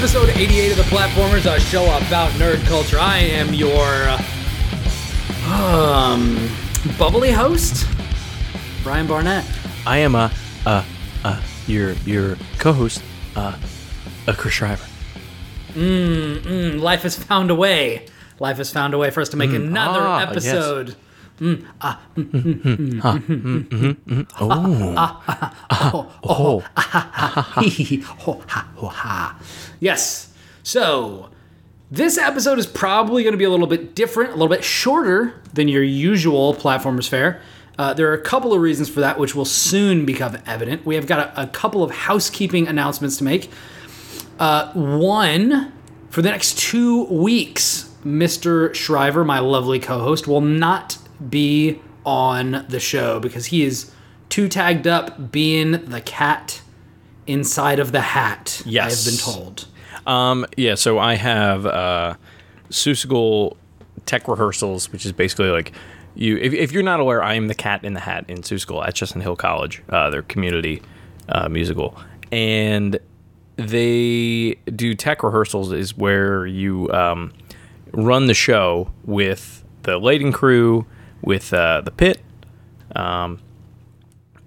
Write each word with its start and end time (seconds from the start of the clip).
episode 0.00 0.30
88 0.30 0.70
of 0.70 0.76
the 0.78 0.82
Platformers, 0.84 1.44
a 1.44 1.60
show 1.60 1.84
about 1.84 2.30
nerd 2.38 2.64
culture. 2.66 2.98
I 2.98 3.18
am 3.18 3.52
your 3.52 4.08
um 5.52 6.48
bubbly 6.98 7.30
host, 7.30 7.86
Brian 8.82 9.06
Barnett. 9.06 9.44
I 9.86 9.98
am 9.98 10.14
a, 10.14 10.32
uh, 10.64 10.82
uh, 11.22 11.42
your 11.66 11.92
your 12.06 12.38
co-host, 12.58 13.02
uh, 13.36 13.58
a 14.26 14.32
Chris 14.32 14.54
Shriver. 14.54 14.86
Mm, 15.74 16.80
life 16.80 17.02
has 17.02 17.22
found 17.22 17.50
a 17.50 17.54
way. 17.54 18.06
Life 18.38 18.56
has 18.56 18.72
found 18.72 18.94
a 18.94 18.98
way 18.98 19.10
for 19.10 19.20
us 19.20 19.28
to 19.28 19.36
make 19.36 19.50
another 19.52 20.00
Ah, 20.00 20.32
yes. 20.32 20.96
Episode. 21.40 21.66
Oh, 24.40 26.12
Ho, 28.18 28.42
ha, 28.46 28.68
ho, 28.76 28.86
ha. 28.88 29.42
Yes. 29.80 30.32
So, 30.62 31.30
this 31.90 32.18
episode 32.18 32.58
is 32.58 32.66
probably 32.66 33.22
going 33.22 33.32
to 33.32 33.38
be 33.38 33.44
a 33.44 33.50
little 33.50 33.66
bit 33.66 33.94
different, 33.94 34.30
a 34.30 34.34
little 34.34 34.48
bit 34.48 34.62
shorter 34.64 35.40
than 35.52 35.68
your 35.68 35.82
usual 35.82 36.54
platformers 36.54 37.08
fare. 37.08 37.40
Uh, 37.78 37.94
there 37.94 38.10
are 38.10 38.14
a 38.14 38.20
couple 38.20 38.52
of 38.52 38.60
reasons 38.60 38.88
for 38.90 39.00
that, 39.00 39.18
which 39.18 39.34
will 39.34 39.44
soon 39.46 40.04
become 40.04 40.36
evident. 40.46 40.84
We 40.84 40.94
have 40.96 41.06
got 41.06 41.36
a, 41.36 41.42
a 41.44 41.46
couple 41.46 41.82
of 41.82 41.90
housekeeping 41.90 42.68
announcements 42.68 43.16
to 43.18 43.24
make. 43.24 43.50
Uh, 44.38 44.70
one, 44.74 45.72
for 46.10 46.20
the 46.22 46.30
next 46.30 46.58
two 46.58 47.04
weeks, 47.04 47.90
Mr. 48.04 48.74
Shriver, 48.74 49.24
my 49.24 49.38
lovely 49.38 49.78
co 49.78 49.98
host, 49.98 50.28
will 50.28 50.40
not 50.42 50.98
be 51.28 51.80
on 52.04 52.64
the 52.68 52.80
show 52.80 53.20
because 53.20 53.46
he 53.46 53.62
is 53.64 53.92
too 54.28 54.48
tagged 54.48 54.86
up 54.86 55.30
being 55.30 55.72
the 55.86 56.00
cat 56.00 56.62
inside 57.26 57.78
of 57.78 57.92
the 57.92 58.00
hat. 58.00 58.62
Yes. 58.64 58.84
I 58.84 58.96
have 58.96 59.04
been 59.04 59.34
told. 59.34 59.66
Um, 60.06 60.46
yeah, 60.56 60.74
so 60.74 60.98
I 60.98 61.14
have 61.14 61.66
uh, 61.66 62.14
Seussical 62.70 63.56
Tech 64.06 64.26
Rehearsals, 64.28 64.90
which 64.92 65.04
is 65.04 65.12
basically 65.12 65.50
like 65.50 65.72
you. 66.14 66.36
If, 66.38 66.52
if 66.52 66.72
you're 66.72 66.82
not 66.82 67.00
aware, 67.00 67.22
I 67.22 67.34
am 67.34 67.48
the 67.48 67.54
cat 67.54 67.84
in 67.84 67.94
the 67.94 68.00
hat 68.00 68.24
in 68.28 68.38
Seussical 68.38 68.86
at 68.86 68.94
Chestnut 68.94 69.22
Hill 69.22 69.36
College, 69.36 69.82
uh, 69.88 70.10
their 70.10 70.22
community 70.22 70.82
uh, 71.28 71.48
musical, 71.48 71.96
and 72.32 72.98
they 73.56 74.54
do 74.74 74.94
tech 74.94 75.22
rehearsals. 75.22 75.72
Is 75.72 75.96
where 75.96 76.46
you 76.46 76.90
um, 76.90 77.32
run 77.92 78.26
the 78.26 78.34
show 78.34 78.90
with 79.04 79.64
the 79.82 79.98
lighting 79.98 80.32
crew, 80.32 80.86
with 81.22 81.52
uh, 81.52 81.80
the 81.82 81.90
pit, 81.90 82.20
um, 82.96 83.38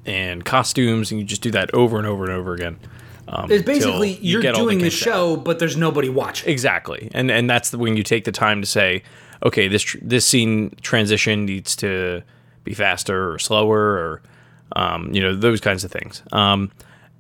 and 0.06 0.44
costumes, 0.44 1.12
and 1.12 1.20
you 1.20 1.26
just 1.26 1.42
do 1.42 1.52
that 1.52 1.74
over 1.74 1.98
and 1.98 2.08
over 2.08 2.24
and 2.24 2.34
over 2.34 2.54
again. 2.54 2.80
Um, 3.28 3.50
It's 3.50 3.64
basically 3.64 4.16
you 4.18 4.38
all 4.48 4.54
doing 4.54 4.80
the, 4.80 4.88
out. 4.88 4.92
show, 4.92 5.38
but 5.38 5.60
there's 5.60 5.78
nobody 5.78 6.10
watching. 6.10 6.50
Exactly, 6.50 7.10
and 7.14 7.32
and 7.32 7.50
that's 7.50 7.70
the, 7.70 7.78
when 7.78 7.96
you 7.96 8.04
take 8.04 8.26
the 8.26 8.32
time 8.32 8.62
to 8.62 8.68
say, 8.68 9.04
okay, 9.44 9.68
this 9.68 9.82
tr- 9.82 9.98
this 10.02 10.26
scene 10.26 10.76
transition 10.82 11.46
needs 11.46 11.76
to 11.78 12.22
be 12.64 12.74
faster 12.74 13.32
or 13.32 13.40
slower, 13.40 13.80
or 13.80 14.22
um, 14.76 15.14
you 15.14 15.22
know 15.22 15.36
those 15.36 15.62
kinds 15.62 15.84
of 15.84 15.92
things. 15.92 16.22
Um, 16.32 16.72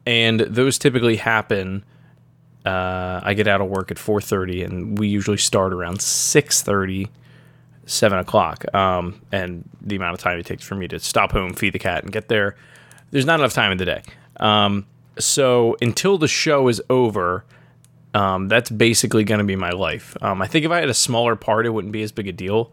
and 0.06 0.42
those 0.42 0.78
typically 0.78 1.16
happen. 1.16 1.86
Uh, 2.66 3.20
I 3.24 3.34
get 3.34 3.48
out 3.48 3.60
of 3.62 3.68
work 3.70 3.92
at 3.92 4.00
four 4.00 4.20
thirty, 4.22 4.62
and 4.64 4.98
we 4.98 5.08
usually 5.08 5.38
start 5.38 5.74
around 5.74 5.98
6.30, 5.98 7.10
7 7.86 8.18
o'clock. 8.18 8.74
Um, 8.74 9.22
and 9.32 9.68
the 9.82 9.96
amount 9.96 10.14
of 10.14 10.20
time 10.20 10.40
it 10.40 10.46
takes 10.46 10.66
for 10.66 10.76
me 10.76 10.88
to 10.90 11.00
stop 11.00 11.32
home, 11.32 11.54
feed 11.54 11.74
the 11.74 11.80
cat, 11.80 12.04
and 12.04 12.12
get 12.12 12.28
there, 12.28 12.56
there's 13.12 13.26
not 13.26 13.40
enough 13.40 13.54
time 13.54 13.72
in 13.72 13.78
the 13.78 13.86
day. 13.86 14.04
Um, 14.38 14.86
so 15.20 15.78
until 15.82 16.18
the 16.18 16.28
show 16.28 16.68
is 16.68 16.82
over, 16.90 17.46
um, 18.14 18.48
that's 18.48 18.70
basically 18.70 19.24
going 19.24 19.40
to 19.40 19.46
be 19.46 19.56
my 19.56 19.72
life. 19.72 20.16
Um, 20.22 20.42
I 20.42 20.48
think 20.48 20.66
if 20.66 20.72
I 20.72 20.80
had 20.80 20.90
a 20.90 20.94
smaller 20.94 21.36
part, 21.36 21.66
it 21.66 21.70
wouldn't 21.70 21.94
be 21.94 22.04
as 22.04 22.12
big 22.12 22.28
a 22.28 22.32
deal. 22.32 22.72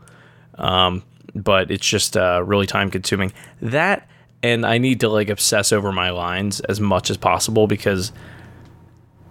Um, 0.56 1.02
but 1.34 1.70
it's 1.70 1.86
just 1.86 2.16
uh, 2.16 2.42
really 2.44 2.66
time 2.66 2.90
consuming. 2.90 3.32
That 3.60 4.08
and 4.42 4.64
I 4.64 4.78
need 4.78 5.00
to 5.00 5.08
like 5.08 5.28
obsess 5.28 5.72
over 5.72 5.92
my 5.92 6.10
lines 6.10 6.60
as 6.60 6.80
much 6.80 7.10
as 7.10 7.16
possible 7.16 7.66
because 7.66 8.12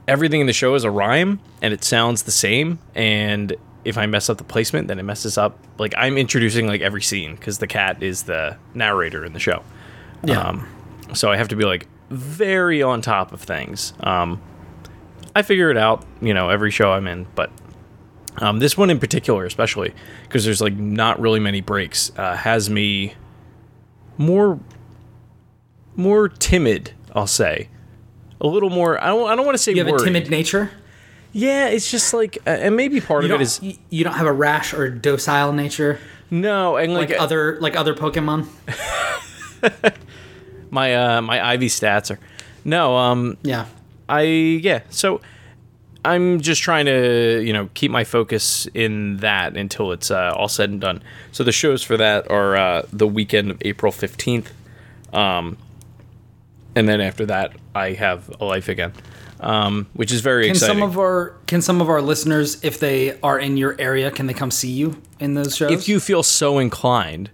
everything 0.07 0.41
in 0.41 0.47
the 0.47 0.53
show 0.53 0.75
is 0.75 0.83
a 0.83 0.91
rhyme 0.91 1.39
and 1.61 1.73
it 1.73 1.83
sounds 1.83 2.23
the 2.23 2.31
same. 2.31 2.79
And 2.93 3.55
if 3.85 3.97
I 3.97 4.05
mess 4.05 4.29
up 4.29 4.37
the 4.37 4.43
placement, 4.43 4.87
then 4.87 4.99
it 4.99 5.03
messes 5.03 5.37
up. 5.37 5.57
Like 5.77 5.93
I'm 5.97 6.17
introducing 6.17 6.67
like 6.67 6.81
every 6.81 7.01
scene 7.01 7.35
because 7.35 7.59
the 7.59 7.67
cat 7.67 8.03
is 8.03 8.23
the 8.23 8.57
narrator 8.73 9.25
in 9.25 9.33
the 9.33 9.39
show. 9.39 9.63
Yeah. 10.23 10.41
Um, 10.41 10.67
so 11.13 11.31
I 11.31 11.37
have 11.37 11.47
to 11.49 11.55
be 11.55 11.65
like 11.65 11.87
very 12.09 12.81
on 12.81 13.01
top 13.01 13.31
of 13.31 13.41
things. 13.41 13.93
Um, 14.01 14.41
I 15.35 15.41
figure 15.41 15.69
it 15.69 15.77
out, 15.77 16.05
you 16.21 16.33
know, 16.33 16.49
every 16.49 16.71
show 16.71 16.91
I'm 16.91 17.07
in, 17.07 17.27
but 17.35 17.51
um, 18.37 18.59
this 18.59 18.77
one 18.77 18.89
in 18.89 18.99
particular, 18.99 19.45
especially 19.45 19.93
because 20.23 20.45
there's 20.45 20.61
like 20.61 20.75
not 20.75 21.19
really 21.19 21.39
many 21.39 21.61
breaks, 21.61 22.11
uh, 22.17 22.35
has 22.35 22.69
me 22.69 23.13
more 24.17 24.59
more 25.95 26.29
timid. 26.29 26.91
I'll 27.13 27.27
say 27.27 27.69
a 28.41 28.47
little 28.47 28.69
more. 28.69 29.01
I 29.03 29.07
don't. 29.07 29.29
I 29.29 29.35
don't 29.35 29.45
want 29.45 29.57
to 29.57 29.63
say 29.63 29.71
you 29.71 29.79
have 29.79 29.87
worried. 29.87 30.01
a 30.01 30.05
timid 30.05 30.29
nature. 30.29 30.71
Yeah, 31.31 31.67
it's 31.67 31.89
just 31.89 32.13
like, 32.13 32.37
uh, 32.47 32.49
and 32.49 32.75
maybe 32.75 32.99
part 33.01 33.23
You 33.23 33.33
of 33.33 33.39
it 33.39 33.43
is 33.43 33.61
you, 33.61 33.75
you 33.89 34.03
don't 34.03 34.15
have 34.15 34.25
a 34.25 34.33
rash 34.33 34.73
or 34.73 34.89
docile 34.89 35.53
nature 35.53 35.99
no, 36.31 36.77
and 36.77 36.93
like, 36.93 37.09
like 37.09 37.19
uh, 37.19 37.23
other 37.23 37.59
like 37.59 37.75
other 37.75 37.93
Pokemon. 37.93 38.47
my 40.69 40.95
uh, 40.95 41.21
my 41.21 41.53
IV 41.53 41.61
stats 41.61 42.11
are 42.11 42.19
no. 42.63 42.95
Um, 42.95 43.37
Yeah. 43.41 43.65
I 44.07 44.21
yeah. 44.21 44.81
So 44.89 45.21
I'm 46.05 46.39
just 46.39 46.61
trying 46.61 46.85
to 46.85 47.41
you 47.43 47.53
know 47.53 47.69
keep 47.73 47.91
my 47.91 48.03
focus 48.03 48.67
in 48.73 49.17
that 49.17 49.57
until 49.57 49.91
it's 49.91 50.11
uh, 50.11 50.33
all 50.35 50.47
said 50.47 50.69
and 50.69 50.81
done. 50.81 51.01
So 51.31 51.43
the 51.43 51.51
shows 51.51 51.83
for 51.83 51.97
that 51.97 52.29
are 52.29 52.55
uh, 52.55 52.85
the 52.93 53.07
weekend 53.07 53.51
of 53.51 53.57
April 53.61 53.91
fifteenth, 53.91 54.53
um, 55.13 55.57
and 56.75 56.87
then 56.87 57.01
after 57.01 57.25
that 57.25 57.53
I 57.73 57.93
have 57.93 58.29
a 58.39 58.45
life 58.45 58.69
again, 58.69 58.93
um, 59.39 59.87
which 59.93 60.11
is 60.11 60.21
very 60.21 60.43
Can 60.45 60.51
exciting. 60.51 60.75
some 60.79 60.83
of 60.89 60.97
our 60.97 61.35
can 61.47 61.61
some 61.61 61.81
of 61.81 61.89
our 61.89 62.01
listeners, 62.01 62.63
if 62.63 62.79
they 62.79 63.19
are 63.21 63.39
in 63.39 63.57
your 63.57 63.75
area, 63.79 64.11
can 64.11 64.27
they 64.27 64.33
come 64.33 64.51
see 64.51 64.71
you 64.71 65.01
in 65.19 65.33
those 65.33 65.55
shows? 65.55 65.71
if 65.71 65.87
you 65.87 65.99
feel 65.99 66.23
so 66.23 66.59
inclined, 66.59 67.29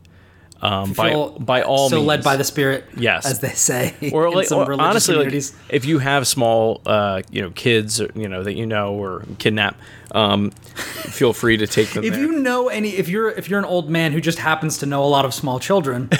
um, 0.61 0.93
by 0.93 1.09
Feel 1.11 1.37
by 1.39 1.61
all 1.63 1.89
so 1.89 1.97
means, 1.97 2.07
led 2.07 2.23
by 2.23 2.37
the 2.37 2.43
spirit, 2.43 2.85
Yes. 2.97 3.25
as 3.25 3.39
they 3.39 3.49
say, 3.49 3.93
or 4.13 4.27
in 4.27 4.33
like 4.33 4.47
some 4.47 4.59
or 4.59 4.65
religious 4.65 4.89
honestly, 4.89 5.15
like 5.15 5.23
communities. 5.25 5.53
if 5.69 5.85
you 5.85 5.99
have 5.99 6.25
small, 6.27 6.81
uh, 6.85 7.21
you 7.29 7.41
know, 7.41 7.49
kids, 7.51 7.99
or, 8.01 8.09
you 8.15 8.27
know, 8.29 8.41
that 8.43 8.53
you 8.55 8.65
know 8.65 8.93
or 8.95 9.23
kidnap, 9.37 9.77
um, 10.11 10.51
feel 10.51 11.33
free 11.33 11.57
to 11.57 11.67
take 11.67 11.89
them. 11.91 12.03
if 12.03 12.13
there. 12.13 12.21
you 12.21 12.31
know 12.31 12.69
any, 12.69 12.89
if 12.95 13.09
you're 13.09 13.29
if 13.29 13.49
you're 13.49 13.59
an 13.59 13.65
old 13.65 13.89
man 13.89 14.11
who 14.11 14.21
just 14.21 14.39
happens 14.39 14.77
to 14.79 14.85
know 14.85 15.03
a 15.03 15.07
lot 15.09 15.25
of 15.25 15.33
small 15.33 15.59
children, 15.59 16.09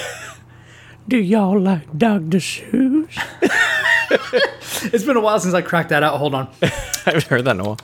Do 1.07 1.17
y'all 1.17 1.59
like 1.59 1.95
Dr. 1.97 2.39
Seuss? 2.39 3.15
it's 4.93 5.03
been 5.03 5.17
a 5.17 5.21
while 5.21 5.39
since 5.39 5.53
I 5.53 5.61
cracked 5.61 5.89
that 5.89 6.03
out. 6.03 6.17
Hold 6.17 6.35
on, 6.35 6.49
I 6.61 6.67
haven't 7.05 7.23
heard 7.25 7.45
that 7.45 7.51
in 7.55 7.59
a 7.61 7.63
while. 7.63 7.79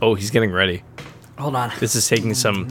Oh, 0.00 0.14
he's 0.14 0.30
getting 0.30 0.50
ready. 0.50 0.82
hold 1.38 1.54
on. 1.56 1.70
This 1.80 1.94
is 1.94 2.08
taking 2.08 2.34
some. 2.34 2.68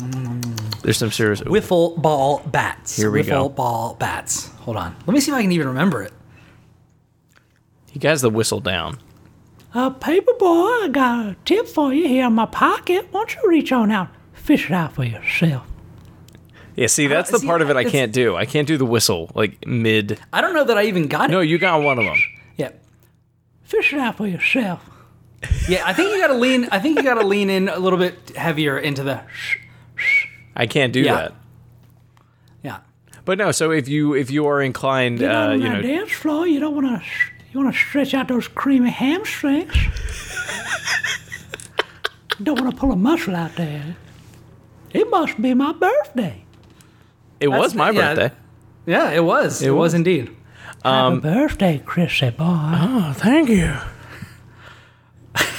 There's 0.83 0.97
some 0.97 1.11
serious. 1.11 1.41
Wiffle 1.41 2.01
ball 2.01 2.41
bats. 2.47 2.97
Here 2.97 3.11
we 3.11 3.21
Wiffle 3.21 3.27
go. 3.27 3.49
ball 3.49 3.95
bats. 3.99 4.47
Hold 4.61 4.77
on. 4.77 4.95
Let 5.05 5.13
me 5.13 5.19
see 5.19 5.31
if 5.31 5.37
I 5.37 5.41
can 5.41 5.51
even 5.51 5.67
remember 5.67 6.01
it. 6.03 6.11
He 7.91 8.05
has 8.07 8.21
the 8.21 8.29
whistle 8.29 8.59
down. 8.59 8.99
Uh, 9.73 9.89
paper 9.89 10.33
boy, 10.39 10.65
I 10.83 10.89
got 10.91 11.25
a 11.27 11.35
tip 11.45 11.67
for 11.67 11.93
you 11.93 12.07
here 12.07 12.27
in 12.27 12.33
my 12.33 12.45
pocket. 12.45 13.07
Why 13.11 13.21
don't 13.21 13.35
you 13.35 13.49
reach 13.49 13.71
on 13.71 13.91
out, 13.91 14.09
fish 14.33 14.65
it 14.65 14.73
out 14.73 14.93
for 14.93 15.03
yourself? 15.05 15.65
Yeah, 16.75 16.87
see, 16.87 17.07
that's 17.07 17.29
the 17.31 17.39
see, 17.39 17.47
part 17.47 17.61
of 17.61 17.69
it 17.69 17.75
I 17.77 17.81
it's- 17.81 17.91
can't 17.91 18.11
do. 18.11 18.35
I 18.35 18.45
can't 18.45 18.67
do 18.67 18.77
the 18.77 18.85
whistle 18.85 19.29
like 19.35 19.65
mid. 19.67 20.19
I 20.33 20.41
don't 20.41 20.53
know 20.53 20.63
that 20.65 20.77
I 20.77 20.83
even 20.85 21.07
got 21.07 21.29
it. 21.29 21.33
No, 21.33 21.39
you 21.41 21.57
got 21.57 21.81
one 21.83 21.99
of 21.99 22.05
them. 22.05 22.17
Yeah. 23.73 23.79
Fish 23.79 23.93
it 23.93 23.99
out 23.99 24.17
for 24.17 24.27
yourself. 24.27 24.89
Yeah, 25.67 25.83
I 25.85 25.93
think 25.93 26.11
you 26.11 26.19
gotta 26.19 26.35
lean. 26.35 26.67
I 26.71 26.79
think 26.79 26.97
you 26.97 27.03
gotta 27.03 27.25
lean 27.25 27.49
in 27.49 27.69
a 27.69 27.79
little 27.79 27.97
bit 27.97 28.35
heavier 28.35 28.77
into 28.77 29.03
the. 29.03 29.21
I 30.55 30.67
can't 30.67 30.93
do 30.93 31.01
Yeah. 31.01 31.15
that. 31.15 31.33
Yeah. 32.63 32.77
But 33.25 33.37
no, 33.37 33.51
so 33.51 33.71
if 33.71 33.87
you 33.87 34.13
if 34.13 34.29
you 34.29 34.45
are 34.47 34.61
inclined, 34.61 35.19
Get 35.19 35.31
out 35.31 35.51
uh, 35.51 35.53
you 35.53 35.69
know, 35.69 35.81
dance 35.81 36.11
floor. 36.11 36.47
You 36.47 36.59
don't 36.59 36.75
want 36.75 37.01
to. 37.01 37.07
You 37.51 37.59
want 37.59 37.73
to 37.73 37.79
stretch 37.79 38.13
out 38.13 38.27
those 38.27 38.47
creamy 38.47 38.91
hamstrings. 38.91 39.73
don't 42.43 42.59
want 42.59 42.73
to 42.73 42.79
pull 42.79 42.91
a 42.91 42.95
muscle 42.95 43.35
out 43.35 43.55
there. 43.55 43.95
It 44.93 45.09
must 45.09 45.41
be 45.41 45.53
my 45.53 45.73
birthday. 45.73 46.45
it 47.39 47.47
was 47.49 47.75
my 47.75 47.89
yeah. 47.91 48.13
birthday. 48.13 48.35
Yeah, 48.85 49.11
it 49.11 49.23
was. 49.23 49.61
It, 49.61 49.71
was. 49.71 49.77
was. 49.77 49.93
indeed. 49.95 50.35
Happy 50.83 51.19
birthday, 51.19 51.81
Chrissy 51.85 52.29
boy. 52.31 52.45
Oh, 52.47 53.13
thank 53.15 53.49
you. 53.49 53.75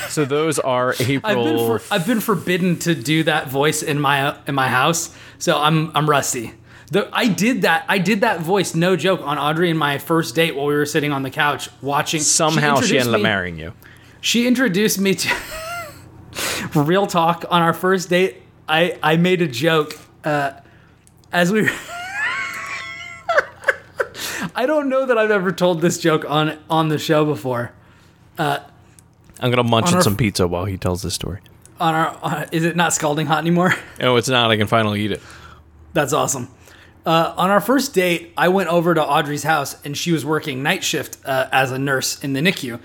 So 0.09 0.25
those 0.27 0.59
are 0.59 0.95
April. 1.01 1.21
I've 1.25 1.45
been 1.45 1.57
for, 1.79 1.95
I've 1.95 2.07
been 2.07 2.21
forbidden 2.21 2.79
to 2.81 2.95
do 2.95 3.23
that 3.25 3.49
voice 3.49 3.83
in 3.83 3.99
my 4.01 4.37
in 4.47 4.55
my 4.55 4.69
house, 4.69 5.15
so 5.39 5.59
I'm 5.59 5.91
I'm 5.97 6.09
rusty. 6.09 6.53
The, 6.91 7.09
I 7.11 7.29
did 7.29 7.63
that. 7.63 7.87
I 7.89 7.97
did 7.97 8.21
that 8.21 8.41
voice, 8.41 8.75
no 8.75 8.97
joke, 8.97 9.23
on 9.23 9.39
Audrey 9.39 9.71
and 9.71 9.79
my 9.79 9.97
first 9.97 10.35
date 10.35 10.55
while 10.55 10.67
we 10.67 10.75
were 10.75 10.85
sitting 10.85 11.11
on 11.13 11.23
the 11.23 11.31
couch 11.31 11.71
watching. 11.81 12.21
somehow 12.21 12.61
she, 12.61 12.67
introduced 12.69 12.93
ended 13.07 13.15
up 13.15 13.19
me- 13.19 13.23
marrying 13.23 13.59
you. 13.59 13.73
she 14.21 14.47
introduced 14.47 14.99
me 14.99 15.15
to 15.15 15.35
real 16.75 17.07
talk 17.07 17.47
on 17.49 17.63
our 17.63 17.73
first 17.73 18.11
date. 18.11 18.43
I 18.69 18.99
I 19.03 19.17
made 19.17 19.41
a 19.41 19.49
joke 19.49 19.99
uh, 20.25 20.53
as 21.33 21.51
we. 21.51 21.71
I 24.55 24.67
don't 24.67 24.89
know 24.89 25.07
that 25.07 25.17
I've 25.19 25.31
ever 25.31 25.53
told 25.53 25.81
this 25.81 25.99
joke 25.99 26.25
on 26.29 26.59
on 26.69 26.89
the 26.89 26.99
show 26.99 27.25
before. 27.25 27.73
I'm 29.43 29.51
gonna 29.51 29.65
munch 29.65 29.89
On 29.89 29.97
on 29.97 30.03
some 30.03 30.17
pizza 30.17 30.47
while 30.47 30.65
he 30.65 30.77
tells 30.77 31.03
this 31.03 31.15
story. 31.15 31.41
On 31.81 31.95
our, 31.95 32.17
on, 32.23 32.47
is 32.53 32.65
it 32.65 32.77
not 32.77 32.93
scalding 32.93 33.27
hot 33.27 33.39
anymore? 33.39 33.75
Oh, 34.01 34.17
it's 34.17 34.29
not. 34.29 34.51
I 34.51 34.57
can 34.57 34.67
finally 34.69 35.01
eat 35.01 35.13
it. 35.13 35.21
That's 35.93 36.13
awesome. 36.13 36.49
Uh, 37.05 37.35
on 37.37 37.51
our 37.51 37.61
first 37.61 37.95
date, 37.95 38.33
I 38.37 38.49
went 38.49 38.69
over 38.69 38.95
to 38.95 39.05
Audrey's 39.05 39.43
house 39.43 39.77
and 39.85 39.97
she 39.97 40.13
was 40.13 40.25
working 40.25 40.63
night 40.63 40.85
shift 40.85 41.19
uh, 41.25 41.49
as 41.51 41.73
a 41.73 41.79
nurse 41.79 42.23
in 42.23 42.33
the 42.33 42.41
NICU. 42.41 42.79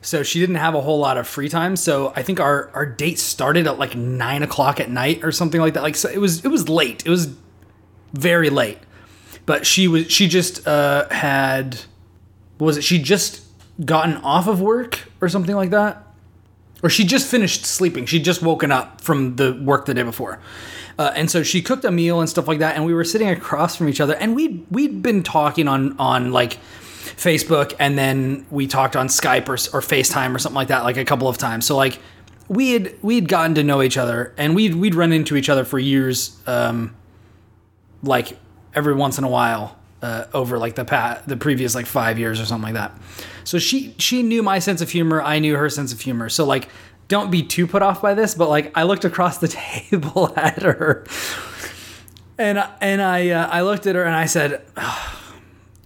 So 0.00 0.22
she 0.22 0.38
didn't 0.38 0.56
have 0.56 0.74
a 0.74 0.80
whole 0.80 0.98
lot 0.98 1.16
of 1.16 1.26
free 1.26 1.48
time. 1.48 1.74
So 1.74 2.12
I 2.14 2.22
think 2.22 2.38
our, 2.38 2.70
our 2.74 2.86
date 2.86 3.18
started 3.18 3.66
at 3.66 3.78
like 3.78 3.96
nine 3.96 4.42
o'clock 4.42 4.78
at 4.78 4.90
night 4.90 5.24
or 5.24 5.32
something 5.32 5.60
like 5.60 5.74
that. 5.74 5.82
Like 5.82 5.96
so 5.96 6.08
it 6.08 6.18
was 6.18 6.44
it 6.44 6.48
was 6.48 6.68
late. 6.68 7.04
It 7.04 7.10
was 7.10 7.34
very 8.12 8.50
late. 8.50 8.78
But 9.46 9.66
she 9.66 9.88
was 9.88 10.10
she 10.10 10.28
just 10.28 10.66
uh, 10.66 11.08
had 11.10 11.80
what 12.58 12.66
was 12.66 12.76
it? 12.78 12.84
She 12.84 12.98
just 12.98 13.42
gotten 13.84 14.16
off 14.18 14.46
of 14.46 14.60
work 14.60 15.00
or 15.20 15.28
something 15.28 15.56
like 15.56 15.70
that 15.70 16.04
or 16.84 16.90
she 16.90 17.04
just 17.04 17.26
finished 17.26 17.64
sleeping. 17.64 18.04
She'd 18.04 18.26
just 18.26 18.42
woken 18.42 18.70
up 18.70 19.00
from 19.00 19.36
the 19.36 19.54
work 19.54 19.86
the 19.86 19.94
day 19.94 20.02
before, 20.02 20.38
uh, 20.98 21.12
and 21.16 21.30
so 21.30 21.42
she 21.42 21.62
cooked 21.62 21.84
a 21.86 21.90
meal 21.90 22.20
and 22.20 22.28
stuff 22.28 22.46
like 22.46 22.58
that. 22.58 22.76
And 22.76 22.84
we 22.84 22.92
were 22.92 23.04
sitting 23.04 23.30
across 23.30 23.74
from 23.74 23.88
each 23.88 24.02
other, 24.02 24.14
and 24.14 24.36
we 24.36 24.66
we'd 24.70 25.02
been 25.02 25.22
talking 25.22 25.66
on 25.66 25.98
on 25.98 26.30
like 26.30 26.58
Facebook, 27.16 27.74
and 27.80 27.96
then 27.96 28.44
we 28.50 28.66
talked 28.66 28.96
on 28.96 29.08
Skype 29.08 29.48
or 29.48 29.54
or 29.54 29.80
FaceTime 29.80 30.34
or 30.34 30.38
something 30.38 30.54
like 30.56 30.68
that, 30.68 30.84
like 30.84 30.98
a 30.98 31.06
couple 31.06 31.26
of 31.26 31.38
times. 31.38 31.64
So 31.64 31.74
like 31.74 31.98
we 32.48 32.72
had 32.72 32.94
we'd 33.02 33.28
gotten 33.28 33.54
to 33.54 33.64
know 33.64 33.80
each 33.80 33.96
other, 33.96 34.34
and 34.36 34.54
we'd 34.54 34.74
we'd 34.74 34.94
run 34.94 35.10
into 35.10 35.36
each 35.36 35.48
other 35.48 35.64
for 35.64 35.78
years, 35.78 36.38
um, 36.46 36.94
like 38.02 38.36
every 38.74 38.94
once 38.94 39.18
in 39.18 39.24
a 39.24 39.28
while. 39.28 39.78
Uh, 40.02 40.26
over 40.34 40.58
like 40.58 40.74
the 40.74 40.84
past, 40.84 41.26
the 41.26 41.36
previous 41.36 41.74
like 41.74 41.86
five 41.86 42.18
years 42.18 42.38
or 42.38 42.44
something 42.44 42.74
like 42.74 42.74
that. 42.74 42.92
So 43.44 43.58
she 43.58 43.94
she 43.96 44.22
knew 44.22 44.42
my 44.42 44.58
sense 44.58 44.82
of 44.82 44.90
humor. 44.90 45.22
I 45.22 45.38
knew 45.38 45.56
her 45.56 45.70
sense 45.70 45.94
of 45.94 46.00
humor. 46.02 46.28
So 46.28 46.44
like, 46.44 46.68
don't 47.08 47.30
be 47.30 47.42
too 47.42 47.66
put 47.66 47.80
off 47.80 48.02
by 48.02 48.12
this. 48.12 48.34
But 48.34 48.50
like, 48.50 48.70
I 48.76 48.82
looked 48.82 49.06
across 49.06 49.38
the 49.38 49.48
table 49.90 50.30
at 50.36 50.60
her, 50.62 51.06
and 52.36 52.62
and 52.82 53.00
I 53.00 53.30
uh, 53.30 53.48
I 53.48 53.62
looked 53.62 53.86
at 53.86 53.94
her 53.94 54.04
and 54.04 54.14
I 54.14 54.26
said, 54.26 54.62
"Ah, 54.76 55.24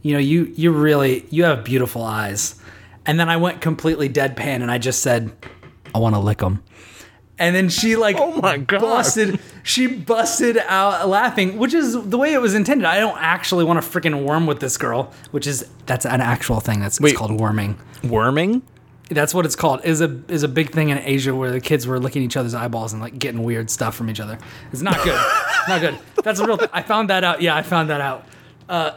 you 0.02 0.14
know, 0.14 0.19
you 0.19 0.52
you 0.56 0.73
really 0.73 1.25
you 1.31 1.44
have 1.44 1.62
beautiful 1.62 2.02
eyes. 2.02 2.61
And 3.08 3.19
then 3.19 3.31
I 3.31 3.38
went 3.38 3.62
completely 3.62 4.11
deadpan 4.11 4.61
and 4.61 4.70
I 4.70 4.76
just 4.76 5.02
said, 5.02 5.32
I 5.94 5.99
want 5.99 6.14
to 6.14 6.19
lick 6.19 6.38
them. 6.38 6.62
And 7.38 7.55
then 7.55 7.69
she 7.69 7.94
like 7.96 8.17
Oh 8.19 8.40
my 8.40 8.58
God. 8.58 8.81
busted 8.81 9.38
she 9.62 9.87
busted 9.87 10.56
out 10.56 11.08
laughing, 11.08 11.58
which 11.58 11.75
is 11.75 11.93
the 11.93 12.19
way 12.19 12.32
it 12.32 12.40
was 12.40 12.55
intended. 12.55 12.85
I 12.87 12.99
don't 13.00 13.19
actually 13.19 13.64
want 13.64 13.82
to 13.82 13.88
freaking 13.88 14.25
worm 14.25 14.46
with 14.46 14.61
this 14.61 14.76
girl, 14.76 15.12
which 15.31 15.46
is 15.46 15.69
that's 15.87 16.05
an 16.06 16.20
actual 16.20 16.61
thing. 16.61 16.81
That's 16.81 17.00
Wait. 17.00 17.11
it's 17.11 17.19
called 17.19 17.38
worming. 17.40 17.79
Worming? 18.02 18.62
That's 19.11 19.32
what 19.32 19.46
it's 19.46 19.56
called. 19.56 19.85
Is 19.85 20.00
a 20.00 20.20
is 20.29 20.43
a 20.43 20.49
big 20.49 20.70
thing 20.70 20.90
in 20.90 20.99
Asia 20.99 21.35
where 21.35 21.50
the 21.50 21.61
kids 21.61 21.87
were 21.87 21.99
licking 21.99 22.23
each 22.23 22.37
other's 22.37 22.55
eyeballs 22.55 22.93
and 22.93 23.00
like 23.00 23.19
getting 23.19 23.43
weird 23.43 23.70
stuff 23.70 23.94
from 23.94 24.11
each 24.11 24.20
other. 24.20 24.38
It's 24.73 24.82
not 24.82 24.96
good. 25.05 25.19
not 25.69 25.81
good. 25.81 25.99
That's 26.23 26.41
a 26.41 26.46
real 26.46 26.56
thing. 26.58 26.69
I 26.73 26.82
found 26.82 27.08
that 27.11 27.25
out. 27.25 27.41
Yeah, 27.41 27.55
I 27.56 27.62
found 27.62 27.88
that 27.91 28.00
out. 28.00 28.26
Uh, 28.69 28.93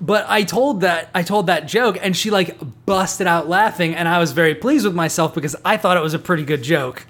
but 0.00 0.26
I 0.28 0.42
told 0.42 0.82
that 0.82 1.08
I 1.14 1.22
told 1.22 1.46
that 1.46 1.66
joke 1.66 1.96
and 2.02 2.14
she 2.14 2.30
like 2.30 2.58
busted 2.84 3.26
out 3.26 3.48
laughing 3.48 3.94
and 3.94 4.06
I 4.06 4.18
was 4.18 4.32
very 4.32 4.54
pleased 4.54 4.84
with 4.84 4.94
myself 4.94 5.34
because 5.34 5.56
I 5.64 5.78
thought 5.78 5.96
it 5.96 6.02
was 6.02 6.12
a 6.12 6.18
pretty 6.18 6.44
good 6.44 6.62
joke. 6.62 7.06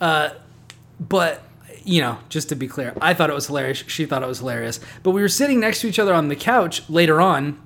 Uh, 0.00 0.30
but 0.98 1.42
you 1.84 2.00
know, 2.00 2.18
just 2.28 2.50
to 2.50 2.54
be 2.54 2.68
clear, 2.68 2.94
I 3.00 3.14
thought 3.14 3.30
it 3.30 3.34
was 3.34 3.46
hilarious. 3.46 3.84
She 3.86 4.04
thought 4.06 4.22
it 4.22 4.28
was 4.28 4.38
hilarious. 4.38 4.80
But 5.02 5.12
we 5.12 5.22
were 5.22 5.28
sitting 5.28 5.60
next 5.60 5.80
to 5.80 5.88
each 5.88 5.98
other 5.98 6.12
on 6.12 6.28
the 6.28 6.36
couch 6.36 6.88
later 6.90 7.20
on 7.20 7.58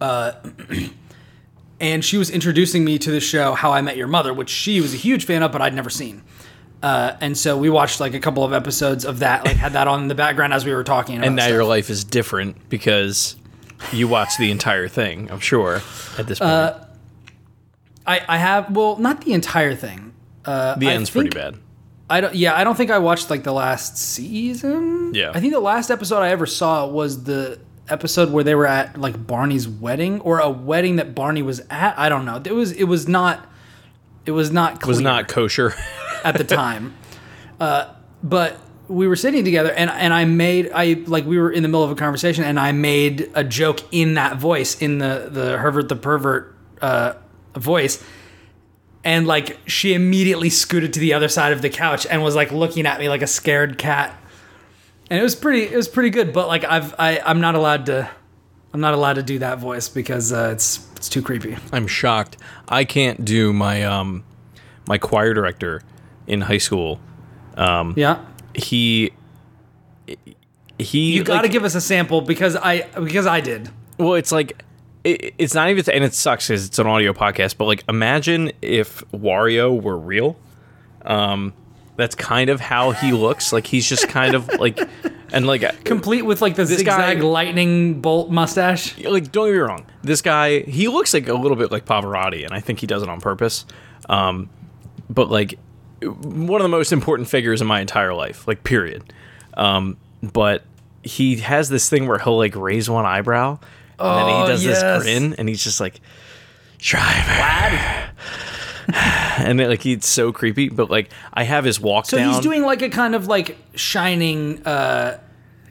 and 1.80 2.04
she 2.04 2.18
was 2.18 2.30
introducing 2.30 2.84
me 2.84 2.98
to 2.98 3.10
the 3.10 3.20
show 3.20 3.54
How 3.54 3.72
I 3.72 3.80
Met 3.80 3.96
Your 3.96 4.06
Mother, 4.06 4.32
which 4.32 4.50
she 4.50 4.80
was 4.80 4.94
a 4.94 4.96
huge 4.96 5.24
fan 5.24 5.42
of, 5.42 5.52
but 5.52 5.62
I'd 5.62 5.74
never 5.74 5.90
seen. 5.90 6.22
Uh, 6.82 7.16
and 7.20 7.36
so 7.36 7.56
we 7.56 7.70
watched 7.70 8.00
like 8.00 8.14
a 8.14 8.20
couple 8.20 8.44
of 8.44 8.52
episodes 8.52 9.04
of 9.04 9.20
that, 9.20 9.44
like 9.44 9.56
had 9.56 9.72
that 9.72 9.88
on 9.88 10.02
in 10.02 10.08
the 10.08 10.14
background 10.14 10.52
as 10.52 10.64
we 10.64 10.74
were 10.74 10.84
talking. 10.84 11.22
And 11.22 11.36
now 11.36 11.42
stuff. 11.42 11.52
your 11.52 11.64
life 11.64 11.90
is 11.90 12.04
different 12.04 12.68
because 12.68 13.36
you 13.92 14.08
watched 14.08 14.38
the 14.38 14.50
entire 14.50 14.88
thing, 14.88 15.30
I'm 15.30 15.40
sure, 15.40 15.80
at 16.18 16.26
this 16.26 16.38
point. 16.38 16.50
Uh, 16.50 16.84
I, 18.06 18.20
I 18.28 18.36
have 18.36 18.70
well, 18.74 18.96
not 18.96 19.22
the 19.22 19.32
entire 19.32 19.74
thing. 19.74 20.05
Uh, 20.46 20.74
the 20.76 20.88
end's 20.88 21.10
pretty 21.10 21.30
bad. 21.30 21.56
I 22.08 22.20
don't. 22.20 22.34
Yeah, 22.34 22.54
I 22.54 22.62
don't 22.64 22.76
think 22.76 22.90
I 22.90 22.98
watched 22.98 23.30
like 23.30 23.42
the 23.42 23.52
last 23.52 23.98
season. 23.98 25.12
Yeah. 25.14 25.32
I 25.34 25.40
think 25.40 25.52
the 25.52 25.60
last 25.60 25.90
episode 25.90 26.20
I 26.20 26.28
ever 26.30 26.46
saw 26.46 26.86
was 26.86 27.24
the 27.24 27.58
episode 27.88 28.30
where 28.32 28.44
they 28.44 28.54
were 28.54 28.66
at 28.66 29.00
like 29.00 29.26
Barney's 29.26 29.68
wedding 29.68 30.20
or 30.20 30.38
a 30.38 30.48
wedding 30.48 30.96
that 30.96 31.14
Barney 31.14 31.42
was 31.42 31.60
at. 31.68 31.98
I 31.98 32.08
don't 32.08 32.24
know. 32.24 32.40
It 32.44 32.52
was. 32.52 32.72
It 32.72 32.84
was 32.84 33.08
not. 33.08 33.44
It 34.24 34.30
was 34.30 34.50
not. 34.52 34.80
Clear 34.80 34.90
was 34.92 35.00
not 35.00 35.26
kosher. 35.28 35.74
at 36.24 36.36
the 36.38 36.44
time. 36.62 36.94
uh, 37.58 37.92
but 38.22 38.56
we 38.88 39.08
were 39.08 39.16
sitting 39.16 39.44
together, 39.44 39.72
and 39.72 39.90
and 39.90 40.14
I 40.14 40.26
made 40.26 40.70
I 40.72 41.02
like 41.08 41.26
we 41.26 41.38
were 41.38 41.50
in 41.50 41.64
the 41.64 41.68
middle 41.68 41.82
of 41.82 41.90
a 41.90 41.96
conversation, 41.96 42.44
and 42.44 42.58
I 42.60 42.70
made 42.70 43.30
a 43.34 43.42
joke 43.42 43.80
in 43.90 44.14
that 44.14 44.36
voice, 44.36 44.80
in 44.80 44.98
the 44.98 45.28
the 45.30 45.58
Herbert 45.58 45.88
the 45.88 45.96
pervert 45.96 46.54
uh, 46.80 47.14
voice. 47.56 48.02
And 49.06 49.26
like 49.26 49.56
she 49.66 49.94
immediately 49.94 50.50
scooted 50.50 50.92
to 50.94 51.00
the 51.00 51.14
other 51.14 51.28
side 51.28 51.52
of 51.52 51.62
the 51.62 51.70
couch 51.70 52.06
and 52.10 52.22
was 52.24 52.34
like 52.34 52.50
looking 52.50 52.86
at 52.86 52.98
me 52.98 53.08
like 53.08 53.22
a 53.22 53.26
scared 53.28 53.78
cat. 53.78 54.14
And 55.08 55.18
it 55.20 55.22
was 55.22 55.36
pretty 55.36 55.62
it 55.72 55.76
was 55.76 55.86
pretty 55.86 56.10
good, 56.10 56.32
but 56.32 56.48
like 56.48 56.64
I've 56.64 56.92
I, 56.98 57.20
I'm 57.24 57.40
not 57.40 57.54
allowed 57.54 57.86
to 57.86 58.10
I'm 58.74 58.80
not 58.80 58.94
allowed 58.94 59.14
to 59.14 59.22
do 59.22 59.38
that 59.38 59.58
voice 59.60 59.88
because 59.88 60.32
uh, 60.32 60.50
it's 60.52 60.86
it's 60.96 61.08
too 61.08 61.22
creepy. 61.22 61.56
I'm 61.72 61.86
shocked. 61.86 62.36
I 62.68 62.84
can't 62.84 63.24
do 63.24 63.52
my 63.52 63.84
um 63.84 64.24
my 64.88 64.98
choir 64.98 65.32
director 65.34 65.82
in 66.26 66.40
high 66.40 66.58
school. 66.58 66.98
Yeah. 67.56 68.24
He 68.54 69.12
he 70.78 71.14
You 71.14 71.22
got 71.24 71.36
to 71.36 71.42
like- 71.42 71.52
give 71.52 71.64
us 71.64 71.74
a 71.76 71.80
sample 71.80 72.20
because 72.22 72.56
I 72.56 72.82
because 73.02 73.26
I 73.26 73.40
did. 73.40 73.70
Well, 73.98 74.14
it's 74.14 74.32
like 74.32 74.62
it, 75.06 75.34
it's 75.38 75.54
not 75.54 75.70
even, 75.70 75.84
and 75.94 76.04
it 76.04 76.14
sucks 76.14 76.48
because 76.48 76.66
it's 76.66 76.78
an 76.78 76.86
audio 76.86 77.12
podcast. 77.12 77.56
But 77.56 77.66
like, 77.66 77.84
imagine 77.88 78.52
if 78.62 79.02
Wario 79.12 79.80
were 79.80 79.96
real. 79.98 80.36
Um, 81.02 81.52
that's 81.96 82.14
kind 82.14 82.50
of 82.50 82.60
how 82.60 82.90
he 82.90 83.12
looks. 83.12 83.52
Like 83.52 83.66
he's 83.66 83.88
just 83.88 84.08
kind 84.08 84.34
of 84.34 84.48
like, 84.60 84.78
and 85.32 85.46
like, 85.46 85.84
complete 85.84 86.22
with 86.22 86.42
like 86.42 86.54
the 86.56 86.64
This 86.64 86.78
zigzag 86.78 87.18
guy- 87.20 87.24
lightning 87.24 88.00
bolt 88.00 88.30
mustache. 88.30 88.98
like 88.98 89.32
don't 89.32 89.46
get 89.48 89.52
me 89.54 89.58
wrong. 89.58 89.86
This 90.02 90.20
guy, 90.22 90.60
he 90.60 90.88
looks 90.88 91.14
like 91.14 91.28
a 91.28 91.34
little 91.34 91.56
bit 91.56 91.70
like 91.72 91.84
Pavarotti, 91.86 92.44
and 92.44 92.52
I 92.52 92.60
think 92.60 92.80
he 92.80 92.86
does 92.86 93.02
it 93.02 93.08
on 93.08 93.20
purpose. 93.20 93.64
Um, 94.08 94.50
but 95.08 95.30
like 95.30 95.58
one 96.02 96.60
of 96.60 96.64
the 96.64 96.68
most 96.68 96.92
important 96.92 97.28
figures 97.28 97.60
in 97.62 97.66
my 97.66 97.80
entire 97.80 98.12
life, 98.12 98.46
like 98.46 98.62
period. 98.64 99.12
Um, 99.54 99.96
but 100.22 100.64
he 101.02 101.36
has 101.36 101.68
this 101.70 101.88
thing 101.88 102.06
where 102.06 102.18
he'll 102.18 102.36
like 102.36 102.54
raise 102.56 102.90
one 102.90 103.06
eyebrow, 103.06 103.58
and 103.98 104.18
then 104.18 104.34
Oh, 104.34 104.42
he 104.42 104.48
does 104.48 104.64
yes. 104.64 104.80
this 104.82 105.02
grin, 105.02 105.34
and 105.38 105.48
he's 105.48 105.62
just 105.64 105.80
like, 105.80 106.00
"Try 106.78 108.04
and 109.38 109.58
then, 109.58 109.68
like 109.68 109.82
he's 109.82 110.04
so 110.06 110.32
creepy. 110.32 110.68
But 110.68 110.90
like 110.90 111.10
I 111.32 111.42
have 111.44 111.64
his 111.64 111.80
walk 111.80 112.06
So 112.06 112.16
down. 112.16 112.32
he's 112.34 112.40
doing 112.42 112.62
like 112.62 112.82
a 112.82 112.88
kind 112.88 113.14
of 113.14 113.26
like 113.26 113.56
shining. 113.74 114.64
uh 114.66 115.18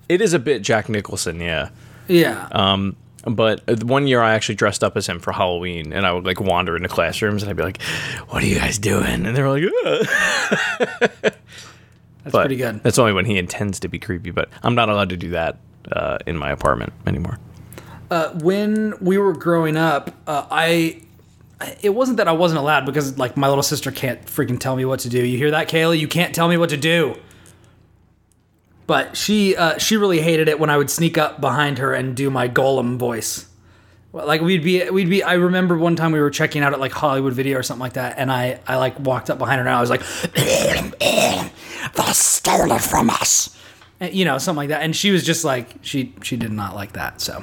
it 0.09 0.21
is 0.21 0.33
a 0.33 0.39
bit 0.39 0.61
Jack 0.61 0.87
Nicholson, 0.89 1.39
yeah. 1.39 1.69
Yeah. 2.07 2.47
Um, 2.51 2.95
but 3.25 3.61
uh, 3.67 3.75
one 3.83 4.05
year 4.05 4.21
I 4.21 4.35
actually 4.35 4.53
dressed 4.53 4.83
up 4.83 4.95
as 4.95 5.07
him 5.07 5.19
for 5.19 5.31
Halloween, 5.31 5.93
and 5.93 6.05
I 6.05 6.11
would 6.13 6.25
like 6.25 6.39
wander 6.39 6.75
into 6.75 6.89
classrooms, 6.89 7.41
and 7.41 7.49
I'd 7.49 7.55
be 7.57 7.63
like, 7.63 7.81
"What 8.29 8.43
are 8.43 8.45
you 8.45 8.59
guys 8.59 8.77
doing?" 8.77 9.25
And 9.25 9.35
they 9.35 9.41
were 9.41 9.49
like, 9.49 9.63
"Ugh." 9.85 10.07
That's 12.23 12.31
but 12.31 12.41
pretty 12.47 12.55
good. 12.57 12.81
That's 12.83 12.97
only 12.99 13.13
when 13.13 13.25
he 13.25 13.37
intends 13.37 13.79
to 13.81 13.87
be 13.87 13.97
creepy. 13.99 14.31
But 14.31 14.49
I'm 14.63 14.75
not 14.75 14.89
allowed 14.89 15.09
to 15.09 15.17
do 15.17 15.29
that 15.31 15.57
uh, 15.91 16.17
in 16.27 16.37
my 16.37 16.51
apartment 16.51 16.93
anymore. 17.07 17.37
When 18.41 18.93
we 19.01 19.17
were 19.17 19.33
growing 19.33 19.77
up, 19.77 20.11
uh, 20.27 20.45
I 20.49 21.01
it 21.81 21.89
wasn't 21.89 22.17
that 22.17 22.27
I 22.27 22.33
wasn't 22.33 22.59
allowed 22.59 22.85
because 22.85 23.17
like 23.17 23.37
my 23.37 23.47
little 23.47 23.63
sister 23.63 23.91
can't 23.91 24.23
freaking 24.25 24.59
tell 24.59 24.75
me 24.75 24.85
what 24.85 24.99
to 25.01 25.09
do. 25.09 25.23
You 25.25 25.37
hear 25.37 25.51
that, 25.51 25.69
Kayla? 25.69 25.97
You 25.97 26.07
can't 26.07 26.35
tell 26.35 26.47
me 26.47 26.57
what 26.57 26.69
to 26.69 26.77
do. 26.77 27.15
But 28.87 29.17
she 29.17 29.55
uh, 29.55 29.77
she 29.77 29.97
really 29.97 30.21
hated 30.21 30.47
it 30.47 30.59
when 30.59 30.69
I 30.69 30.77
would 30.77 30.89
sneak 30.89 31.17
up 31.17 31.41
behind 31.41 31.79
her 31.79 31.93
and 31.93 32.15
do 32.15 32.29
my 32.29 32.47
Gollum 32.47 32.97
voice. 32.97 33.47
Like 34.13 34.41
we'd 34.41 34.63
be 34.63 34.87
we'd 34.91 35.09
be. 35.09 35.23
I 35.23 35.33
remember 35.33 35.77
one 35.77 35.95
time 35.95 36.11
we 36.11 36.21
were 36.21 36.29
checking 36.29 36.61
out 36.61 36.71
at 36.71 36.79
like 36.79 36.91
Hollywood 36.91 37.33
Video 37.33 37.57
or 37.57 37.63
something 37.63 37.81
like 37.81 37.93
that, 37.93 38.17
and 38.17 38.31
I 38.31 38.59
I 38.67 38.77
like 38.77 38.99
walked 38.99 39.29
up 39.29 39.37
behind 39.39 39.59
her 39.59 39.67
and 39.67 39.75
I 39.75 39.81
was 39.81 39.89
like, 39.89 40.01
They 40.35 42.11
stole 42.13 42.71
it 42.71 42.81
from 42.81 43.09
us. 43.09 43.57
and, 43.99 44.13
you 44.13 44.23
know, 44.25 44.37
something 44.37 44.57
like 44.57 44.69
that, 44.69 44.83
and 44.83 44.95
she 44.95 45.11
was 45.11 45.25
just 45.25 45.43
like 45.43 45.67
she 45.81 46.13
she 46.21 46.37
did 46.37 46.51
not 46.51 46.75
like 46.75 46.93
that. 46.93 47.19
So 47.21 47.41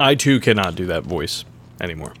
I 0.00 0.14
too 0.14 0.40
cannot 0.40 0.74
do 0.74 0.86
that 0.86 1.04
voice 1.04 1.44
anymore. 1.80 2.14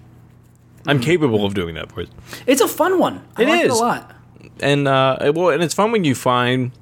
I'm 0.86 1.00
capable 1.00 1.44
of 1.46 1.54
doing 1.54 1.74
that 1.76 1.90
voice. 1.90 2.08
It's 2.46 2.60
a 2.60 2.68
fun 2.68 2.98
one. 2.98 3.24
I 3.36 3.42
It 3.42 3.48
like 3.48 3.60
it 3.62 3.66
is. 3.70 3.72
a 3.78 3.82
lot. 3.82 4.14
And 4.60 4.86
uh, 4.86 5.32
well, 5.34 5.50
and 5.50 5.62
it's 5.62 5.74
fun 5.74 5.92
when 5.92 6.04
you 6.04 6.14
find 6.14 6.72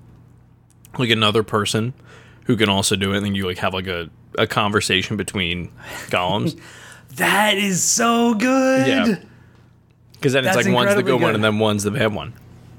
like 0.99 1.11
another 1.11 1.43
person 1.43 1.95
who 2.45 2.57
can 2.57 2.69
also 2.69 2.97
do 2.97 3.13
it, 3.13 3.19
and 3.19 3.25
then 3.27 3.35
you 3.35 3.47
like 3.47 3.59
have 3.59 3.73
like 3.75 3.87
a, 3.87 4.11
a 4.39 4.47
conversation 4.47 5.17
between 5.17 5.71
Gollums. 6.09 6.59
That 7.17 7.59
is 7.59 7.83
so 7.83 8.33
good. 8.33 8.87
Yeah. 8.89 9.17
Because 10.15 10.33
then 10.33 10.47
it's 10.47 10.57
like 10.57 10.65
one's 10.65 10.75
the 10.95 11.01
incredibly 11.01 11.13
good 11.13 11.21
one, 11.23 11.35
and 11.35 11.45
then 11.45 11.59
one's 11.59 11.83
the 11.83 11.91
bad 11.91 12.15
one. 12.15 12.33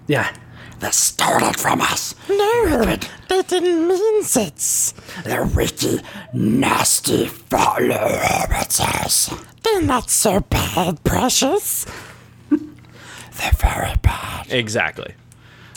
Yeah. 0.07 0.35
They 0.83 0.91
stole 0.91 1.41
it 1.47 1.57
from 1.57 1.79
us. 1.79 2.13
No, 2.29 2.97
They 3.29 3.41
didn't 3.43 3.87
mean 3.87 4.21
it. 4.21 4.93
They're 5.23 5.45
witty, 5.45 6.01
nasty 6.33 7.27
follow 7.27 7.87
hobbiters. 7.89 9.31
They're 9.63 9.81
not 9.81 10.09
so 10.09 10.41
bad, 10.41 11.01
precious. 11.05 11.85
They're 12.49 13.51
very 13.57 13.95
bad. 14.01 14.51
Exactly. 14.51 15.13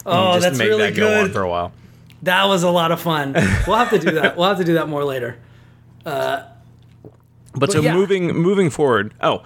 Oh, 0.04 0.32
Just 0.34 0.42
that's 0.42 0.58
make 0.58 0.68
really 0.70 0.90
that 0.90 0.96
go 0.96 1.20
on 1.20 1.26
good. 1.26 1.32
for 1.32 1.42
a 1.42 1.48
while. 1.48 1.70
That 2.22 2.46
was 2.46 2.64
a 2.64 2.70
lot 2.70 2.90
of 2.90 3.00
fun. 3.00 3.32
We'll 3.68 3.76
have 3.76 3.90
to 3.90 4.00
do 4.00 4.10
that. 4.10 4.36
We'll 4.36 4.48
have 4.48 4.58
to 4.58 4.64
do 4.64 4.74
that 4.74 4.88
more 4.88 5.04
later. 5.04 5.38
Uh, 6.04 6.42
but, 7.54 7.70
so 7.70 7.80
yeah. 7.80 7.94
moving 7.94 8.34
moving 8.34 8.70
forward, 8.70 9.14
oh, 9.20 9.44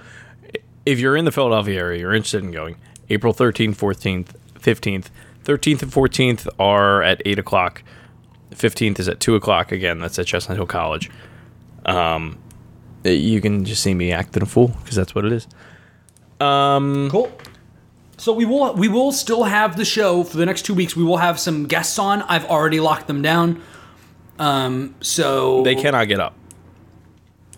if 0.87 0.99
you're 0.99 1.19
in 1.19 1.26
the 1.26 1.33
Philadelphia 1.33 1.79
area, 1.79 2.00
you're 2.00 2.14
interested 2.14 2.43
in 2.43 2.50
going, 2.50 2.76
April 3.11 3.35
13th, 3.35 3.76
14th, 3.76 4.29
15th. 4.59 5.09
13th 5.50 5.83
and 5.83 5.90
14th 5.90 6.49
are 6.61 7.02
at 7.02 7.21
8 7.25 7.38
o'clock. 7.40 7.83
15th 8.52 9.00
is 9.00 9.09
at 9.09 9.19
2 9.19 9.35
o'clock. 9.35 9.73
Again, 9.73 9.99
that's 9.99 10.19
at 10.19 10.26
Chestnut 10.26 10.57
Hill 10.57 10.66
College. 10.66 11.11
Um, 11.85 12.38
you 13.04 13.40
can 13.40 13.64
just 13.64 13.83
see 13.83 13.95
me 13.95 14.12
acting 14.12 14.42
a 14.42 14.47
fool 14.47 14.69
because 14.69 14.95
that's 14.95 15.14
what 15.14 15.25
it 15.25 15.33
is. 15.33 15.49
Um, 16.40 17.09
cool. 17.11 17.33
So 18.16 18.33
we 18.33 18.45
will 18.45 18.75
we 18.75 18.88
will 18.88 19.12
still 19.12 19.45
have 19.45 19.76
the 19.76 19.85
show 19.85 20.25
for 20.25 20.37
the 20.37 20.45
next 20.45 20.62
two 20.62 20.75
weeks. 20.75 20.95
We 20.95 21.04
will 21.04 21.16
have 21.16 21.40
some 21.40 21.66
guests 21.66 21.99
on. 21.99 22.23
I've 22.23 22.45
already 22.47 22.78
locked 22.78 23.07
them 23.07 23.23
down. 23.23 23.62
Um. 24.38 24.95
So 25.00 25.62
They 25.62 25.75
cannot 25.75 26.07
get 26.09 26.21
up. 26.21 26.35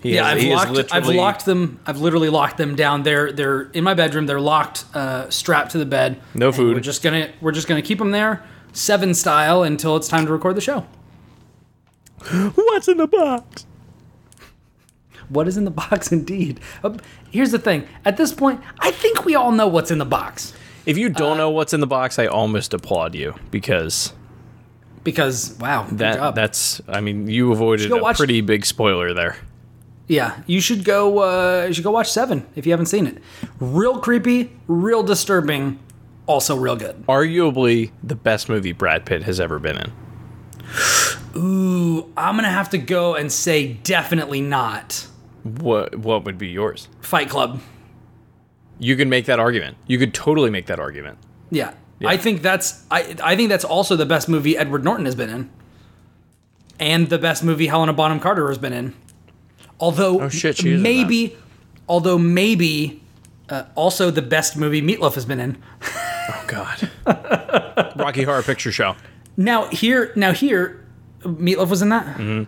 He 0.02 0.14
Yeah, 0.16 0.28
has- 0.34 0.42
I've 0.44 0.70
locked. 0.70 0.92
I've 0.92 1.06
locked 1.08 1.44
them. 1.44 1.78
I've 1.86 2.00
literally 2.00 2.28
locked 2.28 2.56
them 2.58 2.74
down. 2.74 3.04
They're 3.04 3.30
they're 3.32 3.62
in 3.72 3.84
my 3.84 3.94
bedroom. 3.94 4.26
They're 4.26 4.40
locked, 4.40 4.84
uh, 4.94 5.30
strapped 5.30 5.70
to 5.72 5.78
the 5.78 5.86
bed. 5.86 6.20
No 6.34 6.50
food. 6.50 6.74
We're 6.74 6.80
just 6.80 7.02
gonna 7.02 7.30
we're 7.40 7.52
just 7.52 7.68
gonna 7.68 7.82
keep 7.82 7.98
them 7.98 8.10
there, 8.10 8.42
seven 8.72 9.14
style, 9.14 9.62
until 9.62 9.96
it's 9.96 10.08
time 10.08 10.26
to 10.26 10.32
record 10.32 10.56
the 10.56 10.60
show. 10.60 10.86
What's 12.54 12.88
in 12.88 12.96
the 12.98 13.06
box? 13.06 13.66
What 15.28 15.48
is 15.48 15.56
in 15.56 15.64
the 15.64 15.70
box, 15.70 16.12
indeed? 16.12 16.60
Uh, 16.84 16.96
here's 17.30 17.52
the 17.52 17.58
thing. 17.58 17.86
At 18.04 18.16
this 18.16 18.32
point, 18.34 18.60
I 18.80 18.90
think 18.90 19.24
we 19.24 19.34
all 19.34 19.50
know 19.52 19.66
what's 19.66 19.90
in 19.90 19.98
the 19.98 20.04
box 20.04 20.52
If 20.84 20.98
you 20.98 21.06
Uh, 21.06 21.10
don't 21.10 21.36
know 21.38 21.48
what's 21.48 21.72
in 21.72 21.80
the 21.80 21.86
box, 21.86 22.18
I 22.18 22.26
almost 22.26 22.74
applaud 22.74 23.14
you 23.14 23.34
because 23.50 24.12
because 25.04 25.56
wow, 25.60 25.86
good 25.88 25.98
that 25.98 26.34
that's 26.34 26.80
I 26.88 27.00
mean 27.00 27.28
you 27.28 27.52
avoided 27.52 27.90
a 27.92 27.96
watch- 27.96 28.16
pretty 28.16 28.40
big 28.40 28.66
spoiler 28.66 29.14
there. 29.14 29.36
Yeah, 30.12 30.42
you 30.46 30.60
should 30.60 30.84
go. 30.84 31.20
Uh, 31.20 31.64
you 31.68 31.72
should 31.72 31.84
go 31.84 31.90
watch 31.90 32.12
Seven 32.12 32.46
if 32.54 32.66
you 32.66 32.72
haven't 32.72 32.86
seen 32.86 33.06
it. 33.06 33.16
Real 33.58 33.98
creepy, 33.98 34.52
real 34.68 35.02
disturbing, 35.02 35.78
also 36.26 36.54
real 36.54 36.76
good. 36.76 37.06
Arguably 37.06 37.92
the 38.02 38.14
best 38.14 38.50
movie 38.50 38.72
Brad 38.72 39.06
Pitt 39.06 39.22
has 39.22 39.40
ever 39.40 39.58
been 39.58 39.78
in. 39.78 39.92
Ooh, 41.34 42.12
I'm 42.14 42.36
gonna 42.36 42.50
have 42.50 42.68
to 42.70 42.78
go 42.78 43.14
and 43.14 43.32
say 43.32 43.72
definitely 43.72 44.42
not 44.42 45.06
What 45.44 45.96
what 45.96 46.26
would 46.26 46.36
be 46.36 46.48
yours? 46.48 46.88
Fight 47.00 47.30
Club. 47.30 47.62
You 48.78 48.96
can 48.96 49.08
make 49.08 49.24
that 49.24 49.40
argument. 49.40 49.78
You 49.86 49.98
could 49.98 50.12
totally 50.12 50.50
make 50.50 50.66
that 50.66 50.78
argument. 50.78 51.16
Yeah. 51.50 51.72
I 52.04 52.18
think 52.18 52.42
that's 52.42 52.84
I 52.90 53.16
I 53.22 53.34
think 53.34 53.48
that's 53.48 53.64
also 53.64 53.96
the 53.96 54.04
best 54.04 54.28
movie 54.28 54.58
Edward 54.58 54.84
Norton 54.84 55.06
has 55.06 55.14
been 55.14 55.30
in. 55.30 55.50
And 56.78 57.08
the 57.08 57.18
best 57.18 57.42
movie 57.42 57.68
Helena 57.68 57.94
Bonham 57.94 58.20
Carter 58.20 58.48
has 58.48 58.58
been 58.58 58.74
in. 58.74 58.94
Although 59.82 60.20
Oh, 60.22 60.28
shit, 60.28 60.64
maybe 60.64 61.36
although 61.88 62.16
maybe 62.16 63.02
uh, 63.48 63.64
also 63.74 64.10
the 64.12 64.22
best 64.22 64.56
movie 64.56 64.80
Meatloaf 64.80 65.14
has 65.14 65.24
been 65.26 65.40
in. 65.40 65.58
Oh 65.82 66.44
God. 66.46 66.88
Rocky 67.96 68.22
Horror 68.22 68.44
Picture 68.44 68.70
Show. 68.70 68.94
Now 69.36 69.66
here 69.66 70.12
now 70.14 70.32
here 70.32 70.86
Meatloaf 71.22 71.68
was 71.68 71.82
in 71.82 71.88
that. 71.88 72.06
Mm-hmm. 72.06 72.44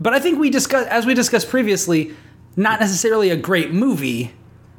But 0.00 0.12
I 0.12 0.18
think 0.18 0.40
we 0.40 0.50
discussed 0.50 0.88
as 0.88 1.06
we 1.06 1.14
discussed 1.14 1.48
previously, 1.48 2.14
not 2.56 2.80
necessarily 2.80 3.30
a 3.30 3.36
great 3.36 3.72
movie 3.72 4.32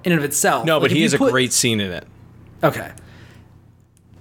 in 0.04 0.12
and 0.12 0.20
of 0.20 0.26
itself. 0.26 0.66
No, 0.66 0.76
Like, 0.76 0.82
but 0.84 0.92
he 0.92 1.04
has 1.04 1.14
a 1.14 1.18
great 1.18 1.54
scene 1.54 1.80
in 1.80 1.92
it. 1.92 2.06
Okay. 2.64 2.92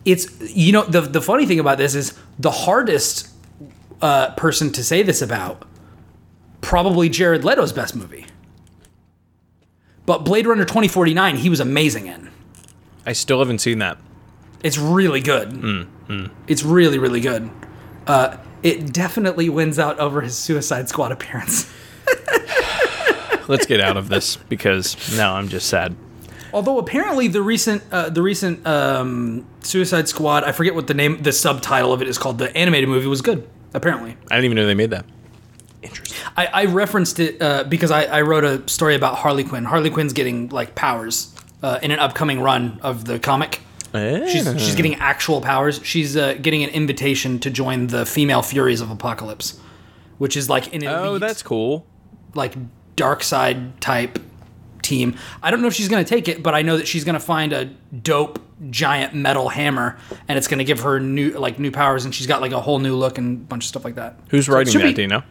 It's 0.05 0.29
you 0.57 0.71
know 0.71 0.85
the 0.85 1.01
the 1.01 1.21
funny 1.21 1.47
thing 1.47 1.59
about 1.59 1.79
this 1.79 1.97
is 1.97 2.17
the 2.39 2.53
hardest 2.53 3.29
uh, 4.01 4.31
person 4.35 4.71
to 4.73 4.85
say 4.85 5.03
this 5.03 5.21
about 5.21 5.67
probably 6.61 7.09
Jared 7.09 7.45
Leto's 7.45 7.73
best 7.73 7.95
movie. 7.97 8.27
But 10.05 10.25
Blade 10.25 10.47
Runner 10.47 10.65
2049 10.65 11.37
he 11.37 11.51
was 11.51 11.61
amazing 11.61 12.07
in. 12.07 12.31
I 13.05 13.13
still 13.13 13.39
haven't 13.41 13.59
seen 13.59 13.79
that. 13.81 13.99
It's 14.63 14.79
really 14.79 15.21
good. 15.21 15.51
Mm, 15.51 16.31
It's 16.47 16.63
really 16.63 16.99
really 16.99 17.21
good. 17.21 17.51
Uh, 18.07 18.37
it 18.63 18.93
definitely 18.93 19.49
wins 19.49 19.79
out 19.79 19.99
over 19.99 20.21
his 20.21 20.37
Suicide 20.37 20.89
Squad 20.89 21.13
appearance. 21.13 21.73
Let's 23.49 23.67
get 23.67 23.81
out 23.81 23.97
of 23.97 24.09
this 24.09 24.37
because 24.37 25.17
now 25.17 25.35
I'm 25.35 25.49
just 25.49 25.69
sad. 25.69 25.95
Although 26.53 26.79
apparently 26.79 27.29
the 27.29 27.43
recent 27.43 27.83
uh, 27.93 28.09
the 28.11 28.23
recent 28.23 28.67
um, 28.67 29.47
Suicide 29.61 30.09
Squad 30.09 30.43
I 30.45 30.53
forget 30.53 30.75
what 30.75 30.87
the 30.87 30.95
name 30.95 31.23
the 31.23 31.33
subtitle 31.33 31.93
of 31.93 32.01
it 32.03 32.09
is 32.09 32.19
called 32.19 32.39
the 32.39 32.57
animated 32.57 32.89
movie 32.89 33.07
was 33.07 33.23
good 33.23 33.49
apparently. 33.75 34.17
I 34.31 34.37
didn't 34.37 34.47
even 34.47 34.57
know 34.57 34.67
they 34.67 34.75
made 34.75 34.91
that. 34.91 35.05
I, 36.37 36.47
I 36.47 36.64
referenced 36.66 37.19
it 37.19 37.40
uh, 37.40 37.64
because 37.64 37.90
I, 37.90 38.05
I 38.05 38.21
wrote 38.23 38.45
a 38.45 38.69
story 38.69 38.95
about 38.95 39.16
Harley 39.16 39.45
Quinn. 39.45 39.64
Harley 39.64 39.90
Quinn's 39.90 40.12
getting 40.12 40.49
like 40.50 40.75
powers 40.75 41.35
uh, 41.62 41.78
in 41.83 41.90
an 41.90 41.99
upcoming 41.99 42.40
run 42.40 42.78
of 42.83 43.05
the 43.07 43.19
comic. 43.19 43.61
She's 43.95 44.45
she's 44.61 44.75
getting 44.75 44.97
actual 44.97 45.40
powers. 45.40 45.81
She's 45.83 46.19
uh, 46.19 46.35
getting 46.35 46.62
an 46.62 46.69
invitation 46.71 47.38
to 47.38 47.50
join 47.50 47.87
the 47.87 48.05
female 48.05 48.43
Furies 48.43 48.83
of 48.83 48.88
Apokolips, 48.88 49.59
which 50.19 50.37
is 50.37 50.50
like 50.50 50.66
an 50.75 50.83
elite, 50.83 50.88
Oh, 50.90 51.19
that's 51.19 51.43
cool. 51.43 51.87
like 52.35 52.55
Darkseid 52.97 53.73
type 53.81 54.19
team. 54.83 55.16
I 55.43 55.50
don't 55.50 55.62
know 55.62 55.69
if 55.69 55.75
she's 55.75 55.88
gonna 55.88 56.05
take 56.05 56.28
it, 56.28 56.43
but 56.43 56.55
I 56.55 56.61
know 56.61 56.76
that 56.76 56.87
she's 56.87 57.05
gonna 57.05 57.19
find 57.21 57.55
a 57.55 57.66
dope 58.02 58.38
giant 58.71 59.14
metal 59.14 59.49
hammer, 59.49 59.97
and 60.28 60.37
it's 60.37 60.47
gonna 60.49 60.64
give 60.64 60.81
her 60.81 61.00
new 61.00 61.31
like 61.31 61.59
new 61.59 61.71
powers, 61.71 62.05
and 62.05 62.14
she's 62.14 62.26
got 62.26 62.43
like 62.43 62.52
a 62.52 62.61
whole 62.61 62.78
new 62.78 62.97
look 62.97 63.16
and 63.16 63.37
a 63.38 63.45
bunch 63.45 63.64
of 63.64 63.69
stuff 63.69 63.85
like 63.85 63.95
that. 63.95 64.19
Who's 64.28 64.45
So 64.47 64.52
writing 64.52 64.75
that? 64.78 64.85
be- 64.88 64.93
Do 64.93 65.02
you 65.02 65.09
know? 65.09 65.23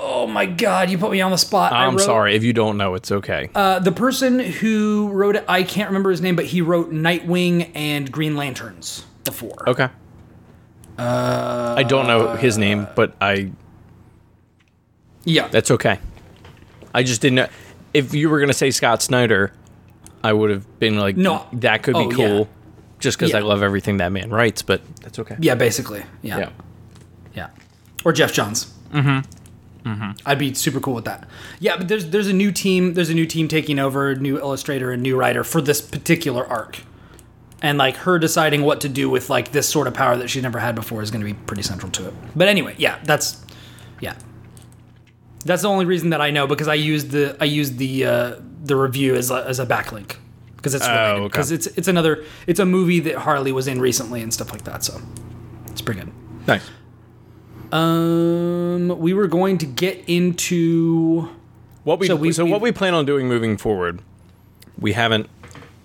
Oh 0.00 0.26
my 0.26 0.46
god, 0.46 0.90
you 0.90 0.98
put 0.98 1.10
me 1.10 1.20
on 1.20 1.30
the 1.32 1.38
spot. 1.38 1.72
I 1.72 1.84
I'm 1.86 1.96
wrote- 1.96 2.04
sorry 2.04 2.36
if 2.36 2.44
you 2.44 2.52
don't 2.52 2.76
know. 2.76 2.94
It's 2.94 3.10
okay. 3.10 3.50
Uh, 3.54 3.78
the 3.80 3.92
person 3.92 4.38
who 4.38 5.08
wrote 5.12 5.36
it, 5.36 5.44
I 5.48 5.62
can't 5.64 5.88
remember 5.90 6.10
his 6.10 6.20
name, 6.20 6.36
but 6.36 6.44
he 6.46 6.62
wrote 6.62 6.92
Nightwing 6.92 7.70
and 7.74 8.10
Green 8.10 8.36
Lanterns 8.36 9.04
before. 9.24 9.68
okay. 9.68 9.88
Uh, 10.98 11.74
I 11.78 11.82
don't 11.84 12.06
know 12.08 12.34
his 12.34 12.58
name, 12.58 12.88
but 12.96 13.14
I 13.20 13.52
Yeah. 15.24 15.48
that's 15.48 15.70
okay. 15.70 16.00
I 16.94 17.02
just 17.04 17.20
didn't 17.20 17.36
know 17.36 17.48
if 17.94 18.14
you 18.14 18.28
were 18.30 18.40
gonna 18.40 18.52
say 18.52 18.70
Scott 18.70 19.02
Snyder, 19.02 19.52
I 20.24 20.32
would 20.32 20.50
have 20.50 20.78
been 20.80 20.98
like, 20.98 21.16
No. 21.16 21.46
that 21.52 21.82
could 21.84 21.94
be 21.94 22.00
Oh, 22.06 22.10
cool, 22.10 22.38
yeah. 22.40 22.44
just 22.98 23.16
because 23.18 23.32
I 23.34 23.38
Yeah. 23.38 23.44
love 23.44 23.62
everything 23.62 23.98
that 23.98 24.10
man 24.10 24.30
writes. 24.30 24.62
But 24.62 24.80
that's 25.02 25.18
okay. 25.20 25.36
yeah, 25.40 25.54
basically. 25.54 26.02
Yeah. 26.22 26.38
Yeah. 26.38 26.48
Yeah. 27.34 27.46
Or 28.04 28.12
Geoff 28.12 28.32
Johns. 28.32 28.66
Mm-hmm. 29.84 30.12
I'd 30.26 30.38
be 30.38 30.54
super 30.54 30.80
cool 30.80 30.94
with 30.94 31.04
that. 31.04 31.28
Yeah, 31.60 31.76
but 31.76 31.88
there's 31.88 32.06
there's 32.10 32.28
a 32.28 32.32
new 32.32 32.52
team. 32.52 32.94
There's 32.94 33.10
a 33.10 33.14
new 33.14 33.26
team 33.26 33.48
taking 33.48 33.78
over, 33.78 34.10
a 34.10 34.16
new 34.16 34.38
illustrator 34.38 34.90
and 34.90 35.02
new 35.02 35.16
writer 35.16 35.44
for 35.44 35.60
this 35.60 35.80
particular 35.80 36.46
arc. 36.46 36.80
And 37.60 37.76
like 37.78 37.96
her 37.96 38.18
deciding 38.18 38.62
what 38.62 38.80
to 38.82 38.88
do 38.88 39.10
with 39.10 39.30
like 39.30 39.50
this 39.50 39.68
sort 39.68 39.86
of 39.86 39.94
power 39.94 40.16
that 40.16 40.28
she 40.30 40.40
never 40.40 40.58
had 40.58 40.74
before 40.74 41.02
is 41.02 41.10
going 41.10 41.24
to 41.24 41.26
be 41.26 41.34
pretty 41.34 41.62
central 41.62 41.90
to 41.92 42.08
it. 42.08 42.14
But 42.36 42.48
anyway, 42.48 42.74
yeah, 42.78 42.98
that's 43.04 43.44
yeah. 44.00 44.14
That's 45.44 45.62
the 45.62 45.68
only 45.68 45.84
reason 45.84 46.10
that 46.10 46.20
I 46.20 46.30
know 46.30 46.46
because 46.46 46.68
I 46.68 46.74
used 46.74 47.10
the 47.10 47.36
I 47.40 47.44
used 47.44 47.78
the 47.78 48.04
uh, 48.04 48.34
the 48.62 48.76
review 48.76 49.14
as 49.14 49.30
a, 49.30 49.44
as 49.46 49.58
a 49.58 49.66
backlink 49.66 50.16
because 50.56 50.74
it's 50.74 50.86
related 50.86 51.14
okay. 51.14 51.24
because 51.28 51.50
it's 51.52 51.66
it's 51.68 51.88
another 51.88 52.24
it's 52.46 52.60
a 52.60 52.66
movie 52.66 53.00
that 53.00 53.16
Harley 53.16 53.52
was 53.52 53.66
in 53.66 53.80
recently 53.80 54.22
and 54.22 54.32
stuff 54.32 54.52
like 54.52 54.64
that. 54.64 54.84
So 54.84 55.00
it's 55.68 55.80
pretty 55.80 56.00
good. 56.00 56.12
Nice. 56.46 56.68
Um, 57.72 58.98
we 58.98 59.12
were 59.14 59.26
going 59.26 59.58
to 59.58 59.66
get 59.66 60.02
into 60.06 61.28
What 61.84 61.98
we 62.00 62.06
So 62.06 62.14
so, 62.32 62.44
we- 62.44 62.48
we- 62.48 62.50
what 62.52 62.60
we 62.60 62.72
plan 62.72 62.94
on 62.94 63.04
doing 63.06 63.28
moving 63.28 63.56
forward, 63.56 64.00
we 64.78 64.92
haven't 64.92 65.28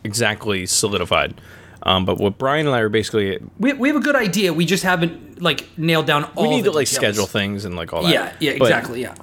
exactly 0.03 0.65
solidified. 0.65 1.39
Um, 1.85 2.05
but 2.05 2.17
what 2.17 2.37
Brian 2.37 2.65
and 2.65 2.75
I 2.75 2.79
are 2.79 2.89
basically 2.89 3.39
we, 3.59 3.73
we 3.73 3.89
have 3.89 3.97
a 3.97 4.01
good 4.01 4.15
idea. 4.15 4.53
We 4.53 4.65
just 4.65 4.83
haven't 4.83 5.41
like 5.41 5.67
nailed 5.77 6.05
down 6.05 6.23
all. 6.35 6.43
we 6.43 6.49
need 6.49 6.61
the 6.65 6.71
to 6.71 6.75
like 6.77 6.87
details. 6.87 7.15
schedule 7.15 7.25
things 7.25 7.65
and 7.65 7.75
like 7.75 7.91
all 7.91 8.03
that. 8.03 8.11
Yeah, 8.13 8.31
yeah, 8.39 8.57
But 8.57 8.65
exactly. 8.67 9.01
Yeah, 9.01 9.15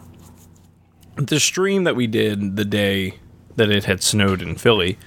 the 1.17 1.41
stream 1.41 1.85
that 1.85 1.97
we 1.97 2.07
did 2.07 2.57
the 2.57 2.65
day 2.67 3.15
that 3.57 3.71
it 3.71 3.85
had 3.85 4.03
snowed 4.03 4.43
in 4.43 4.57
Philly. 4.57 4.99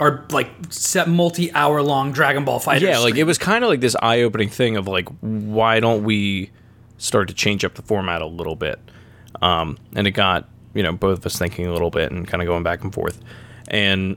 Our 0.00 0.24
like 0.30 0.50
set 0.70 1.08
multi-hour 1.08 1.82
long 1.82 2.12
Dragon 2.12 2.44
Ball 2.44 2.58
Fighter. 2.60 2.86
Yeah, 2.86 2.98
like 2.98 3.16
it 3.16 3.24
was 3.24 3.38
kind 3.38 3.64
of 3.64 3.70
like 3.70 3.80
this 3.80 3.96
eye-opening 4.00 4.48
thing 4.48 4.76
of 4.76 4.86
like, 4.86 5.08
why 5.20 5.80
don't 5.80 6.04
we 6.04 6.50
start 6.98 7.28
to 7.28 7.34
change 7.34 7.64
up 7.64 7.74
the 7.74 7.82
format 7.82 8.22
a 8.22 8.26
little 8.26 8.56
bit? 8.56 8.78
Um, 9.42 9.78
and 9.94 10.06
it 10.06 10.12
got 10.12 10.48
you 10.74 10.82
know 10.82 10.92
both 10.92 11.18
of 11.18 11.26
us 11.26 11.38
thinking 11.38 11.66
a 11.66 11.72
little 11.72 11.90
bit 11.90 12.12
and 12.12 12.26
kind 12.26 12.42
of 12.42 12.46
going 12.46 12.62
back 12.62 12.82
and 12.82 12.94
forth. 12.94 13.20
And 13.68 14.16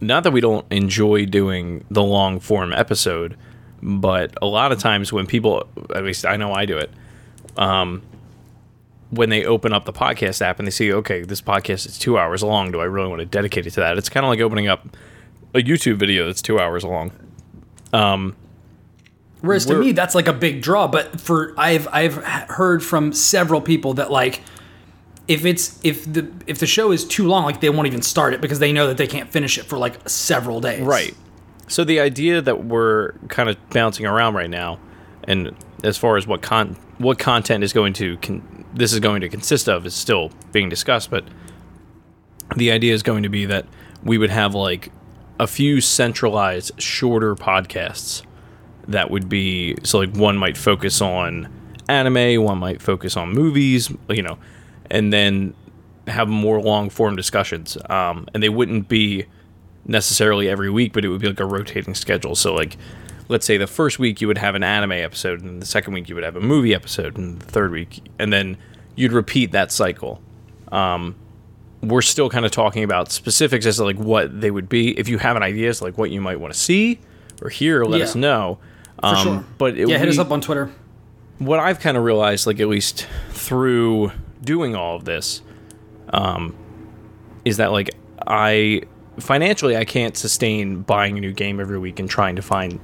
not 0.00 0.24
that 0.24 0.32
we 0.32 0.40
don't 0.40 0.66
enjoy 0.70 1.26
doing 1.26 1.84
the 1.90 2.02
long 2.02 2.40
form 2.40 2.72
episode, 2.72 3.36
but 3.82 4.34
a 4.42 4.46
lot 4.46 4.72
of 4.72 4.78
times 4.78 5.12
when 5.12 5.26
people, 5.26 5.68
at 5.94 6.04
least 6.04 6.26
I 6.26 6.36
know 6.36 6.52
I 6.52 6.66
do 6.66 6.78
it, 6.78 6.90
um, 7.56 8.02
when 9.14 9.30
they 9.30 9.44
open 9.44 9.72
up 9.72 9.84
the 9.84 9.92
podcast 9.92 10.40
app 10.42 10.58
and 10.58 10.66
they 10.66 10.70
see, 10.70 10.92
okay, 10.92 11.22
this 11.22 11.40
podcast 11.40 11.86
is 11.86 11.98
two 11.98 12.18
hours 12.18 12.42
long. 12.42 12.72
Do 12.72 12.80
I 12.80 12.84
really 12.84 13.08
want 13.08 13.20
to 13.20 13.26
dedicate 13.26 13.66
it 13.66 13.72
to 13.72 13.80
that? 13.80 13.98
It's 13.98 14.08
kind 14.08 14.24
of 14.24 14.30
like 14.30 14.40
opening 14.40 14.68
up 14.68 14.86
a 15.54 15.58
YouTube 15.58 15.96
video 15.96 16.26
that's 16.26 16.42
two 16.42 16.58
hours 16.58 16.84
long. 16.84 17.12
Um, 17.92 18.36
Whereas 19.40 19.66
to 19.66 19.78
me, 19.78 19.92
that's 19.92 20.14
like 20.14 20.26
a 20.26 20.32
big 20.32 20.62
draw. 20.62 20.88
But 20.88 21.20
for 21.20 21.54
I've 21.58 21.86
I've 21.92 22.14
heard 22.14 22.82
from 22.82 23.12
several 23.12 23.60
people 23.60 23.94
that 23.94 24.10
like 24.10 24.40
if 25.28 25.44
it's 25.44 25.78
if 25.84 26.10
the 26.10 26.30
if 26.46 26.58
the 26.58 26.66
show 26.66 26.92
is 26.92 27.04
too 27.04 27.26
long, 27.28 27.44
like 27.44 27.60
they 27.60 27.68
won't 27.68 27.86
even 27.86 28.00
start 28.00 28.32
it 28.32 28.40
because 28.40 28.58
they 28.58 28.72
know 28.72 28.86
that 28.86 28.96
they 28.96 29.06
can't 29.06 29.30
finish 29.30 29.58
it 29.58 29.64
for 29.64 29.76
like 29.76 30.08
several 30.08 30.60
days. 30.60 30.80
Right. 30.80 31.14
So 31.68 31.84
the 31.84 32.00
idea 32.00 32.40
that 32.40 32.64
we're 32.64 33.12
kind 33.28 33.48
of 33.48 33.56
bouncing 33.70 34.06
around 34.06 34.34
right 34.34 34.50
now, 34.50 34.78
and 35.24 35.54
as 35.82 35.98
far 35.98 36.16
as 36.16 36.26
what 36.26 36.40
con 36.40 36.76
what 36.98 37.18
content 37.18 37.64
is 37.64 37.72
going 37.72 37.92
to 37.94 38.16
con- 38.18 38.53
this 38.74 38.92
is 38.92 39.00
going 39.00 39.20
to 39.20 39.28
consist 39.28 39.68
of 39.68 39.86
is 39.86 39.94
still 39.94 40.30
being 40.52 40.68
discussed, 40.68 41.10
but 41.10 41.24
the 42.56 42.70
idea 42.70 42.92
is 42.92 43.02
going 43.02 43.22
to 43.22 43.28
be 43.28 43.46
that 43.46 43.66
we 44.02 44.18
would 44.18 44.30
have 44.30 44.54
like 44.54 44.90
a 45.40 45.46
few 45.46 45.80
centralized 45.80 46.80
shorter 46.80 47.34
podcasts 47.34 48.22
that 48.88 49.10
would 49.10 49.28
be 49.28 49.76
so 49.82 49.98
like 49.98 50.14
one 50.14 50.36
might 50.36 50.56
focus 50.56 51.00
on 51.00 51.48
anime, 51.88 52.42
one 52.42 52.58
might 52.58 52.82
focus 52.82 53.16
on 53.16 53.30
movies, 53.30 53.90
you 54.08 54.22
know, 54.22 54.38
and 54.90 55.12
then 55.12 55.54
have 56.06 56.28
more 56.28 56.60
long 56.60 56.90
form 56.90 57.16
discussions. 57.16 57.78
Um, 57.88 58.28
and 58.34 58.42
they 58.42 58.48
wouldn't 58.48 58.88
be 58.88 59.24
necessarily 59.86 60.48
every 60.48 60.70
week, 60.70 60.92
but 60.92 61.04
it 61.04 61.08
would 61.08 61.20
be 61.20 61.28
like 61.28 61.40
a 61.40 61.46
rotating 61.46 61.94
schedule. 61.94 62.34
So 62.34 62.54
like 62.54 62.76
let's 63.28 63.46
say 63.46 63.56
the 63.56 63.66
first 63.66 63.98
week 63.98 64.20
you 64.20 64.26
would 64.26 64.38
have 64.38 64.54
an 64.54 64.62
anime 64.62 64.92
episode 64.92 65.42
and 65.42 65.60
the 65.62 65.66
second 65.66 65.94
week 65.94 66.08
you 66.08 66.14
would 66.14 66.24
have 66.24 66.36
a 66.36 66.40
movie 66.40 66.74
episode 66.74 67.16
and 67.16 67.40
the 67.40 67.46
third 67.46 67.70
week 67.70 68.02
and 68.18 68.32
then 68.32 68.56
you'd 68.96 69.12
repeat 69.12 69.52
that 69.52 69.72
cycle. 69.72 70.20
Um, 70.70 71.14
we're 71.82 72.02
still 72.02 72.30
kind 72.30 72.44
of 72.44 72.50
talking 72.50 72.84
about 72.84 73.10
specifics 73.12 73.66
as 73.66 73.76
to 73.76 73.84
like 73.84 73.96
what 73.96 74.40
they 74.40 74.50
would 74.50 74.68
be. 74.68 74.98
If 74.98 75.08
you 75.08 75.18
have 75.18 75.36
an 75.36 75.42
idea 75.42 75.68
as 75.68 75.78
to 75.78 75.84
like 75.84 75.98
what 75.98 76.10
you 76.10 76.20
might 76.20 76.40
want 76.40 76.52
to 76.54 76.58
see 76.58 76.98
or 77.42 77.48
hear, 77.50 77.84
let 77.84 77.98
Yeah. 77.98 78.04
us 78.04 78.14
know. 78.14 78.58
Um, 79.02 79.16
sure. 79.22 79.44
But 79.58 79.76
it, 79.78 79.88
Yeah, 79.88 79.98
hit 79.98 80.08
us 80.08 80.18
up 80.18 80.30
on 80.30 80.40
Twitter. 80.40 80.70
what 81.38 81.58
I've 81.60 81.80
kind 81.80 81.96
of 81.96 82.04
realized, 82.04 82.46
like 82.46 82.60
at 82.60 82.68
least 82.68 83.06
through 83.30 84.12
doing 84.42 84.74
all 84.76 84.96
of 84.96 85.04
this, 85.04 85.42
um, 86.12 86.54
is 87.44 87.56
that 87.58 87.72
like 87.72 87.90
I 88.26 88.82
financially 89.18 89.76
I 89.76 89.84
can't 89.84 90.16
sustain 90.16 90.82
buying 90.82 91.18
a 91.18 91.20
new 91.20 91.32
game 91.32 91.60
every 91.60 91.78
week 91.78 91.98
and 91.98 92.08
trying 92.08 92.36
to 92.36 92.42
find 92.42 92.80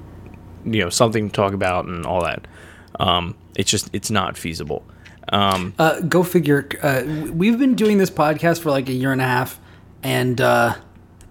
you 0.65 0.81
know 0.83 0.89
something 0.91 1.29
to 1.29 1.35
talk 1.35 1.53
about 1.53 1.87
and 1.87 2.05
all 2.07 2.23
that. 2.25 2.47
Um, 2.99 3.35
it's 3.57 3.71
just 3.71 3.91
it's 3.93 4.11
not 4.11 4.37
feasible. 4.37 4.85
Um, 5.33 5.75
Uh, 5.79 6.01
go 6.01 6.23
figure. 6.23 6.69
Uh, 6.83 7.03
we've 7.33 7.59
been 7.59 7.75
doing 7.75 7.99
this 7.99 8.11
podcast 8.11 8.61
for 8.61 8.71
like 8.71 8.89
a 8.89 8.93
year 8.93 9.13
and 9.13 9.21
a 9.21 9.25
half, 9.27 9.61
and 10.03 10.41
uh, 10.41 10.75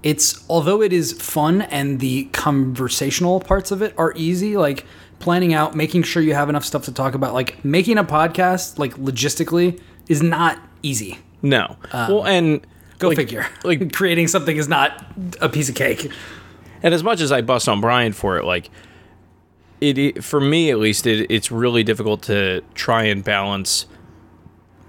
it's 0.03 0.43
although 0.49 0.81
it 0.81 0.93
is 0.93 1.11
fun 1.13 1.61
and 1.63 1.99
the 1.99 2.25
conversational 2.31 3.39
parts 3.39 3.71
of 3.71 3.81
it 3.81 3.93
are 3.97 4.13
easy, 4.15 4.57
like 4.57 4.85
planning 5.19 5.53
out, 5.53 5.75
making 5.75 6.03
sure 6.03 6.21
you 6.23 6.33
have 6.33 6.49
enough 6.49 6.63
stuff 6.63 6.85
to 6.85 6.91
talk 6.93 7.13
about. 7.13 7.33
Like 7.33 7.63
making 7.65 7.97
a 7.97 8.03
podcast, 8.03 8.79
like 8.79 8.95
logistically, 8.95 9.79
is 10.07 10.21
not 10.23 10.59
easy. 10.81 11.17
no, 11.41 11.75
well, 11.93 12.25
and 12.25 12.65
Go 12.99 13.09
like- 13.09 13.17
figure. 13.17 13.45
Like 13.63 13.91
creating 13.93 14.27
something 14.27 14.55
is 14.57 14.67
not 14.67 15.05
a 15.41 15.49
piece 15.49 15.67
of 15.69 15.75
cake. 15.75 16.09
And 16.81 16.93
as 16.93 17.03
much 17.03 17.19
as 17.19 17.31
I 17.33 17.41
bust 17.41 17.67
on 17.67 17.81
Brian 17.81 18.13
for 18.13 18.37
it, 18.37 18.45
like 18.45 18.69
it, 19.81 20.23
for 20.23 20.39
me 20.39 20.71
at 20.71 20.79
least, 20.79 21.07
it, 21.07 21.29
it's 21.31 21.51
really 21.51 21.83
difficult 21.83 22.23
to 22.23 22.61
try 22.73 23.03
and 23.03 23.23
balance 23.23 23.85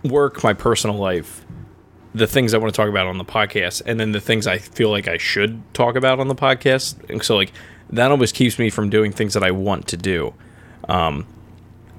work, 0.02 0.42
my 0.42 0.52
personal 0.52 0.96
life, 0.96 1.44
the 2.14 2.26
things 2.26 2.54
I 2.54 2.58
want 2.58 2.72
to 2.72 2.76
talk 2.76 2.88
about 2.88 3.06
on 3.06 3.18
the 3.18 3.24
podcast, 3.24 3.82
and 3.86 4.00
then 4.00 4.12
the 4.12 4.20
things 4.20 4.46
I 4.46 4.58
feel 4.58 4.90
like 4.90 5.08
I 5.08 5.16
should 5.16 5.62
talk 5.74 5.94
about 5.96 6.18
on 6.20 6.28
the 6.28 6.34
podcast. 6.34 7.08
And 7.10 7.22
so, 7.22 7.36
like 7.36 7.52
that 7.90 8.10
always 8.10 8.32
keeps 8.32 8.58
me 8.58 8.70
from 8.70 8.90
doing 8.90 9.12
things 9.12 9.34
that 9.34 9.42
I 9.42 9.50
want 9.50 9.88
to 9.88 9.96
do. 9.96 10.34
Um, 10.88 11.26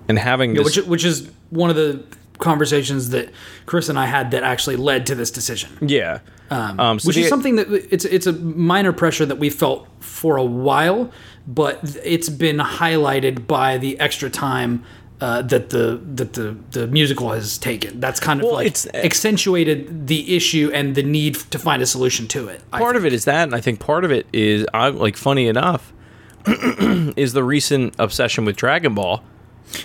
and 0.08 0.18
having 0.18 0.54
this, 0.54 0.66
which 0.66 0.86
which 0.88 1.06
is 1.06 1.30
one 1.50 1.70
of 1.70 1.76
the 1.76 2.04
conversations 2.40 3.12
that 3.12 3.30
Chris 3.66 3.88
and 3.88 4.00
I 4.00 4.08
had 4.08 4.32
that 4.32 4.44
actually 4.44 4.76
led 4.76 5.06
to 5.06 5.16
this 5.16 5.32
decision. 5.32 5.70
yeah, 5.82 6.20
um, 6.50 7.00
so 7.00 7.08
which 7.08 7.16
the- 7.16 7.24
is 7.24 7.30
something 7.30 7.56
that 7.56 7.72
it's 7.72 8.04
it's 8.06 8.28
a 8.28 8.34
minor 8.34 8.92
pressure 8.92 9.26
that 9.26 9.38
we 9.38 9.50
felt 9.50 9.88
for 10.00 10.38
a 10.38 10.44
while, 10.44 11.12
but 11.48 11.80
it's 12.04 12.30
been 12.30 12.58
highlighted 12.58 13.48
by 13.48 13.78
the 13.78 14.00
extra 14.00 14.30
time 14.30 14.84
uh, 15.20 15.42
that 15.44 15.70
the 15.70 16.02
that 16.16 16.34
the 16.34 16.58
the 16.72 16.88
musical 16.88 17.32
has 17.32 17.58
taken. 17.58 18.00
That's 18.00 18.20
kind 18.20 18.40
of 18.40 18.46
Well, 18.46 18.56
like 18.56 18.68
it's- 18.68 18.88
accentuated 18.94 20.08
the 20.08 20.36
issue 20.36 20.72
and 20.74 20.96
the 20.96 21.04
need 21.04 21.36
to 21.52 21.60
find 21.60 21.82
a 21.82 21.86
solution 21.86 22.28
to 22.30 22.48
it. 22.48 22.62
Part 22.72 22.96
of 22.96 23.06
it 23.06 23.14
is 23.14 23.26
that, 23.26 23.44
and 23.44 23.56
I 23.56 23.62
think 23.62 23.80
part 23.80 24.04
of 24.04 24.12
it 24.12 24.26
is, 24.34 24.66
I 24.74 24.90
like 24.90 25.16
funny 25.16 25.48
enough, 25.48 25.94
is 26.48 27.34
the 27.34 27.44
recent 27.44 27.94
obsession 28.00 28.46
with 28.46 28.56
Dragon 28.56 28.96
Ball. 28.96 29.24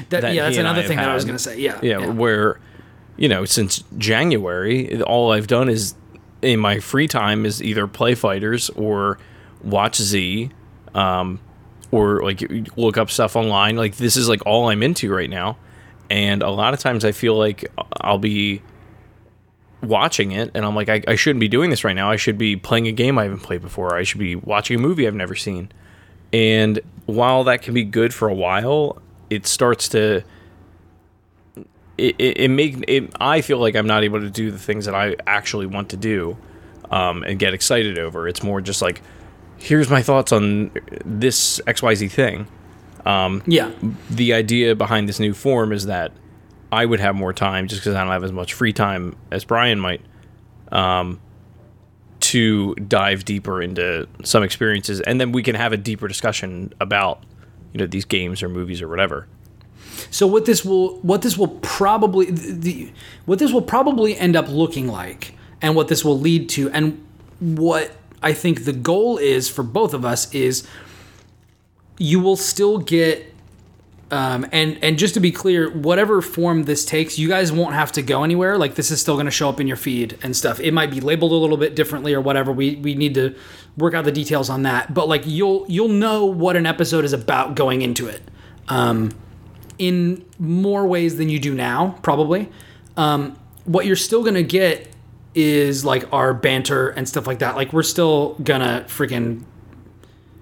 That, 0.08 0.22
that 0.22 0.34
yeah, 0.34 0.44
that's 0.44 0.56
he 0.56 0.60
and 0.60 0.66
I 0.68 0.72
another 0.72 0.88
thing 0.88 0.96
that 0.96 1.08
I 1.08 1.14
was 1.14 1.24
going 1.24 1.36
to 1.36 1.42
say. 1.42 1.58
Yeah, 1.60 1.78
yeah, 1.82 2.06
where 2.06 2.58
you 3.18 3.28
know 3.28 3.44
since 3.44 3.84
January, 3.98 5.00
all 5.02 5.32
I've 5.32 5.46
done 5.46 5.68
is 5.68 5.94
in 6.42 6.60
my 6.60 6.80
free 6.80 7.08
time 7.08 7.44
is 7.44 7.62
either 7.62 7.86
play 7.86 8.14
fighters 8.14 8.70
or 8.70 9.18
watch 9.62 9.96
Z, 10.00 10.50
um, 10.94 11.40
or 11.90 12.22
like 12.22 12.42
look 12.76 12.96
up 12.96 13.10
stuff 13.10 13.36
online. 13.36 13.76
Like 13.76 13.96
this 13.96 14.16
is 14.16 14.28
like 14.28 14.44
all 14.46 14.70
I'm 14.70 14.82
into 14.82 15.12
right 15.12 15.30
now, 15.30 15.56
and 16.10 16.42
a 16.42 16.50
lot 16.50 16.74
of 16.74 16.80
times 16.80 17.04
I 17.04 17.12
feel 17.12 17.36
like 17.36 17.64
I'll 18.00 18.18
be 18.18 18.62
watching 19.82 20.32
it 20.32 20.50
and 20.54 20.64
I'm 20.64 20.74
like 20.74 20.88
I, 20.88 21.02
I 21.06 21.14
shouldn't 21.16 21.40
be 21.40 21.48
doing 21.48 21.70
this 21.70 21.84
right 21.84 21.94
now. 21.94 22.10
I 22.10 22.16
should 22.16 22.38
be 22.38 22.56
playing 22.56 22.86
a 22.88 22.92
game 22.92 23.18
I 23.18 23.24
haven't 23.24 23.40
played 23.40 23.62
before. 23.62 23.94
I 23.94 24.02
should 24.02 24.18
be 24.18 24.36
watching 24.36 24.78
a 24.78 24.80
movie 24.80 25.06
I've 25.06 25.14
never 25.14 25.34
seen. 25.34 25.70
And 26.32 26.80
while 27.06 27.44
that 27.44 27.62
can 27.62 27.74
be 27.74 27.84
good 27.84 28.12
for 28.12 28.28
a 28.28 28.34
while, 28.34 29.00
it 29.30 29.46
starts 29.46 29.88
to 29.90 30.22
it, 31.98 32.16
it, 32.18 32.40
it 32.40 32.48
make 32.48 32.84
it 32.88 33.10
I 33.20 33.40
feel 33.40 33.58
like 33.58 33.76
I'm 33.76 33.86
not 33.86 34.04
able 34.04 34.20
to 34.20 34.30
do 34.30 34.50
the 34.50 34.58
things 34.58 34.86
that 34.86 34.94
I 34.94 35.16
actually 35.26 35.66
want 35.66 35.90
to 35.90 35.96
do 35.96 36.36
um, 36.90 37.22
and 37.22 37.38
get 37.38 37.54
excited 37.54 37.98
over. 37.98 38.28
It's 38.28 38.42
more 38.42 38.60
just 38.60 38.82
like 38.82 39.02
here's 39.58 39.90
my 39.90 40.02
thoughts 40.02 40.32
on 40.32 40.70
this 41.04 41.60
XYZ 41.66 42.10
thing. 42.10 42.46
yeah. 43.46 43.70
The 44.10 44.34
idea 44.34 44.74
behind 44.74 45.08
this 45.08 45.20
new 45.20 45.32
form 45.32 45.72
is 45.72 45.86
that 45.86 46.12
I 46.72 46.84
would 46.84 47.00
have 47.00 47.14
more 47.14 47.32
time 47.32 47.68
just 47.68 47.80
because 47.80 47.94
I 47.94 48.02
don't 48.02 48.12
have 48.12 48.24
as 48.24 48.32
much 48.32 48.52
free 48.54 48.72
time 48.72 49.16
as 49.30 49.44
Brian 49.44 49.78
might 49.78 50.00
um, 50.72 51.20
to 52.20 52.74
dive 52.74 53.24
deeper 53.24 53.62
into 53.62 54.08
some 54.24 54.42
experiences 54.42 55.00
and 55.00 55.20
then 55.20 55.30
we 55.32 55.42
can 55.42 55.54
have 55.54 55.72
a 55.72 55.76
deeper 55.76 56.08
discussion 56.08 56.72
about 56.80 57.22
you 57.72 57.78
know 57.78 57.86
these 57.86 58.04
games 58.04 58.42
or 58.42 58.48
movies 58.48 58.82
or 58.82 58.88
whatever. 58.88 59.28
So 60.10 60.26
what 60.26 60.44
this 60.44 60.64
will 60.64 60.98
what 61.00 61.22
this 61.22 61.38
will 61.38 61.48
probably 61.48 62.30
the 62.30 62.92
what 63.26 63.38
this 63.38 63.52
will 63.52 63.62
probably 63.62 64.16
end 64.16 64.34
up 64.34 64.48
looking 64.48 64.88
like 64.88 65.34
and 65.62 65.76
what 65.76 65.88
this 65.88 66.04
will 66.04 66.18
lead 66.18 66.48
to 66.50 66.70
and 66.70 67.04
what 67.38 67.92
I 68.26 68.32
think 68.32 68.64
the 68.64 68.72
goal 68.72 69.18
is 69.18 69.48
for 69.48 69.62
both 69.62 69.94
of 69.94 70.04
us 70.04 70.34
is 70.34 70.66
you 71.96 72.18
will 72.18 72.34
still 72.34 72.78
get 72.78 73.32
um, 74.10 74.46
and 74.50 74.82
and 74.82 74.98
just 74.98 75.14
to 75.14 75.20
be 75.20 75.30
clear, 75.30 75.70
whatever 75.70 76.20
form 76.20 76.64
this 76.64 76.84
takes, 76.84 77.20
you 77.20 77.28
guys 77.28 77.52
won't 77.52 77.74
have 77.74 77.92
to 77.92 78.02
go 78.02 78.24
anywhere. 78.24 78.58
Like 78.58 78.74
this 78.74 78.90
is 78.90 79.00
still 79.00 79.14
going 79.14 79.26
to 79.26 79.32
show 79.32 79.48
up 79.48 79.60
in 79.60 79.68
your 79.68 79.76
feed 79.76 80.18
and 80.24 80.36
stuff. 80.36 80.58
It 80.58 80.72
might 80.72 80.90
be 80.90 81.00
labeled 81.00 81.30
a 81.30 81.36
little 81.36 81.56
bit 81.56 81.76
differently 81.76 82.14
or 82.14 82.20
whatever. 82.20 82.50
We 82.50 82.74
we 82.74 82.96
need 82.96 83.14
to 83.14 83.36
work 83.76 83.94
out 83.94 84.04
the 84.04 84.10
details 84.10 84.50
on 84.50 84.64
that. 84.64 84.92
But 84.92 85.06
like 85.06 85.22
you'll 85.24 85.64
you'll 85.68 85.86
know 85.86 86.24
what 86.24 86.56
an 86.56 86.66
episode 86.66 87.04
is 87.04 87.12
about 87.12 87.54
going 87.54 87.82
into 87.82 88.08
it. 88.08 88.22
Um, 88.66 89.12
in 89.78 90.24
more 90.40 90.84
ways 90.84 91.16
than 91.16 91.28
you 91.28 91.38
do 91.38 91.54
now, 91.54 91.96
probably. 92.02 92.48
Um, 92.96 93.38
what 93.66 93.86
you're 93.86 93.94
still 93.94 94.24
gonna 94.24 94.42
get 94.42 94.95
is 95.36 95.84
like 95.84 96.10
our 96.12 96.32
banter 96.34 96.88
and 96.88 97.08
stuff 97.08 97.26
like 97.26 97.38
that. 97.40 97.54
Like 97.54 97.72
we're 97.72 97.82
still 97.84 98.34
gonna 98.42 98.84
freaking 98.88 99.44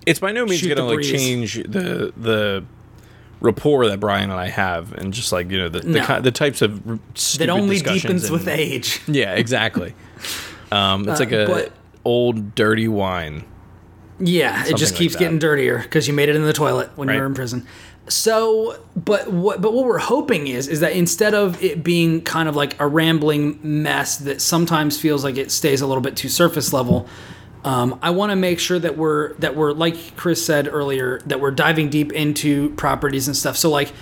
It's 0.07 0.21
by 0.21 0.33
no 0.33 0.47
means 0.47 0.63
to 0.63 0.83
like 0.83 0.95
breeze. 0.95 1.11
change 1.11 1.55
the 1.65 2.13
the 2.17 2.65
rapport 3.41 3.87
that 3.89 3.99
Brian 4.01 4.31
and 4.31 4.39
I 4.41 4.49
have, 4.49 4.93
and 4.95 5.13
just 5.13 5.33
like 5.33 5.51
you 5.51 5.59
know 5.59 5.69
the 5.69 5.81
the, 5.81 5.89
No. 5.99 6.07
ki- 6.07 6.21
the 6.21 6.31
types 6.31 6.63
of 6.63 6.83
That 7.39 7.51
only 7.51 7.81
deepens 7.81 8.25
and- 8.25 8.33
with 8.33 8.49
age. 8.49 9.01
Yeah, 9.09 9.35
exactly. 9.35 9.95
Um, 10.73 11.09
it's 11.09 11.21
like 11.21 11.33
a 11.33 11.47
but- 11.47 11.73
old 12.05 12.55
dirty 12.55 12.89
wine. 12.89 13.45
Yeah, 14.21 14.65
it 14.65 14.77
just 14.77 14.95
keeps 14.95 15.15
that. 15.15 15.19
getting 15.19 15.41
dirtier 15.41 15.79
because 15.79 16.07
you 16.07 16.15
made 16.15 16.29
it 16.29 16.37
in 16.37 16.45
the 16.45 16.53
toilet 16.53 16.91
when 16.95 17.09
you 17.09 17.19
were 17.19 17.27
in 17.27 17.35
prison. 17.35 17.67
So, 18.07 18.79
but 18.95 19.33
what 19.33 19.63
but 19.63 19.73
what 19.73 19.87
we're 19.87 19.99
hoping 19.99 20.47
is 20.47 20.69
is 20.69 20.81
that 20.81 20.93
instead 20.93 21.33
of 21.33 21.63
it 21.63 21.83
being 21.83 22.21
kind 22.21 22.49
of 22.49 22.57
like 22.57 22.79
a 22.79 22.87
rambling 22.87 23.59
mess 23.63 24.19
that 24.19 24.43
sometimes 24.43 25.01
feels 25.01 25.25
like 25.25 25.39
it 25.39 25.51
stays 25.51 25.81
a 25.81 25.87
little 25.87 26.03
bit 26.03 26.15
too 26.15 26.29
surface 26.29 26.73
level, 26.73 27.09
um, 27.65 27.99
I 28.03 28.11
want 28.11 28.31
to 28.31 28.37
make 28.37 28.61
sure 28.61 28.79
that 28.79 28.99
we're 28.99 29.33
that 29.35 29.57
we're 29.57 29.73
like 29.73 30.17
Chris 30.17 30.45
said 30.45 30.69
earlier 30.69 31.21
that 31.21 31.41
we're 31.41 31.51
diving 31.51 31.89
deep 31.89 32.13
into 32.13 32.71
properties 32.75 33.27
and 33.27 33.35
stuff. 33.35 33.57
So 33.57 33.71
like 33.71 33.93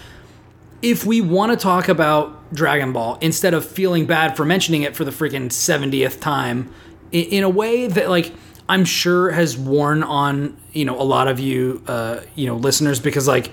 if 0.83 1.07
we 1.07 1.21
want 1.21 1.53
to 1.53 1.57
talk 1.57 1.88
about 1.88 2.53
Dragon 2.53 2.93
Ball 2.93 3.19
instead 3.21 3.55
of 3.55 3.65
feeling 3.65 4.05
bad 4.05 4.37
for 4.37 4.45
mentioning 4.45 4.83
it 4.83 4.97
for 4.97 5.05
the 5.05 5.12
freaking 5.12 5.47
70th 5.47 6.21
time 6.21 6.75
in, 7.12 7.25
in 7.27 7.45
a 7.45 7.49
way 7.49 7.87
that 7.87 8.11
like 8.11 8.33
I'm 8.69 8.85
sure 8.85 9.31
has 9.31 9.57
worn 9.57 10.03
on, 10.03 10.57
you 10.73 10.85
know, 10.85 11.01
a 11.01 11.05
lot 11.05 11.29
of 11.29 11.38
you 11.38 11.85
uh, 11.87 12.21
you 12.35 12.47
know, 12.47 12.57
listeners 12.57 12.99
because 12.99 13.29
like 13.29 13.53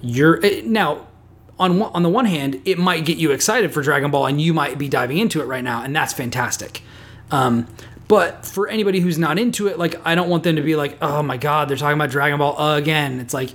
you're 0.00 0.44
eh, 0.44 0.62
now 0.64 1.06
on 1.58 1.78
one, 1.78 1.92
on 1.92 2.02
the 2.02 2.08
one 2.08 2.24
hand, 2.24 2.60
it 2.64 2.78
might 2.78 3.04
get 3.04 3.18
you 3.18 3.32
excited 3.32 3.72
for 3.72 3.82
Dragon 3.82 4.10
Ball 4.10 4.26
and 4.26 4.40
you 4.40 4.54
might 4.54 4.78
be 4.78 4.88
diving 4.88 5.18
into 5.18 5.40
it 5.40 5.44
right 5.44 5.62
now 5.64 5.82
and 5.82 5.94
that's 5.94 6.12
fantastic. 6.12 6.82
Um, 7.30 7.66
but 8.08 8.44
for 8.44 8.66
anybody 8.66 8.98
who's 9.00 9.18
not 9.18 9.38
into 9.38 9.68
it, 9.68 9.78
like 9.78 9.94
I 10.04 10.14
don't 10.14 10.28
want 10.28 10.42
them 10.42 10.56
to 10.56 10.62
be 10.62 10.74
like, 10.74 10.98
"Oh 11.00 11.22
my 11.22 11.36
god, 11.36 11.68
they're 11.68 11.76
talking 11.76 11.94
about 11.94 12.10
Dragon 12.10 12.38
Ball 12.38 12.74
again." 12.74 13.20
It's 13.20 13.32
like, 13.32 13.50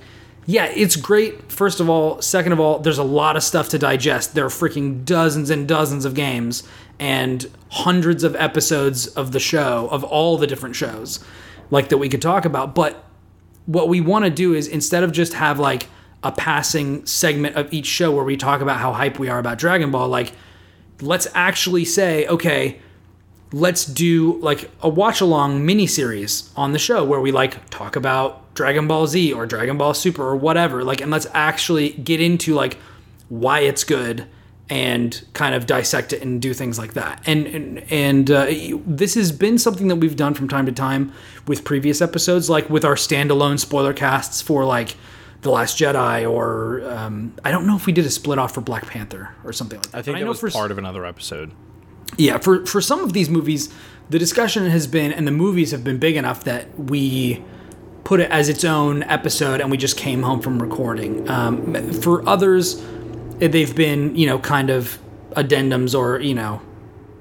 yeah, 0.46 0.64
it's 0.66 0.96
great. 0.96 1.52
First 1.52 1.78
of 1.78 1.90
all, 1.90 2.22
second 2.22 2.52
of 2.52 2.60
all, 2.60 2.78
there's 2.78 2.96
a 2.96 3.04
lot 3.04 3.36
of 3.36 3.42
stuff 3.42 3.68
to 3.70 3.78
digest. 3.78 4.34
There 4.34 4.46
are 4.46 4.48
freaking 4.48 5.04
dozens 5.04 5.50
and 5.50 5.68
dozens 5.68 6.06
of 6.06 6.14
games 6.14 6.62
and 6.98 7.50
hundreds 7.68 8.24
of 8.24 8.34
episodes 8.36 9.08
of 9.08 9.32
the 9.32 9.40
show 9.40 9.88
of 9.90 10.04
all 10.04 10.38
the 10.38 10.46
different 10.46 10.76
shows 10.76 11.22
like 11.70 11.88
that 11.88 11.98
we 11.98 12.08
could 12.08 12.22
talk 12.22 12.44
about, 12.44 12.74
but 12.74 13.04
what 13.66 13.88
we 13.88 14.00
want 14.00 14.24
to 14.24 14.30
do 14.30 14.54
is 14.54 14.68
instead 14.68 15.02
of 15.02 15.12
just 15.12 15.34
have 15.34 15.58
like 15.58 15.88
a 16.22 16.32
passing 16.32 17.04
segment 17.06 17.56
of 17.56 17.72
each 17.72 17.86
show 17.86 18.10
where 18.10 18.24
we 18.24 18.36
talk 18.36 18.60
about 18.60 18.78
how 18.78 18.92
hype 18.92 19.18
we 19.18 19.28
are 19.28 19.38
about 19.38 19.58
Dragon 19.58 19.90
Ball, 19.90 20.08
like 20.08 20.32
let's 21.00 21.26
actually 21.34 21.84
say, 21.84 22.26
okay, 22.26 22.80
let's 23.52 23.84
do 23.84 24.38
like 24.40 24.70
a 24.80 24.88
watch 24.88 25.20
along 25.20 25.64
mini 25.64 25.86
series 25.86 26.50
on 26.56 26.72
the 26.72 26.78
show 26.78 27.04
where 27.04 27.20
we 27.20 27.32
like 27.32 27.68
talk 27.70 27.96
about 27.96 28.54
Dragon 28.54 28.88
Ball 28.88 29.06
Z 29.06 29.32
or 29.32 29.46
Dragon 29.46 29.78
Ball 29.78 29.94
Super 29.94 30.22
or 30.22 30.36
whatever. 30.36 30.82
Like, 30.82 31.00
and 31.00 31.10
let's 31.10 31.26
actually 31.32 31.90
get 31.90 32.20
into 32.20 32.54
like 32.54 32.76
why 33.28 33.60
it's 33.60 33.84
good 33.84 34.26
and 34.68 35.24
kind 35.32 35.54
of 35.54 35.66
dissect 35.66 36.12
it 36.12 36.22
and 36.22 36.42
do 36.42 36.52
things 36.52 36.78
like 36.78 36.94
that. 36.94 37.22
And 37.26 37.46
and, 37.46 37.92
and 37.92 38.30
uh, 38.30 38.46
this 38.86 39.14
has 39.14 39.30
been 39.30 39.58
something 39.58 39.88
that 39.88 39.96
we've 39.96 40.16
done 40.16 40.34
from 40.34 40.48
time 40.48 40.66
to 40.66 40.72
time 40.72 41.12
with 41.46 41.64
previous 41.64 42.02
episodes, 42.02 42.50
like 42.50 42.68
with 42.68 42.84
our 42.84 42.96
standalone 42.96 43.60
spoiler 43.60 43.92
casts 43.92 44.40
for 44.40 44.64
like 44.64 44.96
the 45.46 45.52
Last 45.52 45.78
Jedi, 45.78 46.30
or 46.30 46.82
um, 46.90 47.32
I 47.44 47.50
don't 47.50 47.66
know 47.66 47.76
if 47.76 47.86
we 47.86 47.92
did 47.92 48.04
a 48.04 48.10
split 48.10 48.38
off 48.38 48.52
for 48.54 48.60
Black 48.60 48.86
Panther 48.86 49.30
or 49.44 49.52
something 49.52 49.78
like 49.78 49.90
that. 49.92 49.98
I 49.98 50.02
think 50.02 50.14
But 50.16 50.18
that 50.20 50.24
know 50.24 50.30
was 50.30 50.40
for 50.40 50.50
part 50.50 50.70
of 50.70 50.78
another 50.78 51.06
episode. 51.06 51.52
yeah 52.18 52.38
for 52.38 52.64
for 52.66 52.80
some 52.80 53.00
of 53.00 53.12
these 53.12 53.28
movies 53.30 53.68
the 54.10 54.18
discussion 54.18 54.68
has 54.70 54.86
been 54.86 55.12
and 55.12 55.26
the 55.26 55.32
movies 55.32 55.72
have 55.72 55.82
been 55.82 55.98
big 55.98 56.16
enough 56.16 56.44
that 56.44 56.78
we 56.78 57.42
put 58.04 58.20
it 58.20 58.30
as 58.30 58.48
its 58.48 58.62
own 58.64 59.02
episode 59.04 59.60
and 59.60 59.68
we 59.70 59.76
just 59.76 59.96
came 59.96 60.22
home 60.22 60.40
from 60.40 60.62
recording 60.62 61.28
um, 61.28 61.74
for 61.92 62.26
others 62.28 62.80
they've 63.38 63.74
been 63.74 64.14
you 64.14 64.26
know 64.26 64.38
kind 64.38 64.70
of 64.70 64.98
addendums 65.32 65.98
or 65.98 66.20
you 66.20 66.34
know 66.34 66.60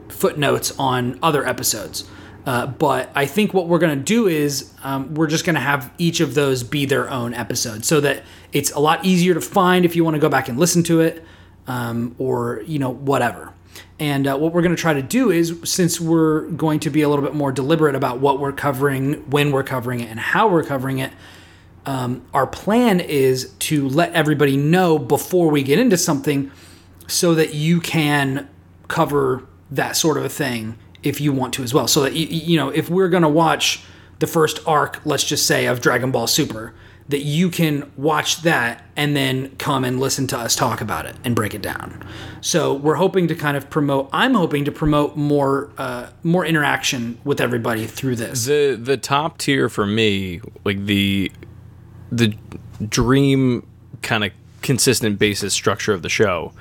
footnotes 0.09 0.77
on 0.77 1.17
other 1.23 1.45
episodes 1.47 2.07
uh, 2.45 2.67
but 2.67 3.09
I 3.15 3.25
think 3.25 3.53
what 3.53 3.67
we're 3.67 3.79
going 3.79 3.97
to 3.97 4.03
do 4.03 4.27
is 4.27 4.71
um, 4.83 5.15
we're 5.15 5.27
just 5.27 5.45
going 5.45 5.55
to 5.55 5.61
have 5.61 5.91
each 5.97 6.19
of 6.19 6.35
those 6.35 6.61
be 6.61 6.85
their 6.85 7.09
own 7.09 7.33
episode 7.33 7.83
so 7.83 7.99
that 8.01 8.23
it's 8.53 8.71
a 8.71 8.79
lot 8.79 9.03
easier 9.03 9.33
to 9.33 9.41
find 9.41 9.83
if 9.83 9.95
you 9.95 10.03
want 10.03 10.13
to 10.15 10.19
go 10.19 10.29
back 10.29 10.47
and 10.47 10.59
listen 10.59 10.83
to 10.83 11.01
it 11.01 11.25
um, 11.67 12.15
or, 12.19 12.61
you 12.67 12.77
know, 12.77 12.91
whatever. 12.91 13.51
And 13.99 14.27
uh, 14.27 14.37
what 14.37 14.53
we're 14.53 14.61
going 14.61 14.75
to 14.75 14.81
try 14.81 14.93
to 14.93 15.01
do 15.01 15.31
is, 15.31 15.59
since 15.63 15.99
we're 15.99 16.41
going 16.51 16.81
to 16.81 16.89
be 16.89 17.01
a 17.01 17.09
little 17.09 17.25
bit 17.25 17.33
more 17.33 17.51
deliberate 17.51 17.95
about 17.95 18.19
what 18.19 18.39
we're 18.39 18.51
covering, 18.51 19.29
when 19.29 19.51
we're 19.51 19.63
covering 19.63 20.01
it, 20.01 20.09
and 20.09 20.19
how 20.19 20.47
we're 20.47 20.63
covering 20.63 20.99
it, 20.99 21.11
um, 21.85 22.25
our 22.33 22.45
plan 22.45 22.99
is 22.99 23.53
to 23.59 23.87
let 23.89 24.11
everybody 24.13 24.57
know 24.57 24.99
before 24.99 25.49
we 25.49 25.63
get 25.63 25.79
into 25.79 25.97
something 25.97 26.51
so 27.07 27.33
that 27.35 27.53
you 27.53 27.79
can 27.79 28.49
cover 28.87 29.47
that 29.71 29.95
sort 29.95 30.17
of 30.17 30.25
a 30.25 30.29
thing 30.29 30.77
if 31.05 31.21
you 31.21 31.31
want 31.31 31.53
to 31.53 31.63
as 31.63 31.73
well. 31.73 31.87
So 31.87 32.01
that, 32.01 32.13
you, 32.13 32.25
you 32.27 32.57
know, 32.57 32.69
if 32.69 32.89
we're 32.89 33.09
to 33.23 33.29
watch 33.29 33.83
the 34.19 34.27
first 34.27 34.59
arc, 34.65 35.01
let's 35.05 35.23
just 35.23 35.45
say, 35.45 35.65
of 35.65 35.81
Dragon 35.81 36.11
Ball 36.11 36.27
Super, 36.27 36.73
that 37.07 37.21
you 37.21 37.49
can 37.49 37.91
watch 37.95 38.41
that 38.41 38.83
and 38.95 39.15
then 39.15 39.55
come 39.57 39.83
and 39.83 39.99
listen 39.99 40.25
to 40.25 40.37
us 40.37 40.55
talk 40.55 40.81
about 40.81 41.05
it 41.05 41.15
and 41.23 41.35
break 41.35 41.53
it 41.53 41.61
down. 41.61 42.03
So 42.41 42.73
we're 42.73 42.95
hoping 42.95 43.27
to 43.27 43.35
kind 43.35 43.55
of 43.55 43.69
promote. 43.69 44.09
I'm 44.11 44.33
hoping 44.33 44.65
to 44.65 44.71
promote 44.71 45.15
more 45.15 45.69
uh, 45.77 46.09
more 46.23 46.45
interaction 46.45 47.19
with 47.23 47.39
everybody 47.39 47.85
through 47.85 48.15
this. 48.15 48.45
The 48.45 48.75
the 48.81 48.97
top 48.97 49.37
tier 49.37 49.69
for 49.69 49.85
me, 49.85 50.41
like 50.63 50.85
the 50.85 51.31
the 52.11 52.35
dream 52.89 53.67
kind 54.01 54.23
of 54.23 54.31
consistent 54.61 55.19
basis 55.19 55.53
structure 55.53 55.93
of 55.93 56.01
the 56.01 56.09
show 56.09 56.53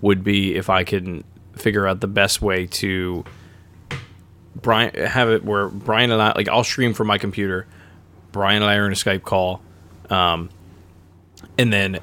would 0.00 0.24
be 0.24 0.56
if 0.56 0.68
I 0.68 0.82
can 0.82 1.22
figure 1.54 1.86
out 1.86 2.00
the 2.00 2.08
best 2.08 2.42
way 2.42 2.66
to 2.66 3.24
Brian 4.56 4.94
have 4.94 5.30
it 5.30 5.44
where 5.44 5.68
Brian 5.68 6.10
and 6.10 6.20
I 6.20 6.32
like 6.34 6.48
I'll 6.48 6.64
stream 6.64 6.94
from 6.94 7.06
my 7.06 7.18
computer. 7.18 7.66
Brian 8.32 8.62
and 8.62 8.70
I 8.70 8.76
are 8.76 8.86
in 8.86 8.92
a 8.92 8.96
Skype 8.96 9.22
call, 9.22 9.60
um, 10.10 10.50
and 11.58 11.72
then 11.72 12.00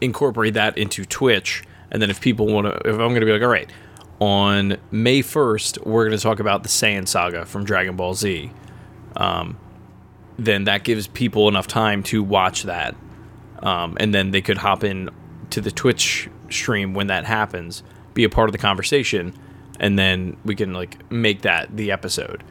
incorporate 0.00 0.54
that 0.54 0.78
into 0.78 1.04
Twitch. 1.04 1.62
And 1.90 2.00
then 2.02 2.10
if 2.10 2.20
people 2.20 2.46
want 2.46 2.66
to, 2.66 2.88
if 2.88 2.94
I'm 2.94 3.08
going 3.08 3.20
to 3.20 3.26
be 3.26 3.32
like, 3.32 3.42
all 3.42 3.48
right, 3.48 3.70
on 4.20 4.76
May 4.90 5.22
1st, 5.22 5.86
we're 5.86 6.06
going 6.06 6.16
to 6.16 6.22
talk 6.22 6.40
about 6.40 6.62
the 6.62 6.68
Saiyan 6.68 7.06
Saga 7.06 7.44
from 7.44 7.64
Dragon 7.64 7.96
Ball 7.96 8.14
Z. 8.14 8.50
Um, 9.16 9.58
then 10.38 10.64
that 10.64 10.84
gives 10.84 11.06
people 11.06 11.48
enough 11.48 11.66
time 11.66 12.02
to 12.04 12.22
watch 12.22 12.64
that, 12.64 12.94
um, 13.60 13.96
and 13.98 14.14
then 14.14 14.30
they 14.30 14.40
could 14.40 14.58
hop 14.58 14.84
in 14.84 15.10
to 15.50 15.60
the 15.60 15.70
Twitch 15.70 16.28
stream 16.50 16.94
when 16.94 17.08
that 17.08 17.24
happens, 17.24 17.82
be 18.14 18.24
a 18.24 18.28
part 18.28 18.48
of 18.48 18.52
the 18.52 18.58
conversation, 18.58 19.34
and 19.80 19.98
then 19.98 20.36
we 20.44 20.54
can 20.54 20.72
like 20.72 21.10
make 21.10 21.42
that 21.42 21.74
the 21.76 21.90
episode. 21.92 22.42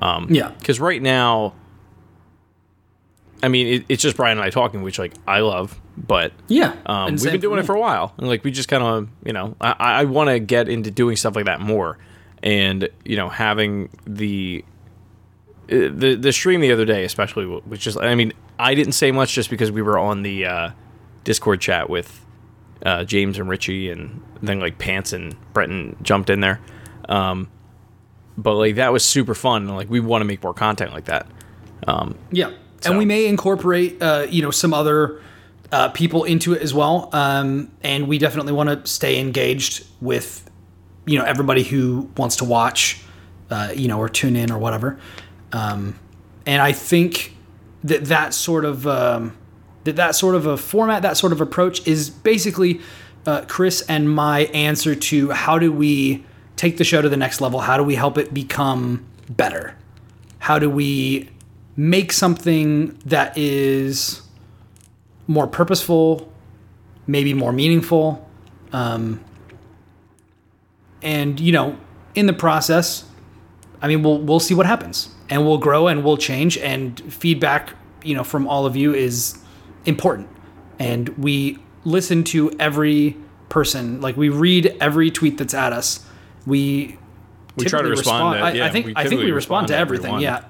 Um, 0.00 0.26
Yeah. 0.30 0.50
because 0.58 0.78
right 0.80 1.00
now, 1.02 1.54
I 3.42 3.48
mean, 3.48 3.66
it, 3.66 3.84
it's 3.88 4.02
just 4.02 4.16
Brian 4.16 4.38
and 4.38 4.44
I 4.46 4.50
talking, 4.50 4.82
which 4.82 4.98
like 4.98 5.12
I 5.26 5.40
love, 5.40 5.78
but 5.96 6.32
Yeah, 6.48 6.74
um, 6.86 7.12
we've 7.12 7.22
been 7.24 7.40
doing 7.40 7.58
it 7.58 7.66
for 7.66 7.74
a 7.74 7.80
while, 7.80 8.14
and 8.18 8.26
like 8.26 8.44
we 8.44 8.50
just 8.50 8.68
kind 8.68 8.82
of, 8.82 9.08
you 9.24 9.32
know, 9.32 9.54
I, 9.60 9.72
I 9.78 10.04
want 10.04 10.30
to 10.30 10.38
get 10.38 10.68
into 10.68 10.90
doing 10.90 11.16
stuff 11.16 11.36
like 11.36 11.44
that 11.44 11.60
more, 11.60 11.98
and 12.42 12.88
you 13.04 13.16
know, 13.16 13.28
having 13.28 13.90
the 14.06 14.64
uh, 15.70 15.88
the 15.92 16.16
the 16.18 16.32
stream 16.32 16.60
the 16.60 16.72
other 16.72 16.84
day, 16.86 17.04
especially, 17.04 17.44
which 17.44 17.80
just, 17.80 17.98
I 17.98 18.14
mean, 18.14 18.32
I 18.58 18.74
didn't 18.74 18.92
say 18.92 19.12
much 19.12 19.34
just 19.34 19.50
because 19.50 19.70
we 19.70 19.82
were 19.82 19.98
on 19.98 20.22
the 20.22 20.46
uh, 20.46 20.70
Discord 21.24 21.60
chat 21.60 21.90
with 21.90 22.24
uh, 22.84 23.04
James 23.04 23.38
and 23.38 23.48
Richie, 23.50 23.90
and 23.90 24.22
then 24.42 24.60
like 24.60 24.78
Pants 24.78 25.12
and 25.12 25.36
Breton 25.52 25.96
jumped 26.02 26.30
in 26.30 26.40
there, 26.40 26.60
um, 27.08 27.48
but 28.38 28.54
like 28.54 28.74
that 28.76 28.92
was 28.92 29.04
super 29.04 29.34
fun, 29.34 29.62
and 29.68 29.76
like 29.76 29.88
we 29.90 30.00
want 30.00 30.20
to 30.22 30.26
make 30.26 30.42
more 30.42 30.54
content 30.54 30.92
like 30.92 31.06
that. 31.06 31.26
Yeah, 32.30 32.50
So- 32.80 32.90
and 32.90 32.98
we 32.98 33.04
may 33.04 33.26
incorporate, 33.26 34.00
uh, 34.02 34.26
you 34.28 34.42
know, 34.42 34.50
some 34.50 34.74
other 34.74 35.20
uh, 35.72 35.88
people 35.90 36.24
into 36.24 36.52
it 36.52 36.62
as 36.62 36.72
well. 36.72 37.08
Um, 37.12 37.70
and 37.82 38.06
we 38.08 38.18
definitely 38.18 38.52
want 38.52 38.68
to 38.68 38.88
stay 38.90 39.18
engaged 39.20 39.84
with, 40.00 40.48
you 41.06 41.18
know, 41.18 41.24
everybody 41.24 41.64
who 41.64 42.08
wants 42.16 42.36
to 42.36 42.44
watch, 42.44 43.00
uh, 43.50 43.72
you 43.74 43.88
know, 43.88 43.98
or 43.98 44.08
tune 44.08 44.36
in 44.36 44.50
or 44.52 44.58
whatever. 44.58 44.98
Um, 45.52 45.98
and 46.46 46.62
I 46.62 46.72
think 46.72 47.36
that 47.82 48.04
that 48.06 48.32
sort 48.34 48.64
of 48.64 48.86
um, 48.86 49.36
that 49.84 49.96
that 49.96 50.14
sort 50.14 50.34
of 50.34 50.46
a 50.46 50.56
format, 50.56 51.02
that 51.02 51.16
sort 51.16 51.32
of 51.32 51.40
approach, 51.40 51.86
is 51.86 52.10
basically 52.10 52.80
uh, 53.26 53.42
Chris 53.48 53.82
and 53.88 54.08
my 54.10 54.40
answer 54.54 54.94
to 54.94 55.30
how 55.30 55.58
do 55.58 55.72
we 55.72 56.24
take 56.56 56.78
the 56.78 56.84
show 56.84 57.02
to 57.02 57.08
the 57.08 57.16
next 57.16 57.40
level? 57.40 57.60
How 57.60 57.76
do 57.76 57.84
we 57.84 57.94
help 57.94 58.18
it 58.18 58.34
become 58.34 59.04
better? 59.28 59.76
How 60.38 60.58
do 60.58 60.68
we 60.70 61.28
make 61.76 62.12
something 62.12 62.98
that 63.04 63.36
is 63.36 64.22
more 65.26 65.46
purposeful, 65.46 66.32
maybe 67.06 67.34
more 67.34 67.52
meaningful, 67.52 68.28
um, 68.72 69.20
and 71.02 71.38
you 71.38 71.52
know, 71.52 71.76
in 72.14 72.26
the 72.26 72.32
process, 72.32 73.04
I 73.80 73.88
mean, 73.88 74.02
we'll 74.02 74.18
we'll 74.18 74.40
see 74.40 74.54
what 74.54 74.66
happens, 74.66 75.08
and 75.28 75.46
we'll 75.46 75.58
grow 75.58 75.88
and 75.88 76.04
we'll 76.04 76.16
change, 76.16 76.58
and 76.58 77.00
feedback, 77.12 77.74
you 78.02 78.14
know, 78.14 78.24
from 78.24 78.46
all 78.46 78.66
of 78.66 78.76
you 78.76 78.94
is 78.94 79.38
important, 79.84 80.28
and 80.78 81.08
we 81.10 81.58
listen 81.84 82.24
to 82.24 82.50
every 82.58 83.16
person. 83.48 84.00
Like 84.00 84.16
we 84.16 84.28
read 84.28 84.76
every 84.80 85.10
tweet 85.10 85.38
that's 85.38 85.54
at 85.54 85.72
us. 85.72 86.04
We 86.46 86.96
We 87.56 87.64
try 87.64 87.80
to 87.80 87.88
typically 87.88 87.90
respond 87.90 88.38
to- 88.38 88.44
I, 88.44 88.52
yeah, 88.52 88.66
I 88.66 88.70
think 88.70 88.86
we 88.86 88.92
I 88.96 89.06
think 89.08 89.20
we 89.20 89.30
respond 89.32 89.64
respond 89.64 89.68
to 89.68 89.76
everything. 89.76 90.20
Yeah. 90.20 90.44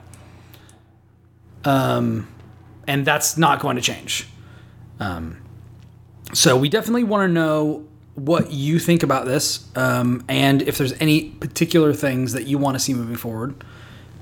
Um, 1.65 2.29
and 2.87 3.05
that's 3.05 3.37
not 3.37 3.61
going 3.61 3.77
to 3.77 3.83
change. 3.83 4.27
Um, 5.01 5.39
so 6.33 6.57
we 6.57 6.69
definitely 6.69 7.05
want 7.05 7.29
to 7.29 7.33
know 7.33 7.85
what 8.15 8.51
you 8.51 8.79
think 8.79 9.03
about 9.03 9.27
this, 9.27 9.65
um, 9.77 10.25
and 10.29 10.63
if 10.63 10.79
there's 10.79 10.95
any 11.01 11.31
particular 11.31 11.93
things 11.93 12.33
that 12.33 12.47
you 12.47 12.57
want 12.57 12.75
to 12.75 12.79
see 12.79 12.95
moving 12.95 13.17
forward. 13.17 13.63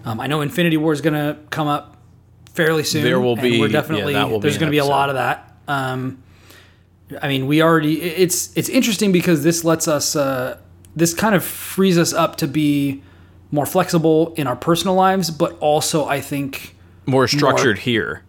Um, 0.05 0.21
I 0.21 0.27
know 0.27 0.41
Infinity 0.41 0.77
War 0.77 0.93
is 0.93 1.01
going 1.01 1.15
to 1.15 1.39
come 1.51 1.69
up 1.69 1.97
fairly 2.53 2.83
soon. 2.83 3.05
There 3.05 3.21
will 3.21 3.37
be- 3.37 3.61
We're 3.61 3.67
yeah, 3.69 3.73
definitely 3.73 4.15
will 4.15 4.41
there's 4.41 4.59
going 4.59 4.67
to 4.67 4.73
be 4.73 4.79
a 4.79 4.85
lot 4.85 5.11
of 5.11 5.15
that. 5.15 5.57
Um, 5.69 6.19
I 7.23 7.29
mean, 7.29 7.47
we 7.47 7.63
already 7.63 8.01
it's 8.03 8.51
it's 8.57 8.69
interesting 8.69 9.13
because 9.13 9.45
this 9.45 9.63
lets 9.65 9.87
us 9.87 10.17
uh, 10.17 10.59
this 10.97 11.15
kind 11.15 11.35
of 11.35 11.45
frees 11.45 11.99
us 11.99 12.13
up 12.13 12.37
to 12.37 12.47
be 12.49 13.03
more 13.51 13.67
flexible 13.67 14.33
in 14.37 14.47
our 14.47 14.57
personal 14.57 14.95
lives, 14.95 15.31
but 15.31 15.57
also 15.61 16.07
I 16.07 16.21
think 16.21 16.75
More 17.07 17.29
structured 17.29 17.79
here. 17.81 18.23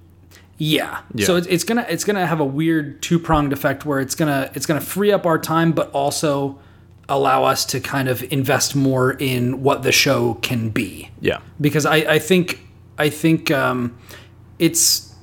yeah. 0.57 1.01
Yeah. 1.13 1.25
So 1.25 1.35
it's, 1.35 1.47
it's 1.47 1.63
gonna 1.63 1.85
it's 1.89 2.03
gonna 2.03 2.25
have 2.27 2.39
a 2.39 2.45
weird 2.45 3.01
two 3.01 3.19
pronged 3.19 3.53
effect 3.53 3.85
where 3.85 3.99
it's 3.99 4.15
gonna 4.15 4.51
it's 4.53 4.65
gonna 4.65 4.81
free 4.81 5.11
up 5.11 5.25
our 5.25 5.37
time, 5.39 5.71
but 5.71 5.89
also 5.91 6.59
allow 7.07 7.43
us 7.43 7.65
to 7.65 7.79
kind 7.79 8.07
of 8.09 8.23
invest 8.31 8.75
more 8.75 9.11
in 9.13 9.61
what 9.61 9.83
the 9.83 9.91
show 9.91 10.33
can 10.41 10.69
be 10.69 11.11
Yeah. 11.21 11.37
because 11.61 11.85
I, 11.85 11.97
I 11.97 12.19
think 12.19 12.59
I 12.97 13.09
think 13.09 13.51
um, 13.51 13.95
it's 14.57 15.13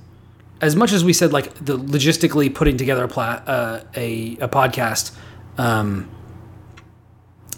as 0.61 0.77
much 0.77 0.93
as 0.93 1.05
we 1.05 1.13
said 1.13 1.33
like 1.33 1.53
the 1.55 1.77
logistically 1.77 2.55
putting 2.55 2.77
together 2.77 3.03
a 3.05 3.09
pla- 3.09 3.43
uh, 3.47 3.83
a, 3.97 4.37
a 4.41 4.49
podcast 4.49 5.13
um, 5.59 6.09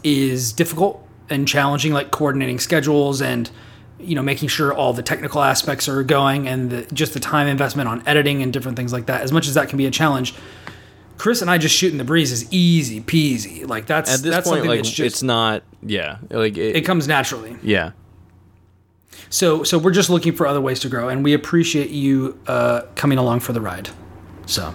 is 0.05 0.53
difficult 0.53 1.05
and 1.29 1.49
challenging, 1.49 1.93
like 1.93 2.11
coordinating 2.11 2.59
schedules 2.61 3.21
and 3.21 3.51
you 3.99 4.15
know 4.15 4.23
making 4.23 4.49
sure 4.49 4.73
all 4.73 4.93
the 4.93 5.03
technical 5.03 5.43
aspects 5.43 5.89
are 5.89 6.03
going 6.03 6.47
and 6.47 6.71
the, 6.71 6.83
just 6.95 7.15
the 7.15 7.21
time 7.21 7.47
investment 7.47 7.89
on 7.89 8.07
editing 8.07 8.43
and 8.43 8.53
different 8.53 8.77
things 8.77 8.93
like 8.93 9.07
that. 9.07 9.23
As 9.23 9.33
much 9.33 9.49
as 9.49 9.55
that 9.55 9.69
can 9.69 9.79
be 9.79 9.87
a 9.87 9.91
challenge. 9.91 10.35
Chris 11.17 11.41
and 11.41 11.51
I 11.51 11.59
just 11.59 11.75
shooting 11.75 11.97
the 11.97 12.05
breeze 12.05 12.33
is 12.33 12.53
easy 12.53 13.01
peasy. 13.01 13.67
Like 13.67 13.87
that's 13.87 14.13
At 14.13 14.23
this 14.23 14.35
that's 14.35 14.49
point, 14.49 14.67
like 14.67 14.83
just 14.83 15.01
it's 15.01 15.23
not. 15.23 15.63
Yeah. 15.81 16.19
Like 16.29 16.57
it. 16.57 16.77
it 16.77 16.81
comes 16.83 17.07
naturally. 17.09 17.57
yeah. 17.63 17.93
So 19.31 19.63
so 19.63 19.79
we're 19.79 19.93
just 19.93 20.11
looking 20.11 20.33
for 20.33 20.47
other 20.47 20.61
ways 20.61 20.81
to 20.81 20.89
grow, 20.89 21.09
and 21.09 21.25
we 21.25 21.33
appreciate 21.33 21.91
you 21.91 22.39
uh, 22.47 22.83
coming 22.95 23.17
along 23.17 23.41
for 23.41 23.53
the 23.53 23.61
ride. 23.61 23.91
So, 24.47 24.75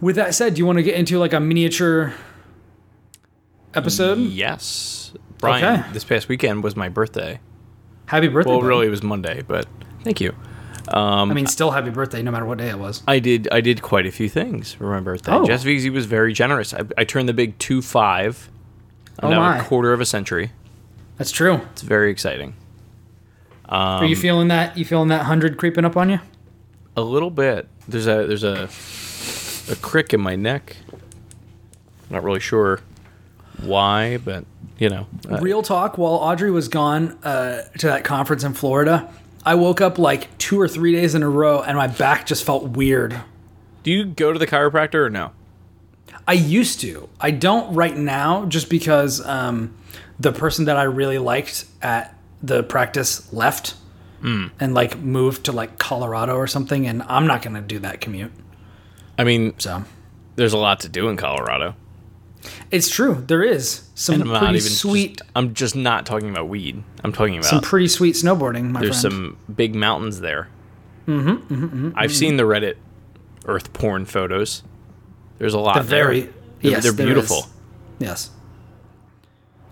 with 0.00 0.16
that 0.16 0.34
said, 0.34 0.54
do 0.54 0.58
you 0.58 0.66
want 0.66 0.76
to 0.76 0.82
get 0.82 0.94
into 0.94 1.18
like 1.18 1.32
a 1.32 1.40
miniature 1.40 2.14
episode? 3.74 4.18
Yes. 4.18 5.12
Brian, 5.38 5.80
Okay. 5.80 5.92
this 5.92 6.04
past 6.04 6.28
weekend 6.28 6.62
was 6.62 6.76
my 6.76 6.88
birthday. 6.88 7.40
Happy 8.06 8.28
birthday! 8.28 8.50
Well, 8.50 8.58
buddy. 8.60 8.68
really, 8.68 8.86
it 8.86 8.90
was 8.90 9.02
Monday, 9.02 9.42
but 9.46 9.66
thank 10.02 10.20
you. 10.20 10.34
I 10.92 11.24
mean, 11.26 11.46
still 11.46 11.70
happy 11.70 11.90
birthday, 11.90 12.20
no 12.22 12.30
matter 12.32 12.44
what 12.44 12.58
day 12.58 12.68
it 12.68 12.78
was. 12.78 13.02
I 13.06 13.20
did. 13.20 13.48
I 13.52 13.60
did 13.60 13.80
quite 13.80 14.06
a 14.06 14.10
few 14.10 14.28
things 14.28 14.72
for 14.72 14.84
my 14.90 14.98
birthday. 15.00 15.32
Oh. 15.32 15.46
Jess 15.46 15.62
Veezy 15.64 15.90
was 15.92 16.06
very 16.06 16.32
generous. 16.32 16.74
I, 16.74 16.80
I 16.98 17.04
turned 17.04 17.28
the 17.28 17.32
big 17.34 17.56
two 17.58 17.80
five. 17.80 18.50
I'm 19.20 19.28
Oh 19.28 19.30
now 19.30 19.40
my. 19.40 19.58
a 19.58 19.62
quarter 19.64 19.92
of 19.92 20.00
a 20.00 20.06
century. 20.06 20.50
That's 21.16 21.30
true. 21.30 21.60
It's 21.72 21.82
very 21.82 22.10
exciting. 22.10 22.54
Are 23.68 24.02
Um, 24.02 24.10
you 24.10 24.16
feeling 24.16 24.48
that? 24.48 24.76
You 24.76 24.84
feeling 24.84 25.08
that 25.08 25.26
hundred 25.26 25.58
creeping 25.58 25.84
up 25.84 25.96
on 25.96 26.10
you? 26.10 26.18
A 26.96 27.02
little 27.02 27.30
bit. 27.30 27.68
There's 27.86 28.08
a 28.08 28.26
there's 28.26 28.42
a 28.44 28.68
a 29.72 29.76
crick 29.76 30.12
in 30.12 30.20
my 30.20 30.34
neck. 30.34 30.76
Not 32.08 32.24
really 32.24 32.40
sure 32.40 32.80
why, 33.64 34.18
but 34.18 34.44
you 34.78 34.88
know. 34.88 35.06
uh, 35.30 35.38
Real 35.40 35.62
talk. 35.62 35.98
While 35.98 36.14
Audrey 36.14 36.50
was 36.50 36.68
gone 36.68 37.18
uh, 37.22 37.62
to 37.78 37.86
that 37.88 38.04
conference 38.04 38.44
in 38.44 38.54
Florida, 38.54 39.12
I 39.44 39.54
woke 39.54 39.80
up 39.80 39.98
like 39.98 40.36
two 40.38 40.60
or 40.60 40.68
three 40.68 40.92
days 40.92 41.14
in 41.14 41.22
a 41.22 41.28
row, 41.28 41.60
and 41.62 41.76
my 41.76 41.86
back 41.86 42.26
just 42.26 42.44
felt 42.44 42.64
weird. 42.70 43.20
do 43.82 43.90
you 43.90 44.04
go 44.04 44.32
to 44.32 44.38
the 44.38 44.46
chiropractor 44.46 45.06
or 45.06 45.10
no? 45.10 45.32
I 46.28 46.34
used 46.34 46.80
to. 46.80 47.08
I 47.20 47.30
don't 47.30 47.74
right 47.74 47.96
now, 47.96 48.44
just 48.44 48.68
because 48.68 49.24
um, 49.26 49.74
the 50.18 50.32
person 50.32 50.66
that 50.66 50.76
I 50.76 50.82
really 50.84 51.18
liked 51.18 51.64
at 51.82 52.14
the 52.42 52.62
practice 52.62 53.32
left 53.32 53.74
and 54.22 54.74
like 54.74 54.98
moved 54.98 55.44
to 55.46 55.52
like 55.52 55.78
Colorado 55.78 56.34
or 56.34 56.46
something, 56.46 56.86
and 56.86 57.02
I'm 57.04 57.26
not 57.26 57.40
gonna 57.40 57.62
do 57.62 57.78
that 57.78 58.02
commute. 58.02 58.30
I 59.18 59.24
mean, 59.24 59.54
So 59.58 59.82
there's 60.36 60.52
a 60.52 60.58
lot 60.58 60.80
to 60.80 60.90
do 60.90 61.08
in 61.08 61.16
Colorado. 61.16 61.74
It's 62.70 62.88
true. 62.88 63.22
There 63.26 63.42
is 63.42 63.82
some 63.94 64.22
I'm 64.22 64.28
not 64.28 64.38
pretty 64.38 64.54
even 64.58 64.68
just- 64.68 64.80
sweet, 64.80 65.20
I'm 65.36 65.52
just 65.54 65.76
not 65.76 66.06
talking 66.06 66.30
about 66.30 66.48
weed. 66.48 66.82
I'm 67.04 67.12
talking 67.12 67.34
about 67.36 67.44
some 67.50 67.60
pretty 67.60 67.88
sweet 67.88 68.14
snowboarding. 68.14 68.70
My 68.70 68.80
there's 68.80 69.00
friend. 69.00 69.12
some 69.14 69.36
big 69.54 69.74
mountains 69.74 70.20
there. 70.20 70.48
Mm-hmm, 71.06 71.92
I've 71.96 72.12
seen 72.14 72.36
the 72.36 72.44
Reddit 72.44 72.76
Earth 73.46 73.72
porn 73.72 74.04
photos. 74.04 74.62
There's 75.38 75.54
a 75.54 75.58
lot. 75.58 75.74
The 75.74 75.80
there. 75.82 76.04
very 76.06 76.20
They're, 76.20 76.32
yes, 76.72 76.82
they're 76.82 76.92
beautiful. 76.92 77.46
Yes. 77.98 78.30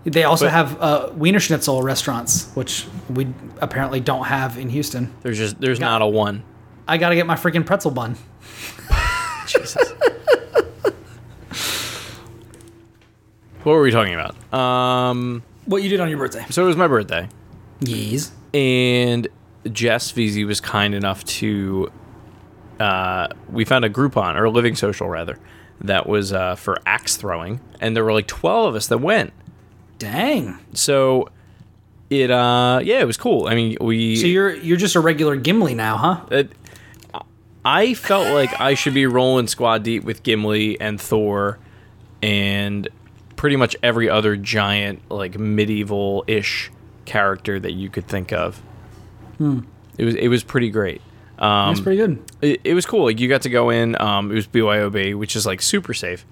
They 0.03 0.23
also 0.23 0.45
But- 0.45 0.51
have 0.51 0.81
uh, 0.81 1.09
Wienerschnitzel 1.11 1.83
restaurants, 1.83 2.51
which 2.55 2.85
we 3.09 3.27
apparently 3.61 3.99
don't 3.99 4.25
have 4.25 4.57
in 4.57 4.69
Houston. 4.69 5.13
There's 5.21 5.37
just 5.37 5.59
there's 5.59 5.79
not 5.79 6.01
a 6.01 6.07
one. 6.07 6.43
I 6.87 6.97
gotta 6.97 7.15
get 7.15 7.25
my 7.27 7.35
freaking 7.35 7.65
pretzel 7.65 7.91
bun. 7.91 8.15
Jesus. 9.47 9.77
What 13.63 13.73
were 13.73 13.81
we 13.81 13.91
talking 13.91 14.13
about? 14.13 14.35
Um, 14.53 15.43
What 15.65 15.83
you 15.83 15.89
did 15.89 15.99
on 15.99 16.09
your 16.09 16.17
birthday? 16.17 16.45
so 16.49 16.63
it 16.63 16.67
was 16.67 16.77
my 16.77 16.87
birthday, 16.87 17.27
Yes. 17.81 18.31
and 18.53 19.27
Jess 19.71 20.11
VZ 20.11 20.45
was 20.45 20.61
kind 20.61 20.93
enough 20.95 21.23
to. 21.25 21.91
Uh, 22.79 23.27
we 23.51 23.65
found 23.65 23.83
a 23.83 23.89
Groupon 23.89 24.35
or 24.35 24.45
a 24.45 24.49
Living 24.49 24.73
Social 24.75 25.09
rather 25.09 25.37
that 25.81 26.07
was 26.07 26.31
uh, 26.31 26.55
for 26.55 26.77
axe 26.85 27.17
throwing, 27.17 27.59
and 27.81 27.95
there 27.95 28.03
were 28.05 28.13
like 28.13 28.27
twelve 28.27 28.69
of 28.69 28.75
us 28.75 28.87
that 28.87 28.99
went. 28.99 29.33
Dang. 29.97 30.57
So 30.73 31.27
it 32.09 32.31
uh 32.31 32.79
yeah, 32.81 32.99
it 33.01 33.05
was 33.05 33.17
cool. 33.17 33.47
I 33.47 33.55
mean, 33.55 33.75
we 33.81 34.15
So 34.15 34.27
you're 34.27 34.55
you're 34.55 34.77
just 34.77 34.95
a 34.95 35.01
regular 35.01 35.35
Gimli 35.35 35.75
now, 35.75 35.97
huh? 35.97 36.25
it, 36.31 36.51
I 37.65 37.93
felt 37.93 38.33
like 38.33 38.59
I 38.61 38.73
should 38.75 38.93
be 38.93 39.05
rolling 39.05 39.47
squad 39.47 39.83
deep 39.83 40.05
with 40.05 40.23
Gimli 40.23 40.79
and 40.79 40.99
Thor 41.01 41.59
and 42.21 42.87
pretty 43.39 43.55
much 43.55 43.73
every 43.81 44.09
other 44.09 44.35
giant 44.35 45.01
like 45.09 45.39
medieval-ish 45.39 46.69
character 47.05 47.57
that 47.57 47.71
you 47.71 47.89
could 47.89 48.05
think 48.05 48.33
of. 48.33 48.61
It 49.97 50.03
was 50.03 50.15
it 50.15 50.27
was 50.27 50.43
pretty 50.43 50.69
great. 50.69 51.01
Um, 51.37 51.69
That's 51.69 51.79
pretty 51.79 51.95
good. 51.95 52.21
it, 52.41 52.59
it 52.65 52.73
was 52.73 52.85
cool. 52.85 53.05
Like 53.05 53.21
you 53.21 53.29
got 53.29 53.43
to 53.43 53.49
go 53.49 53.69
in. 53.69 53.99
Um, 54.01 54.29
it 54.29 54.35
was 54.35 54.45
BYOB, 54.45 55.17
which 55.17 55.37
is 55.37 55.45
like 55.45 55.61
super 55.61 55.93
safe. 55.93 56.25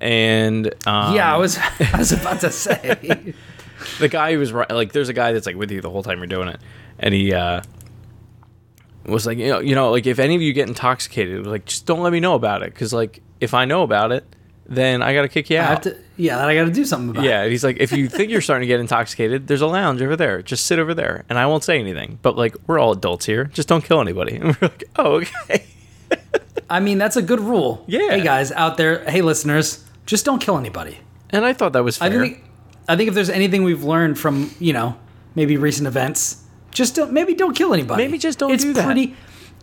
And 0.00 0.68
um, 0.86 1.14
yeah, 1.14 1.34
I 1.34 1.36
was 1.36 1.58
I 1.92 1.98
was 1.98 2.12
about 2.12 2.40
to 2.40 2.50
say. 2.50 3.34
the 3.98 4.08
guy 4.08 4.32
who 4.32 4.38
was 4.38 4.50
like, 4.50 4.92
there's 4.92 5.10
a 5.10 5.12
guy 5.12 5.32
that's 5.32 5.44
like 5.44 5.56
with 5.56 5.70
you 5.70 5.82
the 5.82 5.90
whole 5.90 6.02
time 6.02 6.16
you're 6.16 6.26
doing 6.26 6.48
it, 6.48 6.60
and 6.98 7.12
he 7.12 7.34
uh, 7.34 7.60
was 9.04 9.26
like, 9.26 9.36
you 9.36 9.48
know, 9.48 9.58
you 9.58 9.74
know, 9.74 9.90
like 9.90 10.06
if 10.06 10.18
any 10.18 10.34
of 10.34 10.40
you 10.40 10.54
get 10.54 10.66
intoxicated, 10.66 11.46
like 11.46 11.66
just 11.66 11.84
don't 11.84 12.00
let 12.00 12.10
me 12.10 12.20
know 12.20 12.34
about 12.34 12.62
it, 12.62 12.72
because 12.72 12.94
like 12.94 13.20
if 13.38 13.52
I 13.52 13.66
know 13.66 13.82
about 13.82 14.12
it, 14.12 14.33
then 14.66 15.02
I 15.02 15.14
gotta 15.14 15.28
kick 15.28 15.50
you 15.50 15.58
I 15.58 15.62
have 15.62 15.76
out. 15.78 15.82
to, 15.84 15.96
yeah, 16.16 16.38
then 16.38 16.48
I 16.48 16.54
got 16.54 16.64
to 16.64 16.70
do 16.70 16.84
something 16.84 17.10
about 17.10 17.24
it. 17.24 17.28
yeah, 17.28 17.46
he's 17.46 17.64
like, 17.64 17.78
if 17.78 17.92
you 17.92 18.08
think 18.08 18.30
you're 18.30 18.40
starting 18.40 18.62
to 18.62 18.66
get 18.66 18.80
intoxicated, 18.80 19.46
there's 19.48 19.60
a 19.60 19.66
lounge 19.66 20.00
over 20.00 20.16
there. 20.16 20.42
Just 20.42 20.66
sit 20.66 20.78
over 20.78 20.94
there, 20.94 21.24
and 21.28 21.38
I 21.38 21.46
won't 21.46 21.64
say 21.64 21.78
anything. 21.78 22.18
But 22.22 22.36
like, 22.36 22.56
we're 22.66 22.78
all 22.78 22.92
adults 22.92 23.26
here. 23.26 23.44
Just 23.46 23.68
don't 23.68 23.84
kill 23.84 24.00
anybody. 24.00 24.36
And 24.40 24.56
we're 24.56 24.68
like, 24.68 24.84
oh, 24.96 25.14
okay. 25.16 25.66
I 26.70 26.80
mean, 26.80 26.98
that's 26.98 27.16
a 27.16 27.22
good 27.22 27.40
rule. 27.40 27.84
Yeah. 27.86 28.10
Hey 28.10 28.22
guys 28.22 28.52
out 28.52 28.76
there, 28.76 29.04
hey 29.08 29.22
listeners, 29.22 29.84
just 30.06 30.24
don't 30.24 30.38
kill 30.40 30.56
anybody. 30.56 30.98
And 31.30 31.44
I 31.44 31.52
thought 31.52 31.72
that 31.72 31.84
was 31.84 31.98
fair. 31.98 32.08
I 32.08 32.10
think 32.12 32.44
I 32.88 32.96
think 32.96 33.08
if 33.08 33.14
there's 33.14 33.30
anything 33.30 33.64
we've 33.64 33.84
learned 33.84 34.18
from 34.18 34.50
you 34.58 34.72
know 34.72 34.96
maybe 35.34 35.56
recent 35.56 35.86
events, 35.86 36.42
just 36.70 36.94
don't 36.94 37.12
maybe 37.12 37.34
don't 37.34 37.54
kill 37.54 37.74
anybody. 37.74 38.04
Maybe 38.04 38.18
just 38.18 38.38
don't 38.38 38.50
it's 38.52 38.62
do 38.62 38.72
that. 38.74 38.84
Pretty, 38.86 39.14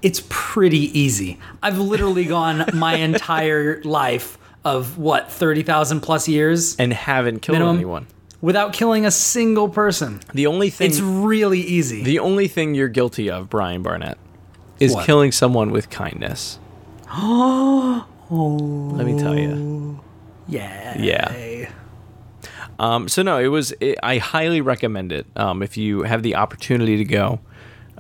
it's 0.02 0.22
pretty 0.30 0.98
easy. 1.00 1.40
I've 1.64 1.80
literally 1.80 2.26
gone 2.26 2.66
my 2.74 2.96
entire 3.08 3.82
life 3.84 4.38
of 4.64 4.98
what 4.98 5.32
thirty 5.32 5.64
thousand 5.64 6.02
plus 6.02 6.28
years 6.28 6.76
and 6.78 6.94
haven't 6.94 7.40
killed 7.42 7.56
Minimum. 7.56 7.76
anyone. 7.78 8.08
without 8.42 8.74
killing 8.74 9.06
a 9.06 9.12
single 9.12 9.70
person. 9.70 10.20
The 10.34 10.48
only 10.48 10.70
thing 10.70 10.90
It's 10.90 11.00
really 11.00 11.60
easy. 11.62 12.04
The 12.04 12.20
only 12.20 12.48
thing 12.48 12.76
you're 12.76 12.88
guilty 12.90 13.30
of, 13.30 13.50
Brian 13.50 13.82
Barnett, 13.82 14.18
is 14.80 14.94
What? 14.94 15.06
killing 15.06 15.32
someone 15.32 15.72
with 15.72 15.90
kindness. 15.90 16.60
Oh, 17.10 18.06
let 18.96 19.06
me 19.06 19.18
tell 19.20 19.38
you. 19.38 20.00
yeah. 20.48 20.98
Yeah. 21.00 21.70
Um, 22.80 23.08
so 23.08 23.22
no, 23.22 23.38
it 23.38 23.48
was. 23.48 23.74
It, 23.80 23.98
I 24.02 24.18
highly 24.18 24.62
recommend 24.62 25.12
it 25.12 25.28
um, 25.36 25.62
if 25.62 25.78
you 25.78 26.02
have 26.04 26.24
the 26.24 26.36
opportunity 26.36 26.98
to 26.98 27.06
go. 27.06 27.40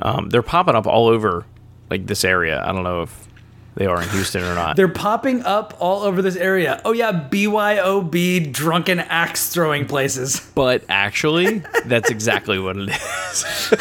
Um, 0.01 0.29
they're 0.29 0.41
popping 0.41 0.73
up 0.75 0.87
all 0.87 1.07
over 1.07 1.45
like 1.91 2.07
this 2.07 2.23
area. 2.25 2.63
I 2.65 2.71
don't 2.71 2.83
know 2.83 3.03
if 3.03 3.27
they 3.75 3.85
are 3.85 4.01
in 4.01 4.09
Houston 4.09 4.43
or 4.43 4.53
not. 4.53 4.75
They're 4.75 4.87
popping 4.87 5.43
up 5.43 5.75
all 5.79 6.03
over 6.03 6.21
this 6.21 6.35
area. 6.35 6.81
Oh 6.83 6.91
yeah, 6.91 7.11
BYOB 7.31 8.51
drunken 8.51 8.99
axe 8.99 9.49
throwing 9.49 9.85
places. 9.85 10.51
but 10.55 10.83
actually, 10.89 11.63
that's 11.85 12.09
exactly 12.09 12.59
what 12.59 12.75
it 12.77 12.89
is. 12.89 13.73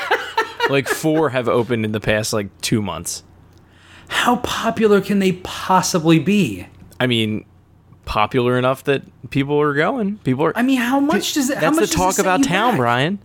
like 0.70 0.88
four 0.88 1.30
have 1.30 1.48
opened 1.48 1.84
in 1.84 1.92
the 1.92 2.00
past 2.00 2.32
like 2.32 2.48
two 2.60 2.80
months. 2.80 3.22
How 4.08 4.36
popular 4.36 5.02
can 5.02 5.18
they 5.18 5.32
possibly 5.32 6.18
be? 6.18 6.66
I 6.98 7.06
mean, 7.06 7.44
popular 8.06 8.58
enough 8.58 8.84
that 8.84 9.02
people 9.30 9.60
are 9.60 9.74
going. 9.74 10.16
People 10.18 10.46
are. 10.46 10.56
I 10.56 10.62
mean, 10.62 10.78
how 10.78 10.98
much 10.98 11.34
does 11.34 11.50
it? 11.50 11.56
how 11.56 11.60
that's 11.60 11.80
much 11.80 11.90
the 11.90 11.96
talk 11.96 12.18
about 12.18 12.42
town, 12.42 12.72
back? 12.72 12.78
Brian. 12.78 13.18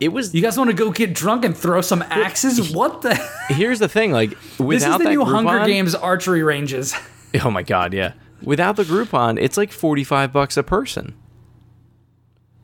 It 0.00 0.08
was. 0.08 0.34
You 0.34 0.40
guys 0.40 0.56
want 0.56 0.70
to 0.70 0.74
go 0.76 0.90
get 0.90 1.14
drunk 1.14 1.44
and 1.44 1.54
throw 1.56 1.82
some 1.82 2.02
axes? 2.08 2.74
What 2.74 3.02
the? 3.02 3.14
here's 3.48 3.78
the 3.78 3.88
thing, 3.88 4.12
like 4.12 4.30
This 4.30 4.58
without 4.58 4.92
is 4.92 4.98
the 4.98 5.04
that 5.04 5.10
new 5.10 5.24
Hunger 5.24 5.64
Games 5.66 5.94
archery 5.94 6.42
ranges. 6.42 6.94
Oh 7.44 7.50
my 7.52 7.62
god, 7.62 7.94
yeah. 7.94 8.14
Without 8.42 8.74
the 8.74 8.82
Groupon, 8.82 9.38
it's 9.40 9.56
like 9.56 9.70
forty 9.70 10.02
five 10.02 10.32
bucks 10.32 10.56
a 10.56 10.64
person. 10.64 11.14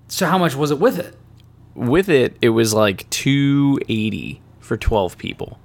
So 0.08 0.26
how 0.26 0.38
much 0.38 0.56
was 0.56 0.72
it 0.72 0.80
with 0.80 0.98
it? 0.98 1.16
With 1.76 2.08
it, 2.08 2.36
it 2.42 2.48
was 2.48 2.74
like 2.74 3.08
two 3.10 3.78
eighty 3.88 4.40
for 4.58 4.76
twelve 4.76 5.18
people, 5.18 5.60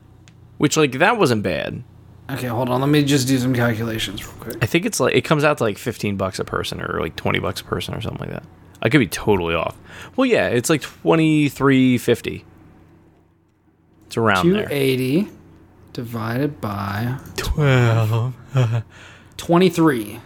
which 0.60 0.78
like 0.78 0.92
that 1.00 1.18
wasn't 1.18 1.42
bad. 1.42 1.84
Okay, 2.30 2.46
hold 2.46 2.70
on. 2.70 2.80
Let 2.80 2.90
me 2.92 3.04
just 3.04 3.28
do 3.28 3.40
some 3.40 3.56
calculations 3.56 4.24
real 4.24 4.36
quick. 4.40 4.58
I 4.62 4.68
think 4.68 4.86
it's 4.86 5.00
like 5.00 5.16
it 5.16 5.22
comes 5.22 5.44
out 5.44 5.58
to 5.58 5.64
like 5.64 5.80
fifteen 5.80 6.16
bucks 6.16 6.38
a 6.38 6.46
person 6.46 6.80
or 6.80 7.00
like 7.02 7.16
twenty 7.16 7.40
bucks 7.40 7.62
a 7.62 7.64
person 7.64 7.96
or 7.96 8.02
something 8.02 8.22
like 8.22 8.30
that. 8.30 8.44
I 8.82 8.89
could 8.89 9.00
be 9.00 9.08
totally 9.08 9.54
off. 9.56 9.78
Well, 10.15 10.26
yeah, 10.26 10.48
it's 10.48 10.70
like 10.70 10.82
twenty 10.82 11.50
three 11.50 11.98
fifty. 11.98 12.46
It's 14.08 14.17
around 14.17 14.44
Two 14.44 14.54
there. 14.54 14.67
eighty 14.72 15.28
divided 15.94 16.60
by 16.62 17.17
Twelve. 17.36 18.34
twenty 19.38 19.70
three. 19.70 20.20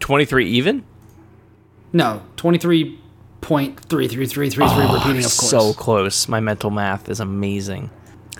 Twenty 0.00 0.24
three 0.24 0.48
even. 0.50 0.84
No, 1.92 2.22
twenty 2.36 2.58
three 2.58 2.98
point 3.40 3.80
three 3.80 4.08
three 4.08 4.26
three 4.26 4.50
three 4.50 4.68
three. 4.68 4.82
Repeating, 4.82 5.18
of 5.18 5.36
course. 5.36 5.50
So 5.50 5.72
close. 5.72 6.28
My 6.28 6.40
mental 6.40 6.70
math 6.70 7.08
is 7.08 7.20
amazing. 7.20 7.90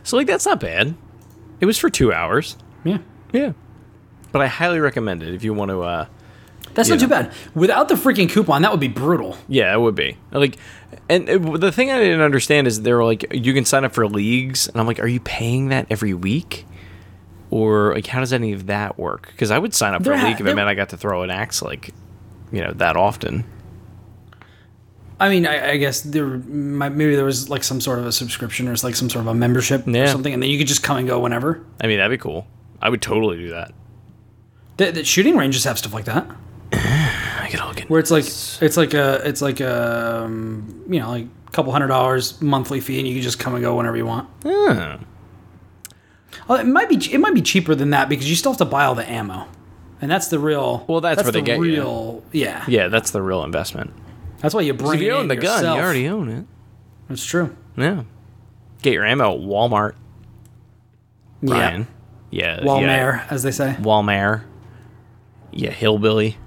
So 0.02 0.16
like 0.16 0.26
that's 0.26 0.46
not 0.46 0.60
bad. 0.60 0.94
It 1.60 1.66
was 1.66 1.76
for 1.78 1.90
two 1.90 2.12
hours. 2.12 2.56
yeah, 2.84 2.98
Yeah. 3.32 3.52
But 4.32 4.40
I 4.42 4.46
highly 4.46 4.80
recommend 4.80 5.22
it 5.22 5.34
if 5.34 5.44
you 5.44 5.52
want 5.52 5.70
to. 5.70 5.82
uh 5.82 6.06
that's 6.74 6.88
not 6.88 7.00
too 7.00 7.08
bad. 7.08 7.32
Without 7.54 7.88
the 7.88 7.94
freaking 7.94 8.28
coupon, 8.30 8.62
that 8.62 8.70
would 8.70 8.80
be 8.80 8.88
brutal. 8.88 9.36
Yeah, 9.48 9.74
it 9.74 9.78
would 9.78 9.94
be 9.94 10.16
like, 10.30 10.56
and 11.08 11.28
uh, 11.28 11.32
it, 11.32 11.60
the 11.60 11.72
thing 11.72 11.90
I 11.90 11.98
didn't 11.98 12.20
understand 12.20 12.66
is 12.66 12.82
they 12.82 12.92
were 12.92 13.04
like, 13.04 13.26
you 13.32 13.52
can 13.54 13.64
sign 13.64 13.84
up 13.84 13.92
for 13.92 14.06
leagues, 14.08 14.68
and 14.68 14.80
I'm 14.80 14.86
like, 14.86 15.00
are 15.00 15.06
you 15.08 15.20
paying 15.20 15.68
that 15.68 15.86
every 15.90 16.14
week, 16.14 16.66
or 17.50 17.94
like 17.94 18.06
how 18.06 18.20
does 18.20 18.32
any 18.32 18.52
of 18.52 18.66
that 18.66 18.98
work? 18.98 19.28
Because 19.32 19.50
I 19.50 19.58
would 19.58 19.74
sign 19.74 19.94
up 19.94 20.00
for 20.02 20.04
There 20.10 20.12
a 20.14 20.18
ha- 20.18 20.26
league 20.28 20.40
if 20.40 20.46
it 20.46 20.54
meant 20.54 20.68
I 20.68 20.74
got 20.74 20.90
to 20.90 20.96
throw 20.96 21.22
an 21.22 21.30
axe 21.30 21.62
like, 21.62 21.90
you 22.52 22.62
know, 22.62 22.72
that 22.74 22.96
often. 22.96 23.44
I 25.18 25.28
mean, 25.28 25.46
I, 25.46 25.72
I 25.72 25.76
guess 25.76 26.00
there 26.00 26.26
might, 26.26 26.92
maybe 26.92 27.14
there 27.14 27.26
was 27.26 27.50
like 27.50 27.62
some 27.62 27.78
sort 27.82 27.98
of 27.98 28.06
a 28.06 28.12
subscription 28.12 28.66
or 28.68 28.72
it's 28.72 28.82
like 28.82 28.96
some 28.96 29.10
sort 29.10 29.20
of 29.20 29.26
a 29.26 29.34
membership 29.34 29.86
or 29.86 30.06
something, 30.06 30.32
and 30.32 30.42
then 30.42 30.48
you 30.48 30.56
could 30.56 30.66
just 30.66 30.82
come 30.82 30.96
and 30.96 31.06
go 31.06 31.20
whenever. 31.20 31.62
I 31.78 31.88
mean, 31.88 31.98
that'd 31.98 32.18
be 32.18 32.22
cool. 32.22 32.46
I 32.80 32.88
would 32.88 33.02
totally 33.02 33.36
do 33.36 33.50
that. 33.50 33.74
The, 34.78 34.92
the 34.92 35.04
shooting 35.04 35.36
ranges 35.36 35.64
have 35.64 35.76
stuff 35.78 35.92
like 35.92 36.06
that, 36.06 36.26
I 37.50 37.52
could 37.52 37.60
all 37.60 37.74
get 37.74 37.90
where 37.90 37.98
it's 37.98 38.12
like 38.12 38.24
it's 38.62 38.76
like 38.76 38.94
a 38.94 39.26
it's 39.26 39.42
like 39.42 39.58
a 39.58 40.22
um, 40.24 40.84
you 40.88 41.00
know 41.00 41.08
like 41.10 41.26
a 41.48 41.50
couple 41.50 41.72
hundred 41.72 41.88
dollars 41.88 42.40
monthly 42.40 42.80
fee, 42.80 42.98
and 43.00 43.08
you 43.08 43.14
can 43.14 43.22
just 43.22 43.40
come 43.40 43.54
and 43.56 43.62
go 43.62 43.74
whenever 43.76 43.96
you 43.96 44.06
want. 44.06 44.28
Huh. 44.44 44.98
Well, 46.46 46.60
it 46.60 46.64
might 46.66 46.88
be 46.88 46.94
it 47.12 47.18
might 47.18 47.34
be 47.34 47.42
cheaper 47.42 47.74
than 47.74 47.90
that 47.90 48.08
because 48.08 48.30
you 48.30 48.36
still 48.36 48.52
have 48.52 48.58
to 48.58 48.64
buy 48.64 48.84
all 48.84 48.94
the 48.94 49.08
ammo, 49.10 49.48
and 50.00 50.08
that's 50.08 50.28
the 50.28 50.38
real. 50.38 50.84
Well, 50.88 51.00
that's 51.00 51.24
where 51.24 51.32
they 51.32 51.40
the 51.40 51.44
get 51.44 51.56
you. 51.56 51.62
real. 51.62 52.22
Yeah, 52.30 52.64
Yeah, 52.68 52.86
that's 52.86 53.10
the 53.10 53.20
real 53.20 53.42
investment. 53.42 53.92
that's 54.38 54.54
why 54.54 54.60
you 54.60 54.72
bring. 54.72 54.94
if 54.94 55.00
you 55.00 55.10
own 55.10 55.26
the 55.26 55.34
gun, 55.34 55.56
yourself. 55.58 55.76
you 55.76 55.82
already 55.82 56.08
own 56.08 56.28
it. 56.28 56.46
That's 57.08 57.24
true. 57.24 57.56
Yeah. 57.76 58.04
Get 58.82 58.92
your 58.92 59.04
ammo 59.04 59.34
at 59.34 59.40
Walmart, 59.40 59.94
Brian. 61.42 61.88
Yeah. 62.30 62.60
Yeah, 62.60 62.60
Walmart, 62.64 62.82
Yeah. 62.86 63.26
as 63.28 63.42
they 63.42 63.50
say. 63.50 63.74
Walmart. 63.80 64.44
Yeah, 65.50 65.70
hillbilly. 65.70 66.38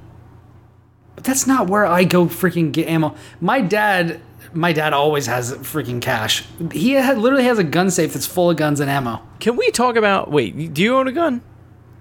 But 1.24 1.30
that's 1.30 1.48
not 1.48 1.70
where 1.70 1.86
I 1.86 2.04
go 2.04 2.26
freaking 2.26 2.74
get 2.74 2.90
ammo. 2.90 3.16
My 3.40 3.62
dad, 3.62 4.20
my 4.52 4.74
dad 4.74 4.92
always 4.92 5.26
has 5.28 5.54
freaking 5.54 6.02
cash. 6.02 6.44
He 6.74 6.92
had, 6.92 7.18
literally 7.18 7.46
has 7.46 7.60
a 7.60 7.64
gun 7.64 7.90
safe 7.92 8.12
that's 8.12 8.26
full 8.26 8.50
of 8.50 8.58
guns 8.58 8.82
and 8.82 8.92
ammo. 8.92 9.22
Can 9.40 9.56
we 9.56 9.72
talk 9.72 9.96
about? 9.96 10.32
Wait, 10.32 10.74
do 10.74 10.82
you 10.82 10.98
own 10.98 11.08
a 11.08 11.14
gun? 11.14 11.42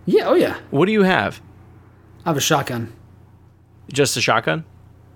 Yeah, 0.07 0.29
oh 0.29 0.35
yeah. 0.35 0.59
What 0.71 0.87
do 0.87 0.93
you 0.93 1.05
have? 1.05 1.41
I 2.27 2.31
have 2.31 2.37
a 2.37 2.41
shotgun. 2.41 2.93
Just 3.93 4.17
a 4.17 4.21
shotgun? 4.21 4.65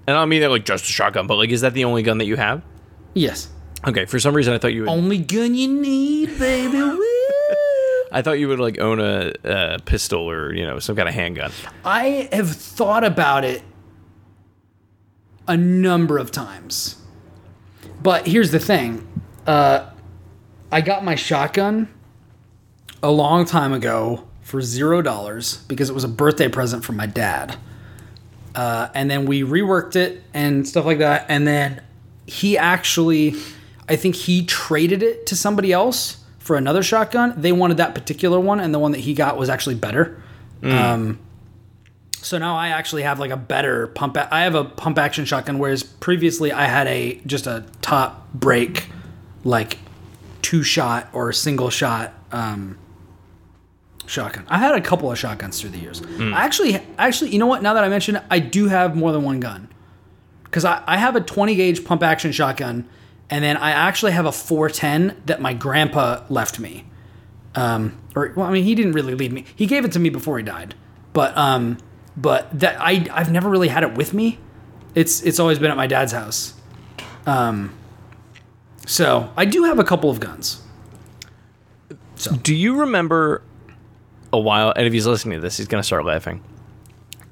And 0.07 0.17
I 0.17 0.21
don't 0.21 0.29
mean 0.29 0.41
that 0.43 0.51
like 0.51 0.65
just 0.65 0.85
a 0.85 0.93
shotgun, 0.93 1.27
but 1.27 1.35
like, 1.35 1.51
is 1.51 1.63
that 1.63 1.75
the 1.75 1.85
only 1.85 2.05
gun 2.05 2.19
that 2.19 2.27
you 2.27 2.37
have? 2.37 2.63
Yes. 3.15 3.49
Okay, 3.89 4.05
for 4.05 4.21
some 4.21 4.35
reason 4.37 4.55
I 4.55 4.59
thought 4.59 4.73
you 4.73 4.83
would. 4.83 4.89
Only 4.89 5.19
gun 5.19 5.57
you 5.57 5.67
need, 5.67 6.39
baby. 6.39 6.79
I 8.13 8.23
thought 8.23 8.39
you 8.39 8.47
would 8.47 8.61
like 8.61 8.79
own 8.79 9.01
a, 9.01 9.33
a 9.43 9.79
pistol 9.81 10.31
or 10.31 10.55
you 10.55 10.65
know 10.65 10.79
some 10.79 10.95
kind 10.95 11.09
of 11.09 11.15
handgun. 11.17 11.51
I 11.85 12.29
have 12.31 12.51
thought 12.51 13.03
about 13.03 13.43
it 13.43 13.63
a 15.49 15.57
number 15.57 16.19
of 16.19 16.31
times. 16.31 16.97
But 18.03 18.27
here's 18.27 18.51
the 18.51 18.59
thing. 18.59 19.07
Uh, 19.47 19.91
I 20.71 20.81
got 20.81 21.05
my 21.05 21.15
shotgun 21.15 21.89
a 23.03 23.11
long 23.11 23.45
time 23.45 23.73
ago 23.73 24.27
for 24.43 24.61
zero 24.61 25.03
dollars 25.03 25.59
because 25.69 25.91
it 25.91 25.93
was 25.93 26.05
a 26.05 26.09
birthday 26.09 26.49
present 26.49 26.85
from 26.85 26.97
my 26.97 27.07
dad. 27.07 27.57
Uh, 28.55 28.89
and 28.95 29.11
then 29.11 29.27
we 29.27 29.43
reworked 29.43 29.97
it 29.97 30.23
and 30.33 30.67
stuff 30.67 30.85
like 30.87 30.99
that. 30.99 31.27
And 31.29 31.47
then 31.47 31.83
he 32.27 32.57
actually, 32.57 33.35
I 33.89 33.97
think 33.97 34.15
he 34.15 34.45
traded 34.47 35.03
it 35.03 35.27
to 35.27 35.37
somebody 35.37 35.73
else 35.73 36.25
for 36.39 36.57
another 36.57 36.83
shotgun. 36.83 37.35
They 37.37 37.53
wanted 37.53 37.77
that 37.77 37.95
particular 37.95 38.41
one, 38.41 38.61
and 38.61 38.73
the 38.73 38.79
one 38.79 38.93
that 38.93 39.01
he 39.01 39.15
got 39.15 39.37
was 39.37 39.49
actually 39.49 39.75
better. 39.75 40.23
Um, 40.63 41.19
so 42.27 42.39
now 42.39 42.57
I 42.57 42.69
actually 42.69 43.03
have 43.03 43.21
like 43.21 43.31
a 43.31 43.37
better 43.37 43.87
pump. 43.87 44.17
A- 44.17 44.33
I 44.35 44.43
have 44.43 44.55
a 44.57 44.65
pump 44.65 44.99
action 44.99 45.25
shotgun, 45.25 45.59
whereas 45.61 45.85
previously 45.85 46.51
I 46.51 46.65
had 46.65 46.87
a 46.89 47.21
just 47.25 47.47
a 47.47 47.65
top 47.83 48.33
break, 48.35 48.89
like 49.45 49.79
two 50.43 50.63
shot 50.65 51.09
or 51.13 51.33
single 51.33 51.71
shot 51.71 52.13
um, 52.33 52.79
shotgun. 54.07 54.45
I 54.49 54.59
had 54.59 54.75
a 54.75 54.81
couple 54.81 55.11
of 55.11 55.19
shotguns 55.19 55.61
through 55.61 55.71
the 55.71 55.79
years. 55.79 56.03
I 56.21 56.45
actually, 56.45 56.81
actually, 56.99 57.31
you 57.31 57.39
know 57.39 57.47
what? 57.47 57.63
Now 57.63 57.75
that 57.75 57.85
I 57.85 57.89
mention 57.89 58.17
it, 58.17 58.25
I 58.29 58.41
do 58.41 58.67
have 58.67 58.97
more 58.97 59.13
than 59.13 59.23
one 59.23 59.39
gun 59.39 59.69
because 60.45 60.65
I, 60.65 60.83
I 60.87 60.97
have 60.97 61.15
a 61.17 61.21
20 61.21 61.55
gauge 61.55 61.85
pump 61.85 62.03
action 62.03 62.33
shotgun, 62.33 62.89
and 63.31 63.45
then 63.45 63.57
I 63.57 63.71
actually 63.71 64.13
have 64.13 64.27
a 64.27 64.33
410 64.33 65.23
that 65.27 65.41
my 65.41 65.55
grandpa 65.55 66.25
left 66.29 66.59
me. 66.59 66.87
Um, 67.55 67.97
or 68.15 68.33
well, 68.37 68.47
I 68.47 68.53
mean, 68.53 68.65
he 68.65 68.75
didn't 68.75 68.93
really 68.93 69.15
leave 69.15 69.33
me. 69.33 69.45
He 69.55 69.67
gave 69.67 69.85
it 69.85 69.93
to 69.93 69.99
me 70.01 70.09
before 70.11 70.37
he 70.39 70.45
died, 70.45 70.75
but 71.13 71.37
um, 71.39 71.79
but 72.17 72.49
that 72.59 72.77
I 72.81 73.07
I've 73.13 73.31
never 73.31 73.49
really 73.49 73.69
had 73.69 73.83
it 73.83 73.95
with 73.95 74.13
me. 74.15 74.39
It's 74.95 75.23
it's 75.23 75.39
always 75.39 75.59
been 75.59 75.71
at 75.71 75.77
my 75.77 75.87
dad's 75.87 76.13
house. 76.13 76.55
Um, 77.27 77.75
so 78.87 79.33
I 79.37 79.45
do 79.45 79.65
have 79.65 79.79
a 79.79 79.85
couple 79.85 80.11
of 80.11 80.21
guns. 80.21 80.63
So. 82.15 82.33
Do 82.35 82.55
you 82.55 82.77
remember 82.81 83.43
a 84.33 84.39
while? 84.39 84.73
And 84.75 84.87
if 84.87 84.93
he's 84.93 85.07
listening 85.07 85.39
to 85.39 85.43
this, 85.43 85.57
he's 85.59 85.67
gonna 85.69 85.83
start 85.83 86.05
laughing. 86.05 86.43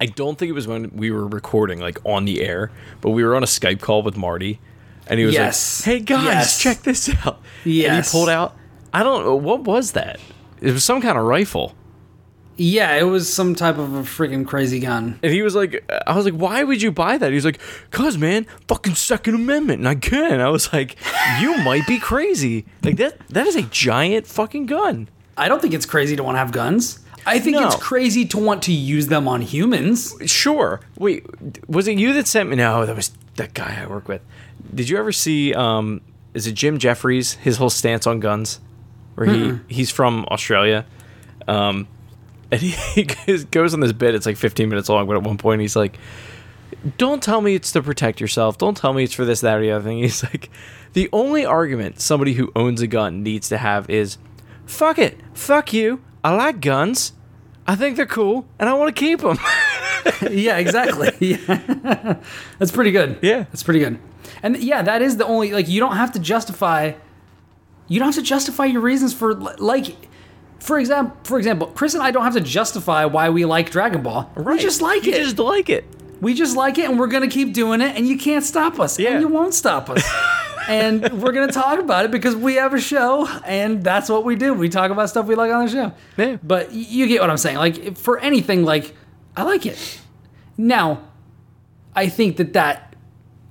I 0.01 0.07
don't 0.07 0.37
think 0.37 0.51
it 0.51 0.53
was 0.53 0.67
when 0.67 0.91
we 0.95 1.11
were 1.11 1.27
recording, 1.27 1.81
like 1.81 1.99
on 2.05 2.25
the 2.25 2.43
air, 2.43 2.71
but 3.01 3.11
we 3.11 3.25
were 3.25 3.35
on 3.37 3.43
a 3.43 3.47
Skype 3.47 3.81
call 3.81 4.03
with 4.03 4.17
Marty, 4.17 4.61
and 5.07 5.19
he 5.19 5.25
was 5.25 5.35
Yes. 5.35 5.87
like, 5.87 5.95
"Hey 5.99 6.01
guys, 6.05 6.25
Yes. 6.25 6.59
check 6.61 6.83
this 6.83 7.09
out." 7.25 7.41
Yes. 7.65 7.89
And 7.89 8.05
he 8.05 8.11
pulled 8.11 8.29
out. 8.29 8.57
I 8.93 9.03
don't 9.03 9.25
know 9.25 9.37
what 9.37 9.63
was 9.63 9.93
that. 9.93 10.21
It 10.61 10.73
was 10.73 10.85
some 10.85 11.01
kind 11.01 11.17
of 11.17 11.25
rifle, 11.25 11.75
Yeah, 12.57 12.95
it 12.95 13.03
was 13.03 13.33
some 13.33 13.55
type 13.55 13.79
of 13.79 13.95
a 13.95 14.03
freaking 14.03 14.47
crazy 14.47 14.79
gun. 14.81 15.19
and 15.23 15.33
he 15.33 15.43
was 15.43 15.55
like, 15.55 15.85
"I 16.07 16.15
was 16.17 16.25
like, 16.25 16.35
why 16.35 16.63
would 16.63 16.81
you 16.83 16.93
buy 16.93 17.19
that?" 17.19 17.33
He's 17.33 17.45
like, 17.45 17.59
"Cause 17.91 18.17
man, 18.17 18.47
fucking 18.69 18.95
Second 18.95 19.35
Amendment, 19.35 19.81
and 19.81 19.89
I 19.89 19.97
can." 19.97 20.41
I 20.41 20.49
was 20.51 20.73
like, 20.73 20.97
"You 21.41 21.57
might 21.65 21.87
be 21.89 21.99
crazy. 21.99 22.65
Like 22.83 22.97
that. 22.99 23.19
That 23.29 23.47
is 23.47 23.57
a 23.57 23.63
giant 23.63 24.27
fucking 24.27 24.67
gun." 24.67 25.09
I 25.37 25.49
don't 25.49 25.61
think 25.61 25.75
it's 25.75 25.87
crazy 25.87 26.15
to 26.17 26.23
want 26.23 26.37
to 26.37 26.39
have 26.39 26.53
guns. 26.53 27.01
I 27.27 27.39
think 27.41 27.57
No. 27.57 27.67
it's 27.67 27.77
crazy 27.77 28.25
to 28.27 28.39
want 28.39 28.63
to 28.65 28.73
use 28.73 29.07
them 29.09 29.27
on 29.27 29.41
humans. 29.41 30.15
Sure. 30.27 30.81
Wait, 30.99 31.25
was 31.69 31.89
it 31.89 31.99
you 31.99 32.13
that 32.13 32.27
sent 32.29 32.51
me? 32.51 32.57
No, 32.57 32.85
that 32.87 32.95
was 32.95 33.11
that 33.37 33.55
guy 33.55 33.81
I 33.83 33.87
work 33.87 34.07
with. 34.09 34.21
Did 34.75 34.89
you 34.89 34.97
ever 34.99 35.11
see? 35.11 35.53
Um, 35.55 36.03
is 36.35 36.47
it 36.47 36.53
Jim 36.53 36.79
Jeffries? 36.79 37.33
His 37.35 37.57
whole 37.57 37.71
stance 37.71 38.07
on 38.07 38.21
guns, 38.21 38.61
where 39.17 39.27
he 39.27 39.59
he's 39.69 39.91
from 39.91 40.25
Australia, 40.31 40.85
um, 41.49 41.89
and 42.55 42.63
he, 42.63 43.03
he 43.27 43.45
goes 43.45 43.75
on 43.75 43.81
this 43.81 43.93
bit. 43.93 44.15
It's 44.15 44.27
like 44.27 44.37
15 44.37 44.69
minutes 44.69 44.89
long, 44.89 45.07
but 45.07 45.17
at 45.17 45.23
one 45.23 45.39
point 45.39 45.61
he's 45.61 45.77
like, 45.77 45.99
"Don't 46.99 47.23
tell 47.23 47.41
me 47.41 47.55
it's 47.55 47.73
to 47.73 47.83
protect 47.83 48.21
yourself. 48.21 48.59
Don't 48.59 48.77
tell 48.77 48.93
me 48.93 49.05
it's 49.05 49.15
for 49.15 49.25
this, 49.25 49.41
that, 49.43 49.59
or 49.59 49.61
the 49.61 49.73
other 49.73 49.85
thing." 49.85 49.99
He's 50.03 50.23
like, 50.23 50.51
"The 50.93 51.09
only 51.13 51.45
argument 51.45 52.01
somebody 52.01 52.35
who 52.35 52.53
owns 52.57 52.81
a 52.81 52.87
gun 52.87 53.23
needs 53.23 53.49
to 53.51 53.59
have 53.59 53.89
is." 53.91 54.19
fuck 54.67 54.99
it, 54.99 55.21
fuck 55.35 55.73
you. 55.73 56.03
I 56.23 56.35
like 56.35 56.61
guns. 56.61 57.13
I 57.67 57.77
think 57.77 57.97
they're 57.97 58.07
cool, 58.07 58.47
and 58.59 58.69
I 58.69 58.75
want 58.75 58.95
to 58.95 58.99
keep 58.99 59.21
them. 59.21 59.39
yeah, 60.31 60.59
exactly. 60.59 61.11
yeah. 61.21 62.19
That's 62.59 62.73
pretty 62.73 62.91
good. 62.91 63.19
Yeah. 63.23 63.45
That's 63.45 63.63
pretty 63.63 63.81
good. 63.81 63.99
And 64.43 64.57
yeah, 64.59 64.83
that 64.83 65.03
is 65.03 65.17
the 65.17 65.27
only 65.27 65.53
like 65.53 65.69
you 65.69 65.81
don't 65.81 65.97
have 65.97 66.13
to 66.13 66.19
justify 66.19 66.93
you 67.89 67.99
don't 67.99 68.07
have 68.07 68.15
to 68.15 68.23
justify 68.23 68.65
your 68.65 68.81
reasons 68.81 69.13
for 69.13 69.35
like 69.35 69.95
for 70.65 70.79
example, 70.79 71.17
for 71.25 71.37
example, 71.37 71.67
Chris 71.67 71.93
and 71.93 72.03
I 72.03 72.11
don't 72.11 72.25
have 72.25 72.33
to 72.35 72.41
justify 72.41 73.05
why 73.05 73.29
we 73.29 73.45
like 73.45 73.71
Dragon 73.71 74.03
Ball. 74.03 74.31
We 74.35 74.59
just 74.59 74.81
like 74.81 75.05
you 75.05 75.13
it. 75.13 75.23
just 75.23 75.39
like 75.39 75.69
it. 75.69 75.85
we 76.23 76.33
just 76.33 76.57
like 76.57 76.79
it 76.79 76.89
and 76.89 76.99
we're 76.99 77.07
going 77.07 77.23
to 77.23 77.29
keep 77.29 77.53
doing 77.53 77.83
it 77.83 77.95
and 77.97 78.09
you 78.09 78.17
can't 78.17 78.43
stop 78.43 78.81
us. 78.81 78.99
Yeah. 78.99 79.11
And 79.11 79.21
you 79.21 79.29
won't 79.29 79.53
stop 79.53 79.91
us. 79.91 80.03
and 80.69 81.03
we're 81.23 81.33
going 81.33 81.47
to 81.47 81.53
talk 81.53 81.79
about 81.79 82.07
it 82.07 82.11
because 82.11 82.35
we 82.35 82.55
have 82.55 82.73
a 82.73 82.81
show 82.81 83.29
and 83.45 83.85
that's 83.85 84.09
what 84.09 84.25
we 84.25 84.37
do. 84.37 84.55
We 84.55 84.71
talk 84.71 84.91
about 84.91 85.11
stuff 85.11 85.27
we 85.27 85.35
like 85.35 85.53
on 85.53 85.67
the 85.67 85.71
show. 85.71 85.93
Yeah. 86.17 86.39
But 86.43 86.73
you 86.73 87.09
get 87.09 87.21
what 87.21 87.29
I'm 87.29 87.37
saying. 87.37 87.59
Like 87.59 87.99
for 87.99 88.19
anything 88.19 88.65
like 88.65 88.95
I 89.37 89.43
like 89.43 89.67
it. 89.67 90.01
Now, 90.57 91.03
I 91.95 92.09
think 92.09 92.39
that 92.39 92.55
that 92.55 92.97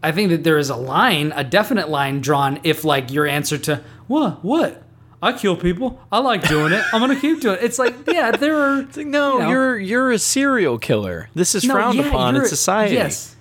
I 0.01 0.11
think 0.11 0.31
that 0.31 0.43
there 0.43 0.57
is 0.57 0.71
a 0.71 0.75
line, 0.75 1.31
a 1.35 1.43
definite 1.43 1.89
line 1.89 2.21
drawn 2.21 2.59
if 2.63 2.83
like 2.83 3.11
your 3.11 3.27
answer 3.27 3.59
to 3.59 3.83
what 4.07 4.43
what 4.43 4.83
I 5.23 5.31
kill 5.31 5.55
people. 5.55 6.01
I 6.11 6.19
like 6.19 6.45
doing 6.47 6.73
it. 6.73 6.83
I'm 6.93 6.99
gonna 6.99 7.19
keep 7.19 7.39
doing 7.39 7.55
it. 7.57 7.63
It's 7.63 7.79
like 7.79 7.95
yeah, 8.07 8.31
there 8.31 8.57
are 8.57 8.81
It's 8.81 8.97
like, 8.97 9.07
no, 9.07 9.33
you 9.35 9.39
know. 9.39 9.49
you 9.49 9.57
are 9.57 9.77
you're 9.77 10.11
a 10.11 10.19
serial 10.19 10.77
killer. 10.77 11.29
This 11.33 11.55
is 11.55 11.63
no, 11.63 11.73
frowned 11.75 11.97
yeah, 11.97 12.07
upon 12.09 12.35
in 12.35 12.45
society. 12.45 12.95
Yes, 12.95 13.35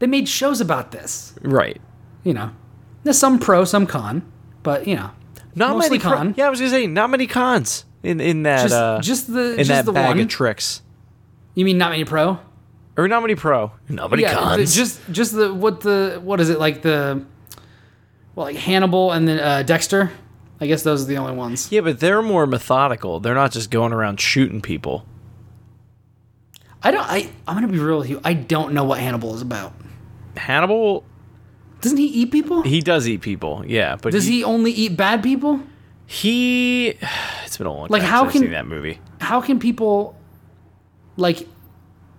they 0.00 0.08
made 0.08 0.28
shows 0.28 0.60
about 0.60 0.90
this. 0.90 1.34
Right. 1.42 1.80
You 2.24 2.34
know, 2.34 2.50
there's 3.04 3.16
some 3.18 3.38
pro, 3.38 3.64
some 3.64 3.86
con, 3.86 4.22
but 4.64 4.88
you 4.88 4.96
know, 4.96 5.10
Not 5.54 5.78
many 5.78 6.00
con. 6.00 6.16
con. 6.16 6.34
yeah, 6.36 6.48
I 6.48 6.50
was 6.50 6.58
gonna 6.58 6.70
say 6.70 6.88
not 6.88 7.10
many 7.10 7.28
cons 7.28 7.84
in 8.02 8.20
in 8.20 8.42
that 8.42 8.62
just 8.62 8.74
uh, 8.74 9.00
just 9.00 9.32
the 9.32 9.52
in 9.52 9.56
just 9.58 9.68
that 9.68 9.84
the 9.86 9.92
bag 9.92 10.08
one. 10.08 10.20
of 10.20 10.28
tricks. 10.28 10.82
you 11.54 11.64
mean 11.64 11.78
not 11.78 11.90
many 11.92 12.04
pro? 12.04 12.40
Or 12.96 13.06
not 13.06 13.20
many 13.20 13.36
pro. 13.36 13.70
Not 13.88 14.10
many 14.10 14.22
yeah, 14.24 14.34
the- 14.34 14.40
cons. 14.40 14.74
just 14.74 15.00
just 15.12 15.32
the 15.32 15.54
what 15.54 15.80
the 15.82 16.20
what 16.24 16.40
is 16.40 16.50
it 16.50 16.58
like 16.58 16.82
the 16.82 17.24
well 18.34 18.46
like 18.46 18.56
Hannibal 18.56 19.12
and 19.12 19.28
then 19.28 19.38
uh, 19.38 19.62
Dexter. 19.62 20.10
I 20.60 20.66
guess 20.66 20.82
those 20.82 21.02
are 21.04 21.06
the 21.06 21.16
only 21.18 21.34
ones. 21.34 21.70
yeah, 21.70 21.80
but 21.82 22.00
they're 22.00 22.22
more 22.22 22.46
methodical. 22.46 23.20
They're 23.20 23.34
not 23.34 23.52
just 23.52 23.70
going 23.70 23.92
around 23.92 24.20
shooting 24.20 24.60
people. 24.60 25.06
I 26.82 26.90
don't. 26.90 27.06
I 27.08 27.30
I'm 27.46 27.56
gonna 27.56 27.68
be 27.68 27.78
real 27.78 27.98
with 27.98 28.08
you. 28.10 28.20
I 28.24 28.34
don't 28.34 28.72
know 28.72 28.84
what 28.84 29.00
Hannibal 29.00 29.34
is 29.34 29.42
about. 29.42 29.72
Hannibal, 30.36 31.04
Doesn't 31.80 31.98
he 31.98 32.06
eat 32.06 32.30
people? 32.30 32.62
he 32.62 32.80
does 32.80 33.08
eat 33.08 33.20
people. 33.20 33.64
Yeah, 33.66 33.96
but 34.00 34.12
Does 34.12 34.26
he 34.26 34.44
only 34.44 34.70
eat 34.72 34.96
bad 34.96 35.22
people? 35.22 35.60
He. 36.06 36.94
It's 37.44 37.56
been 37.56 37.66
a 37.66 37.72
long 37.72 37.86
Like, 37.88 38.02
time 38.02 38.10
how 38.10 38.22
since 38.24 38.32
can- 38.34 38.42
I've 38.42 38.44
seen 38.44 38.52
that 38.52 38.66
movie. 38.66 39.00
How 39.22 39.40
can 39.40 39.58
people 39.58 40.14
like? 41.16 41.48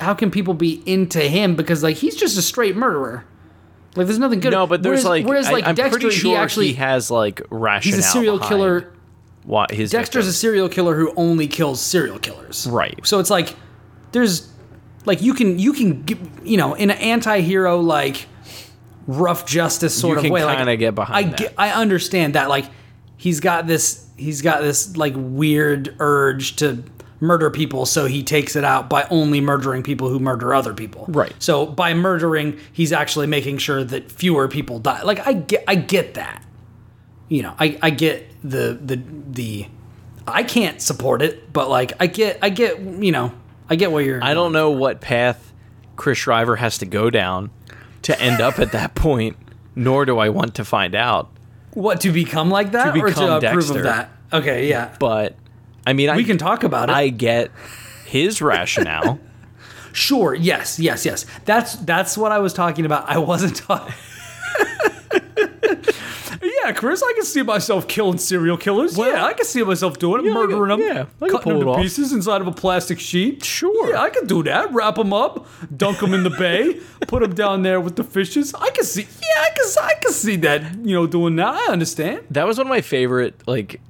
How 0.01 0.13
can 0.15 0.31
people 0.31 0.53
be 0.55 0.81
into 0.85 1.19
him 1.21 1.55
because 1.55 1.83
like 1.83 1.97
he's 1.97 2.15
just 2.15 2.37
a 2.37 2.41
straight 2.41 2.75
murderer? 2.75 3.25
Like 3.99 4.07
there's 4.07 4.17
nothing 4.17 4.39
good. 4.39 4.51
No, 4.51 4.65
but 4.65 4.81
there's 4.81 5.03
whereas, 5.03 5.05
like, 5.05 5.25
whereas 5.25 5.51
like 5.51 5.67
I'm 5.67 5.75
Dexter, 5.75 5.99
pretty 5.99 6.15
sure 6.15 6.31
he 6.31 6.37
actually 6.37 6.67
he 6.67 6.73
has 6.75 7.11
like 7.11 7.41
rationale. 7.49 7.97
he's 7.97 8.05
a 8.05 8.09
serial 8.09 8.39
killer. 8.39 8.93
What 9.43 9.71
his 9.71 9.91
Dexter's 9.91 10.25
a 10.25 10.31
serial 10.31 10.69
killer 10.69 10.95
who 10.95 11.13
only 11.17 11.47
kills 11.47 11.81
serial 11.81 12.17
killers. 12.17 12.65
Right. 12.65 12.97
So 13.05 13.19
it's 13.19 13.29
like 13.29 13.57
there's 14.13 14.49
like 15.03 15.21
you 15.21 15.33
can 15.33 15.59
you 15.59 15.73
can 15.73 16.05
you 16.45 16.55
know 16.55 16.75
in 16.75 16.91
an 16.91 16.97
anti-hero 16.97 17.81
like 17.81 18.25
rough 19.05 19.45
justice 19.45 19.93
sort 19.99 20.13
You 20.13 20.17
of 20.19 20.23
can 20.23 20.31
way 20.31 20.45
like 20.45 20.79
get 20.79 20.95
behind 20.95 21.25
I 21.25 21.29
that. 21.29 21.37
get, 21.37 21.53
I 21.57 21.71
understand 21.71 22.35
that 22.35 22.47
like 22.47 22.67
he's 23.17 23.41
got 23.41 23.67
this 23.67 24.07
he's 24.15 24.41
got 24.41 24.61
this 24.61 24.95
like 24.95 25.13
weird 25.17 25.93
urge 25.99 26.55
to 26.57 26.83
murder 27.21 27.49
people 27.49 27.85
so 27.85 28.05
he 28.05 28.23
takes 28.23 28.55
it 28.55 28.63
out 28.63 28.89
by 28.89 29.05
only 29.09 29.41
murdering 29.41 29.83
people 29.83 30.09
who 30.09 30.19
murder 30.19 30.53
other 30.53 30.73
people. 30.73 31.05
Right. 31.09 31.33
So 31.39 31.65
by 31.65 31.93
murdering 31.93 32.57
he's 32.71 32.91
actually 32.93 33.27
making 33.27 33.57
sure 33.57 33.83
that 33.83 34.11
fewer 34.11 34.47
people 34.47 34.79
die. 34.79 35.01
Like 35.03 35.25
I 35.27 35.33
get 35.33 35.63
I 35.67 35.75
get 35.75 36.13
that. 36.15 36.45
You 37.27 37.43
know, 37.43 37.53
I 37.59 37.77
I 37.81 37.89
get 37.89 38.27
the 38.43 38.79
the 38.81 39.01
the 39.31 39.67
I 40.27 40.43
can't 40.43 40.81
support 40.81 41.21
it, 41.21 41.51
but 41.51 41.69
like 41.69 41.93
I 41.99 42.07
get 42.07 42.39
I 42.41 42.49
get 42.49 42.79
you 42.79 43.11
know, 43.11 43.33
I 43.69 43.75
get 43.75 43.91
where 43.91 44.03
you're 44.03 44.23
I 44.23 44.33
don't 44.33 44.51
know 44.53 44.71
what 44.71 45.01
path 45.01 45.51
Chris 45.95 46.17
Shriver 46.19 46.55
has 46.55 46.77
to 46.77 46.85
go 46.85 47.09
down 47.09 47.49
to 48.03 48.19
end 48.21 48.39
up 48.39 48.59
at 48.59 48.71
that 48.71 48.95
point, 48.95 49.35
nor 49.75 50.05
do 50.05 50.17
I 50.17 50.29
want 50.29 50.55
to 50.55 50.63
find 50.65 50.95
out. 50.95 51.29
what 51.73 51.99
to 52.01 52.11
become 52.13 52.49
like 52.49 52.71
that 52.71 52.93
To 52.93 52.99
or 53.01 53.07
to 53.09 53.13
become 53.13 53.29
approve 53.31 53.41
Dexter. 53.67 53.77
of 53.79 53.83
that. 53.83 54.09
Okay, 54.31 54.69
yeah. 54.69 54.95
But 54.99 55.35
I 55.89 55.93
mean, 55.93 56.09
I 56.09 56.15
We 56.15 56.23
can 56.23 56.37
talk 56.37 56.63
about 56.63 56.89
it. 56.89 56.93
I 56.95 57.09
get 57.09 57.51
his 58.05 58.41
rationale. 58.41 59.19
Sure. 59.91 60.35
Yes. 60.35 60.79
Yes. 60.79 61.03
Yes. 61.03 61.25
That's 61.45 61.73
that's 61.77 62.15
what 62.15 62.31
I 62.31 62.37
was 62.37 62.53
talking 62.53 62.85
about. 62.85 63.09
I 63.09 63.17
wasn't 63.17 63.55
talking. 63.55 63.91
yeah, 66.63 66.71
Chris, 66.73 67.01
I 67.03 67.13
can 67.15 67.25
see 67.25 67.41
myself 67.41 67.87
killing 67.87 68.17
serial 68.19 68.55
killers. 68.57 68.97
yeah, 68.97 69.25
I 69.25 69.33
can 69.33 69.45
see 69.45 69.63
myself 69.63 69.97
doing 69.99 70.25
it, 70.25 70.29
Yeah, 70.29 70.37
I 70.37 70.41
can- 70.45 70.49
murdering 70.51 70.69
them, 70.69 70.79
yeah, 70.81 71.05
I 71.21 71.29
cutting 71.29 71.53
them 71.53 71.61
to 71.61 71.69
off. 71.71 71.81
pieces 71.81 72.13
inside 72.13 72.41
of 72.41 72.47
a 72.47 72.51
plastic 72.51 72.99
sheet. 72.99 73.43
Sure. 73.43 73.91
Yeah, 73.91 74.01
I 74.01 74.09
can 74.11 74.27
do 74.27 74.43
that. 74.43 74.71
Wrap 74.73 74.95
them 74.95 75.11
up, 75.11 75.47
dunk 75.75 75.99
them 75.99 76.13
in 76.13 76.23
the 76.23 76.29
bay, 76.29 76.79
put 77.07 77.21
them 77.21 77.33
down 77.33 77.63
there 77.63 77.81
with 77.81 77.95
the 77.95 78.03
fishes. 78.03 78.53
I 78.53 78.69
can 78.69 78.83
see. 78.85 79.01
Yeah, 79.03 79.41
I 79.41 79.49
can. 79.55 79.65
I 79.83 79.93
can 80.01 80.11
see 80.13 80.35
that. 80.37 80.75
You 80.85 80.95
know, 80.95 81.07
doing 81.07 81.35
that. 81.37 81.53
I 81.55 81.71
understand. 81.71 82.21
That 82.31 82.45
was 82.45 82.57
one 82.57 82.67
of 82.67 82.69
my 82.69 82.81
favorite 82.81 83.35
like 83.47 83.81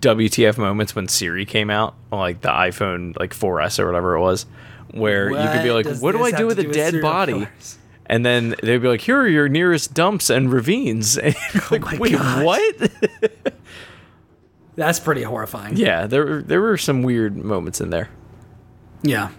WTF 0.00 0.58
moments 0.58 0.94
when 0.94 1.08
Siri 1.08 1.44
came 1.46 1.70
out 1.70 1.94
like 2.12 2.40
the 2.40 2.48
iPhone 2.48 3.18
like 3.18 3.32
4S 3.34 3.78
or 3.78 3.86
whatever 3.86 4.14
it 4.16 4.20
was, 4.20 4.46
where 4.92 5.30
you 5.30 5.36
could 5.52 5.62
be 5.62 5.70
like, 5.72 5.86
"What 6.00 6.12
do 6.12 6.22
I 6.22 6.30
do 6.30 6.46
with 6.46 6.58
a 6.58 6.64
with 6.66 6.74
dead 6.74 7.00
body?" 7.02 7.32
killers? 7.32 7.78
And 8.06 8.24
then 8.24 8.54
they'd 8.62 8.78
be 8.82 8.88
like, 8.88 9.00
"Here 9.00 9.18
are 9.18 9.26
your 9.28 9.48
nearest 9.48 9.94
dumps 9.94 10.28
and 10.30 10.52
ravines." 10.52 11.16
And 11.22 11.34
you're 11.54 11.62
like, 11.70 11.80
my 11.82 11.96
wait, 11.98 12.12
gosh. 12.12 12.44
what? 12.44 12.90
That's 14.76 14.98
pretty 15.00 15.22
horrifying. 15.22 15.76
yeah, 15.76 16.06
there 16.06 16.24
were- 16.26 16.42
there 16.42 16.60
were 16.60 16.76
some 16.76 17.02
weird 17.02 17.36
moments 17.36 17.80
in 17.80 17.90
there. 17.90 18.10
Yeah. 19.02 19.30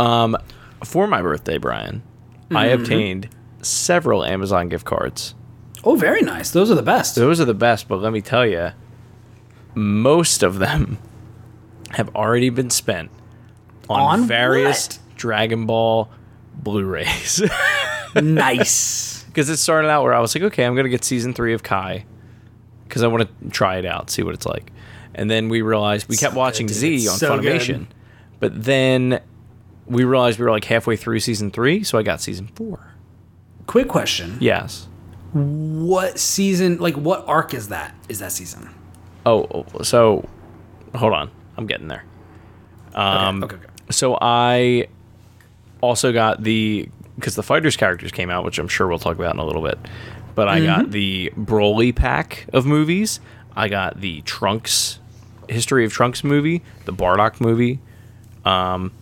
Um, 0.00 0.36
For 0.84 1.06
my 1.06 1.22
birthday, 1.22 1.58
Brian, 1.58 2.02
I 2.50 2.66
Mm-hmm. 2.68 2.82
obtained 2.82 3.28
several 3.62 4.24
Amazon 4.24 4.68
gift 4.68 4.84
cards. 4.84 5.34
Oh, 5.84 5.96
very 5.96 6.22
nice. 6.22 6.50
Those 6.50 6.70
are 6.70 6.74
the 6.74 6.82
best. 6.82 7.14
Those 7.14 7.40
are 7.40 7.44
the 7.44 7.54
best, 7.54 7.88
but 7.88 8.00
let 8.00 8.12
me 8.12 8.20
tell 8.20 8.46
you, 8.46 8.70
most 9.74 10.42
of 10.42 10.58
them 10.58 10.98
have 11.90 12.14
already 12.16 12.48
been 12.50 12.70
spent 12.70 13.10
on, 13.88 14.00
On 14.20 14.26
various 14.26 14.88
what? 14.88 15.16
Dragon 15.16 15.66
Ball 15.66 16.10
Blu-rays. 16.54 17.42
nice. 18.16 19.24
Because 19.24 19.48
it 19.50 19.56
started 19.58 19.88
out 19.88 20.02
where 20.04 20.14
I 20.14 20.20
was 20.20 20.34
like, 20.34 20.44
okay, 20.44 20.64
I'm 20.64 20.74
gonna 20.74 20.88
get 20.88 21.04
season 21.04 21.34
three 21.34 21.54
of 21.54 21.62
Kai 21.62 22.04
because 22.88 23.02
I 23.02 23.08
want 23.08 23.28
to 23.28 23.50
try 23.50 23.76
it 23.78 23.84
out, 23.84 24.10
see 24.10 24.22
what 24.22 24.34
it's 24.34 24.46
like. 24.46 24.70
And 25.14 25.30
then 25.30 25.48
we 25.48 25.62
realized 25.62 26.08
we 26.08 26.16
kept 26.16 26.32
So 26.34 26.38
watching 26.38 26.66
good. 26.66 26.74
Z 26.74 27.08
on 27.08 27.16
So 27.16 27.38
good. 27.40 27.60
Funimation, 27.60 27.86
but 28.40 28.64
then 28.64 29.20
we 29.86 30.04
realized 30.04 30.38
we 30.38 30.44
were 30.44 30.50
like 30.50 30.64
halfway 30.64 30.96
through 30.96 31.20
season 31.20 31.50
three, 31.50 31.82
so 31.84 31.98
I 31.98 32.02
got 32.02 32.20
season 32.20 32.46
four. 32.54 32.94
Quick 33.66 33.88
question. 33.88 34.38
Yes. 34.40 34.88
What 35.34 36.18
season, 36.18 36.78
like 36.78 36.94
what 36.94 37.24
arc 37.26 37.54
is 37.54 37.68
that? 37.68 37.94
Is 38.08 38.20
that 38.20 38.32
season? 38.32 38.72
Oh, 39.26 39.64
so 39.82 40.28
hold 40.94 41.12
on, 41.12 41.30
I'm 41.56 41.66
getting 41.66 41.88
there. 41.88 42.04
Um, 42.94 43.42
okay, 43.42 43.56
okay, 43.56 43.64
okay. 43.64 43.74
So 43.90 44.16
I 44.20 44.86
also 45.80 46.12
got 46.12 46.42
the 46.42 46.88
because 47.16 47.34
the 47.34 47.42
fighters 47.42 47.76
characters 47.76 48.12
came 48.12 48.30
out, 48.30 48.44
which 48.44 48.58
I'm 48.58 48.68
sure 48.68 48.86
we'll 48.86 48.98
talk 48.98 49.16
about 49.16 49.34
in 49.34 49.40
a 49.40 49.44
little 49.44 49.62
bit. 49.62 49.78
But 50.34 50.48
I 50.48 50.58
Mm-hmm. 50.60 50.66
got 50.82 50.90
the 50.90 51.32
Broly 51.36 51.94
pack 51.94 52.46
of 52.52 52.66
movies. 52.66 53.20
I 53.56 53.68
got 53.68 54.00
the 54.00 54.20
Trunks 54.22 54.98
History 55.48 55.84
of 55.84 55.92
Trunks 55.92 56.22
movie, 56.24 56.62
the 56.86 56.92
Bardock 56.92 57.40
movie, 57.40 57.80
um, 58.44 58.92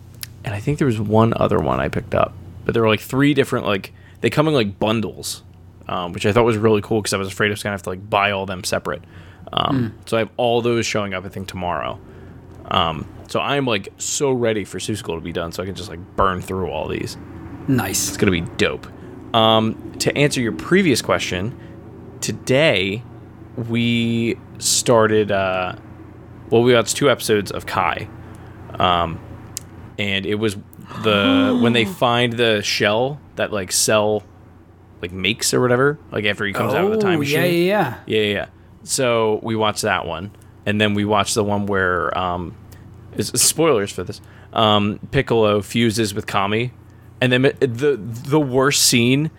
and 0.45 0.55
I 0.55 0.61
think 0.61 0.79
there 0.79 0.87
was 0.87 1.01
one 1.01 1.33
other 1.37 1.59
one 1.59 1.79
I 1.81 1.89
picked 1.89 2.15
up. 2.15 2.33
But 2.65 2.75
there 2.75 2.83
were 2.83 2.89
like 2.89 3.01
three 3.01 3.35
different 3.35 3.67
like 3.67 3.93
they 4.23 4.31
come 4.31 4.47
in 4.49 4.55
like 4.55 4.79
bundles, 4.79 5.43
um, 5.93 6.13
which 6.13 6.25
I 6.25 6.33
thought 6.33 6.45
was 6.45 6.57
really 6.57 6.81
cool 6.81 7.01
because 7.03 7.13
I 7.13 7.19
was 7.19 7.29
afraid 7.29 7.49
I 7.49 7.51
was 7.51 7.63
gonna 7.63 7.75
have 7.75 7.83
to 7.83 7.91
like 7.91 8.09
buy 8.09 8.31
all 8.31 8.47
them 8.47 8.65
separate. 8.65 9.03
Um, 9.53 9.95
So 10.07 10.17
I 10.17 10.21
have 10.21 10.31
all 10.39 10.63
those 10.63 10.87
showing 10.87 11.13
up 11.13 11.25
I 11.27 11.29
think 11.29 11.49
tomorrow. 11.49 12.01
Um, 12.71 13.07
so 13.29 13.41
I'm 13.41 13.67
like 13.67 13.89
so 13.99 14.31
ready 14.33 14.65
for 14.65 14.79
Seussical 14.79 15.15
to 15.17 15.21
be 15.21 15.33
done, 15.33 15.53
so 15.53 15.63
I 15.63 15.67
can 15.67 15.75
just 15.75 15.91
like 15.91 16.01
burn 16.17 16.41
through 16.41 16.69
all 16.71 16.89
these. 16.89 17.19
Nice. 17.69 18.09
It's 18.09 18.17
gonna 18.17 18.33
be 18.33 18.41
dope. 18.57 18.87
Um, 19.35 19.93
to 19.99 20.17
answer 20.17 20.41
your 20.41 20.53
previous 20.53 21.03
question, 21.03 21.59
today 22.21 23.03
we 23.69 24.39
started. 24.59 25.31
Uh, 25.31 25.75
well, 26.51 26.63
we 26.63 26.75
watched 26.75 26.97
two 26.97 27.11
episodes 27.11 27.51
of 27.51 27.67
Kai, 27.67 28.09
um, 28.79 29.19
and 29.99 30.25
it 30.27 30.37
was 30.37 30.57
the 31.03 31.59
when 31.63 31.73
they 31.73 31.85
find 32.05 32.33
the 32.35 32.63
shell 32.63 33.21
that 33.37 33.53
like 33.53 33.73
Cell 33.73 34.23
like 35.03 35.13
makes 35.13 35.53
or 35.53 35.61
whatever, 35.61 35.99
like 36.11 36.25
after 36.25 36.45
he 36.47 36.53
comes 36.53 36.73
out 36.75 36.85
of 36.85 36.91
the 36.93 36.99
time 36.99 37.17
Oh, 37.17 37.19
machine. 37.19 37.41
Yeah, 37.41 37.45
yeah, 37.47 37.59
yeah. 37.67 37.99
Yeah, 38.07 38.21
yeah, 38.23 38.33
yeah. 38.35 38.47
So 38.85 39.41
we 39.43 39.55
watched 39.57 39.83
that 39.83 40.07
one, 40.07 40.31
and 40.65 40.81
then 40.81 40.95
we 40.95 41.05
watched 41.05 41.35
the 41.35 41.45
one 41.45 41.67
where 41.67 42.17
um, 42.17 42.55
spoilers 43.19 43.93
for 43.93 44.05
this. 44.05 44.21
Um, 44.53 44.99
Piccolo 45.11 45.61
fuses 45.63 46.15
with 46.15 46.27
Kami, 46.27 46.73
and 47.21 47.33
then 47.33 47.43
the 47.43 47.99
the 47.99 48.41
worst 48.41 48.83
scene 48.85 49.31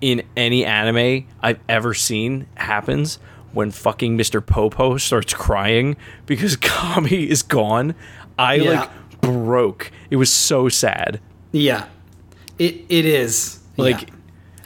in 0.00 0.22
any 0.36 0.64
anime 0.64 1.26
I've 1.42 1.58
ever 1.68 1.92
seen 1.94 2.46
happens 2.54 3.18
when 3.52 3.70
fucking 3.70 4.16
Mr. 4.16 4.44
Popo 4.44 4.96
starts 4.98 5.34
crying 5.34 5.96
because 6.26 6.54
Kami 6.60 7.28
is 7.28 7.42
gone. 7.42 7.94
I 8.38 8.54
Yeah. 8.56 8.70
like 8.80 8.90
broke. 9.22 9.90
It 10.10 10.16
was 10.16 10.30
so 10.30 10.68
sad. 10.68 11.20
Yeah, 11.50 11.86
it 12.58 12.84
it 12.88 13.04
is 13.06 13.58
Like, 13.76 14.02
Yeah. 14.02 14.08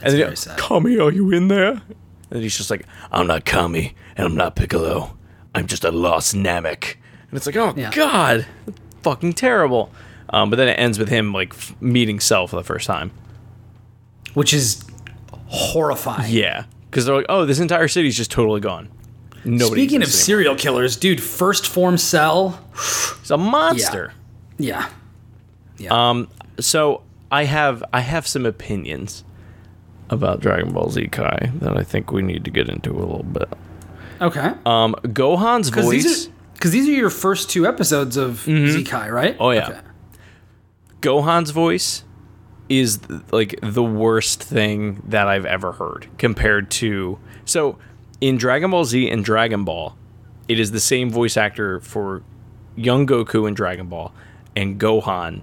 And 0.03 0.13
then, 0.13 0.35
very. 0.35 0.57
Kami, 0.57 0.97
are 0.99 1.11
you 1.11 1.31
in 1.31 1.47
there? 1.47 1.81
And 2.31 2.41
he's 2.41 2.57
just 2.57 2.69
like, 2.69 2.85
I'm 3.11 3.27
not 3.27 3.45
Kami, 3.45 3.95
and 4.17 4.25
I'm 4.27 4.35
not 4.35 4.55
Piccolo. 4.55 5.17
I'm 5.55 5.67
just 5.67 5.83
a 5.83 5.91
lost 5.91 6.35
Namek. 6.35 6.95
And 7.29 7.37
it's 7.37 7.45
like, 7.45 7.55
oh 7.55 7.73
Yeah. 7.77 7.91
god, 7.91 8.45
fucking 9.03 9.33
terrible. 9.33 9.91
Um, 10.29 10.49
but 10.49 10.55
then 10.55 10.67
it 10.67 10.73
ends 10.79 10.97
with 10.97 11.09
him 11.09 11.31
like 11.31 11.53
f- 11.53 11.75
meeting 11.79 12.19
Cell 12.19 12.47
for 12.47 12.55
the 12.55 12.63
first 12.63 12.87
time. 12.87 13.11
which 14.33 14.53
is 14.53 14.83
horrifying. 15.47 16.31
Yeah, 16.33 16.65
because 16.89 17.05
they're 17.05 17.15
like, 17.15 17.27
oh, 17.29 17.45
this 17.45 17.59
entire 17.59 17.87
city's 17.87 18.17
just 18.17 18.31
totally 18.31 18.61
gone. 18.61 18.89
Nobody. 19.45 19.81
Speaking 19.81 19.97
of 19.97 20.03
anymore. 20.03 20.11
serial 20.11 20.55
killers, 20.55 20.95
dude, 20.97 21.21
first 21.21 21.67
form 21.67 21.97
cell. 21.97 22.59
he's 23.19 23.29
a 23.31 23.37
monster. 23.37 24.13
Yeah, 24.57 24.87
Yeah. 25.77 26.09
Um. 26.09 26.29
So 26.59 27.01
I 27.31 27.43
have 27.45 27.83
I 27.93 27.99
have 28.01 28.25
some 28.27 28.45
opinions 28.45 29.23
about 30.13 30.39
Dragon 30.39 30.71
Ball 30.71 30.89
Z 30.89 31.07
Kai 31.07 31.51
that 31.55 31.75
I 31.77 31.83
think 31.83 32.11
we 32.11 32.21
need 32.21 32.45
to 32.45 32.51
get 32.51 32.69
into 32.69 32.91
a 32.91 32.99
little 32.99 33.23
bit. 33.23 33.49
okay. 34.21 34.53
Um, 34.65 34.95
Gohan's 35.03 35.69
Because 35.69 35.85
voice. 35.85 36.29
because 36.53 36.71
these 36.71 36.87
are 36.87 36.91
your 36.93 37.09
first 37.09 37.49
two 37.49 37.67
episodes 37.67 38.15
of 38.15 38.37
Z 38.45 38.83
Kai, 38.85 39.09
right? 39.09 39.35
Oh, 39.39 39.51
yeah. 39.51 39.67
Okay. 39.69 39.79
Gohan's 41.01 41.51
voice 41.51 42.03
is 42.69 42.99
like 43.31 43.55
the 43.61 43.83
worst 43.83 44.41
thing 44.41 45.03
that 45.07 45.27
I've 45.27 45.45
ever 45.45 45.73
heard 45.73 46.07
compared 46.17 46.71
to 46.71 47.19
so 47.45 47.77
in 48.21 48.37
Dragon 48.37 48.71
Ball 48.71 48.85
Z 48.85 49.09
and 49.09 49.23
Dragon 49.25 49.65
Ball, 49.65 49.97
it 50.47 50.59
is 50.59 50.71
the 50.71 50.79
same 50.79 51.09
voice 51.09 51.35
actor 51.35 51.81
for 51.81 52.23
young 52.75 53.05
Goku 53.05 53.47
in 53.47 53.53
Dragon 53.53 53.87
Ball 53.87 54.13
and 54.55 54.79
Gohan 54.79 55.41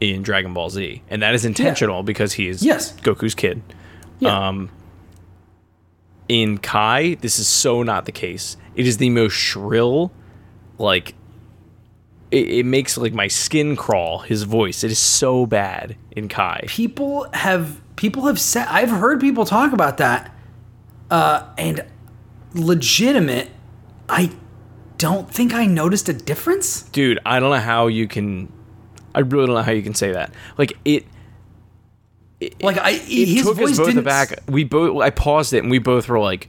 in 0.00 0.22
Dragon 0.22 0.52
Ball 0.52 0.68
Z, 0.68 1.00
and 1.08 1.22
that 1.22 1.32
is 1.34 1.44
intentional 1.44 2.02
because 2.02 2.32
he 2.32 2.48
is 2.48 2.60
Yes. 2.64 2.92
Goku's 3.02 3.36
kid. 3.36 3.62
Yeah. 4.22 4.48
Um, 4.48 4.70
in 6.28 6.58
Kai, 6.58 7.16
this 7.20 7.38
is 7.40 7.48
so 7.48 7.82
not 7.82 8.04
the 8.06 8.12
case. 8.12 8.56
It 8.76 8.86
is 8.86 8.98
the 8.98 9.10
most 9.10 9.32
shrill, 9.32 10.12
like 10.78 11.14
it, 12.30 12.48
it 12.48 12.66
makes 12.66 12.96
like 12.96 13.12
my 13.12 13.26
skin 13.26 13.74
crawl. 13.74 14.20
His 14.20 14.44
voice, 14.44 14.84
it 14.84 14.92
is 14.92 14.98
so 14.98 15.44
bad 15.44 15.96
in 16.12 16.28
Kai. 16.28 16.64
people 16.68 17.26
have 17.32 17.80
people 17.96 18.26
have 18.26 18.38
said 18.40 18.66
I've 18.68 18.90
heard 18.90 19.20
people 19.20 19.44
talk 19.44 19.72
about 19.72 19.98
that, 19.98 20.32
uh, 21.10 21.48
and 21.58 21.84
legitimate. 22.54 23.50
I 24.08 24.30
don't 24.98 25.28
think 25.28 25.52
I 25.52 25.66
noticed 25.66 26.08
a 26.08 26.12
difference. 26.12 26.82
Dude, 26.82 27.18
I 27.26 27.40
don't 27.40 27.50
know 27.50 27.58
how 27.58 27.88
you 27.88 28.06
can. 28.06 28.52
I 29.16 29.20
really 29.20 29.46
don't 29.46 29.56
know 29.56 29.62
how 29.62 29.72
you 29.72 29.82
can 29.82 29.94
say 29.94 30.12
that. 30.12 30.32
Like 30.56 30.74
it. 30.84 31.06
Like 32.60 32.78
I, 32.78 32.90
It 32.90 33.28
his 33.28 33.44
took 33.44 33.56
voice 33.56 33.72
us 33.72 33.78
both 33.78 33.96
aback. 33.96 34.40
We 34.48 34.64
both. 34.64 35.02
I 35.02 35.10
paused 35.10 35.52
it 35.52 35.58
and 35.58 35.70
we 35.70 35.78
both 35.78 36.08
were 36.08 36.20
like, 36.20 36.48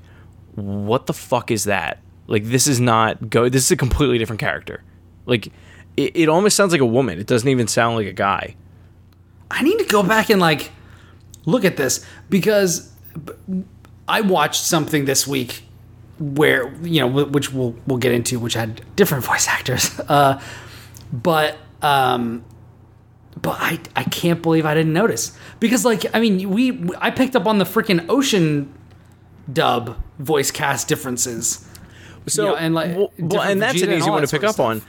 "What 0.56 1.06
the 1.08 1.14
fuck 1.14 1.52
is 1.52 1.66
that? 1.66 2.00
Like 2.28 2.46
this 2.46 2.68
is 2.68 2.80
not 2.80 3.30
go. 3.30 3.50
This 3.50 3.66
is 3.66 3.72
a 3.72 3.78
completely 3.78 4.18
different 4.18 4.40
character. 4.40 4.84
Like 5.26 5.48
it, 5.98 6.16
it 6.16 6.30
almost 6.30 6.56
sounds 6.56 6.72
like 6.72 6.82
a 6.82 6.86
woman. 6.86 7.20
It 7.20 7.28
doesn't 7.28 7.48
even 7.48 7.68
sound 7.68 7.96
like 7.96 8.08
a 8.08 8.14
guy. 8.14 8.56
I 9.52 9.62
need 9.62 9.78
to 9.80 9.86
go 9.86 10.04
back 10.04 10.30
and 10.30 10.40
like 10.42 10.72
look 11.46 11.66
at 11.66 11.78
this 11.78 12.06
because 12.30 12.92
I 14.08 14.22
watched 14.22 14.64
something 14.64 15.06
this 15.06 15.28
week 15.28 15.64
where 16.20 16.74
you 16.84 17.02
know 17.02 17.26
which 17.26 17.52
we'll 17.52 17.76
we'll 17.88 17.98
get 17.98 18.12
into 18.12 18.40
which 18.40 18.54
had 18.54 18.82
different 18.96 19.24
voice 19.26 19.48
actors 19.48 20.00
uh 20.08 20.40
but 21.12 21.58
um 21.82 22.46
but 23.42 23.58
I 23.60 23.80
I 23.96 24.04
can't 24.04 24.42
believe 24.42 24.66
I 24.66 24.74
didn't 24.74 24.94
notice 24.94 25.38
because 25.60 25.84
like 25.86 26.06
I 26.16 26.20
mean 26.20 26.50
we 26.50 26.90
I 27.00 27.10
picked 27.12 27.36
up 27.36 27.46
on 27.48 27.58
the 27.58 27.66
freaking 27.66 28.06
ocean 28.10 28.74
dub 29.52 29.98
voice 30.20 30.52
cast 30.52 30.88
differences 30.88 31.66
So 32.28 32.44
You 32.44 32.50
know, 32.50 32.56
and, 32.56 32.74
like, 32.74 32.96
well, 32.96 33.42
and 33.42 33.62
that's 33.62 33.76
Vegeta 33.78 33.84
an 33.84 33.94
easy 33.98 34.10
one 34.10 34.22
to 34.22 34.28
pick 34.28 34.44
up 34.46 34.60
on. 34.60 34.82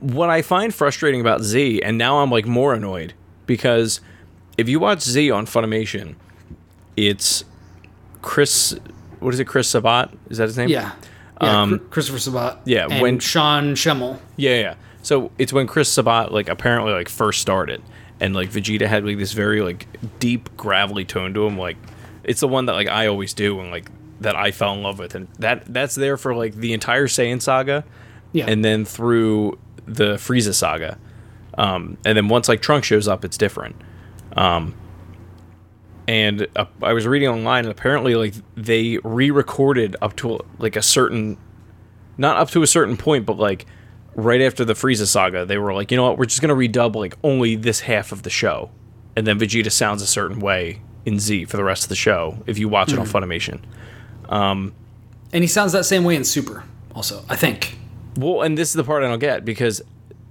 What 0.00 0.30
I 0.30 0.42
find 0.42 0.74
frustrating 0.74 1.20
about 1.20 1.42
Z, 1.42 1.82
and 1.82 1.96
now 1.98 2.18
I'm 2.18 2.30
like 2.30 2.46
more 2.46 2.74
annoyed 2.74 3.12
because 3.46 4.00
if 4.58 4.68
you 4.68 4.80
watch 4.80 5.02
Z 5.02 5.30
on 5.30 5.46
Funimation, 5.46 6.16
it's 6.96 7.44
Chris. 8.22 8.76
What 9.20 9.34
is 9.34 9.40
it? 9.40 9.44
Chris 9.44 9.68
Sabat? 9.68 10.10
Is 10.30 10.38
that 10.38 10.44
his 10.48 10.56
name? 10.56 10.68
yeah 10.70 10.92
yeah 11.42 11.60
Um, 11.62 11.78
Christopher 11.90 12.18
Sabat 12.18 12.60
yeah, 12.64 12.86
and 12.90 13.00
when- 13.02 13.18
Sean 13.18 13.74
Schemmel 13.74 14.18
Yeah, 14.36 14.58
yeah. 14.60 14.74
So 15.02 15.30
it's 15.38 15.52
when 15.52 15.66
Chris 15.66 15.90
Sabat 15.90 16.32
like 16.32 16.48
apparently 16.48 16.92
like 16.92 17.08
first 17.08 17.40
started, 17.40 17.82
and 18.20 18.34
like 18.34 18.50
Vegeta 18.50 18.86
had 18.86 19.04
like 19.04 19.18
this 19.18 19.32
very 19.32 19.62
like 19.62 19.86
deep 20.18 20.54
gravelly 20.56 21.04
tone 21.04 21.34
to 21.34 21.46
him. 21.46 21.58
Like 21.58 21.76
it's 22.24 22.40
the 22.40 22.48
one 22.48 22.66
that 22.66 22.72
like 22.72 22.88
I 22.88 23.06
always 23.06 23.32
do, 23.32 23.60
and 23.60 23.70
like 23.70 23.90
that 24.20 24.36
I 24.36 24.50
fell 24.50 24.74
in 24.74 24.82
love 24.82 24.98
with, 24.98 25.14
and 25.14 25.28
that 25.38 25.64
that's 25.72 25.94
there 25.94 26.16
for 26.16 26.34
like 26.34 26.54
the 26.54 26.72
entire 26.72 27.06
Saiyan 27.06 27.40
saga, 27.40 27.84
yeah 28.32 28.46
and 28.46 28.64
then 28.64 28.84
through 28.84 29.58
the 29.86 30.14
Frieza 30.14 30.54
saga, 30.54 30.98
um, 31.56 31.96
and 32.04 32.16
then 32.16 32.28
once 32.28 32.48
like 32.48 32.60
Trunk 32.60 32.84
shows 32.84 33.08
up, 33.08 33.24
it's 33.24 33.38
different. 33.38 33.76
Um, 34.36 34.74
and 36.06 36.46
uh, 36.56 36.66
I 36.82 36.92
was 36.92 37.06
reading 37.06 37.28
online, 37.28 37.64
and 37.64 37.72
apparently 37.72 38.14
like 38.14 38.34
they 38.56 38.98
re-recorded 39.02 39.96
up 40.02 40.16
to 40.16 40.40
like 40.58 40.76
a 40.76 40.82
certain 40.82 41.38
not 42.18 42.36
up 42.36 42.50
to 42.50 42.62
a 42.62 42.66
certain 42.66 42.96
point, 42.96 43.24
but 43.24 43.38
like 43.38 43.66
right 44.14 44.40
after 44.40 44.64
the 44.64 44.74
Frieza 44.74 45.06
saga, 45.06 45.44
they 45.44 45.58
were 45.58 45.72
like, 45.72 45.90
you 45.90 45.96
know 45.96 46.04
what, 46.04 46.18
we're 46.18 46.26
just 46.26 46.40
gonna 46.40 46.54
redub 46.54 46.94
like 46.94 47.16
only 47.22 47.56
this 47.56 47.80
half 47.80 48.12
of 48.12 48.22
the 48.22 48.30
show, 48.30 48.70
and 49.16 49.26
then 49.26 49.38
Vegeta 49.38 49.70
sounds 49.70 50.02
a 50.02 50.06
certain 50.06 50.40
way 50.40 50.80
in 51.06 51.18
Z 51.18 51.46
for 51.46 51.56
the 51.56 51.64
rest 51.64 51.84
of 51.84 51.88
the 51.88 51.96
show 51.96 52.42
if 52.46 52.58
you 52.58 52.68
watch 52.68 52.92
it 52.92 52.98
on 52.98 53.06
hmm. 53.06 53.16
Funimation. 53.16 53.60
Um, 54.28 54.74
and 55.32 55.42
he 55.42 55.48
sounds 55.48 55.72
that 55.72 55.84
same 55.84 56.04
way 56.04 56.16
in 56.16 56.24
Super 56.24 56.64
also 56.94 57.24
I 57.28 57.36
think. 57.36 57.76
Well, 58.16 58.42
and 58.42 58.58
this 58.58 58.68
is 58.68 58.74
the 58.74 58.84
part 58.84 59.02
I 59.02 59.08
don't 59.08 59.18
get 59.18 59.44
because 59.44 59.80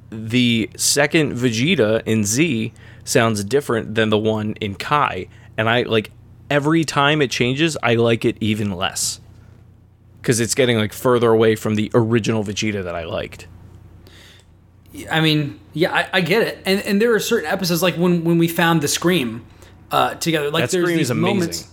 the 0.10 0.70
second 0.76 1.34
Vegeta 1.34 2.02
in 2.06 2.24
Z 2.24 2.74
sounds 3.04 3.44
different 3.44 3.96
than 3.96 4.10
the 4.10 4.18
one 4.18 4.54
in 4.60 4.76
Kai, 4.76 5.28
and 5.58 5.70
I 5.70 5.84
like 5.84 6.12
every 6.50 6.84
time 6.84 7.22
it 7.22 7.32
changes, 7.32 7.78
I 7.82 7.96
like 7.96 8.26
it 8.26 8.38
even 8.40 8.72
less. 8.72 9.20
Because 10.22 10.40
it's 10.42 10.54
getting 10.54 10.78
like 10.78 10.92
further 10.92 11.32
away 11.32 11.56
from 11.56 11.76
the 11.76 11.90
original 11.94 12.44
Vegeta 12.44 12.84
that 12.84 12.96
I 12.96 13.06
liked. 13.06 13.48
I 15.12 15.22
mean, 15.22 15.60
yeah, 15.74 15.94
I, 15.94 16.10
I 16.14 16.22
get 16.22 16.42
it, 16.42 16.60
and 16.66 16.82
and 16.82 17.02
there 17.02 17.14
are 17.14 17.20
certain 17.20 17.50
episodes 17.50 17.82
like 17.84 17.96
when 17.96 18.24
when 18.24 18.38
we 18.38 18.48
found 18.48 18.82
the 18.82 18.88
scream 18.88 19.46
uh, 19.92 20.16
together. 20.16 20.50
Like 20.50 20.64
That 20.64 20.72
there's 20.72 20.84
scream 20.86 20.98
these 20.98 21.08
is 21.08 21.12
amazing. 21.12 21.38
moments. 21.40 21.68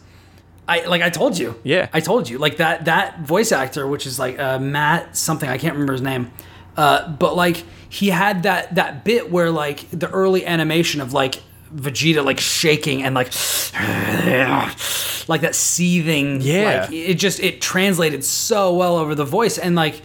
I 0.68 0.84
like 0.86 1.00
I 1.00 1.10
told 1.10 1.38
you. 1.38 1.58
Yeah. 1.62 1.88
I 1.92 2.00
told 2.00 2.28
you. 2.28 2.38
Like 2.38 2.56
that 2.58 2.86
that 2.86 3.20
voice 3.20 3.52
actor, 3.52 3.86
which 3.86 4.06
is 4.06 4.18
like 4.18 4.38
uh, 4.38 4.58
Matt 4.58 5.16
something 5.16 5.48
I 5.48 5.58
can't 5.58 5.74
remember 5.74 5.92
his 5.92 6.02
name, 6.02 6.30
uh, 6.76 7.08
but 7.08 7.36
like 7.36 7.64
he 7.88 8.08
had 8.10 8.42
that 8.42 8.74
that 8.74 9.04
bit 9.04 9.30
where 9.30 9.50
like 9.50 9.88
the 9.90 10.10
early 10.10 10.44
animation 10.44 11.00
of 11.00 11.12
like 11.12 11.42
Vegeta 11.74 12.24
like 12.24 12.40
shaking 12.40 13.02
and 13.02 13.14
like 13.14 13.28
like 15.28 15.40
that 15.40 15.54
seething. 15.54 16.40
Yeah. 16.40 16.82
Like, 16.82 16.92
it 16.92 17.14
just 17.14 17.40
it 17.40 17.60
translated 17.60 18.24
so 18.24 18.74
well 18.74 18.96
over 18.96 19.14
the 19.14 19.24
voice 19.24 19.58
and 19.58 19.74
like. 19.74 20.02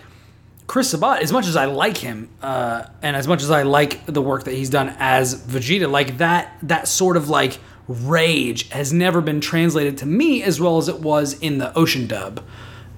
Chris 0.71 0.91
Sabat, 0.91 1.21
as 1.21 1.33
much 1.33 1.47
as 1.47 1.57
I 1.57 1.65
like 1.65 1.97
him, 1.97 2.29
uh, 2.41 2.83
and 3.01 3.13
as 3.13 3.27
much 3.27 3.43
as 3.43 3.51
I 3.51 3.63
like 3.63 4.05
the 4.05 4.21
work 4.21 4.45
that 4.45 4.53
he's 4.53 4.69
done 4.69 4.95
as 4.99 5.35
Vegeta, 5.35 5.91
like 5.91 6.19
that 6.19 6.55
that 6.63 6.87
sort 6.87 7.17
of 7.17 7.27
like 7.27 7.59
rage 7.89 8.69
has 8.69 8.93
never 8.93 9.19
been 9.19 9.41
translated 9.41 9.97
to 9.97 10.05
me 10.05 10.41
as 10.41 10.61
well 10.61 10.77
as 10.77 10.87
it 10.87 11.01
was 11.01 11.37
in 11.41 11.57
the 11.57 11.77
Ocean 11.77 12.07
dub, 12.07 12.41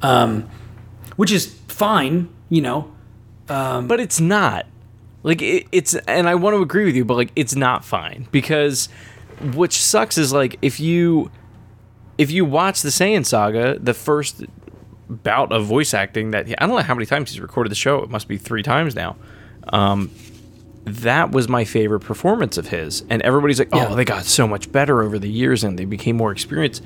um, 0.03 0.47
which 1.15 1.31
is 1.31 1.47
fine, 1.67 2.29
you 2.47 2.61
know. 2.61 2.91
but 3.87 3.99
it's 3.99 4.19
not 4.19 4.67
like 5.23 5.41
it, 5.41 5.65
it's 5.71 5.95
and 5.95 6.29
i 6.29 6.35
want 6.35 6.55
to 6.55 6.61
agree 6.61 6.85
with 6.85 6.95
you 6.95 7.03
but 7.03 7.15
like 7.15 7.31
it's 7.35 7.55
not 7.55 7.83
fine 7.83 8.27
because 8.31 8.87
which 9.55 9.81
sucks 9.81 10.19
is 10.19 10.31
like 10.31 10.59
if 10.61 10.79
you 10.79 11.31
if 12.19 12.29
you 12.29 12.45
watch 12.45 12.83
the 12.83 12.89
Saiyan 12.89 13.25
saga 13.25 13.79
the 13.79 13.95
first 13.95 14.43
bout 15.13 15.51
of 15.51 15.65
voice 15.65 15.93
acting 15.93 16.31
that 16.31 16.47
i 16.47 16.65
don't 16.65 16.69
know 16.75 16.81
how 16.81 16.93
many 16.95 17.05
times 17.05 17.31
he's 17.31 17.39
recorded 17.39 17.69
the 17.71 17.75
show 17.75 18.01
it 18.03 18.09
must 18.09 18.27
be 18.27 18.37
three 18.37 18.63
times 18.63 18.95
now 18.95 19.15
um 19.69 20.09
that 20.85 21.31
was 21.31 21.47
my 21.47 21.63
favorite 21.63 22.01
performance 22.01 22.57
of 22.57 22.67
his 22.67 23.03
and 23.09 23.21
everybody's 23.21 23.59
like 23.59 23.69
oh 23.71 23.77
Yeah. 23.89 23.95
they 23.95 24.03
got 24.05 24.25
so 24.25 24.47
much 24.47 24.71
better 24.71 25.01
over 25.01 25.17
the 25.17 25.29
years 25.29 25.63
and 25.63 25.79
they 25.79 25.85
became 25.85 26.17
more 26.17 26.31
experienced 26.31 26.83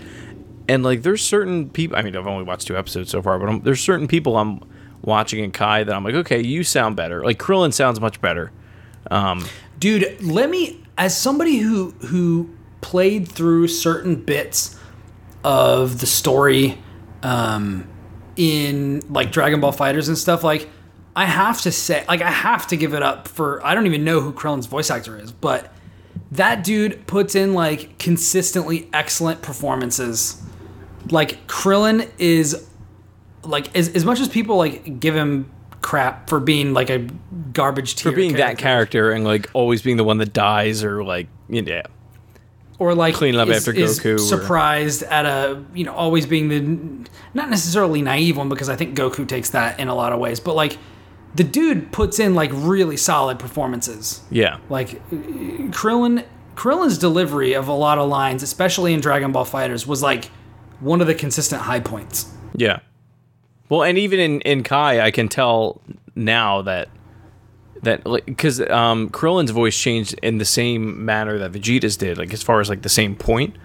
and 0.70 0.84
like 0.84 1.02
there's 1.02 1.24
certain 1.24 1.70
people. 1.70 1.96
I 1.98 2.02
mean, 2.02 2.14
I've 2.18 2.28
only 2.28 2.44
watched 2.44 2.68
two 2.68 2.76
episodes 2.78 3.10
so 3.10 3.22
far, 3.22 3.40
but 3.40 3.48
I'm, 3.48 3.62
there's 3.62 3.80
certain 3.80 4.06
people 4.06 4.36
I'm 4.36 4.60
watching 5.02 5.42
in 5.42 5.52
Kai 5.52 5.86
that 5.86 5.96
I'm 5.96 6.04
like, 6.04 6.14
okay, 6.16 6.44
you 6.44 6.66
sound 6.66 6.98
better. 6.98 7.24
Like 7.24 7.40
Krillin 7.40 7.72
sounds 7.74 8.02
much 8.02 8.20
better. 8.20 8.52
Um, 9.10 9.46
Dude 9.80 10.22
let 10.22 10.50
me 10.50 10.84
as 10.98 11.16
somebody 11.16 11.60
who 11.60 11.92
who 12.08 12.50
played 12.82 13.30
through 13.30 13.70
certain 13.70 14.16
bits 14.16 14.78
of 15.46 16.02
the 16.02 16.06
story 16.06 16.78
um 17.24 17.88
in 18.38 19.02
like 19.10 19.32
dragon 19.32 19.60
ball 19.60 19.74
FighterZ 19.74 20.08
and 20.08 20.18
stuff 20.18 20.44
like 20.44 20.70
i 21.16 21.26
have 21.26 21.60
to 21.62 21.72
say 21.72 22.06
like 22.08 22.22
i 22.22 22.32
have 22.32 22.68
to 22.68 22.78
give 22.78 22.94
it 22.94 23.02
up 23.02 23.28
for 23.28 23.66
i 23.66 23.74
don't 23.74 23.86
even 23.86 24.04
know 24.04 24.22
who 24.22 24.32
krillin's 24.32 24.68
voice 24.68 24.90
actor 24.90 25.18
is 25.18 25.32
but 25.32 25.74
that 26.32 26.64
dude 26.64 27.06
puts 27.08 27.36
in 27.36 27.54
like 27.54 27.98
consistently 27.98 28.88
excellent 28.94 29.42
performances 29.42 30.42
like 31.10 31.46
krillin 31.48 32.10
is 32.18 32.68
like 33.44 33.76
as, 33.76 33.90
as 33.90 34.06
much 34.06 34.20
as 34.20 34.30
people 34.30 34.58
like 34.58 35.00
give 35.00 35.16
him 35.16 35.52
crap 35.82 36.30
for 36.30 36.40
being 36.40 36.74
like 36.74 36.90
a 36.90 37.08
garbage 37.54 37.96
tier 37.96 38.12
For 38.12 38.16
being 38.16 38.34
that 38.34 38.58
character 38.58 39.12
and 39.12 39.24
like 39.24 39.50
always 39.54 39.82
being 39.82 39.98
the 39.98 40.04
one 40.04 40.18
that 40.18 40.34
dies 40.34 40.84
or 40.84 41.04
like 41.04 41.28
yeah. 41.50 41.84
Or 42.80 42.94
like 42.94 43.16
Cleaning 43.16 43.40
up 43.40 43.48
is, 43.50 43.68
after 43.68 43.80
is 43.80 44.00
Goku 44.00 44.16
or- 44.16 44.18
surprised 44.20 45.02
at 45.04 45.26
a 45.26 45.64
you 45.74 45.84
know 45.84 45.94
always 45.94 46.26
being 46.28 46.50
the 46.50 47.10
not 47.34 47.50
necessarily 47.50 48.02
naive 48.02 48.38
one 48.38 48.50
because 48.50 48.70
I 48.70 48.76
think 48.76 48.96
Goku 48.96 49.28
takes 49.28 49.50
that 49.52 49.80
in 49.80 49.88
a 49.88 49.96
lot 49.96 50.14
of 50.14 50.20
ways, 50.20 50.40
but 50.40 50.56
like 50.56 50.78
the 51.36 51.44
dude 51.44 51.92
puts 51.92 52.20
in 52.20 52.36
like 52.36 52.52
really 52.54 52.98
solid 52.98 53.40
performances. 53.40 54.22
Yeah. 54.30 54.60
Like 54.70 54.90
Krillin 55.72 56.26
Krillin's 56.56 56.98
delivery 56.98 57.54
of 57.54 57.68
a 57.68 57.74
lot 57.74 57.98
of 57.98 58.10
lines, 58.10 58.44
especially 58.44 58.94
in 58.94 59.00
Dragon 59.02 59.32
Ball 59.32 59.46
FighterZ, 59.46 59.86
was 59.88 60.02
like 60.04 60.26
one 60.80 61.02
of 61.02 61.08
the 61.08 61.16
consistent 61.16 61.62
high 61.64 61.80
points. 61.80 62.32
Yeah. 62.56 62.80
Well, 63.70 63.84
and 63.84 63.98
even 63.98 64.20
in 64.20 64.42
in 64.42 64.64
Kai, 64.64 65.02
I 65.02 65.12
can 65.12 65.28
tell 65.30 65.82
now 66.16 66.62
that 66.64 66.90
that 67.84 68.06
like 68.06 68.26
because 68.26 68.60
um, 68.62 69.10
Krillin's 69.10 69.52
voice 69.52 69.78
changed 69.78 70.16
in 70.24 70.38
the 70.38 70.46
same 70.46 71.06
manner 71.06 71.38
that 71.40 71.52
Vegeta's 71.52 71.98
did, 71.98 72.18
like 72.18 72.34
as 72.34 72.44
far 72.44 72.60
as 72.60 72.70
like 72.70 72.82
the 72.82 72.90
same 72.90 73.16
point. 73.16 73.56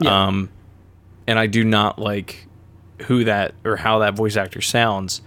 Yeah. 0.00 0.26
Um, 0.26 0.50
and 1.26 1.38
I 1.38 1.46
do 1.46 1.64
not 1.64 1.98
like 1.98 2.46
who 3.06 3.24
that 3.24 3.54
or 3.64 3.76
how 3.76 3.98
that 4.00 4.14
voice 4.14 4.36
actor 4.36 4.60
sounds 4.60 5.22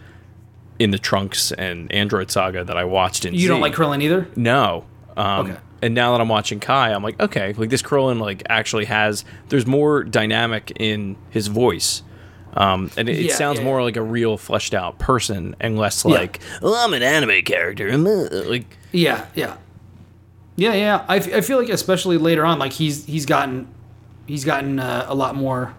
in 0.80 0.92
the 0.92 1.00
Trunks 1.00 1.52
and 1.52 1.92
Android 1.92 2.30
Saga 2.32 2.64
that 2.64 2.78
I 2.78 2.84
watched 2.86 3.26
in. 3.26 3.34
You 3.34 3.48
don't 3.48 3.62
like 3.62 3.74
Krillin 3.74 4.02
either? 4.02 4.28
No. 4.36 4.86
Um, 5.16 5.48
Okay. 5.48 5.60
And 5.80 5.94
now 5.94 6.12
that 6.14 6.22
I'm 6.22 6.28
watching 6.30 6.60
Kai, 6.60 6.92
I'm 6.92 7.04
like, 7.04 7.20
okay, 7.20 7.54
like 7.54 7.70
this 7.70 7.84
Krillin 7.84 8.20
like 8.20 8.42
actually 8.50 8.86
has. 8.86 9.24
There's 9.50 9.68
more 9.68 10.04
dynamic 10.04 10.72
in 10.80 11.16
his 11.30 11.48
voice, 11.48 12.02
um, 12.58 12.90
and 12.98 13.08
it, 13.08 13.20
it 13.20 13.32
sounds 13.32 13.60
yeah, 13.60 13.66
more 13.66 13.80
yeah. 13.80 13.84
like 13.86 13.96
a 13.98 14.02
real 14.02 14.36
fleshed 14.38 14.74
out 14.74 14.98
person 15.00 15.56
and 15.60 15.78
less 15.78 16.04
like, 16.04 16.40
oh, 16.62 16.76
I'm 16.84 16.94
an 16.94 17.04
anime 17.04 17.44
character. 17.44 17.88
I'm 17.88 18.04
like, 18.50 18.66
Yeah, 18.92 19.26
yeah, 19.36 19.56
yeah, 20.56 20.74
yeah. 20.74 21.06
I, 21.08 21.18
f- 21.18 21.34
I 21.34 21.42
feel 21.42 21.60
like 21.60 21.70
especially 21.70 22.18
later 22.18 22.44
on, 22.46 22.58
like 22.60 22.74
he's 22.74 23.06
he's 23.06 23.26
gotten 23.26 23.68
he's 24.26 24.44
gotten 24.44 24.80
uh, 24.80 25.06
a 25.08 25.16
lot 25.16 25.36
more. 25.36 25.74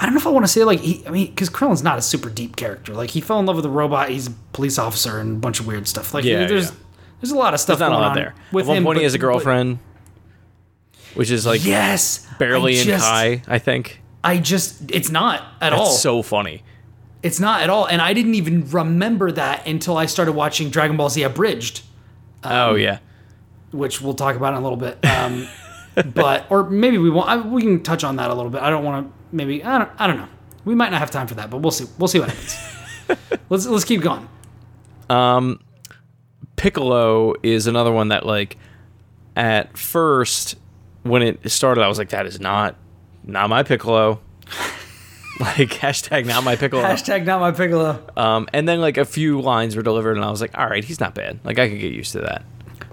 I 0.00 0.04
don't 0.06 0.14
know 0.14 0.20
if 0.20 0.26
I 0.26 0.30
want 0.30 0.44
to 0.46 0.50
say 0.50 0.64
like 0.64 0.80
he. 0.80 1.06
I 1.06 1.10
mean, 1.10 1.26
because 1.28 1.50
Krillin's 1.50 1.82
not 1.82 1.98
a 1.98 2.02
super 2.02 2.30
deep 2.30 2.56
character. 2.56 2.94
Like 2.94 3.10
he 3.10 3.20
fell 3.20 3.38
in 3.40 3.46
love 3.46 3.56
with 3.56 3.66
a 3.66 3.70
robot. 3.70 4.08
He's 4.10 4.28
a 4.28 4.32
police 4.52 4.78
officer 4.78 5.18
and 5.18 5.36
a 5.36 5.38
bunch 5.40 5.60
of 5.60 5.66
weird 5.66 5.86
stuff. 5.88 6.14
Like 6.14 6.24
Yeah, 6.24 6.46
there's 6.46 6.70
yeah. 6.70 6.76
there's 7.20 7.30
a 7.32 7.36
lot 7.36 7.54
of 7.54 7.60
stuff 7.60 7.78
there's 7.78 7.90
not 7.90 7.94
a 7.94 7.98
going 7.98 8.02
lot 8.02 8.10
on 8.10 8.16
there. 8.16 8.34
with 8.52 8.64
At 8.64 8.68
one 8.68 8.76
him. 8.78 8.84
point, 8.84 8.98
he 8.98 9.04
has 9.04 9.14
a 9.14 9.18
but- 9.18 9.20
girlfriend, 9.22 9.78
which 11.14 11.30
is 11.30 11.44
like 11.46 11.64
yes, 11.64 12.26
barely 12.38 12.78
in 12.80 12.86
Kai. 12.98 13.42
I 13.46 13.58
think 13.58 14.00
I 14.24 14.38
just 14.38 14.90
it's 14.90 15.10
not 15.10 15.42
at 15.60 15.72
all. 15.72 15.90
so 15.90 16.22
funny. 16.22 16.62
It's 17.22 17.38
not 17.38 17.62
at 17.62 17.70
all, 17.70 17.86
and 17.86 18.02
I 18.02 18.14
didn't 18.14 18.34
even 18.34 18.68
remember 18.70 19.30
that 19.32 19.66
until 19.66 19.96
I 19.96 20.06
started 20.06 20.32
watching 20.32 20.70
Dragon 20.70 20.96
Ball 20.96 21.08
Z 21.08 21.22
Abridged. 21.22 21.82
oh 22.44 22.74
yeah, 22.74 22.98
which 23.70 24.00
we'll 24.00 24.14
talk 24.14 24.36
about 24.36 24.54
in 24.54 24.60
a 24.60 24.62
little 24.62 24.76
bit. 24.76 25.04
Um, 25.04 25.46
but 26.14 26.46
or 26.50 26.68
maybe 26.68 26.98
we 26.98 27.10
won't. 27.10 27.28
I, 27.28 27.36
we 27.36 27.62
can 27.62 27.82
touch 27.82 28.04
on 28.04 28.16
that 28.16 28.30
a 28.30 28.34
little 28.34 28.50
bit. 28.50 28.62
I 28.62 28.70
don't 28.70 28.84
want 28.84 29.06
to. 29.06 29.36
Maybe 29.36 29.62
I 29.62 29.78
don't. 29.78 29.90
I 29.98 30.06
don't 30.06 30.18
know. 30.18 30.28
We 30.64 30.74
might 30.74 30.90
not 30.90 31.00
have 31.00 31.10
time 31.10 31.26
for 31.26 31.34
that, 31.34 31.50
but 31.50 31.58
we'll 31.58 31.70
see. 31.70 31.86
We'll 31.98 32.08
see 32.08 32.20
what 32.20 32.30
happens. 32.30 33.38
let's 33.48 33.66
let's 33.66 33.84
keep 33.84 34.00
going. 34.00 34.28
Um, 35.10 35.60
Piccolo 36.56 37.34
is 37.42 37.66
another 37.66 37.92
one 37.92 38.08
that 38.08 38.24
like 38.24 38.56
at 39.36 39.76
first 39.76 40.56
when 41.02 41.22
it 41.22 41.50
started 41.50 41.82
I 41.82 41.88
was 41.88 41.98
like 41.98 42.10
that 42.10 42.26
is 42.26 42.38
not 42.38 42.76
not 43.24 43.48
my 43.50 43.62
Piccolo. 43.62 44.20
like 45.40 45.70
hashtag 45.70 46.26
not 46.26 46.44
my 46.44 46.56
Piccolo. 46.56 46.82
Hashtag 46.82 47.24
not 47.24 47.40
my 47.40 47.52
Piccolo. 47.52 48.02
Um, 48.16 48.48
and 48.52 48.68
then 48.68 48.80
like 48.80 48.96
a 48.96 49.04
few 49.04 49.40
lines 49.40 49.76
were 49.76 49.82
delivered 49.82 50.16
and 50.16 50.24
I 50.24 50.30
was 50.30 50.40
like, 50.40 50.56
all 50.56 50.68
right, 50.68 50.84
he's 50.84 51.00
not 51.00 51.14
bad. 51.14 51.40
Like 51.44 51.58
I 51.58 51.68
could 51.68 51.80
get 51.80 51.92
used 51.92 52.12
to 52.12 52.20
that. 52.20 52.44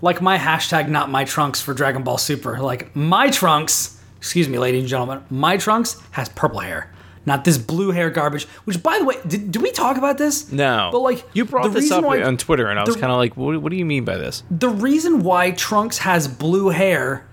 Like 0.02 0.22
my 0.22 0.38
hashtag 0.38 0.88
not 0.90 1.10
my 1.10 1.26
trunks 1.26 1.62
for 1.62 1.74
Dragon 1.74 2.04
Ball 2.04 2.18
Super. 2.18 2.60
Like 2.60 2.96
my 2.96 3.30
trunks. 3.30 4.00
Excuse 4.18 4.50
me, 4.50 4.58
ladies 4.58 4.82
and 4.82 4.90
gentlemen. 4.90 5.24
My 5.30 5.58
trunks 5.58 6.02
has 6.12 6.30
purple 6.30 6.60
hair. 6.60 6.94
Not 7.26 7.44
this 7.46 7.58
blue 7.58 7.92
hair 7.92 8.10
garbage. 8.10 8.46
Which, 8.64 8.82
by 8.82 8.98
the 8.98 9.06
way, 9.06 9.16
did, 9.28 9.52
did 9.52 9.62
we 9.62 9.72
talk 9.72 9.98
about 9.98 10.18
this? 10.18 10.52
No, 10.52 10.90
But 10.92 11.00
like, 11.00 11.24
you 11.34 11.46
brought 11.46 11.64
the 11.72 11.80
this 11.80 11.92
up 11.92 12.04
why- 12.04 12.24
on 12.24 12.38
Twitter 12.38 12.68
and 12.68 12.80
I 12.80 12.84
was 12.84 12.96
kind 12.96 13.12
of 13.12 13.18
like, 13.18 13.38
what, 13.38 13.62
what 13.62 13.70
do 13.70 13.76
you 13.76 13.86
mean 13.86 14.06
by 14.06 14.18
this? 14.18 14.44
the 14.50 14.70
reason 14.70 15.22
why 15.24 15.52
Trunks 15.52 16.00
has 16.00 16.28
blue 16.28 16.70
hair 16.70 17.28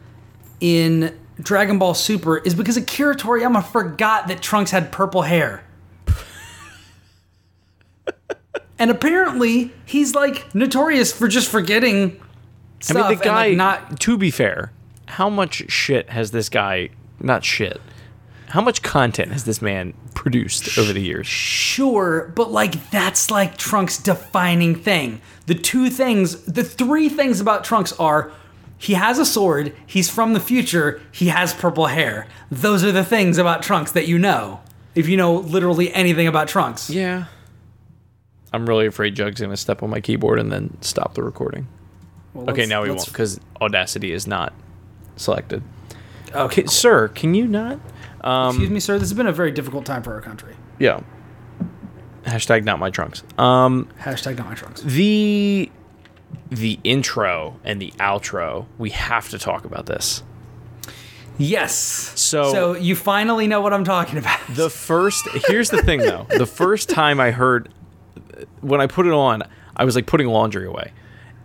in 0.61 1.17
Dragon 1.41 1.79
Ball 1.79 1.95
Super 1.95 2.39
is 2.39 2.55
because 2.55 2.77
Akira 2.77 3.15
Toriyama 3.15 3.65
forgot 3.65 4.29
that 4.29 4.43
Trunks 4.43 4.71
had 4.71 4.91
purple 4.91 5.23
hair. 5.23 5.65
and 8.79 8.91
apparently, 8.91 9.73
he's 9.85 10.15
like 10.15 10.55
notorious 10.55 11.13
for 11.13 11.29
just 11.29 11.51
forgetting 11.51 12.21
I 12.89 12.93
mean, 12.93 13.09
the 13.09 13.17
guy. 13.17 13.49
like, 13.49 13.57
not 13.57 14.01
to 14.01 14.19
be 14.19 14.31
fair, 14.31 14.73
how 15.07 15.29
much 15.29 15.71
shit 15.71 16.11
has 16.11 16.31
this 16.31 16.49
guy? 16.49 16.91
Not 17.21 17.45
shit. 17.45 17.81
How 18.51 18.61
much 18.61 18.83
content 18.83 19.33
has 19.33 19.45
this 19.45 19.61
man 19.61 19.95
produced 20.15 20.79
over 20.79 20.93
the 20.93 21.01
years? 21.01 21.27
sure, 21.27 22.33
but 22.35 22.51
like 22.51 22.91
that's 22.91 23.31
like 23.31 23.59
Trunks' 23.59 23.99
defining 23.99 24.75
thing. 24.75 25.21
The 25.47 25.55
two 25.55 25.91
things, 25.91 26.43
the 26.45 26.65
three 26.65 27.09
things 27.09 27.41
about 27.41 27.65
Trunks 27.65 27.93
are 27.95 28.31
he 28.79 28.95
has 28.95 29.19
a 29.19 29.25
sword, 29.27 29.75
he's 29.87 30.11
from 30.11 30.33
the 30.35 30.41
future, 30.41 31.01
he 31.13 31.29
has 31.29 31.55
purple 31.55 31.87
hair. 31.87 32.27
Those 32.51 32.85
are 32.85 32.93
the 32.93 33.05
things 33.05 33.39
about 33.39 33.63
Trunks 33.63 33.93
that 33.93 34.07
you 34.07 34.19
know. 34.19 34.61
If 34.95 35.09
you 35.09 35.17
know 35.17 35.35
literally 35.37 35.93
anything 35.93 36.27
about 36.27 36.49
Trunks. 36.49 36.89
Yeah. 36.91 37.27
I'm 38.53 38.67
really 38.67 38.87
afraid 38.87 39.15
Jug's 39.15 39.41
gonna 39.41 39.57
step 39.57 39.83
on 39.83 39.91
my 39.91 40.01
keyboard 40.01 40.39
and 40.39 40.51
then 40.53 40.77
stop 40.81 41.15
the 41.15 41.23
recording. 41.23 41.67
Well, 42.35 42.51
Okay, 42.51 42.67
now 42.67 42.83
we 42.83 42.91
won't 42.91 43.07
because 43.07 43.41
Audacity 43.61 44.13
is 44.13 44.27
not 44.27 44.53
selected. 45.17 45.63
Okay, 46.35 46.63
Can, 46.63 46.69
sir, 46.69 47.09
can 47.09 47.35
you 47.35 47.47
not? 47.47 47.79
excuse 48.49 48.71
me, 48.71 48.81
sir. 48.81 48.95
This 48.99 49.09
has 49.09 49.15
been 49.17 49.27
a 49.27 49.33
very 49.33 49.53
difficult 49.53 49.87
time 49.87 50.03
for 50.03 50.13
our 50.15 50.21
country. 50.21 50.55
Yeah. 50.79 51.01
Hashtag 52.25 52.65
not 52.65 52.79
my 52.81 52.91
trunks. 52.91 53.23
Um, 53.39 53.89
Hashtag 54.01 54.37
not 54.37 54.47
my 54.49 54.55
Trunks. 54.55 54.83
the 54.83 55.71
the 56.51 56.79
intro 56.85 57.59
and 57.65 57.81
the 57.81 57.93
outro. 57.99 58.67
We 58.79 58.91
have 58.91 59.29
to 59.31 59.39
talk 59.39 59.65
about 59.65 59.87
this. 59.87 60.23
Yes. 61.39 61.75
So- 61.75 62.53
so 62.53 62.73
you 62.75 62.97
finally 62.97 63.47
know 63.47 63.61
what 63.61 63.73
I'm 63.73 63.85
talking 63.85 64.19
about. 64.19 64.41
The 64.49 64.71
first 64.71 65.27
here's 65.49 65.71
the 65.71 65.83
thing 65.83 66.01
though. 66.01 66.27
The 66.31 66.47
first 66.47 66.89
time 66.89 67.21
I 67.21 67.31
heard 67.31 67.69
when 68.61 68.81
I 68.81 68.87
put 68.87 69.07
it 69.07 69.13
on, 69.13 69.43
I 69.77 69.85
was 69.85 69.95
like 69.95 70.07
putting 70.07 70.29
laundry 70.29 70.67
away. 70.67 70.93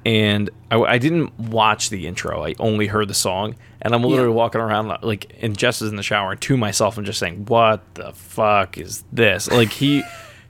And 0.04 0.50
I, 0.72 0.80
I 0.82 0.98
didn't 0.98 1.38
watch 1.40 1.90
the 1.92 2.08
intro. 2.08 2.44
I 2.44 2.56
only 2.58 2.88
heard 2.88 3.08
the 3.08 3.14
song, 3.14 3.56
and 3.84 3.94
I'm 3.94 4.02
literally 4.02 4.32
Yeah. 4.32 4.36
walking 4.36 4.60
around 4.60 4.88
like, 5.04 5.36
and 5.42 5.56
Jess 5.56 5.80
is 5.84 5.92
in 5.92 5.96
the 5.96 6.02
shower, 6.02 6.32
and 6.32 6.42
to 6.42 6.58
myself, 6.58 6.98
I'm 6.98 7.06
just 7.06 7.20
saying, 7.20 7.46
"What 7.46 7.84
the 7.94 8.12
fuck 8.14 8.80
is 8.80 9.04
this?" 9.12 9.48
Like 9.52 9.72
he, 9.72 10.02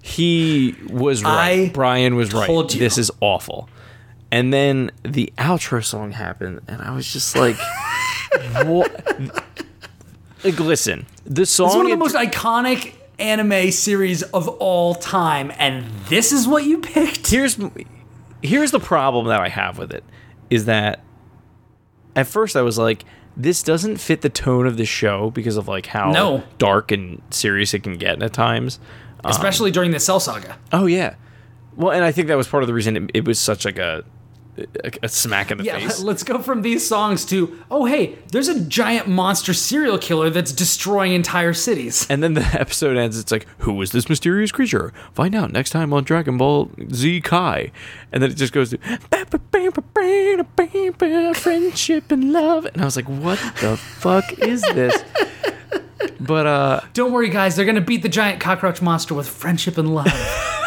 he 0.01 0.73
was 0.89 1.21
right. 1.25 1.67
I 1.67 1.69
Brian 1.73 2.15
was 2.15 2.31
right. 2.33 2.47
told 2.47 2.73
you. 2.73 2.79
This 2.79 2.97
is 2.97 3.11
awful. 3.19 3.67
And 4.31 4.53
then 4.53 4.91
the 5.03 5.31
outro 5.37 5.83
song 5.83 6.11
happened, 6.11 6.61
and 6.67 6.81
I 6.81 6.91
was 6.95 7.11
just 7.11 7.35
like, 7.35 7.57
"What?" 8.63 9.05
Like, 10.43 10.59
listen, 10.59 11.05
the 11.25 11.45
song. 11.45 11.67
It's 11.67 11.75
one 11.75 11.85
of 11.85 11.91
the 11.91 11.97
most 11.97 12.15
iconic 12.15 12.93
anime 13.19 13.71
series 13.71 14.23
of 14.23 14.47
all 14.47 14.95
time, 14.95 15.51
and 15.57 15.85
this 16.07 16.31
is 16.31 16.47
what 16.47 16.63
you 16.63 16.79
picked. 16.79 17.27
here's 17.29 17.59
here's 18.41 18.71
the 18.71 18.79
problem 18.79 19.27
that 19.27 19.39
I 19.39 19.49
have 19.49 19.77
with 19.77 19.91
it 19.91 20.03
is 20.49 20.65
that 20.65 21.03
at 22.15 22.25
first 22.27 22.55
I 22.55 22.61
was 22.61 22.77
like 22.77 23.05
this 23.37 23.63
doesn't 23.63 23.97
fit 23.97 24.21
the 24.21 24.29
tone 24.29 24.67
of 24.67 24.75
the 24.77 24.85
show 24.85 25.29
because 25.29 25.55
of 25.57 25.67
like 25.67 25.85
how 25.85 26.11
No. 26.11 26.43
dark 26.57 26.91
and 26.91 27.21
serious 27.29 27.73
it 27.73 27.79
can 27.83 27.97
get 27.97 28.21
at 28.21 28.33
times. 28.33 28.79
Especially 29.23 29.69
um, 29.69 29.73
during 29.73 29.91
the 29.91 29.99
Cell 29.99 30.19
Saga. 30.19 30.57
Oh 30.73 30.85
yeah. 30.85 31.15
Well, 31.75 31.91
and 31.91 32.03
I 32.03 32.11
think 32.11 32.27
that 32.27 32.35
was 32.35 32.47
part 32.47 32.63
of 32.63 32.67
the 32.67 32.73
reason 32.73 32.97
it, 32.97 33.11
it 33.13 33.25
was 33.25 33.39
such 33.39 33.63
like 33.63 33.77
a 33.77 34.03
a, 34.57 34.91
a 35.03 35.09
smack 35.09 35.51
in 35.51 35.57
the 35.59 35.63
Yeah, 35.63 35.79
face. 35.79 35.99
let's 36.01 36.23
go 36.23 36.39
from 36.39 36.61
these 36.61 36.85
songs 36.85 37.25
to 37.25 37.59
oh 37.71 37.85
hey, 37.85 38.17
there's 38.31 38.47
a 38.47 38.59
giant 38.59 39.07
monster 39.07 39.53
serial 39.53 39.97
killer 39.97 40.29
that's 40.29 40.51
destroying 40.51 41.13
entire 41.13 41.53
cities. 41.53 42.05
And 42.09 42.21
then 42.21 42.33
the 42.33 42.41
episode 42.59 42.97
ends. 42.97 43.17
It's 43.19 43.31
like, 43.31 43.47
who 43.59 43.81
is 43.81 43.91
this 43.91 44.09
mysterious 44.09 44.51
creature? 44.51 44.93
Find 45.13 45.33
out 45.35 45.51
next 45.51 45.69
time 45.71 45.93
on 45.93 46.03
Dragon 46.03 46.37
Ball 46.37 46.69
Z 46.93 47.21
Kai. 47.21 47.71
And 48.11 48.21
then 48.21 48.31
it 48.31 48.35
just 48.35 48.53
goes 48.53 48.71
to 48.71 48.77
friendship 51.33 52.11
and 52.11 52.31
love. 52.33 52.65
And 52.65 52.81
I 52.81 52.85
was 52.85 52.95
like, 52.95 53.07
what 53.07 53.39
the 53.61 53.77
fuck 53.77 54.31
is 54.39 54.61
this? 54.61 55.03
But 56.19 56.47
uh, 56.47 56.81
Don't 56.93 57.11
worry, 57.11 57.29
guys, 57.29 57.55
they're 57.55 57.65
gonna 57.65 57.79
beat 57.81 58.01
the 58.01 58.09
giant 58.09 58.39
cockroach 58.39 58.81
monster 58.81 59.13
with 59.13 59.27
friendship 59.27 59.77
and 59.77 59.93
love. 59.93 60.07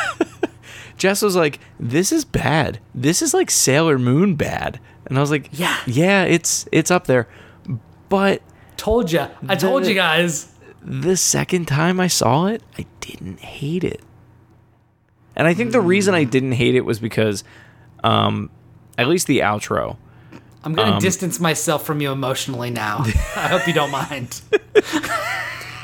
Jess 1.05 1.21
was 1.21 1.37
like, 1.37 1.61
this 1.79 2.13
is 2.13 2.25
bad. 2.25 2.79
This 2.95 3.21
is 3.21 3.35
like 3.35 3.51
Sailor 3.51 3.99
Moon 3.99 4.37
bad. 4.37 4.81
And 5.05 5.19
I 5.19 5.21
was 5.21 5.31
like, 5.31 5.51
Yeah. 5.53 5.77
yeah, 5.87 6.25
it's 6.25 6.67
it's 6.73 6.91
up 6.91 7.07
there. 7.07 7.29
But 8.09 8.41
told 8.79 9.13
you, 9.13 9.27
I 9.47 9.55
told 9.55 9.87
you 9.87 9.93
guys. 9.95 10.51
the 10.83 11.19
second 11.19 11.67
time 11.69 12.01
I 12.01 12.07
saw 12.07 12.47
it, 12.47 12.63
I 12.79 12.87
didn't 13.01 13.41
hate 13.41 13.85
it. 13.85 14.01
And 15.37 15.47
I 15.47 15.53
think 15.53 15.73
the 15.73 15.81
reason 15.83 16.15
I 16.15 16.25
didn't 16.25 16.53
hate 16.53 16.75
it 16.75 16.87
was 16.87 16.99
because, 17.01 17.45
um, 18.03 18.49
at 18.97 19.07
least 19.07 19.27
the 19.27 19.41
outro. 19.41 19.99
I'm 20.65 20.73
gonna 20.73 20.93
Um, 20.93 21.01
distance 21.01 21.39
myself 21.39 21.85
from 21.85 22.01
you 22.01 22.13
emotionally 22.13 22.71
now. 22.71 23.01
I 23.37 23.49
hope 23.49 23.67
you 23.67 23.75
don't 23.75 23.91
mind. 23.91 24.41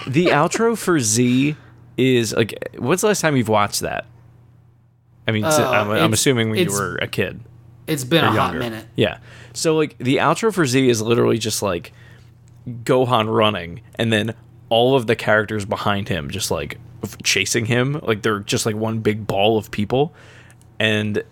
The 0.07 0.27
outro 0.29 0.79
for 0.79 0.99
Z 0.99 1.57
is 1.99 2.33
like, 2.33 2.55
what's 2.79 3.03
the 3.03 3.09
last 3.09 3.21
time 3.21 3.37
you've 3.37 3.51
watched 3.51 3.81
that? 3.81 4.07
I 5.31 5.33
mean, 5.33 5.45
si- 5.45 5.63
I'm, 5.63 5.89
I'm 5.91 6.13
assuming 6.13 6.51
when 6.51 6.59
you 6.59 6.73
were 6.73 6.97
a 7.01 7.07
kid. 7.07 7.41
It's 7.87 8.03
been 8.03 8.25
a 8.25 8.33
hot 8.33 8.57
minute. 8.57 8.85
Yeah. 8.97 9.19
So 9.53 9.77
like 9.77 9.97
the 9.99 10.17
outro 10.17 10.53
for 10.53 10.67
Z 10.67 10.89
is 10.89 11.01
literally 11.01 11.39
just 11.39 11.63
like 11.63 11.93
Gohan 12.69 13.33
running 13.33 13.81
and 13.95 14.13
then 14.13 14.35
all 14.71 14.97
of 14.97 15.07
the 15.07 15.15
characters 15.17 15.65
behind 15.65 16.09
him 16.09 16.31
just 16.31 16.51
like 16.51 16.79
chasing 17.23 17.67
him 17.67 18.01
like 18.03 18.23
they're 18.23 18.41
just 18.41 18.67
like 18.67 18.75
one 18.77 18.99
big 18.99 19.27
ball 19.27 19.57
of 19.57 19.71
people 19.71 20.13
and 20.79 21.23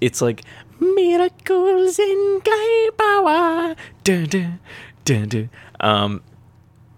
it's 0.00 0.20
like 0.20 0.42
miracles 0.78 1.98
in 1.98 2.40
power 2.98 3.74
dun, 4.04 4.24
dun, 4.26 4.58
dun, 5.04 5.28
dun. 5.28 5.50
um 5.80 6.22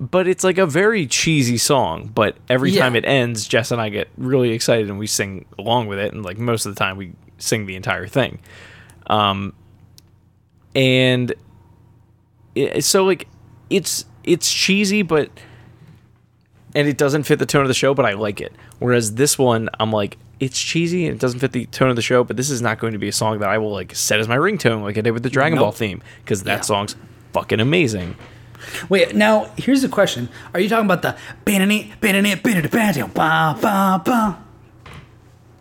but 0.00 0.28
it's 0.28 0.44
like 0.44 0.58
a 0.58 0.66
very 0.66 1.06
cheesy 1.06 1.58
song 1.58 2.10
but 2.14 2.36
every 2.48 2.70
Yeah. 2.70 2.82
time 2.82 2.94
it 2.96 3.04
ends 3.04 3.46
Jess 3.48 3.70
and 3.72 3.80
I 3.80 3.88
get 3.88 4.08
really 4.16 4.50
excited 4.50 4.88
and 4.88 4.98
we 4.98 5.06
sing 5.06 5.44
along 5.58 5.86
with 5.88 5.98
it 5.98 6.12
and 6.12 6.24
like 6.24 6.38
most 6.38 6.66
of 6.66 6.74
the 6.74 6.78
time 6.78 6.96
we 6.96 7.12
sing 7.38 7.66
the 7.66 7.74
entire 7.76 8.06
thing 8.06 8.38
um, 9.08 9.52
and 10.74 11.34
it, 12.54 12.84
so 12.84 13.04
like 13.04 13.26
it's 13.70 14.04
it's 14.24 14.52
cheesy, 14.52 15.02
but 15.02 15.30
and 16.74 16.86
it 16.86 16.98
doesn't 16.98 17.22
fit 17.22 17.38
the 17.38 17.46
tone 17.46 17.62
of 17.62 17.68
the 17.68 17.74
show, 17.74 17.94
but 17.94 18.04
I 18.04 18.12
like 18.12 18.40
it. 18.42 18.52
Whereas 18.78 19.14
this 19.14 19.38
one, 19.38 19.70
I'm 19.80 19.90
like, 19.90 20.18
it's 20.38 20.60
cheesy 20.60 21.06
and 21.06 21.14
it 21.16 21.20
doesn't 21.20 21.40
fit 21.40 21.52
the 21.52 21.64
tone 21.66 21.88
of 21.88 21.96
the 21.96 22.02
show, 22.02 22.24
but 22.24 22.36
this 22.36 22.50
is 22.50 22.60
not 22.60 22.78
going 22.78 22.92
to 22.92 22.98
be 22.98 23.08
a 23.08 23.12
song 23.12 23.38
that 23.38 23.48
I 23.48 23.56
will 23.58 23.72
like 23.72 23.94
set 23.94 24.20
as 24.20 24.28
my 24.28 24.36
ringtone 24.36 24.82
like 24.82 24.98
I 24.98 25.00
did 25.00 25.12
with 25.12 25.22
the 25.22 25.30
Dragon 25.30 25.58
Ball 25.58 25.72
theme 25.72 26.02
because 26.22 26.42
that 26.44 26.58
Yeah. 26.58 26.60
song's 26.62 26.96
fucking 27.32 27.60
amazing. 27.60 28.16
Wait, 28.88 29.14
now 29.14 29.50
here's 29.56 29.82
the 29.82 29.88
question: 29.88 30.28
Are 30.54 30.60
you 30.60 30.68
talking 30.68 30.86
about 30.86 31.02
the 31.02 31.16
banani 31.44 31.92
banani 32.00 32.36
banani 32.36 32.68
banani 32.68 33.14
ba 33.14 33.56
ba 33.60 34.02
ba? 34.04 34.38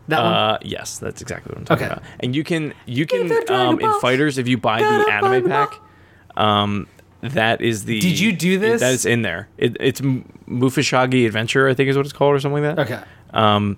That 0.09 0.23
one. 0.23 0.33
Uh, 0.33 0.57
yes, 0.61 0.99
that's 0.99 1.21
exactly 1.21 1.49
what 1.51 1.57
I'm 1.59 1.65
talking 1.65 1.85
Okay. 1.85 1.93
about. 1.93 2.03
And 2.21 2.35
you 2.35 2.43
can 2.43 2.73
you 2.85 3.05
can 3.05 3.29
um, 3.51 3.79
in 3.79 3.99
fighters 3.99 4.37
if 4.37 4.47
you 4.47 4.57
buy 4.57 4.79
the 4.79 5.11
anime 5.11 5.49
pack, 5.49 5.73
um, 6.37 6.87
that 7.21 7.61
is 7.61 7.83
the. 7.85 7.99
Did 7.99 8.17
you 8.19 8.31
do 8.31 8.57
this? 8.57 8.79
That 8.79 8.93
is 8.93 9.05
in 9.05 9.21
there. 9.23 9.49
It, 9.57 9.75
it's 9.81 9.99
Makafushigi 9.99 11.25
Adventure, 11.25 11.67
I 11.67 11.73
think 11.73 11.89
is 11.89 11.97
what 11.97 12.05
it's 12.05 12.13
called, 12.13 12.35
or 12.35 12.39
something 12.39 12.63
like 12.63 12.75
that. 12.77 12.85
Okay. 12.85 13.03
Um, 13.33 13.77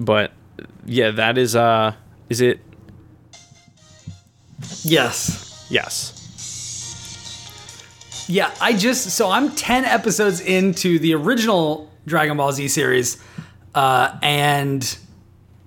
but 0.00 0.32
yeah, 0.86 1.12
that 1.12 1.38
is 1.38 1.54
uh, 1.54 1.94
is 2.28 2.40
it? 2.40 2.58
Yes. 4.82 5.66
Yes. 5.70 6.19
Yeah, 8.30 8.54
I 8.60 8.74
just 8.74 9.10
so 9.10 9.28
I'm 9.28 9.56
10 9.56 9.84
episodes 9.84 10.40
into 10.40 11.00
the 11.00 11.14
original 11.14 11.90
Dragon 12.06 12.36
Ball 12.36 12.52
Z 12.52 12.68
series, 12.68 13.20
uh, 13.74 14.16
and 14.22 14.98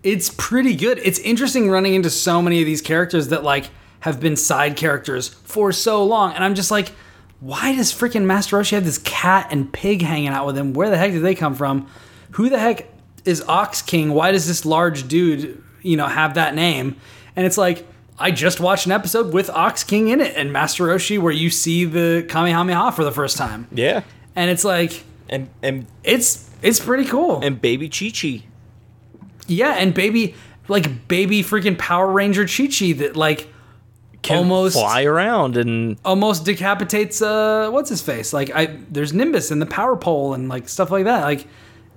it's 0.01 0.33
pretty 0.37 0.73
good. 0.73 0.97
It's 0.99 1.19
interesting 1.19 1.69
running 1.69 1.93
into 1.93 2.09
so 2.09 2.41
many 2.41 2.61
of 2.61 2.65
these 2.65 2.81
characters 2.81 3.27
that 3.27 3.43
like 3.43 3.69
have 3.99 4.21
been 4.21 4.37
side 4.37 4.77
characters 4.77 5.27
for 5.27 5.73
so 5.73 6.05
long, 6.05 6.35
and 6.35 6.41
I'm 6.41 6.55
just 6.55 6.71
like, 6.71 6.93
why 7.41 7.75
does 7.75 7.91
freaking 7.91 8.23
Master 8.23 8.57
Roshi 8.57 8.71
have 8.71 8.85
this 8.85 8.99
cat 8.99 9.49
and 9.51 9.71
pig 9.73 10.01
hanging 10.01 10.29
out 10.29 10.45
with 10.45 10.57
him? 10.57 10.73
Where 10.73 10.89
the 10.89 10.97
heck 10.97 11.11
did 11.11 11.21
they 11.21 11.35
come 11.35 11.55
from? 11.55 11.89
Who 12.31 12.49
the 12.49 12.59
heck 12.59 12.87
is 13.25 13.43
Ox 13.49 13.81
King? 13.81 14.13
Why 14.13 14.31
does 14.31 14.47
this 14.47 14.65
large 14.65 15.09
dude, 15.09 15.61
you 15.81 15.97
know, 15.97 16.07
have 16.07 16.35
that 16.35 16.55
name? 16.55 16.95
And 17.35 17.45
it's 17.45 17.57
like, 17.57 17.85
I 18.23 18.31
just 18.31 18.59
watched 18.61 18.85
an 18.85 18.91
episode 18.93 19.33
with 19.33 19.49
Ox 19.49 19.83
King 19.83 20.07
in 20.09 20.21
it 20.21 20.33
and 20.37 20.53
Master 20.53 20.85
Roshi 20.85 21.19
where 21.19 21.33
you 21.33 21.49
see 21.49 21.83
the 21.85 22.25
Kamehameha 22.29 22.93
for 22.93 23.03
the 23.03 23.11
first 23.11 23.35
time. 23.37 23.67
Yeah. 23.71 24.03
And 24.35 24.49
it's 24.49 24.63
like, 24.63 25.03
And 25.29 25.49
and 25.61 25.85
it's 26.03 26.49
it's 26.61 26.79
pretty 26.79 27.05
cool. 27.05 27.41
and 27.43 27.61
Baby 27.61 27.89
Chi 27.89 28.09
Chi. 28.09 28.43
yeah, 29.47 29.73
and 29.73 29.93
baby 29.93 30.35
like 30.69 31.07
baby 31.09 31.43
freaking 31.43 31.77
Power 31.77 32.09
Ranger 32.11 32.45
Chi 32.47 32.67
Chi 32.67 32.93
that 32.93 33.17
like 33.17 33.49
Can 34.21 34.37
Almost- 34.37 34.75
fly 34.75 35.03
around 35.03 35.57
and 35.57 35.97
almost 36.05 36.45
decapitates 36.45 37.21
uh 37.21 37.69
what's 37.71 37.89
his 37.89 38.01
face? 38.01 38.31
Like 38.31 38.49
I 38.55 38.77
there's 38.89 39.11
Nimbus 39.13 39.51
and 39.51 39.61
the 39.61 39.65
power 39.65 39.97
pole 39.97 40.33
and 40.33 40.47
like 40.47 40.69
stuff 40.69 40.89
like 40.91 41.03
that. 41.03 41.23
Like 41.23 41.45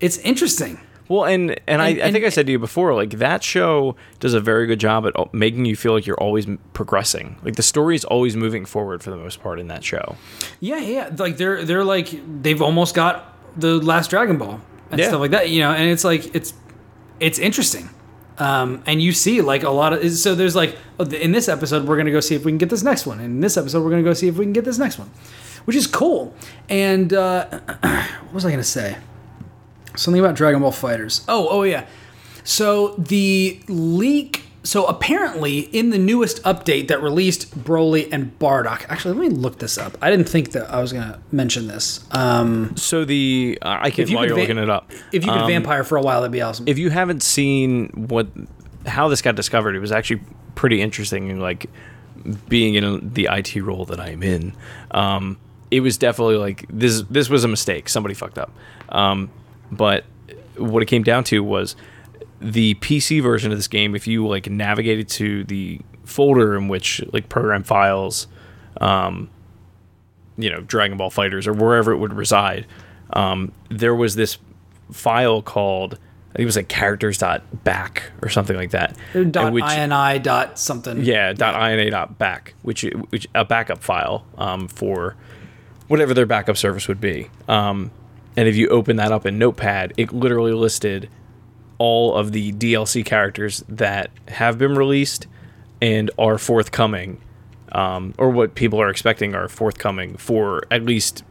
it's 0.01 0.19
interesting. 0.19 0.81
Well, 1.09 1.25
and 1.25 1.59
and, 1.67 1.81
I, 1.81 1.89
And- 1.91 2.03
I 2.03 2.13
think 2.13 2.25
I 2.25 2.31
said 2.31 2.47
to 2.47 2.53
you 2.53 2.59
before, 2.59 2.95
like 2.95 3.11
that 3.19 3.43
show 3.45 3.97
does 4.21 4.35
a 4.35 4.41
very 4.41 4.67
good 4.67 4.81
job 4.81 5.07
at 5.07 5.35
making 5.35 5.65
you 5.67 5.77
feel 5.77 5.93
like 5.93 6.07
you're 6.07 6.19
always 6.21 6.47
progressing. 6.73 7.39
Like 7.43 7.57
the 7.57 7.63
story 7.63 7.95
is 7.95 8.05
always 8.05 8.37
moving 8.37 8.65
forward 8.65 9.03
for 9.03 9.11
the 9.11 9.17
most 9.17 9.43
part 9.43 9.61
in 9.61 9.69
that 9.69 9.85
show. 9.85 10.17
Yeah, 10.61 10.79
yeah. 10.79 11.11
Like 11.17 11.37
they're 11.37 11.65
they're 11.65 11.85
like 11.85 12.09
they've 12.43 12.61
almost 12.63 12.95
got 12.95 13.37
the 13.59 13.77
last 13.77 14.11
Dragon 14.11 14.37
Ball 14.39 14.61
and 14.91 15.01
Yeah. 15.01 15.09
stuff 15.09 15.21
like 15.21 15.31
that, 15.31 15.51
you 15.51 15.61
know, 15.61 15.71
and 15.73 15.89
it's 15.91 16.05
like 16.05 16.35
it's 16.35 16.53
it's 17.21 17.39
interesting. 17.39 17.89
Um, 18.39 18.83
and 18.85 19.01
you 19.01 19.13
see 19.13 19.41
like 19.41 19.63
a 19.63 19.71
lot 19.71 19.95
of 19.95 20.11
so 20.13 20.35
there's 20.35 20.55
like 20.55 20.77
oh, 21.01 21.05
in 21.05 21.33
this 21.33 21.49
episode 21.49 21.87
we're 21.87 21.97
gonna 21.97 22.11
go 22.11 22.21
see 22.21 22.35
if 22.35 22.45
we 22.45 22.51
can 22.53 22.59
get 22.59 22.69
this 22.69 22.83
next 22.83 23.07
one. 23.07 23.19
And 23.19 23.27
in 23.37 23.41
this 23.41 23.57
episode 23.57 23.83
we're 23.83 23.91
gonna 23.91 24.03
go 24.03 24.13
see 24.13 24.29
if 24.29 24.37
we 24.37 24.45
can 24.45 24.53
get 24.53 24.65
this 24.67 24.77
next 24.79 24.99
one, 24.99 25.09
which 25.65 25.75
is 25.77 25.87
cool. 25.87 26.35
And 26.69 27.15
uh, 27.15 27.47
what 27.81 28.35
was 28.35 28.45
I 28.45 28.51
gonna 28.51 28.63
say? 28.63 28.97
Something 29.97 30.21
about 30.23 30.35
Dragon 30.37 30.61
Ball 30.63 30.71
Fighters. 30.73 31.25
Oh, 31.29 31.49
oh 31.51 31.63
yeah. 31.63 31.87
So 32.45 32.95
the 32.99 33.61
leak. 33.69 34.43
So 34.63 34.85
apparently, 34.87 35.61
in 35.61 35.91
the 35.91 35.99
newest 35.99 36.43
update 36.43 36.89
that 36.89 37.01
released 37.01 37.57
Broly 37.57 38.09
and 38.11 38.37
Bardock. 38.41 38.85
Actually, 38.89 39.15
let 39.15 39.21
me 39.31 39.37
look 39.37 39.61
this 39.61 39.79
up. 39.79 39.97
I 40.03 40.11
didn't 40.11 40.29
think 40.29 40.51
that 40.53 40.69
I 40.73 40.81
was 40.81 40.93
gonna 40.93 41.21
mention 41.31 41.69
this. 41.69 42.05
Um, 42.11 42.77
So 42.77 43.05
the 43.05 43.59
uh, 43.63 43.79
I 43.81 43.91
can 43.91 44.09
you 44.09 44.17
while 44.17 44.27
you're 44.27 44.35
va- 44.35 44.41
looking 44.41 44.59
it 44.59 44.69
up. 44.69 44.91
if 45.13 45.25
you 45.25 45.31
could 45.31 45.43
Um, 45.43 45.47
vampire 45.47 45.85
for 45.85 45.97
a 45.97 46.03
while, 46.03 46.21
that'd 46.21 46.33
be 46.33 46.43
awesome. 46.43 46.67
if 46.67 46.79
you 46.79 46.91
haven't 46.91 47.23
seen 47.23 47.91
what 48.09 48.27
how 48.87 49.07
this 49.09 49.23
got 49.23 49.37
discovered, 49.37 49.77
it 49.77 49.81
was 49.81 49.93
actually 49.93 50.21
pretty 50.57 50.83
interesting. 50.83 51.39
Like 51.39 51.67
being 52.49 52.75
in 52.75 53.13
the 53.15 53.29
IT 53.31 53.55
role 53.63 53.85
that 53.85 54.01
I'm 54.01 54.23
in, 54.25 54.53
um, 54.91 55.37
it 55.71 55.79
was 55.81 55.97
definitely 55.97 56.39
like 56.39 56.65
this. 56.71 57.03
This 57.09 57.29
was 57.31 57.45
a 57.45 57.49
mistake. 57.49 57.89
Somebody 57.89 58.15
fucked 58.15 58.39
up. 58.39 58.51
Um, 58.89 59.31
but 59.71 60.05
what 60.57 60.83
it 60.83 60.87
came 60.87 61.03
down 61.03 61.25
to 61.25 61.41
was 61.43 61.77
the 62.41 62.75
PC 62.77 63.23
version 63.23 63.53
of 63.53 63.59
this 63.59 63.69
game. 63.69 63.95
If 63.95 64.07
you 64.07 64.27
like 64.27 64.49
navigated 64.51 65.09
to 65.11 65.45
the 65.45 65.81
folder 66.05 66.57
in 66.57 66.69
which 66.69 67.03
like 67.13 67.29
program 67.29 67.63
files, 67.63 68.27
um, 68.81 69.31
you 70.37 70.51
know, 70.51 70.61
Dragon 70.61 70.97
Ball 70.99 71.11
FighterZ 71.11 71.47
or 71.47 71.53
wherever 71.53 71.93
it 71.93 71.97
would 71.99 72.13
reside, 72.13 72.67
um, 73.13 73.53
there 73.71 73.95
was 73.95 74.15
this 74.17 74.39
file 74.93 75.43
called 75.43 75.95
I 75.95 76.37
think 76.37 76.43
it 76.43 76.47
was 76.47 76.57
like 76.57 76.69
characters 76.69 77.17
dot 77.17 77.65
back 77.65 78.11
or 78.21 78.29
something 78.29 78.57
like 78.57 78.73
that. 78.73 78.95
dot 79.31 79.55
which- 79.55 79.65
ini 79.65 80.23
dot 80.23 80.59
something. 80.59 81.03
yeah, 81.03 81.33
dot 81.33 81.55
.ina 81.55 81.91
dot 81.91 82.19
back, 82.19 82.53
which 82.61 82.83
which 83.09 83.27
a 83.35 83.43
backup 83.43 83.83
file 83.83 84.27
um, 84.37 84.69
for 84.69 85.17
whatever 85.89 86.13
their 86.13 86.27
backup 86.27 86.59
service 86.59 86.89
would 86.89 87.01
be. 87.01 87.31
Um, 87.49 87.91
and 88.37 88.49
if 88.49 88.57
you 88.57 88.69
open 88.69 88.97
that 88.97 89.13
up 89.13 89.27
in 89.27 89.39
Notepad, 89.39 89.95
it 89.97 90.13
literally 90.13 90.53
listed 90.53 91.09
all 91.79 92.15
of 92.15 92.33
the 92.33 92.53
DLC 92.53 93.05
characters 93.05 93.63
that 93.69 94.11
have 94.29 94.59
been 94.59 94.75
released 94.75 95.27
and 95.83 96.11
are 96.19 96.39
forthcoming, 96.39 97.21
um, 97.73 98.15
or 98.19 98.31
what 98.31 98.55
people 98.55 98.81
are 98.81 98.89
expecting 98.89 99.35
are 99.35 99.49
forthcoming 99.49 100.17
for 100.17 100.63
at 100.71 100.83
least 100.85 101.23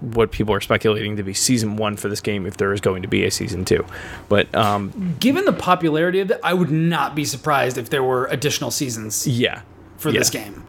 what 0.00 0.30
people 0.30 0.54
are 0.54 0.60
speculating 0.60 1.16
to 1.16 1.22
be 1.24 1.34
season 1.34 1.76
one 1.76 1.96
for 1.96 2.08
this 2.08 2.20
game 2.20 2.46
if 2.46 2.56
there 2.56 2.72
is 2.72 2.80
going 2.80 3.02
to 3.02 3.08
be 3.08 3.24
a 3.24 3.30
season 3.30 3.64
two. 3.64 3.84
But 4.28 4.52
um, 4.54 5.16
Given 5.18 5.44
the 5.44 5.52
popularity 5.52 6.20
of 6.20 6.30
it, 6.30 6.40
I 6.44 6.54
would 6.54 6.70
not 6.70 7.14
be 7.16 7.24
surprised 7.24 7.78
if 7.78 7.90
there 7.90 8.02
were 8.02 8.26
additional 8.26 8.70
seasons 8.70 9.26
yeah, 9.26 9.62
for 9.96 10.12
this 10.12 10.30
game. 10.30 10.64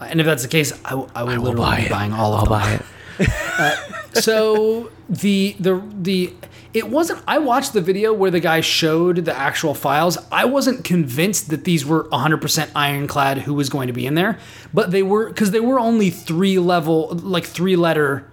And 0.00 0.20
if 0.20 0.26
that's 0.26 0.42
the 0.42 0.48
case, 0.48 0.72
I, 0.84 0.90
w- 0.90 1.08
I 1.14 1.22
will 1.24 1.36
literally 1.36 1.56
buy 1.56 1.76
be 1.80 1.82
it. 1.86 1.90
buying 1.90 2.12
all 2.12 2.34
of 2.34 2.50
I'll 2.50 2.58
them. 2.68 2.82
buy 3.18 3.24
it. 3.24 3.94
so 4.14 4.90
the 5.08 5.56
the 5.58 5.82
the 6.00 6.32
it 6.72 6.88
wasn't 6.88 7.22
I 7.26 7.38
watched 7.38 7.72
the 7.72 7.80
video 7.80 8.12
where 8.12 8.30
the 8.30 8.40
guy 8.40 8.60
showed 8.60 9.24
the 9.24 9.36
actual 9.36 9.74
files. 9.74 10.18
I 10.30 10.44
wasn't 10.44 10.84
convinced 10.84 11.50
that 11.50 11.64
these 11.64 11.84
were 11.84 12.04
100% 12.10 12.70
ironclad 12.74 13.38
who 13.38 13.54
was 13.54 13.68
going 13.68 13.88
to 13.88 13.92
be 13.92 14.06
in 14.06 14.14
there, 14.14 14.38
but 14.72 14.90
they 14.90 15.02
were 15.02 15.32
cuz 15.32 15.50
they 15.50 15.60
were 15.60 15.80
only 15.80 16.10
3 16.10 16.58
level 16.58 17.08
like 17.22 17.44
3 17.44 17.76
letter 17.76 18.28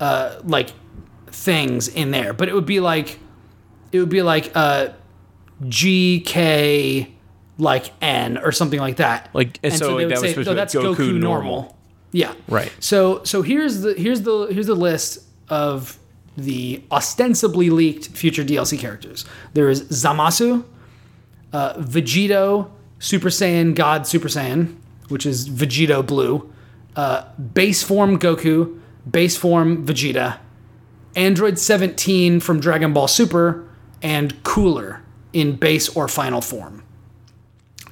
uh 0.00 0.36
like 0.44 0.70
things 1.28 1.88
in 1.88 2.10
there. 2.10 2.32
But 2.32 2.48
it 2.48 2.54
would 2.54 2.66
be 2.66 2.80
like 2.80 3.18
it 3.92 4.00
would 4.00 4.08
be 4.08 4.22
like 4.22 4.50
uh 4.54 4.88
GK 5.64 7.08
like 7.58 7.90
N 8.00 8.38
or 8.38 8.52
something 8.52 8.80
like 8.80 8.96
that. 8.96 9.28
Like, 9.32 9.58
and 9.62 9.74
so, 9.74 9.88
they 9.88 10.06
would 10.06 10.14
that 10.14 10.20
was 10.22 10.30
supposed 10.30 10.36
to 10.36 10.44
"No, 10.44 10.50
be 10.52 10.56
that's 10.56 10.74
Goku 10.74 10.94
Goku, 10.94 11.18
normal." 11.18 11.52
normal. 11.52 11.77
Yeah. 12.12 12.34
Right. 12.48 12.72
So 12.80 13.22
so 13.24 13.42
here's 13.42 13.80
the 13.82 13.94
here's 13.94 14.22
the 14.22 14.46
here's 14.46 14.66
the 14.66 14.74
list 14.74 15.18
of 15.48 15.98
the 16.36 16.82
ostensibly 16.90 17.70
leaked 17.70 18.08
future 18.08 18.44
DLC 18.44 18.78
characters. 18.78 19.24
There 19.54 19.68
is 19.68 19.82
Zamasu, 19.84 20.64
uh, 21.52 21.74
Vegito, 21.74 22.70
Super 22.98 23.28
Saiyan 23.28 23.74
God 23.74 24.06
Super 24.06 24.28
Saiyan, 24.28 24.76
which 25.08 25.26
is 25.26 25.48
Vegito 25.48 26.06
Blue, 26.06 26.52
uh, 26.96 27.24
base 27.34 27.82
form 27.82 28.18
Goku, 28.18 28.80
base 29.10 29.36
form 29.36 29.84
Vegeta, 29.84 30.38
Android 31.16 31.58
17 31.58 32.40
from 32.40 32.60
Dragon 32.60 32.92
Ball 32.92 33.08
Super, 33.08 33.68
and 34.02 34.42
Cooler 34.44 35.02
in 35.32 35.56
base 35.56 35.88
or 35.96 36.08
final 36.08 36.40
form. 36.40 36.82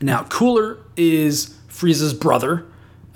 Now, 0.01 0.25
Cooler 0.25 0.79
is 0.97 1.57
Frieza's 1.69 2.15
brother. 2.15 2.67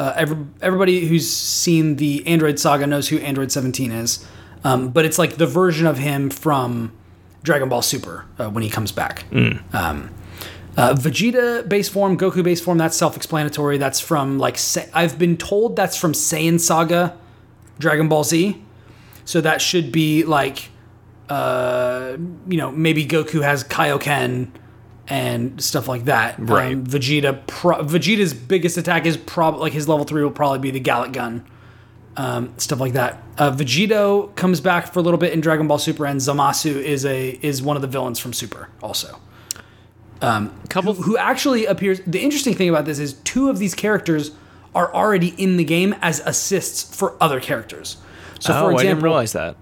Uh, 0.00 0.14
every, 0.16 0.38
everybody 0.62 1.06
who's 1.06 1.28
seen 1.30 1.96
the 1.96 2.26
Android 2.26 2.58
saga 2.58 2.86
knows 2.86 3.08
who 3.08 3.18
Android 3.18 3.52
17 3.52 3.92
is. 3.92 4.26
Um, 4.64 4.88
but 4.88 5.04
it's 5.04 5.18
like 5.18 5.36
the 5.36 5.46
version 5.46 5.86
of 5.86 5.98
him 5.98 6.30
from 6.30 6.92
Dragon 7.42 7.68
Ball 7.68 7.82
Super 7.82 8.24
uh, 8.38 8.48
when 8.48 8.62
he 8.62 8.70
comes 8.70 8.92
back. 8.92 9.26
Um, 9.74 10.10
uh, 10.76 10.94
Vegeta 10.94 11.68
base 11.68 11.90
form, 11.90 12.16
Goku 12.16 12.42
base 12.42 12.62
form, 12.62 12.78
that's 12.78 12.96
self 12.96 13.14
explanatory. 13.14 13.76
That's 13.76 14.00
from 14.00 14.38
like, 14.38 14.56
Sa- 14.56 14.86
I've 14.94 15.18
been 15.18 15.36
told 15.36 15.76
that's 15.76 15.96
from 15.98 16.12
Saiyan 16.12 16.58
Saga 16.60 17.14
Dragon 17.78 18.08
Ball 18.08 18.24
Z. 18.24 18.62
So 19.26 19.42
that 19.42 19.60
should 19.60 19.92
be 19.92 20.24
like, 20.24 20.70
uh, 21.28 22.16
you 22.48 22.56
know, 22.56 22.72
maybe 22.72 23.06
Goku 23.06 23.42
has 23.42 23.64
Kaioken 23.64 24.48
and 25.10 25.60
stuff 25.62 25.88
like 25.88 26.04
that. 26.06 26.36
Right. 26.38 26.72
Um, 26.72 26.86
Vegeta, 26.86 27.46
pro- 27.46 27.82
Vegeta's 27.82 28.32
biggest 28.32 28.78
attack 28.78 29.04
is 29.04 29.16
probably 29.16 29.60
like 29.60 29.72
his 29.72 29.88
level 29.88 30.04
three 30.06 30.22
will 30.22 30.30
probably 30.30 30.60
be 30.60 30.70
the 30.70 30.80
Galick 30.80 31.12
Gun. 31.12 31.44
Um, 32.16 32.54
stuff 32.58 32.80
like 32.80 32.94
that. 32.94 33.22
Uh, 33.38 33.50
Vegito 33.50 34.34
comes 34.36 34.60
back 34.60 34.92
for 34.92 34.98
a 35.00 35.02
little 35.02 35.18
bit 35.18 35.32
in 35.32 35.40
Dragon 35.40 35.66
Ball 35.68 35.78
Super, 35.78 36.06
and 36.06 36.20
Zamasu 36.20 36.76
is 36.76 37.04
a 37.04 37.30
is 37.42 37.62
one 37.62 37.76
of 37.76 37.82
the 37.82 37.88
villains 37.88 38.18
from 38.18 38.32
Super 38.32 38.68
also 38.82 39.18
Um, 40.20 40.52
couple 40.68 40.94
who 40.94 41.16
actually 41.16 41.66
appears. 41.66 42.00
The 42.06 42.20
interesting 42.20 42.54
thing 42.54 42.68
about 42.68 42.84
this 42.84 42.98
is 42.98 43.14
two 43.24 43.48
of 43.48 43.58
these 43.58 43.74
characters 43.74 44.32
are 44.74 44.92
already 44.94 45.34
in 45.38 45.56
the 45.56 45.64
game 45.64 45.94
as 46.02 46.20
assists 46.20 46.94
for 46.94 47.16
other 47.20 47.40
characters. 47.40 47.96
So, 48.38 48.52
oh, 48.54 48.70
for 48.70 48.78
I 48.78 48.82
didn't 48.82 49.00
realize 49.00 49.32
that. 49.32 49.56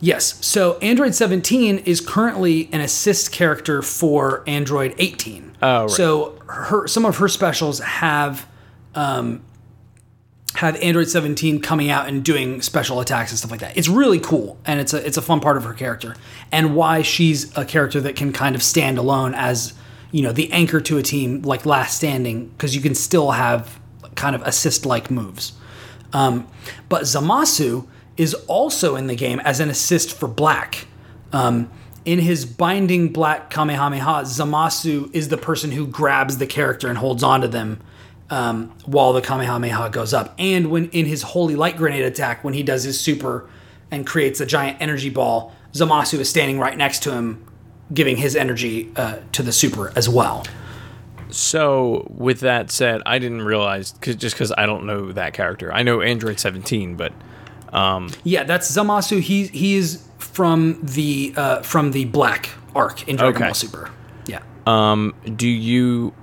Yes. 0.00 0.44
So, 0.44 0.78
Android 0.78 1.14
17 1.14 1.78
is 1.78 2.00
currently 2.00 2.68
an 2.72 2.80
assist 2.80 3.32
character 3.32 3.82
for 3.82 4.42
Android 4.46 4.94
18. 4.98 5.56
Oh, 5.62 5.82
right. 5.82 5.90
So, 5.90 6.38
her 6.48 6.86
some 6.86 7.04
of 7.04 7.16
her 7.18 7.28
specials 7.28 7.78
have 7.80 8.46
um, 8.94 9.42
have 10.54 10.76
Android 10.76 11.08
17 11.08 11.60
coming 11.60 11.90
out 11.90 12.08
and 12.08 12.24
doing 12.24 12.60
special 12.60 13.00
attacks 13.00 13.30
and 13.30 13.38
stuff 13.38 13.50
like 13.50 13.60
that. 13.60 13.76
It's 13.76 13.88
really 13.88 14.18
cool, 14.18 14.58
and 14.64 14.80
it's 14.80 14.92
a 14.92 15.06
it's 15.06 15.16
a 15.16 15.22
fun 15.22 15.40
part 15.40 15.56
of 15.56 15.64
her 15.64 15.74
character, 15.74 16.16
and 16.50 16.74
why 16.74 17.02
she's 17.02 17.56
a 17.56 17.64
character 17.64 18.00
that 18.00 18.16
can 18.16 18.32
kind 18.32 18.54
of 18.54 18.62
stand 18.62 18.98
alone 18.98 19.34
as 19.34 19.74
you 20.10 20.22
know 20.22 20.32
the 20.32 20.50
anchor 20.52 20.80
to 20.80 20.98
a 20.98 21.02
team 21.02 21.42
like 21.42 21.66
Last 21.66 21.96
Standing, 21.96 22.48
because 22.48 22.74
you 22.74 22.82
can 22.82 22.94
still 22.94 23.30
have 23.32 23.78
kind 24.16 24.34
of 24.34 24.42
assist 24.42 24.84
like 24.84 25.10
moves. 25.10 25.52
Um, 26.12 26.48
but 26.88 27.02
Zamasu 27.02 27.86
is 28.16 28.34
also 28.46 28.96
in 28.96 29.06
the 29.06 29.16
game 29.16 29.40
as 29.40 29.60
an 29.60 29.70
assist 29.70 30.12
for 30.12 30.28
Black. 30.28 30.86
Um, 31.32 31.70
in 32.04 32.18
his 32.18 32.46
binding 32.46 33.12
Black 33.12 33.50
Kamehameha, 33.50 34.22
Zamasu 34.22 35.14
is 35.14 35.28
the 35.28 35.36
person 35.36 35.70
who 35.70 35.86
grabs 35.86 36.38
the 36.38 36.46
character 36.46 36.88
and 36.88 36.98
holds 36.98 37.22
onto 37.22 37.46
them 37.46 37.80
um, 38.30 38.72
while 38.86 39.12
the 39.12 39.20
Kamehameha 39.20 39.90
goes 39.90 40.14
up. 40.14 40.34
And 40.38 40.70
when 40.70 40.88
in 40.90 41.06
his 41.06 41.22
Holy 41.22 41.56
Light 41.56 41.76
Grenade 41.76 42.04
attack, 42.04 42.42
when 42.42 42.54
he 42.54 42.62
does 42.62 42.84
his 42.84 42.98
super 42.98 43.48
and 43.90 44.06
creates 44.06 44.40
a 44.40 44.46
giant 44.46 44.78
energy 44.80 45.10
ball, 45.10 45.52
Zamasu 45.72 46.18
is 46.20 46.28
standing 46.28 46.58
right 46.58 46.76
next 46.76 47.02
to 47.04 47.12
him, 47.12 47.44
giving 47.92 48.16
his 48.16 48.36
energy 48.36 48.90
uh, 48.96 49.18
to 49.32 49.42
the 49.42 49.52
super 49.52 49.92
as 49.96 50.08
well. 50.08 50.44
So, 51.30 52.08
with 52.10 52.40
that 52.40 52.72
said, 52.72 53.02
I 53.06 53.20
didn't 53.20 53.42
realize 53.42 53.94
cause, 54.00 54.16
just 54.16 54.34
because 54.34 54.52
I 54.56 54.66
don't 54.66 54.84
know 54.84 55.12
that 55.12 55.32
character. 55.32 55.72
I 55.72 55.84
know 55.84 56.00
Android 56.00 56.40
17, 56.40 56.96
but 56.96 57.12
Yeah, 57.72 58.44
that's 58.44 58.70
Zamasu. 58.70 59.20
He 59.20 59.46
he 59.46 59.76
is 59.76 60.06
from 60.18 60.78
the 60.82 61.34
uh, 61.36 61.62
from 61.62 61.92
the 61.92 62.04
Black 62.06 62.50
arc 62.74 63.06
in 63.08 63.16
Dragon 63.16 63.36
Okay. 63.36 63.44
Ball 63.46 63.54
Super. 63.54 63.90
Yeah. 64.26 65.02
do 65.36 65.48
you? 65.48 66.14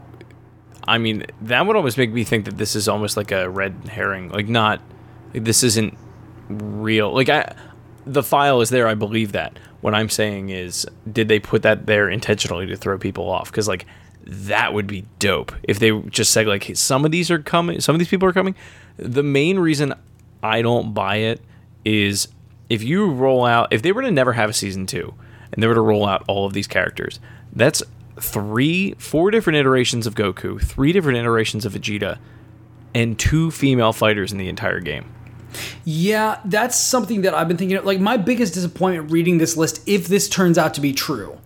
I 0.88 0.98
mean, 0.98 1.26
that 1.42 1.66
would 1.68 1.76
almost 1.76 1.98
make 1.98 2.12
me 2.12 2.24
think 2.24 2.46
that 2.46 2.58
this 2.58 2.76
is 2.76 2.88
almost 2.88 3.18
like 3.18 3.32
a 3.32 3.50
red 3.50 3.74
herring. 3.90 4.30
Like, 4.30 4.48
not 4.48 4.82
like 5.34 5.44
this 5.44 5.64
isn't 5.64 5.98
real. 6.50 7.14
Like, 7.14 7.30
I 7.30 7.54
the 8.06 8.24
file 8.24 8.62
is 8.62 8.70
there. 8.70 8.88
I 8.88 8.94
believe 8.94 9.34
that. 9.34 9.60
What 9.82 9.94
I'm 9.94 10.10
saying 10.10 10.50
is, 10.50 10.88
did 11.12 11.28
they 11.28 11.40
put 11.40 11.62
that 11.64 11.86
there 11.86 12.10
intentionally 12.10 12.66
to 12.68 12.76
throw 12.78 12.98
people 12.98 13.30
off? 13.30 13.52
Because 13.52 13.68
like 13.68 13.86
that 14.24 14.74
would 14.74 14.88
be 14.88 15.06
dope 15.20 15.54
if 15.64 15.80
they 15.80 15.98
just 16.10 16.32
said 16.32 16.48
like 16.48 16.64
hey, 16.64 16.74
some 16.74 17.06
of 17.06 17.12
these 17.12 17.30
are 17.30 17.40
coming, 17.40 17.80
some 17.80 17.96
of 17.96 18.00
these 18.00 18.08
people 18.08 18.28
are 18.28 18.34
coming. 18.34 18.56
The 18.98 19.24
main 19.24 19.60
reason 19.60 19.94
I 20.42 20.62
don't 20.62 20.94
buy 20.94 21.18
it 21.18 21.42
is 21.86 22.28
if 22.70 22.84
you 22.84 23.10
roll 23.12 23.46
out 23.46 23.72
if 23.72 23.82
they 23.82 23.92
were 23.92 24.02
to 24.02 24.12
never 24.12 24.34
have 24.34 24.50
a 24.50 24.54
season 24.54 24.86
two 24.86 25.14
and 25.52 25.64
they 25.64 25.68
were 25.68 25.76
to 25.76 25.82
roll 25.82 26.06
out 26.06 26.24
all 26.28 26.46
of 26.46 26.54
these 26.54 26.68
characters, 26.68 27.20
that's 27.54 27.82
three, 28.20 28.94
four 28.98 29.32
different 29.32 29.58
iterations 29.58 30.08
of 30.08 30.16
Goku, 30.16 30.62
three 30.62 30.92
different 30.92 31.18
iterations 31.18 31.66
of 31.66 31.74
Vegeta, 31.74 32.18
and 32.94 33.18
two 33.18 33.52
female 33.52 33.94
fighters 33.94 34.32
in 34.32 34.38
the 34.38 34.50
entire 34.50 34.80
game. 34.80 35.14
Yeah, 35.86 36.40
that's 36.46 36.78
something 36.78 37.22
that 37.22 37.34
I've 37.34 37.48
been 37.48 37.58
thinking 37.58 37.78
of. 37.78 37.86
Like, 37.86 38.00
my 38.00 38.18
biggest 38.18 38.54
disappointment 38.54 39.12
reading 39.12 39.38
this 39.38 39.56
list, 39.56 39.82
if 39.88 40.08
this 40.08 40.28
turns 40.30 40.58
out 40.58 40.74
to 40.76 40.82
be 40.82 40.94
true, 40.94 41.38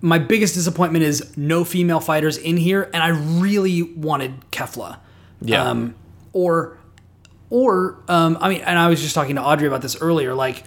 my 0.00 0.18
biggest 0.18 0.54
disappointment 0.54 1.04
is 1.04 1.36
no 1.36 1.64
female 1.64 2.00
fighters 2.00 2.36
in 2.36 2.56
here, 2.56 2.90
and 2.92 3.02
I 3.02 3.08
really 3.08 3.82
wanted 3.82 4.50
Kefla. 4.50 4.98
Yeah. 5.40 5.64
Um, 5.64 5.94
or, 6.32 6.77
or, 7.50 7.98
um, 8.08 8.36
I 8.40 8.48
mean, 8.48 8.60
and 8.60 8.78
I 8.78 8.88
was 8.88 9.00
just 9.00 9.14
talking 9.14 9.36
to 9.36 9.42
Audrey 9.42 9.66
about 9.66 9.82
this 9.82 10.00
earlier. 10.00 10.34
Like, 10.34 10.64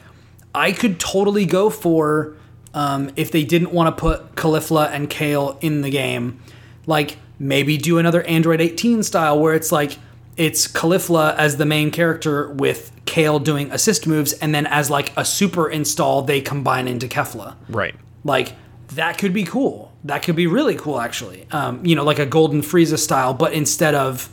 I 0.54 0.72
could 0.72 1.00
totally 1.00 1.46
go 1.46 1.70
for 1.70 2.36
um, 2.74 3.12
if 3.16 3.32
they 3.32 3.44
didn't 3.44 3.72
want 3.72 3.96
to 3.96 4.00
put 4.00 4.36
Caulifla 4.36 4.90
and 4.92 5.10
Kale 5.10 5.58
in 5.62 5.82
the 5.82 5.90
game, 5.90 6.40
like 6.86 7.18
maybe 7.40 7.78
do 7.78 7.98
another 7.98 8.24
Android 8.24 8.62
18 8.62 9.04
style 9.04 9.40
where 9.40 9.54
it's 9.54 9.72
like 9.72 9.98
it's 10.38 10.68
Caulifla 10.68 11.36
as 11.36 11.58
the 11.58 11.66
main 11.66 11.92
character 11.92 12.50
with 12.52 12.92
Kale 13.06 13.40
doing 13.40 13.72
assist 13.72 14.08
moves, 14.08 14.34
and 14.34 14.56
then 14.56 14.66
as 14.68 14.90
like 14.90 15.16
a 15.18 15.26
super 15.26 15.70
install, 15.70 16.22
they 16.22 16.42
combine 16.42 16.88
into 16.88 17.08
Kefla. 17.08 17.56
Right. 17.70 17.96
Like 18.24 18.54
that 18.94 19.18
could 19.18 19.34
be 19.34 19.44
cool. 19.44 19.92
That 20.04 20.24
could 20.24 20.36
be 20.36 20.48
really 20.48 20.76
cool, 20.76 21.00
actually. 21.00 21.46
Um, 21.52 21.86
you 21.86 21.96
know, 21.96 22.04
like 22.04 22.20
a 22.20 22.26
Golden 22.26 22.62
Frieza 22.62 22.98
style, 22.98 23.34
but 23.34 23.54
instead 23.54 23.96
of 23.96 24.30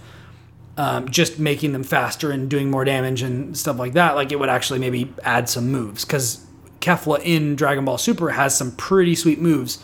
um, 0.79 1.11
just 1.11 1.41
making 1.41 1.73
them 1.73 1.83
faster 1.83 2.31
and 2.31 2.49
doing 2.49 2.71
more 2.71 2.85
damage 2.85 3.21
and 3.21 3.57
stuff 3.57 3.79
like 3.79 3.95
that, 3.95 4.15
like 4.15 4.31
it 4.31 4.39
would 4.39 4.49
actually 4.49 4.79
maybe 4.79 5.13
add 5.25 5.49
some 5.49 5.71
moves 5.71 6.05
because 6.05 6.47
Kefla 6.81 7.21
in 7.23 7.57
Dragon 7.57 7.85
Ball 7.85 7.99
Super 7.99 8.31
has 8.31 8.57
some 8.57 8.71
pretty 8.77 9.17
sweet 9.17 9.41
moves, 9.41 9.83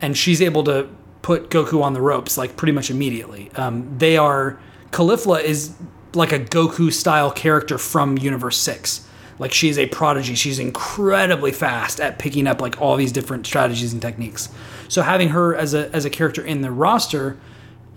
and 0.00 0.16
she's 0.16 0.42
able 0.42 0.64
to 0.64 0.88
put 1.22 1.48
Goku 1.48 1.80
on 1.80 1.94
the 1.94 2.00
ropes 2.00 2.36
like 2.36 2.56
pretty 2.56 2.72
much 2.72 2.90
immediately. 2.90 3.52
Um, 3.54 3.96
they 3.98 4.16
are 4.16 4.60
Caulifla 4.90 5.42
is 5.42 5.74
like 6.14 6.32
a 6.32 6.40
Goku 6.40 6.92
style 6.92 7.30
character 7.30 7.78
from 7.78 8.18
Universe 8.18 8.58
Six. 8.58 9.08
Like 9.38 9.52
she's 9.52 9.78
a 9.78 9.86
prodigy. 9.86 10.34
She's 10.34 10.58
incredibly 10.58 11.52
fast 11.52 12.00
at 12.00 12.18
picking 12.18 12.48
up 12.48 12.60
like 12.60 12.80
all 12.80 12.96
these 12.96 13.12
different 13.12 13.46
strategies 13.46 13.92
and 13.92 14.02
techniques. 14.02 14.48
So 14.88 15.02
having 15.02 15.28
her 15.28 15.54
as 15.54 15.72
a 15.72 15.88
as 15.94 16.04
a 16.04 16.10
character 16.10 16.44
in 16.44 16.62
the 16.62 16.72
roster, 16.72 17.38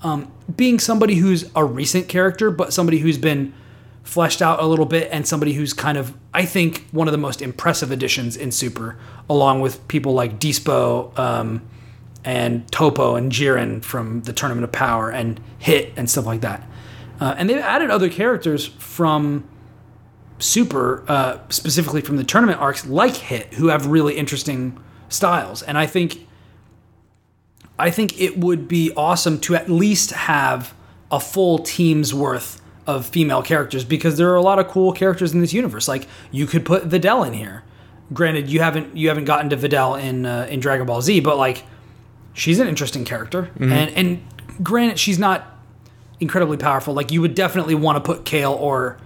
um, 0.02 0.32
being 0.56 0.80
somebody 0.80 1.16
who's 1.16 1.50
a 1.56 1.64
recent 1.66 2.08
character, 2.08 2.52
but 2.52 2.74
somebody 2.74 3.00
who's 3.00 3.18
been 3.18 3.54
fleshed 4.04 4.42
out 4.42 4.60
a 4.60 4.66
little 4.66 4.86
bit 4.86 5.08
and 5.12 5.28
somebody 5.28 5.54
who's 5.54 5.74
kind 5.74 5.98
of 5.98 6.16
I 6.34 6.46
think 6.46 6.88
one 6.92 7.08
of 7.08 7.12
the 7.12 7.18
most 7.18 7.42
impressive 7.42 7.92
additions 7.92 8.36
in 8.36 8.52
Super, 8.52 8.98
along 9.30 9.62
with 9.62 9.88
people 9.88 10.14
like 10.14 10.40
Dispo 10.40 11.18
um, 11.18 11.62
and 12.24 12.70
Topo 12.72 13.16
and 13.16 13.32
Jiren 13.32 13.84
from 13.84 14.22
the 14.22 14.34
Tournament 14.34 14.64
of 14.64 14.72
Power 14.72 15.10
and 15.10 15.40
Hit 15.58 15.94
and 15.96 16.10
stuff 16.10 16.26
like 16.26 16.42
that. 16.42 16.68
Uh, 17.20 17.36
and 17.38 17.50
they've 17.50 17.58
added 17.58 17.90
other 17.90 18.10
characters 18.10 18.66
from 18.66 19.48
Super, 20.38 21.04
uh, 21.08 21.40
specifically 21.50 22.02
from 22.02 22.18
the 22.18 22.24
tournament 22.24 22.62
arcs, 22.62 22.86
like 22.86 23.16
Hit, 23.16 23.56
who 23.56 23.68
have 23.68 23.88
really 23.88 24.16
interesting 24.16 24.80
styles. 25.10 25.62
And 25.64 25.78
I 25.78 25.86
think, 25.86 26.28
I 27.80 27.92
think 27.92 28.20
it 28.20 28.38
would 28.38 28.68
be 28.68 28.92
awesome 28.96 29.40
to 29.42 29.56
at 29.56 29.70
least 29.70 30.12
have 30.12 30.74
a 31.12 31.20
full 31.20 31.60
team's 31.60 32.14
worth 32.14 32.62
of 32.86 33.06
female 33.06 33.42
characters 33.42 33.84
because 33.84 34.18
there 34.18 34.30
are 34.32 34.36
a 34.36 34.42
lot 34.42 34.60
of 34.60 34.68
cool 34.68 34.92
characters 34.92 35.34
in 35.34 35.42
this 35.42 35.54
universe. 35.54 35.88
Like 35.88 36.08
you 36.32 36.46
could 36.46 36.66
put 36.66 36.90
Videl 36.90 37.26
in 37.26 37.34
here. 37.34 37.64
Granted, 38.12 38.50
you 38.50 38.60
haven't 38.62 38.98
you 38.98 39.08
haven't 39.08 39.26
gotten 39.26 39.50
to 39.52 39.58
Videl 39.58 40.02
in 40.02 40.26
uh, 40.26 40.48
in 40.50 40.60
Dragon 40.60 40.86
Ball 40.86 41.02
Z, 41.02 41.20
but 41.20 41.38
like 41.38 41.64
she's 42.34 42.60
an 42.60 42.68
interesting 42.68 43.06
character, 43.06 43.52
and 43.74 43.92
and 43.92 44.24
granted, 44.64 44.98
she's 44.98 45.20
not 45.20 45.46
incredibly 46.20 46.58
powerful. 46.58 46.94
Like 46.94 47.12
you 47.12 47.22
would 47.22 47.36
definitely 47.36 47.76
want 47.76 48.04
to 48.04 48.14
put 48.14 48.26
Kale 48.26 48.54
or 48.54 48.98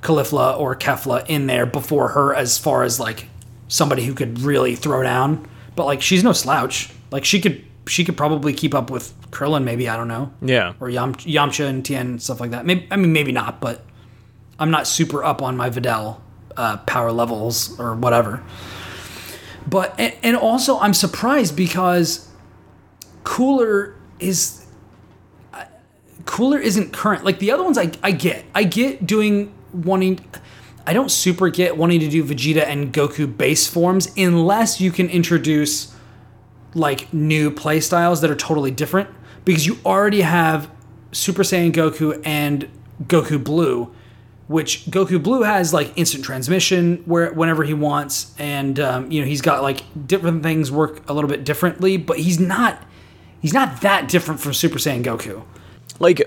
Caulifla 0.00 0.58
or 0.58 0.74
Kefla 0.74 1.26
in 1.28 1.46
there 1.46 1.66
before 1.66 2.08
her 2.08 2.34
as 2.34 2.58
far 2.58 2.82
as 2.82 2.98
like 2.98 3.28
somebody 3.68 4.04
who 4.04 4.14
could 4.14 4.40
really 4.40 4.74
throw 4.74 5.02
down. 5.02 5.46
But 5.74 5.84
like 5.84 6.00
she's 6.00 6.24
no 6.24 6.32
slouch. 6.32 6.90
Like 7.10 7.24
she 7.24 7.40
could 7.40 7.62
she 7.88 8.04
could 8.04 8.16
probably 8.16 8.52
keep 8.52 8.74
up 8.74 8.90
with 8.90 9.14
Krillin 9.30 9.64
maybe, 9.64 9.88
I 9.88 9.96
don't 9.96 10.08
know. 10.08 10.32
Yeah. 10.42 10.74
Or 10.80 10.88
Yam, 10.88 11.14
Yamcha 11.14 11.66
and 11.66 11.84
Tien 11.84 12.06
and 12.06 12.22
stuff 12.22 12.40
like 12.40 12.50
that. 12.50 12.66
Maybe 12.66 12.86
I 12.90 12.96
mean 12.96 13.12
maybe 13.12 13.32
not, 13.32 13.60
but 13.60 13.84
I'm 14.58 14.70
not 14.70 14.86
super 14.86 15.24
up 15.24 15.42
on 15.42 15.56
my 15.56 15.70
Videl 15.70 16.20
uh, 16.56 16.78
power 16.78 17.12
levels 17.12 17.78
or 17.78 17.94
whatever. 17.94 18.42
But 19.66 19.94
and, 19.98 20.14
and 20.22 20.36
also 20.36 20.78
I'm 20.78 20.94
surprised 20.94 21.56
because 21.56 22.28
Cooler 23.24 23.96
is 24.18 24.66
Cooler 26.24 26.58
isn't 26.58 26.92
current. 26.92 27.24
Like 27.24 27.38
the 27.38 27.52
other 27.52 27.62
ones, 27.62 27.78
I 27.78 27.90
I 28.02 28.10
get. 28.10 28.44
I 28.54 28.64
get 28.64 29.06
doing 29.06 29.54
wanting. 29.72 30.20
I 30.86 30.92
don't 30.92 31.10
super 31.10 31.48
get 31.48 31.76
wanting 31.76 32.00
to 32.00 32.08
do 32.08 32.24
Vegeta 32.24 32.64
and 32.64 32.92
Goku 32.92 33.36
base 33.36 33.66
forms 33.66 34.12
unless 34.16 34.80
you 34.80 34.92
can 34.92 35.08
introduce 35.08 35.95
like 36.76 37.12
new 37.12 37.50
play 37.50 37.80
styles 37.80 38.20
that 38.20 38.30
are 38.30 38.36
totally 38.36 38.70
different 38.70 39.08
because 39.44 39.66
you 39.66 39.78
already 39.84 40.20
have 40.20 40.70
Super 41.12 41.42
Saiyan 41.42 41.72
Goku 41.72 42.20
and 42.24 42.68
Goku 43.04 43.42
Blue, 43.42 43.92
which 44.48 44.84
Goku 44.86 45.22
Blue 45.22 45.42
has 45.42 45.72
like 45.72 45.92
instant 45.96 46.24
transmission 46.24 46.98
where 47.06 47.32
whenever 47.32 47.64
he 47.64 47.72
wants, 47.74 48.34
and 48.38 48.78
um, 48.78 49.10
you 49.10 49.20
know 49.22 49.26
he's 49.26 49.40
got 49.40 49.62
like 49.62 49.82
different 50.06 50.42
things 50.42 50.70
work 50.70 51.08
a 51.08 51.14
little 51.14 51.30
bit 51.30 51.44
differently, 51.44 51.96
but 51.96 52.18
he's 52.18 52.38
not 52.38 52.82
he's 53.40 53.54
not 53.54 53.80
that 53.80 54.08
different 54.08 54.40
from 54.40 54.52
Super 54.52 54.78
Saiyan 54.78 55.02
Goku. 55.02 55.42
like 55.98 56.18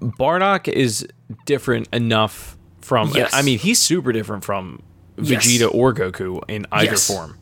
Bardock 0.00 0.66
is 0.68 1.06
different 1.46 1.88
enough 1.92 2.56
from. 2.80 3.10
Yes. 3.14 3.30
I 3.32 3.42
mean, 3.42 3.58
he's 3.60 3.80
super 3.80 4.12
different 4.12 4.42
from 4.44 4.82
Yes. 5.18 5.46
Vegeta 5.46 5.72
or 5.72 5.94
Goku 5.94 6.40
in 6.48 6.66
either 6.72 6.92
Yes. 6.92 7.06
form. 7.06 7.36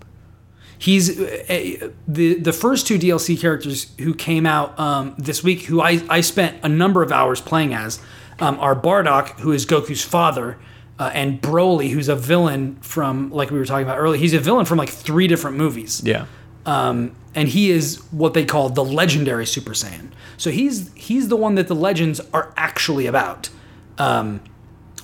He's 0.81 1.21
uh, 1.21 1.91
the 2.09 2.35
the 2.41 2.53
first 2.55 2.87
two 2.87 2.99
DLC 2.99 3.39
characters 3.39 3.93
who 4.01 4.15
came 4.15 4.47
out 4.47 4.79
um, 4.81 5.15
this 5.19 5.45
week, 5.45 5.63
who 5.65 5.81
I, 5.83 6.03
I 6.09 6.23
spent 6.23 6.57
a 6.65 6.69
number 6.69 7.03
of 7.03 7.13
hours 7.13 7.41
playing 7.41 7.75
as, 7.75 8.01
um, 8.41 8.59
are 8.61 8.75
Bardock, 8.75 9.39
who 9.41 9.53
is 9.53 9.67
Goku's 9.67 10.03
father, 10.03 10.57
uh, 10.99 11.11
and 11.13 11.41
Broly, 11.41 11.91
who's 11.91 12.09
a 12.09 12.17
villain 12.17 12.77
from 12.81 13.31
like 13.31 13.51
we 13.51 13.59
were 13.59 13.67
talking 13.67 13.85
about 13.87 13.99
earlier. 13.99 14.19
He's 14.19 14.33
a 14.33 14.41
villain 14.41 14.65
from 14.65 14.79
like 14.79 14.89
three 14.89 15.29
different 15.29 15.59
movies. 15.59 16.01
Yeah. 16.03 16.25
um, 16.65 17.15
and 17.35 17.47
he 17.49 17.71
is 17.71 17.99
what 18.11 18.33
they 18.35 18.45
call 18.45 18.71
the 18.71 18.83
legendary 18.85 19.47
Super 19.47 19.73
Saiyan. 19.73 20.09
So 20.39 20.51
he's 20.51 20.91
he's 20.95 21.29
the 21.29 21.37
one 21.37 21.57
that 21.57 21.69
the 21.69 21.75
legends 21.77 22.21
are 22.33 22.55
actually 22.57 23.07
about, 23.07 23.51
um, 23.99 24.41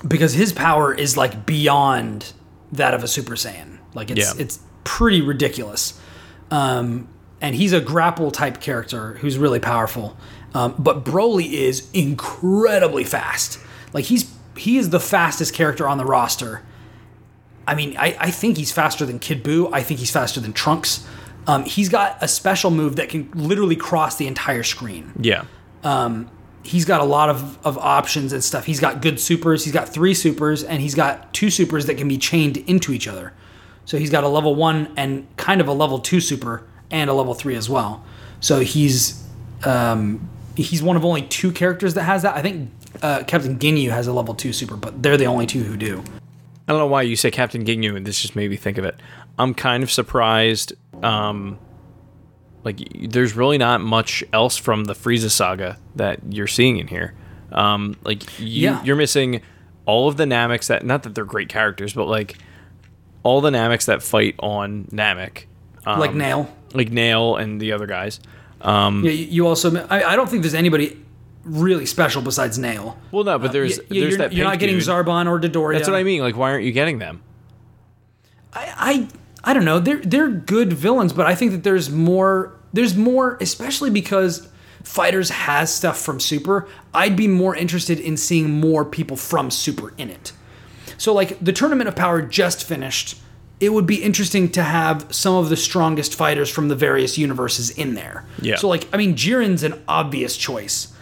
because 0.09 0.33
his 0.33 0.53
power 0.55 0.95
is 0.95 1.17
like 1.19 1.45
beyond 1.47 2.33
that 2.73 2.95
of 2.95 3.05
a 3.05 3.09
Super 3.09 3.35
Saiyan. 3.35 3.77
Like 3.95 4.11
it's 4.11 4.21
Yeah. 4.35 4.43
it's 4.43 4.59
pretty 4.87 5.21
ridiculous. 5.21 6.01
Um, 6.51 7.09
and 7.43 7.55
he's 7.55 7.75
a 7.75 7.81
grapple 7.81 8.31
type 8.31 8.61
character 8.61 9.15
who's 9.15 9.37
really 9.37 9.61
powerful. 9.61 10.17
Um, 10.55 10.75
but 10.79 11.05
Broly 11.05 11.53
is 11.53 11.91
incredibly 11.93 13.05
fast. 13.05 13.59
Like 13.93 14.07
he's 14.07 14.35
he 14.57 14.79
is 14.79 14.89
the 14.89 15.01
fastest 15.01 15.53
character 15.53 15.87
on 15.87 15.99
the 15.99 16.07
roster. 16.07 16.63
I 17.67 17.75
mean, 17.75 17.95
I, 17.99 18.17
I 18.19 18.31
think 18.31 18.57
he's 18.57 18.73
faster 18.73 19.05
than 19.05 19.19
Kid 19.19 19.45
Buu. 19.45 19.69
I 19.71 19.83
think 19.83 20.01
he's 20.01 20.11
faster 20.11 20.41
than 20.41 20.55
Trunks. 20.55 21.07
Um, 21.47 21.65
he's 21.65 21.89
got 21.89 22.17
a 22.23 22.29
special 22.29 22.71
move 22.71 22.97
that 22.97 23.09
can 23.09 23.31
literally 23.35 23.77
cross 23.77 24.17
the 24.17 24.27
entire 24.27 24.63
screen. 24.63 25.13
Yeah. 25.21 25.45
He's 26.63 26.85
got 26.85 27.01
a 27.01 27.05
lot 27.05 27.29
of, 27.29 27.65
of 27.65 27.79
options 27.79 28.33
and 28.33 28.43
stuff. 28.43 28.65
He's 28.65 28.81
got 28.81 29.01
good 29.01 29.21
supers. 29.21 29.65
He's 29.65 29.73
got 29.73 29.89
three 29.89 30.15
supers, 30.15 30.65
and 30.65 30.81
he's 30.81 30.95
got 30.97 31.33
two 31.33 31.51
supers 31.51 31.87
that 31.87 31.97
can 31.97 32.09
be 32.09 32.19
chained 32.19 32.57
into 32.57 32.93
each 32.93 33.07
other. 33.07 33.33
So 33.87 33.97
he's 33.99 34.11
got 34.11 34.23
a 34.25 34.29
level 34.29 34.55
one 34.55 34.93
and 34.97 35.27
kind 35.37 35.61
of 35.61 35.69
a 35.69 35.73
level 35.73 35.99
two 35.99 36.21
super 36.21 36.67
and 36.91 37.09
a 37.09 37.15
level 37.15 37.33
three 37.35 37.57
as 37.57 37.69
well. 37.71 38.05
So 38.41 38.61
he's 38.61 39.25
um, 39.65 40.29
he's 40.57 40.83
one 40.83 40.97
of 40.97 41.05
only 41.05 41.23
two 41.23 41.51
characters 41.53 41.95
that 41.95 42.03
has 42.03 42.23
that. 42.23 42.37
I 42.37 42.43
think 42.43 42.71
uh, 43.03 43.23
Captain 43.27 43.59
Ginyu 43.59 43.91
has 43.91 44.07
a 44.07 44.13
level 44.13 44.35
two 44.35 44.53
super, 44.53 44.77
but 44.77 45.03
they're 45.03 45.17
the 45.17 45.25
only 45.27 45.47
two 45.47 45.63
who 45.63 45.77
do. 45.77 46.03
I 46.69 46.73
don't 46.73 46.79
know 46.81 46.87
why 46.87 47.03
you 47.03 47.17
say 47.17 47.31
Captain 47.31 47.65
Ginyu, 47.65 47.97
and 47.97 48.05
this 48.07 48.21
just 48.21 48.35
made 48.37 48.51
me 48.51 48.57
think 48.57 48.77
of 48.77 48.85
it. 48.85 48.97
I'm 49.39 49.55
kind 49.55 49.83
of 49.83 49.91
surprised. 49.91 50.73
Um, 51.03 51.59
like, 52.65 52.79
there's 53.09 53.37
really 53.37 53.59
not 53.59 53.81
much 53.81 54.25
else 54.33 54.57
from 54.57 54.85
the 54.87 54.95
Frieza 54.95 55.31
saga 55.31 55.79
that 55.95 56.19
you're 56.31 56.49
seeing 56.49 56.79
in 56.79 56.89
here. 56.89 57.15
Um, 57.53 57.95
like, 58.03 58.25
you, 58.41 58.63
Yeah. 58.65 58.83
you're 58.83 58.97
missing 58.97 59.43
all 59.85 60.09
of 60.09 60.17
the 60.17 60.25
Nameks 60.25 60.67
that, 60.67 60.85
not 60.85 61.05
that 61.05 61.15
they're 61.15 61.25
great 61.25 61.49
characters, 61.49 61.93
but 61.93 62.07
like 62.09 62.37
all 63.27 63.41
the 63.41 63.51
Nameks 63.51 63.87
that 63.87 64.03
fight 64.03 64.37
on 64.39 64.85
Namek, 64.93 65.45
um, 65.85 65.99
like 65.99 66.15
Nail. 66.15 66.49
like 66.75 66.91
Nail 66.91 67.37
and 67.37 67.61
the 67.61 67.73
other 67.73 67.87
guys. 67.87 68.21
Yeah, 68.65 68.91
you 68.91 69.11
you 69.11 69.47
also. 69.47 69.87
I, 69.89 70.13
I 70.13 70.17
don't 70.17 70.29
think 70.31 70.43
there's 70.43 70.55
anybody 70.55 70.97
really 71.45 71.87
special 71.87 72.23
besides 72.23 72.59
Nail. 72.59 72.97
Well, 73.13 73.25
no, 73.25 73.39
but 73.39 73.53
there's 73.53 73.79
Uh, 73.79 73.83
yeah, 73.89 74.01
there's 74.01 74.13
you're, 74.13 74.19
that. 74.19 74.33
you're 74.33 74.47
not 74.47 74.59
getting 74.59 74.77
dude. 74.77 74.85
Zarbon 74.89 75.27
or 75.29 75.39
Dodoria. 75.41 75.77
That's 75.77 75.89
what 75.89 75.97
I 75.97 76.03
mean. 76.05 76.21
Like, 76.23 76.37
why 76.37 76.51
aren't 76.53 76.65
you 76.65 76.73
getting 76.73 76.99
them? 76.99 77.23
I, 78.53 79.09
I 79.45 79.51
I 79.51 79.55
don't 79.55 79.65
know. 79.65 79.79
They're 79.79 79.99
they're 80.01 80.29
good 80.31 80.73
villains, 80.73 81.13
but 81.13 81.27
I 81.27 81.35
think 81.35 81.53
that 81.53 81.63
there's 81.65 81.91
more. 81.91 82.53
There's 82.73 82.97
more, 82.97 83.39
especially 83.41 83.91
because 83.91 84.49
FighterZ 84.83 85.31
has 85.31 85.73
stuff 85.75 85.99
from 86.01 86.21
Super. 86.21 86.69
I'd 86.93 87.17
be 87.17 87.29
more 87.29 87.55
interested 87.57 87.99
in 88.01 88.17
seeing 88.17 88.51
more 88.51 88.85
people 88.85 89.17
from 89.17 89.51
Super 89.51 89.93
in 89.97 90.11
it. 90.11 90.33
So 90.99 91.13
like 91.13 91.39
the 91.45 91.53
Tournament 91.53 91.89
of 91.89 91.97
Power 91.97 92.23
just 92.23 92.65
finished. 92.65 93.19
It 93.59 93.71
would 93.71 93.87
be 93.87 94.03
interesting 94.03 94.51
to 94.51 94.63
have 94.63 95.07
some 95.11 95.35
of 95.37 95.49
the 95.49 95.57
strongest 95.57 96.15
fighters 96.15 96.51
from 96.51 96.69
the 96.69 96.77
various 96.77 97.17
universes 97.17 97.71
in 97.71 97.95
there. 97.95 98.27
Yeah. 98.41 98.57
So 98.57 98.69
like 98.69 98.87
I 98.93 98.97
mean 98.97 99.15
Jiren's 99.15 99.63
an 99.63 99.83
obvious 99.89 100.37
choice. 100.37 100.93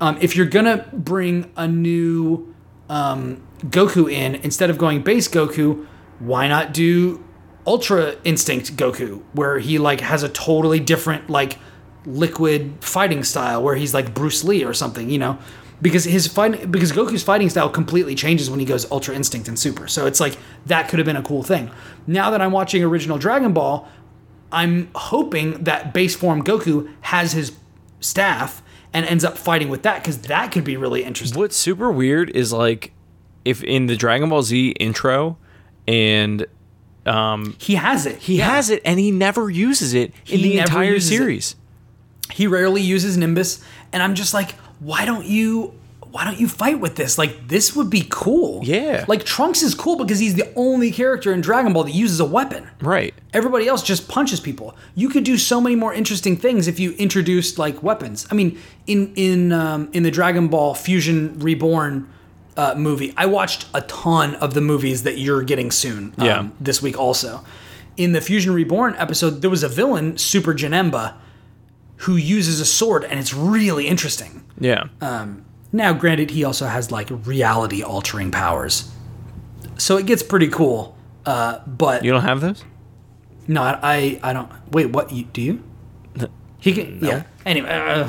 Um, 0.00 0.16
if 0.20 0.36
you're 0.36 0.46
gonna 0.46 0.88
bring 0.92 1.50
a 1.56 1.68
new 1.68 2.54
um, 2.88 3.42
Goku 3.64 4.10
in 4.10 4.36
instead 4.36 4.70
of 4.70 4.78
going 4.78 5.02
base 5.02 5.28
Goku, 5.28 5.86
why 6.18 6.48
not 6.48 6.72
do 6.72 7.22
Ultra 7.66 8.16
Instinct 8.24 8.76
Goku, 8.76 9.22
where 9.32 9.58
he 9.58 9.78
like 9.78 10.00
has 10.00 10.22
a 10.22 10.28
totally 10.28 10.80
different 10.80 11.28
like 11.28 11.58
liquid 12.06 12.76
fighting 12.80 13.22
style, 13.24 13.62
where 13.62 13.74
he's 13.74 13.92
like 13.92 14.14
Bruce 14.14 14.42
Lee 14.42 14.64
or 14.64 14.72
something, 14.72 15.10
you 15.10 15.18
know? 15.18 15.38
Because 15.80 16.04
his 16.04 16.26
fighting, 16.26 16.70
because 16.70 16.90
Goku's 16.92 17.22
fighting 17.22 17.48
style 17.50 17.68
completely 17.68 18.14
changes 18.16 18.50
when 18.50 18.58
he 18.58 18.66
goes 18.66 18.90
Ultra 18.90 19.14
Instinct 19.14 19.46
and 19.46 19.56
Super. 19.58 19.86
So 19.86 20.06
it's 20.06 20.18
like 20.18 20.36
that 20.66 20.88
could 20.88 20.98
have 20.98 21.06
been 21.06 21.16
a 21.16 21.22
cool 21.22 21.42
thing. 21.44 21.70
Now 22.06 22.30
that 22.30 22.40
I'm 22.40 22.50
watching 22.52 22.82
original 22.82 23.16
Dragon 23.18 23.52
Ball, 23.52 23.88
I'm 24.50 24.88
hoping 24.94 25.64
that 25.64 25.94
base 25.94 26.16
form 26.16 26.42
Goku 26.42 26.92
has 27.02 27.32
his 27.32 27.52
staff 28.00 28.62
and 28.92 29.06
ends 29.06 29.24
up 29.24 29.38
fighting 29.38 29.68
with 29.68 29.82
that 29.82 30.02
because 30.02 30.18
that 30.22 30.50
could 30.50 30.64
be 30.64 30.76
really 30.76 31.04
interesting. 31.04 31.38
What's 31.38 31.56
super 31.56 31.92
weird 31.92 32.30
is 32.30 32.52
like 32.52 32.92
if 33.44 33.62
in 33.62 33.86
the 33.86 33.96
Dragon 33.96 34.30
Ball 34.30 34.42
Z 34.42 34.70
intro 34.80 35.36
and 35.86 36.44
um, 37.06 37.54
He 37.58 37.76
has 37.76 38.04
it. 38.04 38.18
he 38.18 38.38
has 38.38 38.68
it 38.70 38.82
and 38.84 38.98
he 38.98 39.10
never 39.10 39.48
uses 39.48 39.94
it 39.94 40.12
in 40.26 40.42
the 40.42 40.58
entire 40.58 40.94
uses 40.94 41.10
it. 41.12 41.16
series. 41.16 41.56
He 42.32 42.46
rarely 42.46 42.82
uses 42.82 43.16
Nimbus, 43.16 43.62
and 43.92 44.02
I'm 44.02 44.14
just 44.14 44.34
like, 44.34 44.54
why 44.80 45.04
don't 45.04 45.26
you? 45.26 45.74
Why 46.10 46.24
don't 46.24 46.40
you 46.40 46.48
fight 46.48 46.80
with 46.80 46.96
this? 46.96 47.18
Like 47.18 47.48
this 47.48 47.76
would 47.76 47.90
be 47.90 48.06
cool. 48.08 48.62
Yeah. 48.64 49.04
Like 49.08 49.24
Trunks 49.24 49.62
is 49.62 49.74
cool 49.74 49.96
because 49.96 50.18
he's 50.18 50.36
the 50.36 50.50
only 50.56 50.90
character 50.90 51.34
in 51.34 51.42
Dragon 51.42 51.74
Ball 51.74 51.84
that 51.84 51.92
uses 51.92 52.18
a 52.18 52.24
weapon. 52.24 52.66
Right. 52.80 53.12
Everybody 53.34 53.68
else 53.68 53.82
just 53.82 54.08
punches 54.08 54.40
people. 54.40 54.74
You 54.94 55.10
could 55.10 55.24
do 55.24 55.36
so 55.36 55.60
many 55.60 55.76
more 55.76 55.92
interesting 55.92 56.34
things 56.38 56.66
if 56.66 56.80
you 56.80 56.92
introduced 56.92 57.58
like 57.58 57.82
weapons. 57.82 58.26
I 58.30 58.34
mean, 58.34 58.58
in 58.86 59.12
in 59.16 59.52
um, 59.52 59.90
in 59.92 60.02
the 60.02 60.10
Dragon 60.10 60.48
Ball 60.48 60.74
Fusion 60.74 61.38
Reborn 61.40 62.08
uh, 62.56 62.74
movie. 62.74 63.12
I 63.16 63.26
watched 63.26 63.66
a 63.74 63.82
ton 63.82 64.34
of 64.36 64.54
the 64.54 64.60
movies 64.62 65.02
that 65.02 65.18
you're 65.18 65.42
getting 65.42 65.70
soon. 65.70 66.14
um, 66.18 66.26
Yeah. 66.26 66.48
This 66.58 66.80
week 66.82 66.98
also. 66.98 67.44
In 67.98 68.12
the 68.12 68.20
Fusion 68.22 68.54
Reborn 68.54 68.94
episode, 68.96 69.42
there 69.42 69.50
was 69.50 69.62
a 69.62 69.68
villain, 69.68 70.16
Super 70.18 70.54
Janemba, 70.54 71.14
who 71.98 72.16
uses 72.16 72.60
a 72.60 72.64
sword, 72.64 73.04
and 73.04 73.20
it's 73.20 73.34
really 73.34 73.86
interesting. 73.86 74.42
Yeah. 74.58 74.88
Now, 75.70 75.92
granted, 75.92 76.30
he 76.30 76.44
also 76.44 76.66
has 76.66 76.90
like 76.90 77.08
reality 77.10 77.82
altering 77.82 78.30
powers, 78.30 78.90
so 79.76 79.96
it 79.98 80.06
gets 80.06 80.22
pretty 80.22 80.48
cool. 80.48 80.96
Uh, 81.26 81.58
but 81.66 82.04
you 82.04 82.10
don't 82.10 82.22
have 82.22 82.40
those? 82.40 82.64
no, 83.46 83.62
I, 83.62 83.78
I, 83.82 84.20
I 84.22 84.32
don't. 84.32 84.50
Wait, 84.72 84.86
what? 84.86 85.12
You, 85.12 85.24
do 85.24 85.42
you? 85.42 85.62
He 86.60 86.72
can. 86.72 86.98
Yeah. 87.04 87.24
Anyway. 87.46 87.68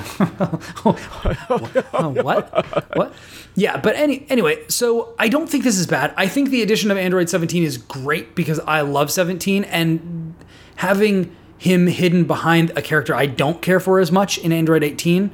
Uh, 1.91 2.09
what? 2.09 2.95
What? 2.95 3.13
Yeah, 3.55 3.77
but 3.77 3.95
any 3.95 4.25
anyway. 4.29 4.63
So 4.69 5.13
I 5.19 5.27
don't 5.27 5.49
think 5.49 5.63
this 5.63 5.77
is 5.77 5.85
bad. 5.85 6.13
I 6.15 6.27
think 6.27 6.49
the 6.49 6.61
addition 6.61 6.91
of 6.91 6.97
Android 6.97 7.29
17 7.29 7.63
is 7.63 7.77
great 7.77 8.35
because 8.35 8.59
I 8.61 8.81
love 8.81 9.11
17 9.11 9.65
and 9.65 10.33
having 10.77 11.35
him 11.57 11.87
hidden 11.87 12.23
behind 12.23 12.71
a 12.75 12.81
character 12.81 13.13
I 13.13 13.25
don't 13.25 13.61
care 13.61 13.79
for 13.79 13.99
as 13.99 14.11
much 14.11 14.37
in 14.37 14.51
Android 14.51 14.83
18 14.83 15.31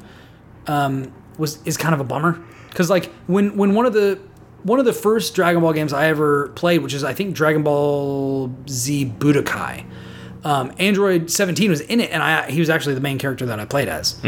um, 0.68 1.14
was 1.38 1.62
is 1.66 1.78
kind 1.78 1.94
of 1.94 2.00
a 2.00 2.04
bummer 2.04 2.42
because 2.70 2.90
like 2.90 3.12
when 3.28 3.56
when 3.58 3.74
one 3.74 3.86
of 3.86 3.94
the 3.94 4.20
one 4.64 4.80
of 4.80 4.86
the 4.86 4.94
first 4.94 5.36
Dragon 5.36 5.62
Ball 5.62 5.74
games 5.74 5.94
I 5.94 6.08
ever 6.08 6.50
played, 6.50 6.82
which 6.82 6.94
is 6.94 7.04
I 7.04 7.14
think 7.14 7.36
Dragon 7.36 7.64
Ball 7.64 8.52
Z 8.68 9.14
Budokai, 9.20 9.86
um, 10.44 10.74
Android 10.80 11.30
17 11.30 11.70
was 11.70 11.82
in 11.82 12.00
it, 12.00 12.12
and 12.12 12.24
I 12.24 12.50
he 12.50 12.60
was 12.60 12.70
actually 12.70 12.96
the 12.96 13.02
main 13.02 13.18
character 13.18 13.46
that 13.46 13.60
I 13.60 13.66
played 13.66 13.88
as. 13.88 14.20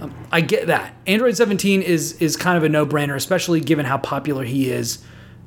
Um, 0.00 0.14
I 0.30 0.42
get 0.42 0.68
that 0.68 0.94
Android 1.06 1.36
17 1.36 1.82
is 1.82 2.12
is 2.20 2.36
kind 2.36 2.56
of 2.56 2.64
a 2.64 2.68
no 2.68 2.86
brainer, 2.86 3.16
especially 3.16 3.60
given 3.60 3.86
how 3.86 3.98
popular 3.98 4.44
he 4.44 4.70
is 4.70 5.02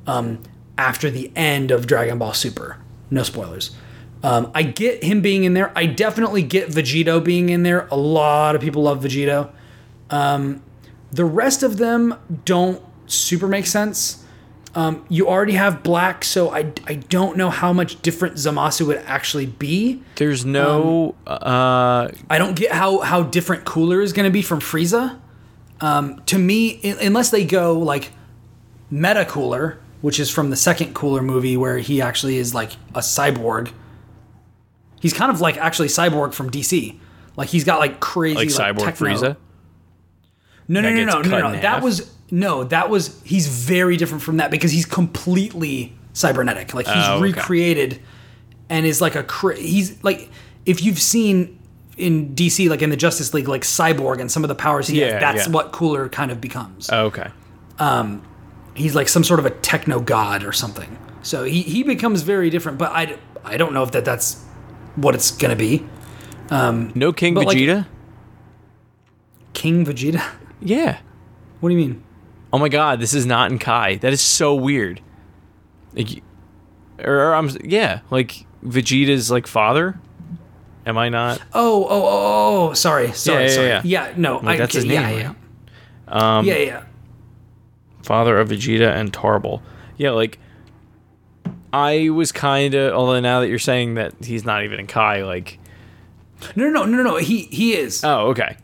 um, 0.06 0.42
after 0.76 1.10
the 1.10 1.30
end 1.36 1.70
of 1.70 1.86
Dragon 1.86 2.18
Ball 2.18 2.34
Super. 2.34 2.78
No 3.10 3.22
spoilers. 3.22 3.74
Um, 4.22 4.50
I 4.54 4.62
get 4.62 5.02
him 5.02 5.20
being 5.20 5.44
in 5.44 5.54
there. 5.54 5.72
I 5.76 5.86
definitely 5.86 6.42
get 6.42 6.68
Vegito 6.68 7.22
being 7.22 7.48
in 7.48 7.62
there. 7.62 7.88
A 7.90 7.96
lot 7.96 8.54
of 8.54 8.60
people 8.60 8.82
love 8.82 9.02
Vegito. 9.02 9.50
Um, 10.12 10.62
the 11.10 11.24
rest 11.24 11.62
of 11.64 11.78
them 11.78 12.14
don't 12.44 12.80
super 13.06 13.48
make 13.48 13.66
sense. 13.66 14.24
Um, 14.74 15.04
you 15.10 15.28
already 15.28 15.52
have 15.52 15.82
black, 15.82 16.24
so 16.24 16.50
I, 16.50 16.72
I 16.86 16.94
don't 16.94 17.36
know 17.36 17.50
how 17.50 17.72
much 17.74 18.00
different 18.00 18.36
Zamasu 18.36 18.86
would 18.86 19.02
actually 19.04 19.44
be. 19.44 20.02
There's 20.16 20.46
no. 20.46 21.14
uh, 21.26 22.08
I 22.30 22.38
don't 22.38 22.54
get 22.56 22.72
how 22.72 23.00
how 23.00 23.22
different 23.24 23.64
Cooler 23.66 24.00
is 24.00 24.12
going 24.14 24.24
to 24.24 24.30
be 24.32 24.40
from 24.40 24.60
Frieza. 24.60 25.18
Um, 25.82 26.22
to 26.26 26.38
me, 26.38 26.80
un- 26.84 26.96
unless 27.02 27.30
they 27.30 27.44
go 27.44 27.78
like 27.78 28.12
Meta 28.90 29.26
Cooler, 29.26 29.78
which 30.00 30.18
is 30.18 30.30
from 30.30 30.48
the 30.48 30.56
second 30.56 30.94
Cooler 30.94 31.20
movie 31.20 31.56
where 31.56 31.76
he 31.78 32.00
actually 32.00 32.36
is 32.38 32.54
like 32.54 32.72
a 32.94 33.00
cyborg. 33.00 33.72
He's 35.00 35.12
kind 35.12 35.30
of 35.30 35.40
like 35.42 35.58
actually 35.58 35.88
cyborg 35.88 36.32
from 36.32 36.48
DC. 36.50 36.98
Like 37.36 37.48
he's 37.50 37.64
got 37.64 37.78
like 37.78 38.00
crazy 38.00 38.36
like 38.36 38.48
Cyborg 38.48 38.84
techno- 38.84 39.08
Frieza? 39.08 39.36
No, 40.72 40.80
no, 40.80 40.90
no, 40.90 41.04
no, 41.04 41.20
no, 41.22 41.38
no. 41.48 41.52
in 41.54 41.60
That 41.60 41.82
was 41.82 42.10
no. 42.30 42.64
That 42.64 42.88
was 42.90 43.20
he's 43.24 43.46
very 43.46 43.96
different 43.96 44.22
from 44.22 44.38
that 44.38 44.50
because 44.50 44.70
he's 44.70 44.86
completely 44.86 45.92
cybernetic. 46.12 46.72
Like 46.74 46.86
he's 46.86 46.94
Oh, 47.06 47.14
okay. 47.14 47.22
recreated 47.32 48.00
and 48.68 48.86
is 48.86 49.00
like 49.00 49.14
a 49.14 49.22
cra- 49.22 49.56
he's 49.58 50.02
like 50.02 50.30
if 50.64 50.82
you've 50.82 50.98
seen 51.00 51.58
in 51.98 52.34
DC 52.34 52.68
like 52.70 52.80
in 52.80 52.90
the 52.90 52.96
Justice 52.96 53.34
League 53.34 53.48
like 53.48 53.62
Cyborg 53.62 54.20
and 54.20 54.30
some 54.30 54.44
of 54.44 54.48
the 54.48 54.54
powers 54.54 54.88
he 54.88 55.00
Yeah, 55.00 55.12
has, 55.12 55.20
that's 55.20 55.46
yeah. 55.46 55.52
what 55.52 55.72
Cooler 55.72 56.08
kind 56.08 56.30
of 56.30 56.40
becomes. 56.40 56.88
Oh, 56.90 57.06
okay. 57.06 57.30
Um, 57.78 58.22
he's 58.74 58.94
like 58.94 59.08
some 59.08 59.24
sort 59.24 59.40
of 59.40 59.46
a 59.46 59.50
techno 59.50 60.00
god 60.00 60.42
or 60.44 60.52
something. 60.52 60.96
So 61.22 61.44
he 61.44 61.62
he 61.62 61.82
becomes 61.82 62.22
very 62.22 62.48
different. 62.50 62.78
But 62.78 62.92
I 62.92 63.16
I 63.44 63.56
don't 63.58 63.74
know 63.74 63.82
if 63.82 63.90
that 63.92 64.04
that's 64.06 64.42
what 64.96 65.14
it's 65.14 65.30
gonna 65.32 65.56
be. 65.56 65.84
Um, 66.50 66.92
no 66.94 67.12
King 67.12 67.34
But, 67.34 67.46
like- 67.46 67.56
Vegeta? 67.58 67.86
King 69.52 69.84
Vegeta. 69.84 70.22
Yeah. 70.62 70.98
What 71.60 71.68
do 71.68 71.74
you 71.76 71.80
mean? 71.88 72.02
Oh 72.52 72.58
my 72.58 72.68
god, 72.68 73.00
this 73.00 73.14
is 73.14 73.24
not 73.26 73.50
in 73.50 73.58
Kai. 73.58 73.96
That 73.96 74.12
is 74.12 74.20
so 74.20 74.54
weird. 74.54 75.00
Like, 75.94 76.22
or, 76.98 77.34
I'm 77.34 77.50
yeah, 77.64 78.00
like 78.10 78.46
Vegeta's 78.64 79.30
like 79.30 79.46
father. 79.46 79.98
Am 80.84 80.98
I 80.98 81.08
not? 81.08 81.40
Oh, 81.52 81.84
oh, 81.84 81.88
oh, 81.90 82.68
oh, 82.70 82.72
sorry, 82.74 83.12
sorry, 83.12 83.44
Yeah, 83.44 83.48
yeah, 83.48 83.54
sorry. 83.54 83.68
yeah. 83.68 83.80
Yeah, 83.84 84.14
no, 84.16 84.38
Like, 84.38 84.58
that's 84.58 84.74
his 84.74 84.84
yeah, 84.84 85.06
name, 85.08 85.18
yeah, 85.20 85.26
right? 86.08 86.38
Um, 86.38 86.44
yeah, 86.44 86.56
yeah. 86.56 86.84
Father 88.02 88.38
of 88.38 88.48
Vegeta 88.48 88.92
and 88.92 89.12
Tarble. 89.12 89.62
Yeah, 89.96 90.10
like 90.10 90.38
I 91.72 92.10
was 92.10 92.32
kind 92.32 92.74
of. 92.74 92.92
Although 92.94 93.20
now 93.20 93.40
that 93.40 93.48
you're 93.48 93.58
saying 93.60 93.94
that 93.94 94.12
he's 94.24 94.44
not 94.44 94.64
even 94.64 94.80
in 94.80 94.86
Kai, 94.88 95.22
like 95.24 95.58
No, 96.56 96.68
no, 96.68 96.84
no, 96.84 96.96
no, 96.96 97.02
no. 97.04 97.16
He 97.18 97.42
he 97.44 97.74
is. 97.74 98.02
oh 98.04 98.26
okay, 98.30 98.56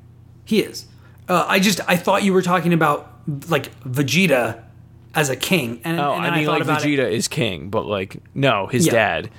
He 0.44 0.60
is. 0.60 0.86
Uh, 1.28 1.44
I 1.46 1.58
just 1.60 1.80
I 1.86 1.96
thought 1.96 2.22
you 2.22 2.32
were 2.32 2.42
talking 2.42 2.72
about 2.72 3.12
like 3.48 3.70
Vegeta 3.82 4.62
as 5.14 5.30
a 5.30 5.36
king, 5.36 5.80
and, 5.84 5.98
oh 6.00 6.12
and 6.14 6.24
I 6.26 6.36
mean 6.36 6.46
thought 6.46 6.66
like 6.66 6.82
Vegeta 6.82 7.10
is 7.10 7.28
king, 7.28 7.70
but 7.70 7.86
like 7.86 8.16
no, 8.34 8.66
his 8.66 8.86
Yeah. 8.86 8.92
dad. 8.92 9.30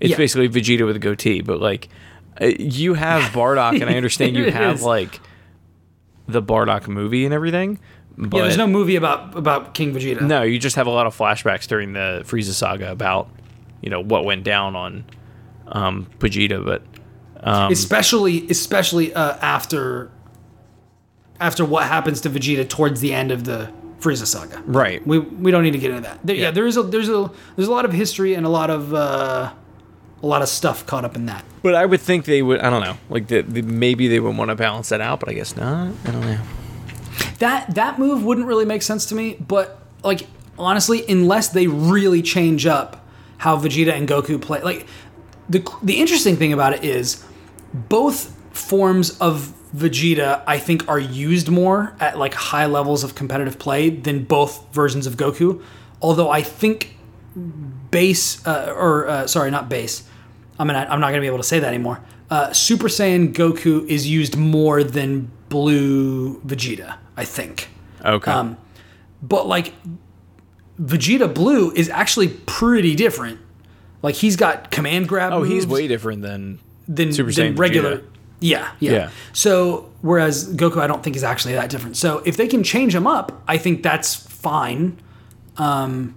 It's 0.00 0.10
Yeah. 0.12 0.16
basically 0.16 0.48
Vegeta 0.48 0.86
with 0.86 0.96
a 0.96 1.00
goatee, 1.00 1.40
but 1.42 1.60
like 1.60 1.88
uh, 2.40 2.46
you 2.46 2.94
have 2.94 3.22
Bardock, 3.32 3.80
and 3.80 3.84
I 3.90 3.94
understand 3.96 4.36
you 4.36 4.50
have 4.50 4.76
is. 4.76 4.82
like 4.82 5.20
the 6.26 6.42
Bardock 6.42 6.88
movie 6.88 7.24
and 7.24 7.34
everything. 7.34 7.78
But 8.16 8.36
Yeah, 8.36 8.42
there's 8.44 8.56
no 8.58 8.66
movie 8.66 8.96
about 8.96 9.36
about 9.36 9.72
King 9.74 9.94
Vegeta. 9.94 10.20
No, 10.22 10.42
you 10.42 10.58
just 10.58 10.76
have 10.76 10.86
a 10.86 10.90
lot 10.90 11.06
of 11.06 11.16
flashbacks 11.16 11.66
during 11.66 11.92
the 11.94 12.22
Frieza 12.26 12.52
saga 12.52 12.90
about, 12.90 13.28
you 13.80 13.88
know, 13.88 14.00
what 14.02 14.24
went 14.24 14.44
down 14.44 14.76
on 14.76 15.04
um, 15.68 16.06
Vegeta. 16.18 16.62
But 16.64 16.82
especially 17.42 18.46
especially 18.50 19.14
uh, 19.14 19.36
after 19.40 20.10
after 21.40 21.64
what 21.64 21.84
happens 21.84 22.20
to 22.22 22.30
Vegeta 22.30 22.68
towards 22.68 23.00
the 23.00 23.12
end 23.12 23.30
of 23.32 23.44
the 23.44 23.70
Frieza 24.00 24.26
saga. 24.26 24.62
right, 24.66 25.06
We 25.06 25.18
we 25.18 25.50
don't 25.50 25.62
need 25.62 25.72
to 25.72 25.78
get 25.78 25.90
into 25.90 26.02
that. 26.02 26.20
There, 26.24 26.36
yeah. 26.36 26.42
Yeah. 26.44 26.50
there 26.52 26.66
is 26.66 26.76
a 26.76 26.82
there's 26.82 27.08
a 27.08 27.30
there's 27.56 27.68
a 27.68 27.72
lot 27.72 27.84
of 27.84 27.92
history 27.92 28.34
and 28.34 28.46
a 28.46 28.48
lot 28.48 28.70
of 28.70 28.94
uh, 28.94 29.52
a 30.22 30.26
lot 30.26 30.42
of 30.42 30.48
stuff 30.48 30.86
caught 30.86 31.04
up 31.04 31.16
in 31.16 31.26
that. 31.26 31.44
but 31.62 31.74
I 31.74 31.84
would 31.86 32.00
think 32.00 32.24
they 32.24 32.42
would. 32.42 32.60
I 32.60 32.70
don't 32.70 32.82
know, 32.82 32.96
like 33.10 33.28
the, 33.28 33.42
the, 33.42 33.62
maybe 33.62 34.08
they 34.08 34.20
would 34.20 34.36
want 34.36 34.50
to 34.50 34.54
balance 34.54 34.88
that 34.90 35.00
out, 35.00 35.20
but 35.20 35.28
I 35.28 35.34
guess 35.34 35.56
not. 35.56 35.92
I 36.06 36.10
don't 36.10 36.20
know. 36.22 36.40
That 37.40 37.74
that 37.74 37.98
move 37.98 38.24
wouldn't 38.24 38.46
really 38.46 38.64
make 38.64 38.82
sense 38.82 39.06
to 39.06 39.14
me, 39.14 39.36
but 39.46 39.80
like 40.02 40.26
honestly, 40.58 41.04
unless 41.08 41.48
they 41.48 41.66
really 41.66 42.22
change 42.22 42.66
up 42.66 43.06
how 43.38 43.56
Vegeta 43.58 43.92
and 43.92 44.06
Goku 44.08 44.40
play, 44.40 44.60
like 44.62 44.86
the 45.48 45.62
the 45.82 46.00
interesting 46.00 46.36
thing 46.36 46.52
about 46.52 46.72
it 46.74 46.84
is 46.84 47.22
both 47.74 48.34
forms 48.52 49.18
of 49.20 49.54
Vegeta 49.74 50.42
I 50.46 50.58
think 50.58 50.88
are 50.88 50.98
used 50.98 51.48
more 51.48 51.94
at 52.00 52.18
like 52.18 52.34
high 52.34 52.66
levels 52.66 53.04
of 53.04 53.14
competitive 53.14 53.58
play 53.58 53.90
than 53.90 54.24
both 54.24 54.64
versions 54.72 55.06
of 55.06 55.16
Goku. 55.16 55.62
Although 56.02 56.30
I 56.30 56.42
think 56.42 56.96
base 57.90 58.44
uh, 58.46 58.74
or 58.76 59.08
uh, 59.08 59.26
sorry, 59.26 59.50
not 59.50 59.68
base. 59.68 60.02
I'm 60.58 60.66
gonna 60.66 60.86
I'm 60.90 61.00
not 61.00 61.10
gonna 61.10 61.20
be 61.20 61.26
able 61.26 61.38
to 61.38 61.44
say 61.44 61.58
that 61.60 61.68
anymore. 61.68 62.00
Uh, 62.30 62.52
Super 62.52 62.88
Saiyan 62.88 63.32
Goku 63.32 63.86
is 63.88 64.08
used 64.08 64.36
more 64.36 64.84
than 64.84 65.30
Blue 65.48 66.40
Vegeta, 66.42 66.96
I 67.16 67.24
think. 67.24 67.68
Okay, 68.04 68.30
Um, 68.30 68.56
But 69.22 69.46
like 69.48 69.74
Vegeta 70.80 71.32
Blue 71.32 71.72
is 71.72 71.88
actually 71.88 72.28
pretty 72.28 72.94
different. 72.94 73.38
Like 74.02 74.14
he's 74.16 74.36
got 74.36 74.70
command 74.70 75.08
grab. 75.08 75.32
oh, 75.32 75.42
he's 75.42 75.66
way 75.66 75.86
different 75.88 76.22
than 76.22 76.58
than, 76.88 77.12
Super 77.12 77.30
than 77.32 77.54
Saiyan 77.54 77.58
regular. 77.58 77.96
Vegeta. 77.98 78.04
Yeah, 78.40 78.70
yeah, 78.80 78.92
Yeah. 78.92 79.10
So 79.32 79.90
whereas 80.00 80.48
Goku, 80.56 80.78
I 80.78 80.86
don't 80.86 81.02
think 81.02 81.14
is 81.16 81.24
actually 81.24 81.54
that 81.54 81.68
different. 81.70 81.96
So 81.96 82.22
if 82.24 82.36
they 82.36 82.48
can 82.48 82.62
change 82.62 82.94
him 82.94 83.06
up, 83.06 83.42
I 83.46 83.58
think 83.58 83.82
that's 83.82 84.14
fine. 84.14 84.96
Um, 85.56 86.16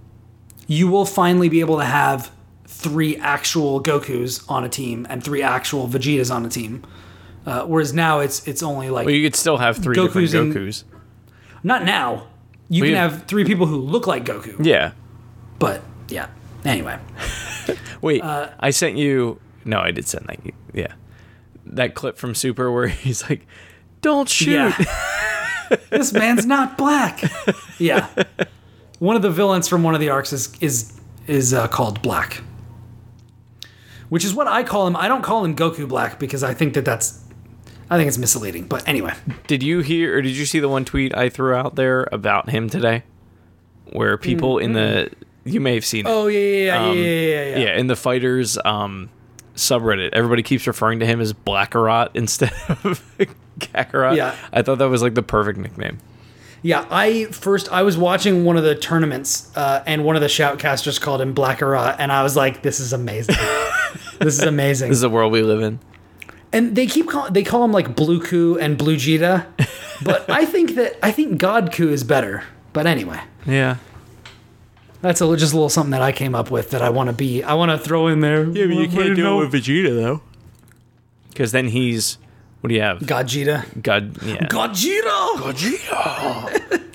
you 0.66 0.88
will 0.88 1.04
finally 1.04 1.48
be 1.50 1.60
able 1.60 1.78
to 1.78 1.84
have 1.84 2.30
three 2.66 3.16
actual 3.18 3.82
Gokus 3.82 4.42
on 4.50 4.64
a 4.64 4.68
team 4.68 5.06
and 5.10 5.22
three 5.22 5.42
actual 5.42 5.86
Vegetas 5.88 6.34
on 6.34 6.44
a 6.46 6.48
team. 6.48 6.82
Uh, 7.46 7.64
whereas 7.66 7.92
now 7.92 8.20
it's 8.20 8.46
it's 8.48 8.62
only 8.62 8.88
like 8.88 9.04
Well, 9.04 9.14
you 9.14 9.22
could 9.22 9.36
still 9.36 9.58
have 9.58 9.76
three 9.76 9.94
Goku's 9.96 10.32
different 10.32 10.54
Gokus. 10.54 10.84
not 11.62 11.84
now. 11.84 12.28
You 12.70 12.80
Well, 12.82 12.86
can 12.86 12.90
you- 12.92 12.96
have 12.96 13.24
three 13.26 13.44
people 13.44 13.66
who 13.66 13.76
look 13.76 14.06
like 14.06 14.24
Goku. 14.24 14.64
Yeah. 14.64 14.92
But 15.58 15.82
yeah. 16.08 16.28
Anyway, 16.64 16.98
Wait, 18.00 18.22
Uh, 18.22 18.48
I 18.58 18.70
sent 18.70 18.96
you. 18.96 19.38
No, 19.66 19.80
I 19.80 19.90
did 19.90 20.06
send 20.08 20.24
that. 20.28 20.38
Yeah, 20.72 20.92
that 21.66 21.94
clip 21.94 22.16
from 22.18 22.34
Super 22.34 22.70
where 22.70 22.86
he's 23.04 23.22
like, 23.28 23.46
"Don't 24.00 24.28
shoot." 24.28 24.52
Yeah. 24.52 25.76
this 25.90 26.12
man's 26.12 26.46
not 26.46 26.76
black. 26.78 27.22
Yeah. 27.78 28.08
One 28.98 29.16
of 29.16 29.22
the 29.22 29.30
villains 29.30 29.68
from 29.68 29.82
one 29.82 29.94
of 29.94 30.00
the 30.00 30.10
arcs 30.10 30.32
is 30.32 30.54
is 30.60 30.92
is 31.26 31.52
uh, 31.54 31.68
called 31.68 32.00
Black, 32.02 32.42
which 34.08 34.24
is 34.24 34.34
what 34.34 34.46
I 34.46 34.62
call 34.62 34.86
him. 34.86 34.96
I 34.96 35.08
don't 35.08 35.22
call 35.22 35.44
him 35.44 35.56
Goku 35.56 35.88
Black 35.88 36.18
because 36.18 36.42
I 36.44 36.54
think 36.54 36.74
that 36.74 36.84
that's 36.84 37.20
I 37.90 37.96
think 37.96 38.08
it's 38.08 38.18
misleading. 38.18 38.66
But 38.66 38.86
anyway, 38.88 39.14
Did 39.46 39.62
you 39.62 39.80
hear 39.80 40.16
or 40.18 40.22
did 40.22 40.36
you 40.36 40.46
see 40.46 40.60
the 40.60 40.68
one 40.68 40.84
tweet 40.84 41.16
I 41.16 41.28
threw 41.28 41.54
out 41.54 41.74
there 41.76 42.06
about 42.12 42.50
him 42.50 42.68
today? 42.68 43.02
where 43.92 44.16
people 44.16 44.58
in 44.58 44.72
the 44.72 45.10
you 45.44 45.60
may 45.60 45.74
have 45.74 45.84
seen 45.84 46.06
it. 46.06 46.10
Oh 46.10 46.26
yeah, 46.26 46.40
yeah, 46.40 46.64
yeah, 46.64 46.88
Um, 46.88 46.96
yeah, 46.96 47.04
yeah, 47.04 47.10
yeah, 47.10 47.44
yeah. 47.44 47.58
yeah, 47.58 47.78
in 47.78 47.86
the 47.86 47.94
fighters 47.96 48.58
um, 48.64 49.10
subreddit, 49.54 50.10
everybody 50.12 50.42
keeps 50.42 50.66
referring 50.66 51.00
to 51.00 51.06
him 51.06 51.20
as 51.20 51.32
Blackarot 51.32 52.10
instead 52.14 52.52
of 52.68 53.02
Kakarot. 53.58 54.16
Yeah. 54.16 54.34
I 54.52 54.62
thought 54.62 54.78
that 54.78 54.88
was 54.88 55.02
like 55.02 55.14
the 55.14 55.22
perfect 55.22 55.58
nickname. 55.58 55.98
Yeah, 56.62 56.86
I 56.90 57.26
first 57.26 57.70
I 57.70 57.82
was 57.82 57.98
watching 57.98 58.44
one 58.46 58.56
of 58.56 58.64
the 58.64 58.74
tournaments, 58.74 59.54
uh, 59.54 59.82
and 59.86 60.02
one 60.02 60.16
of 60.16 60.22
the 60.22 60.28
shoutcasters 60.28 60.98
called 60.98 61.20
him 61.20 61.34
Blackarot, 61.34 61.96
and 61.98 62.10
I 62.10 62.22
was 62.22 62.36
like, 62.36 62.62
"This 62.62 62.80
is 62.80 62.94
amazing! 62.94 63.36
this 64.18 64.38
is 64.38 64.44
amazing!" 64.44 64.88
This 64.88 64.96
is 64.96 65.02
the 65.02 65.10
world 65.10 65.30
we 65.30 65.42
live 65.42 65.60
in. 65.60 65.78
and 66.54 66.74
they 66.74 66.86
keep 66.86 67.06
call, 67.10 67.30
they 67.30 67.42
call 67.42 67.62
him 67.66 67.72
like 67.72 67.94
Blue 67.94 68.18
Ku 68.18 68.58
and 68.58 68.78
Blue 68.78 68.96
Jita, 68.96 69.44
but 70.02 70.30
I 70.30 70.46
think 70.46 70.74
that 70.76 70.96
I 71.04 71.10
think 71.10 71.36
God 71.36 71.70
Ku 71.70 71.90
is 71.90 72.02
better. 72.02 72.44
But 72.72 72.86
anyway, 72.86 73.20
Yeah. 73.46 73.76
That's 75.04 75.20
a, 75.20 75.36
just 75.36 75.52
a 75.52 75.56
little 75.56 75.68
something 75.68 75.90
that 75.92 76.02
I 76.02 76.12
came 76.12 76.34
up 76.34 76.50
with 76.50 76.70
that 76.70 76.82
I 76.82 76.90
want 76.90 77.08
to 77.08 77.12
be. 77.12 77.42
I 77.42 77.54
want 77.54 77.70
to 77.70 77.78
throw 77.78 78.08
in 78.08 78.20
there. 78.20 78.44
Yeah, 78.44 78.66
but 78.66 78.74
you 78.76 78.88
can't 78.88 79.14
do 79.14 79.40
it 79.42 79.50
with 79.50 79.52
Vegeta 79.52 79.94
though. 79.94 80.22
Because 81.28 81.52
then 81.52 81.68
he's 81.68 82.18
what 82.60 82.68
do 82.68 82.74
you 82.74 82.80
have? 82.80 83.06
God 83.06 83.26
Jita. 83.26 83.82
God, 83.82 84.22
yeah. 84.22 84.46
Gojira, 84.46 85.42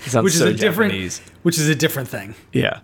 Sounds 0.00 0.24
which 0.24 0.32
is 0.34 0.40
so 0.40 0.48
a 0.48 0.52
different, 0.52 0.92
Japanese. 0.92 1.20
which 1.42 1.58
is 1.58 1.68
a 1.68 1.74
different 1.76 2.08
thing. 2.08 2.34
Yeah. 2.52 2.80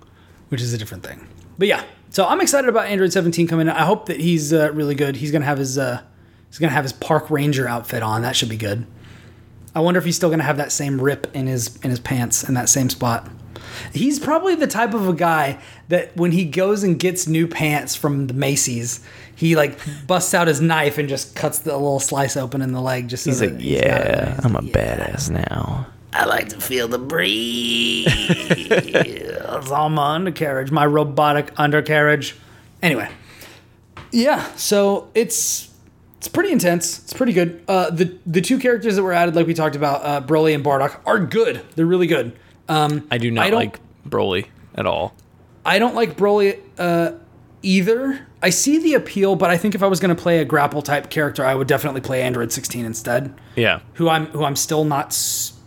which 0.50 0.60
is 0.60 0.72
a 0.72 0.78
different 0.78 1.02
thing. 1.02 1.26
But 1.58 1.66
yeah, 1.66 1.82
so 2.10 2.24
I'm 2.26 2.40
excited 2.40 2.68
about 2.68 2.86
Android 2.86 3.12
17 3.12 3.48
coming. 3.48 3.68
out. 3.68 3.76
I 3.76 3.84
hope 3.84 4.06
that 4.06 4.20
he's 4.20 4.52
uh, 4.52 4.70
really 4.72 4.94
good. 4.94 5.16
He's 5.16 5.32
gonna 5.32 5.44
have 5.46 5.58
his 5.58 5.76
uh, 5.78 6.00
he's 6.48 6.58
gonna 6.60 6.72
have 6.72 6.84
his 6.84 6.92
park 6.92 7.28
ranger 7.28 7.66
outfit 7.66 8.04
on. 8.04 8.22
That 8.22 8.36
should 8.36 8.48
be 8.50 8.56
good. 8.56 8.86
I 9.74 9.80
wonder 9.80 9.98
if 9.98 10.04
he's 10.04 10.14
still 10.16 10.30
gonna 10.30 10.44
have 10.44 10.58
that 10.58 10.70
same 10.70 11.00
rip 11.00 11.34
in 11.34 11.48
his 11.48 11.74
in 11.82 11.90
his 11.90 11.98
pants 11.98 12.44
in 12.48 12.54
that 12.54 12.68
same 12.68 12.88
spot. 12.88 13.28
He's 13.92 14.18
probably 14.18 14.54
the 14.54 14.66
type 14.66 14.94
of 14.94 15.08
a 15.08 15.12
guy 15.12 15.58
that 15.88 16.16
when 16.16 16.32
he 16.32 16.44
goes 16.44 16.82
and 16.82 16.98
gets 16.98 17.26
new 17.26 17.46
pants 17.46 17.94
from 17.96 18.26
the 18.26 18.34
Macy's, 18.34 19.00
he 19.34 19.56
like 19.56 19.78
busts 20.06 20.34
out 20.34 20.48
his 20.48 20.60
knife 20.60 20.98
and 20.98 21.08
just 21.08 21.34
cuts 21.36 21.58
the 21.60 21.72
little 21.72 22.00
slice 22.00 22.36
open 22.36 22.62
in 22.62 22.72
the 22.72 22.80
leg. 22.80 23.08
Just 23.08 23.24
so 23.24 23.30
He's 23.30 23.40
that 23.40 23.52
like, 23.52 23.60
he's 23.60 23.80
got 23.80 24.00
it. 24.00 24.06
yeah, 24.08 24.40
I'm 24.42 24.56
a 24.56 24.60
badass 24.62 25.30
now. 25.30 25.86
I 26.12 26.24
like 26.24 26.48
to 26.50 26.60
feel 26.60 26.88
the 26.88 26.98
breeze. 26.98 28.06
it's 28.08 29.70
all 29.70 29.90
my 29.90 30.14
undercarriage, 30.14 30.70
my 30.70 30.86
robotic 30.86 31.52
undercarriage. 31.58 32.34
Anyway, 32.82 33.10
yeah. 34.12 34.50
So 34.56 35.10
it's 35.14 35.70
it's 36.16 36.28
pretty 36.28 36.52
intense. 36.52 37.00
It's 37.00 37.12
pretty 37.12 37.32
good. 37.34 37.62
Uh, 37.68 37.90
the 37.90 38.16
the 38.24 38.40
two 38.40 38.58
characters 38.58 38.96
that 38.96 39.02
were 39.02 39.12
added, 39.12 39.34
like 39.36 39.46
we 39.46 39.52
talked 39.54 39.76
about, 39.76 40.02
uh, 40.04 40.26
Broly 40.26 40.54
and 40.54 40.64
Bardock, 40.64 41.00
are 41.04 41.18
good. 41.18 41.60
They're 41.74 41.84
really 41.86 42.06
good. 42.06 42.38
Um, 42.68 43.06
I 43.10 43.18
do 43.18 43.30
not 43.30 43.46
I 43.46 43.50
like 43.50 43.80
Broly 44.08 44.46
at 44.74 44.86
all. 44.86 45.14
I 45.64 45.78
don't 45.78 45.94
like 45.94 46.16
Broly 46.16 46.60
uh, 46.78 47.12
either. 47.62 48.26
I 48.42 48.50
see 48.50 48.78
the 48.78 48.94
appeal, 48.94 49.36
but 49.36 49.50
I 49.50 49.56
think 49.56 49.74
if 49.74 49.82
I 49.82 49.86
was 49.86 49.98
going 50.00 50.14
to 50.14 50.20
play 50.20 50.38
a 50.38 50.44
grapple 50.44 50.82
type 50.82 51.10
character, 51.10 51.44
I 51.44 51.54
would 51.54 51.66
definitely 51.66 52.00
play 52.00 52.22
Android 52.22 52.52
16 52.52 52.84
instead. 52.84 53.34
Yeah. 53.56 53.80
who 53.94 54.08
I'm 54.08 54.26
who 54.26 54.44
I'm 54.44 54.56
still 54.56 54.84
not 54.84 55.16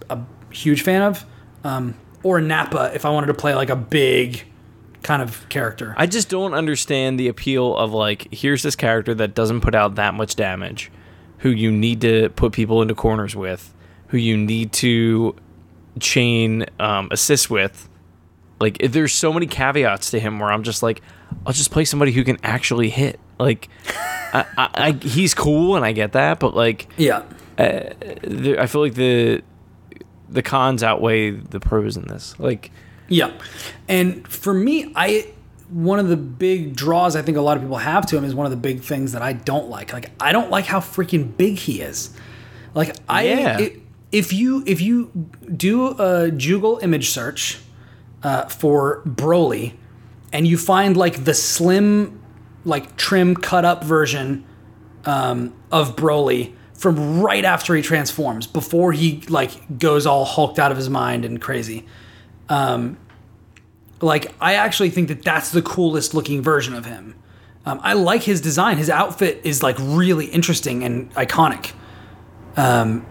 a 0.10 0.20
huge 0.52 0.84
fan 0.84 1.02
of, 1.02 1.26
um, 1.64 1.96
or 2.24 2.40
Nappa 2.42 2.92
if 2.94 3.06
I 3.06 3.10
wanted 3.10 3.28
to 3.28 3.34
play 3.34 3.54
like 3.56 3.70
a 3.70 3.76
big 3.76 4.46
kind 5.04 5.22
of 5.22 5.48
character. 5.50 5.94
I 5.98 6.06
just 6.06 6.30
don't 6.30 6.54
understand 6.54 7.20
the 7.20 7.28
appeal 7.28 7.76
of 7.76 7.92
like 7.92 8.34
here's 8.34 8.64
this 8.64 8.76
character 8.76 9.14
that 9.16 9.34
doesn't 9.36 9.62
put 9.62 9.76
out 9.76 9.96
that 9.96 10.14
much 10.14 10.36
damage, 10.36 10.92
who 11.40 11.50
you 11.50 11.72
need 11.72 12.02
to 12.02 12.30
put 12.30 12.54
people 12.54 12.82
into 12.82 12.96
corners 12.96 13.36
with, 13.36 13.74
who 14.08 14.18
you 14.18 14.38
need 14.38 14.72
to 14.74 15.36
chain 16.00 16.66
um, 16.80 17.08
assist 17.12 17.50
with. 17.50 17.88
Like 18.60 18.78
there's 18.80 19.14
so 19.14 19.32
many 19.32 19.48
caveats 19.48 20.12
to 20.12 20.20
him 20.20 20.40
where 20.40 20.52
I'm 20.52 20.64
just 20.64 20.84
like, 20.84 21.02
I'll 21.46 21.54
just 21.54 21.72
play 21.72 21.86
somebody 21.86 22.12
who 22.12 22.24
can 22.24 22.38
actually 22.44 22.90
hit. 22.90 23.20
Like, 23.40 23.70
I, 24.34 24.46
I, 24.58 24.70
I 24.74 24.92
he's 24.92 25.34
cool 25.34 25.76
and 25.76 25.86
I 25.86 25.92
get 25.94 26.12
that, 26.14 26.40
but 26.40 26.56
like 26.56 26.88
yeah, 26.98 27.24
there, 27.58 28.60
I 28.60 28.66
feel 28.68 28.82
like 28.82 28.96
the 28.96 29.42
the 30.28 30.42
cons 30.44 30.84
outweigh 30.84 31.32
the 31.32 31.60
pros 31.60 31.98
in 31.98 32.04
this. 32.08 32.38
Like, 32.38 32.72
yeah, 33.08 33.32
and 33.88 34.28
for 34.28 34.54
me, 34.54 34.92
I 34.96 35.28
one 35.70 36.00
of 36.00 36.10
the 36.10 36.18
big 36.18 36.76
draws 36.76 37.16
I 37.16 37.22
think 37.22 37.38
a 37.38 37.42
lot 37.42 37.56
of 37.56 37.64
people 37.64 37.78
have 37.78 38.06
to 38.08 38.18
him 38.18 38.24
is 38.26 38.34
one 38.36 38.46
of 38.46 38.52
the 38.52 38.58
big 38.58 38.82
things 38.82 39.14
that 39.14 39.22
I 39.22 39.34
don't 39.34 39.70
like. 39.70 39.94
Like 39.94 40.12
I 40.20 40.32
don't 40.32 40.50
like 40.52 40.66
how 40.66 40.80
freaking 40.80 41.36
big 41.38 41.58
he 41.58 41.80
is. 41.82 42.14
Like 42.74 42.96
I 43.08 43.24
Yeah. 43.24 43.58
i- 43.60 43.76
if 44.12 44.34
you 44.34 44.64
if 44.66 44.82
you 44.82 45.30
do 45.56 45.88
a 46.00 46.32
Google 46.32 46.80
image 46.80 47.10
search 47.10 47.60
uh, 48.24 48.46
for 48.46 49.02
Broly 49.06 49.74
and 50.34 50.48
you 50.48 50.58
find 50.58 50.98
like 50.98 51.26
the 51.26 51.34
slim 51.34 52.22
like 52.66 52.96
trim 52.98 53.36
cut 53.36 53.66
up 53.66 53.84
version 53.84 54.46
um, 55.06 55.54
of 55.72 55.96
Broly 55.96 56.54
from 56.74 57.22
right 57.22 57.46
after 57.46 57.76
he 57.76 57.82
transforms 57.82 58.48
before 58.48 58.92
he 58.94 59.22
like 59.30 59.80
goes 59.80 60.06
all 60.06 60.26
hulked 60.26 60.60
out 60.60 60.72
of 60.72 60.78
his 60.78 60.90
mind 60.90 61.26
and 61.26 61.42
crazy 61.42 61.86
like 64.02 64.34
I 64.42 64.56
actually 64.56 64.90
think 64.90 65.08
that 65.10 65.24
that's 65.24 65.52
the 65.52 65.62
coolest 65.62 66.14
looking 66.14 66.42
version 66.42 66.74
of 66.74 66.86
him. 66.86 67.16
Um, 67.66 67.80
I 67.84 67.94
like 67.94 68.24
his 68.24 68.42
design. 68.42 68.78
His 68.78 68.90
outfit 68.90 69.42
is 69.44 69.62
like 69.62 69.76
really 69.80 70.26
interesting 70.28 70.84
and 70.84 71.12
iconic. 71.16 71.74
Um, 72.56 73.06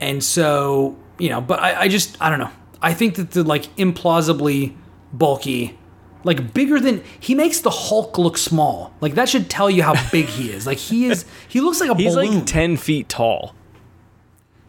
and 0.00 0.22
so 0.24 0.96
you 1.18 1.28
know, 1.28 1.40
but 1.40 1.60
I, 1.60 1.82
I 1.82 1.88
just 1.88 2.16
I 2.20 2.30
don't 2.30 2.38
know. 2.38 2.50
I 2.82 2.94
think 2.94 3.16
that 3.16 3.32
the 3.32 3.44
like 3.44 3.64
implausibly 3.76 4.74
bulky, 5.12 5.78
like 6.24 6.54
bigger 6.54 6.80
than 6.80 7.02
he 7.18 7.34
makes 7.34 7.60
the 7.60 7.70
Hulk 7.70 8.16
look 8.18 8.38
small. 8.38 8.94
Like 9.00 9.14
that 9.14 9.28
should 9.28 9.50
tell 9.50 9.68
you 9.70 9.82
how 9.82 9.94
big 10.10 10.26
he 10.26 10.50
is. 10.50 10.66
Like 10.66 10.78
he 10.78 11.06
is. 11.06 11.24
He 11.48 11.60
looks 11.60 11.80
like 11.80 11.90
a 11.90 11.94
he's 11.94 12.14
balloon, 12.14 12.34
like 12.38 12.46
ten 12.46 12.76
feet 12.76 13.08
tall. 13.08 13.54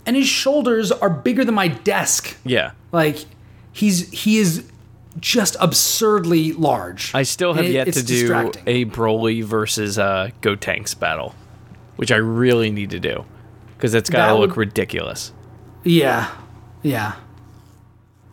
and 0.05 0.15
his 0.15 0.27
shoulders 0.27 0.91
are 0.91 1.09
bigger 1.09 1.45
than 1.45 1.55
my 1.55 1.67
desk. 1.69 2.35
Yeah. 2.43 2.71
Like 2.91 3.25
he's 3.71 4.09
he 4.11 4.37
is 4.37 4.65
just 5.19 5.55
absurdly 5.59 6.53
large. 6.53 7.13
I 7.13 7.23
still 7.23 7.53
have 7.53 7.65
it- 7.65 7.71
yet 7.71 7.93
to 7.93 8.03
do 8.03 8.51
a 8.65 8.85
Broly 8.85 9.43
versus 9.43 9.97
uh, 9.99 10.29
Gotenks 10.41 10.97
battle, 10.97 11.35
which 11.97 12.11
I 12.11 12.17
really 12.17 12.71
need 12.71 12.89
to 12.91 12.99
do 12.99 13.25
because 13.81 13.95
it's 13.95 14.09
got 14.11 14.27
to 14.27 14.33
look 14.35 14.51
would- 14.51 14.57
ridiculous. 14.57 15.33
Yeah, 15.83 16.29
yeah. 16.83 17.15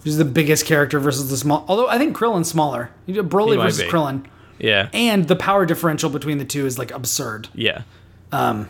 Who's 0.04 0.16
the 0.18 0.24
biggest 0.26 0.66
character 0.66 1.00
versus 1.00 1.30
the 1.30 1.36
small? 1.38 1.64
Although 1.66 1.88
I 1.88 1.96
think 1.98 2.14
Krillin's 2.16 2.48
smaller. 2.48 2.90
Broly 3.08 3.56
versus 3.56 3.82
be. 3.82 3.88
Krillin, 3.88 4.24
Yeah, 4.58 4.90
and 4.92 5.26
the 5.26 5.34
power 5.36 5.64
differential 5.66 6.10
between 6.10 6.36
the 6.38 6.44
two 6.44 6.66
is 6.66 6.78
like 6.78 6.90
absurd. 6.92 7.48
yeah. 7.54 7.82
Um, 8.30 8.68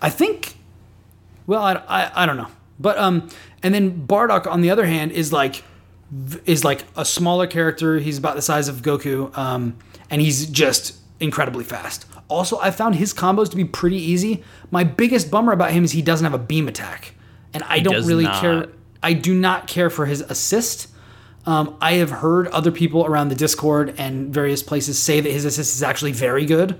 I 0.00 0.08
think. 0.10 0.54
Well, 1.46 1.60
I, 1.62 1.72
I, 1.88 2.22
I 2.22 2.26
don't 2.26 2.36
know, 2.36 2.46
but 2.78 2.96
um, 2.96 3.28
and 3.62 3.74
then 3.74 4.06
Bardock 4.06 4.46
on 4.46 4.60
the 4.60 4.70
other 4.70 4.86
hand 4.86 5.10
is 5.10 5.32
like 5.32 5.64
is 6.46 6.64
like 6.64 6.84
a 6.96 7.04
smaller 7.04 7.46
character. 7.48 7.98
He's 7.98 8.16
about 8.18 8.36
the 8.36 8.42
size 8.42 8.68
of 8.68 8.82
Goku, 8.82 9.36
um, 9.36 9.76
and 10.10 10.20
he's 10.22 10.46
just 10.46 10.96
incredibly 11.18 11.64
fast. 11.64 12.06
Also, 12.30 12.58
I 12.60 12.70
found 12.70 12.94
his 12.94 13.12
combos 13.12 13.50
to 13.50 13.56
be 13.56 13.64
pretty 13.64 13.96
easy. 13.98 14.42
My 14.70 14.84
biggest 14.84 15.30
bummer 15.30 15.52
about 15.52 15.72
him 15.72 15.84
is 15.84 15.92
he 15.92 16.02
doesn't 16.02 16.24
have 16.24 16.34
a 16.34 16.42
beam 16.42 16.68
attack, 16.68 17.14
and 17.52 17.62
I 17.64 17.80
don't 17.80 17.94
does 17.94 18.06
really 18.08 18.24
not. 18.24 18.40
care. 18.40 18.68
I 19.02 19.12
do 19.14 19.34
not 19.34 19.66
care 19.66 19.90
for 19.90 20.06
his 20.06 20.20
assist. 20.22 20.88
Um, 21.46 21.76
I 21.80 21.94
have 21.94 22.10
heard 22.10 22.48
other 22.48 22.70
people 22.70 23.04
around 23.06 23.28
the 23.30 23.34
Discord 23.34 23.94
and 23.98 24.32
various 24.32 24.62
places 24.62 24.98
say 24.98 25.20
that 25.20 25.30
his 25.32 25.44
assist 25.46 25.74
is 25.74 25.82
actually 25.82 26.12
very 26.12 26.44
good. 26.44 26.78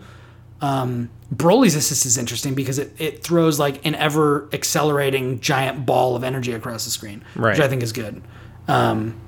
Um, 0.61 1.09
Broly's 1.35 1.75
assist 1.75 2.05
is 2.05 2.19
interesting 2.19 2.55
because 2.55 2.79
it, 2.79 2.93
it 2.99 3.23
throws 3.25 3.59
like 3.59 3.85
an 3.87 3.95
ever 3.95 4.49
accelerating 4.53 5.41
giant 5.41 5.87
ball 5.87 6.15
of 6.15 6.23
energy 6.23 6.53
across 6.53 6.85
the 6.85 6.91
screen, 6.91 7.25
Right. 7.35 7.53
which 7.57 7.61
I 7.65 7.69
think 7.69 7.83
is 7.83 7.93
good. 7.93 8.21
Um, 8.69 9.19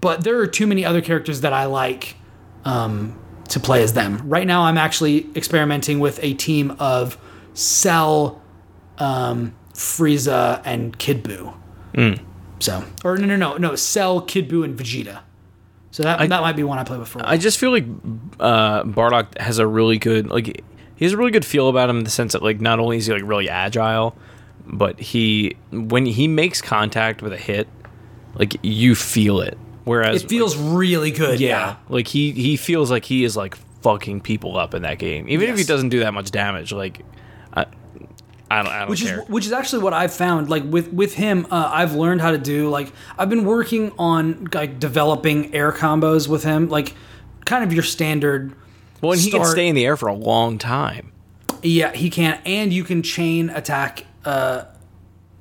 but 0.00 0.24
there 0.24 0.38
are 0.38 0.46
too 0.46 0.66
many 0.66 0.86
other 0.86 1.02
characters 1.02 1.42
that 1.42 1.52
I 1.52 1.66
like 1.66 2.16
um, 2.64 3.18
to 3.48 3.60
play 3.60 3.82
as 3.82 3.92
them. 3.94 4.28
Right 4.28 4.46
now, 4.46 4.62
I'm 4.62 4.78
actually 4.78 5.26
experimenting 5.34 6.00
with 6.00 6.22
a 6.22 6.34
team 6.34 6.76
of 6.78 7.18
Cell, 7.54 8.40
um, 8.98 9.54
Frieza, 9.72 10.60
and 10.64 10.98
Kid 10.98 11.24
Buu. 11.24 11.54
So, 12.60 12.84
or 13.04 13.16
no, 13.16 13.26
no, 13.26 13.36
no, 13.36 13.56
no, 13.56 13.74
Cell, 13.76 14.20
Kid 14.20 14.48
Buu, 14.48 14.64
and 14.64 14.78
Vegeta. 14.78 15.20
So 15.90 16.02
that 16.02 16.28
that 16.28 16.40
might 16.42 16.54
be 16.56 16.62
one 16.62 16.78
I 16.78 16.84
play 16.84 16.98
with 16.98 17.08
for. 17.08 17.18
a 17.18 17.22
while. 17.22 17.32
I 17.32 17.36
just 17.36 17.58
feel 17.58 17.70
like 17.70 17.84
uh, 18.38 18.84
Bardock 18.84 19.36
has 19.38 19.58
a 19.58 19.66
really 19.66 19.98
good 19.98 20.28
like 20.28 20.62
he 20.96 21.04
has 21.04 21.12
a 21.12 21.16
really 21.16 21.30
good 21.30 21.44
feel 21.44 21.68
about 21.68 21.88
him 21.90 21.98
in 21.98 22.04
the 22.04 22.10
sense 22.10 22.34
that 22.34 22.42
like 22.42 22.60
not 22.60 22.78
only 22.78 22.98
is 22.98 23.06
he 23.06 23.12
like 23.12 23.22
really 23.24 23.48
agile, 23.48 24.16
but 24.66 25.00
he 25.00 25.56
when 25.70 26.06
he 26.06 26.28
makes 26.28 26.60
contact 26.60 27.22
with 27.22 27.32
a 27.32 27.36
hit, 27.36 27.68
like 28.34 28.56
you 28.62 28.94
feel 28.94 29.40
it. 29.40 29.58
Whereas 29.88 30.22
it 30.22 30.28
feels 30.28 30.56
really 30.56 31.10
good. 31.10 31.40
yeah, 31.40 31.48
Yeah. 31.48 31.76
like 31.88 32.06
he 32.08 32.32
he 32.32 32.56
feels 32.56 32.90
like 32.90 33.04
he 33.04 33.24
is 33.24 33.36
like 33.36 33.56
fucking 33.82 34.20
people 34.20 34.56
up 34.56 34.74
in 34.74 34.82
that 34.82 34.98
game, 34.98 35.26
even 35.28 35.48
if 35.48 35.56
he 35.58 35.64
doesn't 35.64 35.88
do 35.88 36.00
that 36.00 36.12
much 36.14 36.30
damage. 36.30 36.72
Like, 36.72 37.00
I, 37.54 37.66
I 38.50 38.62
don't. 38.62 38.72
I 38.72 38.78
don't 38.80 38.90
which 38.90 39.02
care. 39.04 39.20
is 39.22 39.28
which 39.28 39.46
is 39.46 39.52
actually 39.52 39.82
what 39.82 39.92
I've 39.92 40.12
found. 40.12 40.48
Like 40.50 40.64
with 40.64 40.92
with 40.92 41.14
him, 41.14 41.46
uh, 41.50 41.70
I've 41.72 41.94
learned 41.94 42.20
how 42.20 42.30
to 42.30 42.38
do 42.38 42.68
like 42.70 42.92
I've 43.18 43.28
been 43.30 43.44
working 43.44 43.92
on 43.98 44.48
like 44.52 44.78
developing 44.78 45.54
air 45.54 45.72
combos 45.72 46.28
with 46.28 46.44
him, 46.44 46.68
like 46.68 46.94
kind 47.44 47.64
of 47.64 47.72
your 47.72 47.82
standard. 47.82 48.54
well, 49.00 49.12
and 49.12 49.20
he 49.20 49.30
can 49.30 49.44
stay 49.44 49.68
in 49.68 49.74
the 49.74 49.84
air 49.86 49.96
for 49.96 50.08
a 50.08 50.14
long 50.14 50.58
time. 50.58 51.12
Yeah, 51.62 51.92
he 51.92 52.08
can, 52.10 52.40
and 52.46 52.72
you 52.72 52.84
can 52.84 53.02
chain 53.02 53.50
attack 53.50 54.04
uh, 54.24 54.64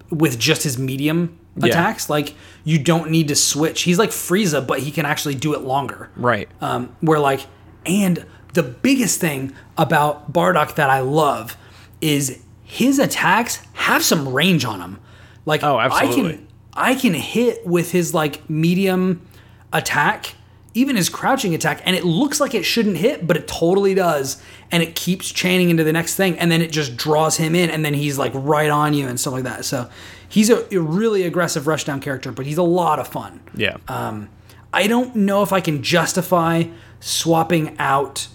with 0.09 0.39
just 0.39 0.63
his 0.63 0.77
medium 0.77 1.36
Yeah. 1.57 1.67
attacks. 1.69 2.09
Like 2.09 2.35
you 2.63 2.77
don't 2.79 3.09
need 3.11 3.27
to 3.29 3.35
switch. 3.35 3.81
He's 3.83 3.97
like 3.99 4.09
Frieza, 4.11 4.65
but 4.65 4.79
he 4.79 4.91
can 4.91 5.05
actually 5.05 5.35
do 5.35 5.53
it 5.53 5.61
longer. 5.61 6.09
Right. 6.15 6.47
um, 6.61 6.95
where 7.01 7.19
like 7.19 7.45
and 7.85 8.25
the 8.53 8.63
biggest 8.63 9.19
thing 9.21 9.53
about 9.77 10.33
Bardock 10.33 10.75
that 10.75 10.89
I 10.89 10.99
love 11.01 11.55
is 12.01 12.39
his 12.63 12.99
attacks 12.99 13.61
have 13.73 14.03
some 14.03 14.27
range 14.33 14.65
on 14.65 14.79
them. 14.79 14.99
Like 15.45 15.63
Oh, 15.63 15.77
I 15.77 15.85
absolutely. 15.85 16.33
can 16.37 16.47
I 16.73 16.95
can 16.95 17.13
hit 17.13 17.65
with 17.65 17.91
his 17.91 18.13
like 18.13 18.47
medium 18.49 19.25
attack, 19.73 20.35
even 20.73 20.95
his 20.95 21.09
crouching 21.09 21.55
attack, 21.55 21.81
and 21.85 21.95
it 21.95 22.03
looks 22.03 22.39
like 22.39 22.53
it 22.53 22.63
shouldn't 22.63 22.97
hit, 22.97 23.25
but 23.25 23.35
it 23.37 23.47
totally 23.47 23.93
does, 23.95 24.41
and 24.71 24.83
it 24.83 24.95
keeps 24.95 25.31
chaining 25.31 25.69
into 25.69 25.83
the 25.83 25.93
next 25.93 26.15
thing, 26.15 26.37
and 26.37 26.51
then 26.51 26.61
it 26.61 26.71
just 26.71 26.95
draws 26.97 27.37
him 27.37 27.55
in, 27.55 27.69
and 27.69 27.83
then 27.83 27.93
he's 27.93 28.17
like 28.17 28.31
right 28.35 28.69
on 28.69 28.93
you 28.93 29.07
and 29.07 29.19
stuff 29.19 29.33
like 29.33 29.43
that. 29.43 29.65
So 29.65 29.89
he's 30.29 30.49
a, 30.49 30.73
a 30.75 30.79
really 30.79 31.23
aggressive 31.23 31.63
rushdown 31.63 32.01
character, 32.01 32.31
but 32.31 32.45
he's 32.45 32.57
a 32.57 32.63
lot 32.63 32.99
of 32.99 33.07
fun. 33.07 33.41
yeah. 33.55 33.77
Um, 33.87 34.29
I 34.73 34.87
don't 34.87 35.15
know 35.15 35.43
if 35.43 35.53
I 35.53 35.61
can 35.61 35.81
justify 35.81 36.65
swapping 36.99 37.75
out 37.79 38.27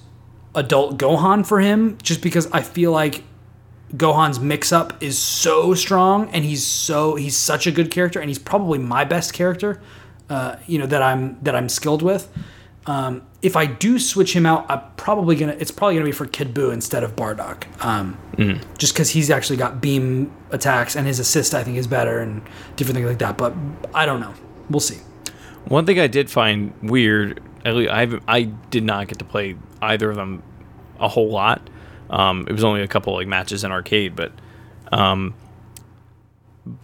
adult 0.54 0.98
Gohan 0.98 1.46
for 1.46 1.60
him 1.60 1.98
just 2.02 2.22
because 2.22 2.50
I 2.52 2.62
feel 2.62 2.90
like 2.90 3.22
Gohan's 3.94 4.40
mix 4.40 4.72
up 4.72 5.02
is 5.02 5.18
so 5.18 5.74
strong 5.74 6.30
and 6.30 6.44
he's 6.44 6.66
so 6.66 7.14
he's 7.16 7.36
such 7.36 7.66
a 7.66 7.70
good 7.70 7.90
character 7.90 8.18
and 8.18 8.30
he's 8.30 8.38
probably 8.38 8.78
my 8.78 9.04
best 9.04 9.34
character 9.34 9.80
uh, 10.32 10.56
you 10.66 10.78
know 10.78 10.86
that 10.86 11.02
I'm 11.02 11.38
that 11.42 11.54
I'm 11.54 11.68
skilled 11.68 12.00
with. 12.02 12.28
Um, 12.86 13.22
if 13.42 13.54
I 13.56 13.66
do 13.66 13.98
switch 13.98 14.34
him 14.34 14.44
out, 14.44 14.66
I'm 14.68 14.80
probably 14.96 15.36
gonna 15.36 15.56
it's 15.58 15.70
probably 15.70 15.94
gonna 15.94 16.06
be 16.06 16.12
for 16.12 16.26
Kid 16.26 16.52
Buu 16.52 16.72
instead 16.72 17.04
of 17.04 17.14
Bardock. 17.14 17.64
Um, 17.84 18.18
Just 18.78 18.94
because 18.94 19.10
he's 19.10 19.30
actually 19.30 19.56
got 19.56 19.80
beam 19.80 20.32
attacks 20.50 20.96
and 20.96 21.06
his 21.06 21.18
assist 21.18 21.54
I 21.54 21.62
think 21.62 21.76
is 21.76 21.86
better 21.86 22.18
and 22.18 22.42
different 22.76 22.96
things 22.96 23.08
like 23.08 23.18
that. 23.18 23.38
But 23.38 23.54
I 23.94 24.04
don't 24.04 24.20
know. 24.20 24.34
We'll 24.68 24.80
see. 24.80 24.98
One 25.66 25.86
thing 25.86 26.00
I 26.00 26.08
did 26.08 26.28
find 26.28 26.72
weird, 26.82 27.40
at 27.64 27.74
least 27.76 27.90
I 27.90 28.08
I 28.26 28.42
did 28.42 28.82
not 28.82 29.06
get 29.06 29.18
to 29.20 29.24
play 29.24 29.56
either 29.80 30.10
of 30.10 30.16
them 30.16 30.42
a 30.98 31.08
whole 31.08 31.30
lot. 31.30 31.68
Um, 32.10 32.46
it 32.48 32.52
was 32.52 32.64
only 32.64 32.82
a 32.82 32.88
couple 32.88 33.14
like 33.14 33.28
matches 33.28 33.62
in 33.64 33.70
arcade, 33.70 34.16
but 34.16 34.32
um, 34.90 35.34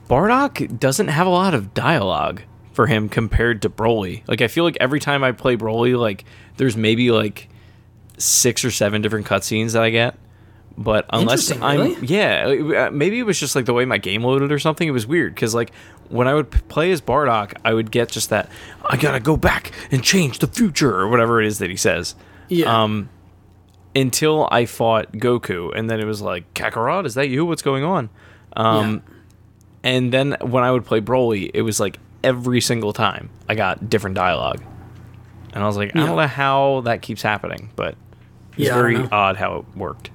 Bardock 0.09 0.79
doesn't 0.79 1.09
have 1.09 1.27
a 1.27 1.31
lot 1.31 1.55
of 1.55 1.75
dialogue 1.75 2.43
for 2.79 2.87
him 2.87 3.09
compared 3.09 3.63
to 3.63 3.69
Broly. 3.69 4.23
Like 4.29 4.41
I 4.41 4.47
feel 4.47 4.63
like 4.63 4.77
every 4.79 5.01
time 5.01 5.25
I 5.25 5.33
play 5.33 5.57
Broly, 5.57 5.99
like 5.99 6.25
there's 6.59 6.77
maybe 6.77 7.11
like 7.11 7.49
six 8.19 8.65
or 8.65 8.71
seven 8.71 9.03
different 9.03 9.27
cutscenes 9.27 9.73
that 9.73 9.83
I 9.83 9.91
get. 9.91 10.17
But 10.77 11.07
unless 11.11 11.51
I'm, 11.51 11.81
really? 11.81 12.07
yeah, 12.07 12.87
uh, 12.87 12.91
maybe 12.93 13.19
it 13.19 13.25
was 13.25 13.41
just 13.41 13.57
like 13.57 13.65
the 13.65 13.73
way 13.73 13.85
my 13.85 13.99
game 13.99 14.23
loaded 14.23 14.53
or 14.53 14.61
something. 14.61 14.87
It 14.87 14.93
was 14.93 15.09
weird 15.09 15.35
because 15.35 15.57
like 15.57 15.73
when 16.09 16.29
I 16.29 16.35
would 16.35 16.53
play 16.69 16.93
as 16.93 17.01
Bardock, 17.01 17.55
I 17.65 17.75
would 17.75 17.91
get 17.91 18.11
just 18.11 18.31
that 18.31 18.49
I 18.89 18.97
gotta 18.97 19.19
go 19.19 19.37
back 19.37 19.73
and 19.91 20.05
change 20.05 20.39
the 20.39 20.47
future 20.47 20.95
or 20.95 21.09
whatever 21.09 21.43
it 21.43 21.49
is 21.49 21.59
that 21.59 21.71
he 21.71 21.77
says. 21.77 22.15
Yeah. 22.47 22.85
Um, 22.85 23.09
until 23.97 24.47
I 24.53 24.67
fought 24.67 25.11
Goku, 25.15 25.77
and 25.77 25.91
then 25.91 25.99
it 25.99 26.05
was 26.05 26.23
like 26.23 26.55
Kakarot, 26.55 27.07
is 27.07 27.15
that 27.15 27.29
you? 27.29 27.45
What's 27.45 27.63
going 27.63 27.83
on? 27.83 28.09
Um, 28.53 29.03
and 29.83 30.13
then 30.13 30.37
when 30.43 30.63
I 30.63 30.71
would 30.71 30.85
play 30.85 31.01
Broly, 31.01 31.51
it 31.53 31.63
was 31.63 31.81
like 31.81 31.99
every 32.25 32.61
single 32.61 32.93
time 32.93 33.31
I 33.49 33.55
got 33.55 33.89
different 33.91 34.17
dialogue, 34.17 34.63
and 35.53 35.63
I 35.63 35.67
was 35.67 35.77
like, 35.77 35.95
I 35.95 36.01
Yeah. 36.01 36.07
don't 36.07 36.17
know 36.17 36.27
how 36.27 36.83
that 36.85 37.03
keeps 37.03 37.23
happening, 37.23 37.71
but 37.77 37.95
it's 38.57 38.67
Yeah, 38.69 38.75
very 38.75 38.97
odd 39.11 39.37
how 39.37 39.57
it 39.59 39.65
worked. 39.77 40.11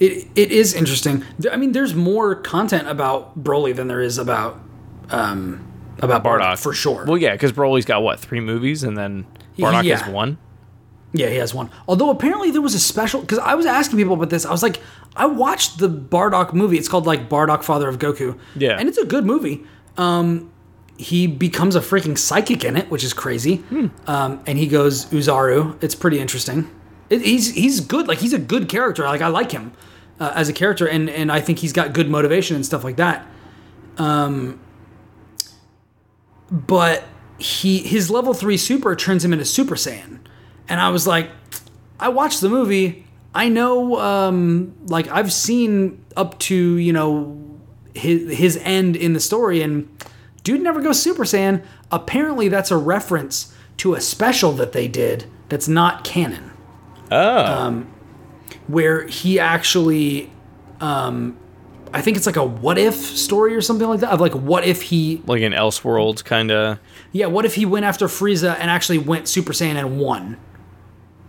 It 0.00 0.28
it 0.34 0.50
is 0.52 0.74
interesting. 0.74 1.22
I 1.50 1.56
mean, 1.56 1.72
there's 1.72 1.94
more 1.94 2.34
content 2.34 2.88
about 2.88 3.42
Broly 3.42 3.74
than 3.74 3.88
there 3.88 4.00
is 4.00 4.18
about 4.18 4.58
um 5.10 5.60
about 6.00 6.22
Bardock, 6.22 6.40
Bardock 6.54 6.58
for 6.58 6.72
sure. 6.72 7.04
Well, 7.06 7.16
yeah, 7.18 7.32
because 7.32 7.52
Broly's 7.52 7.84
got 7.84 8.02
what 8.02 8.18
three 8.20 8.40
movies, 8.40 8.82
and 8.82 8.96
then 8.96 9.26
Bardock 9.58 9.84
Yeah. 9.84 9.98
has 9.98 10.12
one. 10.12 10.38
yeah, 11.12 11.28
he 11.28 11.36
has 11.36 11.54
one. 11.54 11.70
Although 11.88 12.10
apparently 12.10 12.50
there 12.50 12.60
was 12.60 12.74
a 12.74 12.78
special 12.78 13.20
because 13.20 13.38
I 13.38 13.54
was 13.54 13.64
asking 13.66 13.98
people 13.98 14.14
about 14.14 14.28
this. 14.30 14.44
I 14.46 14.50
was 14.50 14.62
like, 14.62 14.80
I 15.16 15.26
watched 15.26 15.78
the 15.78 15.88
Bardock 15.88 16.52
movie. 16.52 16.76
It's 16.78 16.88
called 16.88 17.06
like 17.06 17.28
Bardock, 17.28 17.62
Father 17.62 17.88
of 17.88 17.98
Goku. 17.98 18.38
Yeah. 18.54 18.76
and 18.78 18.88
it's 18.88 18.98
a 18.98 19.04
good 19.06 19.24
movie. 19.24 19.64
Um, 19.96 20.50
he 20.98 21.26
becomes 21.26 21.76
a 21.76 21.80
freaking 21.80 22.16
psychic 22.16 22.64
in 22.64 22.76
it, 22.76 22.90
which 22.90 23.04
is 23.04 23.12
crazy. 23.12 23.56
Hmm. 23.56 23.86
Um, 24.06 24.42
and 24.46 24.58
he 24.58 24.66
goes 24.66 25.06
Oozaru. 25.06 25.82
It's 25.82 25.94
pretty 25.94 26.18
interesting. 26.18 26.70
It, 27.10 27.22
he's 27.22 27.54
he's 27.54 27.80
good. 27.80 28.08
Like 28.08 28.18
he's 28.18 28.32
a 28.32 28.38
good 28.38 28.68
character. 28.68 29.04
Like 29.04 29.20
I 29.20 29.28
like 29.28 29.52
him 29.52 29.72
uh, 30.18 30.32
as 30.34 30.48
a 30.48 30.52
character, 30.52 30.86
and 30.86 31.08
and 31.10 31.30
I 31.30 31.40
think 31.40 31.58
he's 31.58 31.72
got 31.72 31.92
good 31.92 32.08
motivation 32.08 32.56
and 32.56 32.64
stuff 32.64 32.84
like 32.84 32.96
that. 32.96 33.26
Um, 33.98 34.60
but 36.50 37.04
he 37.38 37.78
his 37.78 38.10
level 38.10 38.34
three 38.34 38.56
super 38.56 38.96
turns 38.96 39.24
him 39.24 39.32
into 39.32 39.44
Super 39.44 39.74
Saiyan, 39.74 40.20
and 40.68 40.80
I 40.80 40.88
was 40.90 41.06
like, 41.06 41.30
I 42.00 42.08
watched 42.08 42.40
the 42.40 42.48
movie. 42.48 43.04
I 43.34 43.50
know, 43.50 44.00
um, 44.00 44.74
like 44.86 45.08
I've 45.08 45.32
seen 45.32 46.02
up 46.16 46.38
to 46.40 46.54
you 46.54 46.92
know 46.92 47.38
his 47.94 48.36
his 48.36 48.56
end 48.62 48.96
in 48.96 49.12
the 49.12 49.20
story, 49.20 49.62
and 49.62 49.88
dude 50.46 50.60
never 50.62 50.80
goes 50.80 51.02
Super 51.02 51.24
Saiyan. 51.24 51.64
Apparently, 51.90 52.48
that's 52.48 52.70
a 52.70 52.76
reference 52.76 53.52
to 53.78 53.94
a 53.94 54.00
special 54.00 54.52
that 54.52 54.70
they 54.72 54.86
did 54.86 55.24
that's 55.48 55.66
not 55.66 56.04
canon, 56.04 56.52
Oh, 57.10 57.84
where 58.68 59.06
he 59.08 59.40
actually, 59.40 60.30
um, 60.80 61.36
I 61.92 62.00
think 62.00 62.16
it's 62.16 62.26
like 62.26 62.36
a 62.36 62.44
what 62.44 62.78
if 62.78 62.94
story 62.94 63.54
or 63.56 63.60
something 63.60 63.88
like 63.88 64.00
that. 64.00 64.10
Of 64.10 64.20
like, 64.20 64.34
what 64.34 64.64
if 64.64 64.82
he 64.82 65.20
like 65.26 65.42
an 65.42 65.52
Elseworlds 65.52 66.24
kind 66.24 66.50
of. 66.52 66.78
Yeah, 67.12 67.26
what 67.26 67.44
if 67.44 67.56
he 67.56 67.66
went 67.66 67.84
after 67.84 68.06
Frieza 68.06 68.56
and 68.60 68.70
actually 68.70 68.98
went 68.98 69.26
Super 69.28 69.52
Saiyan 69.52 69.74
and 69.74 69.98
won? 69.98 70.36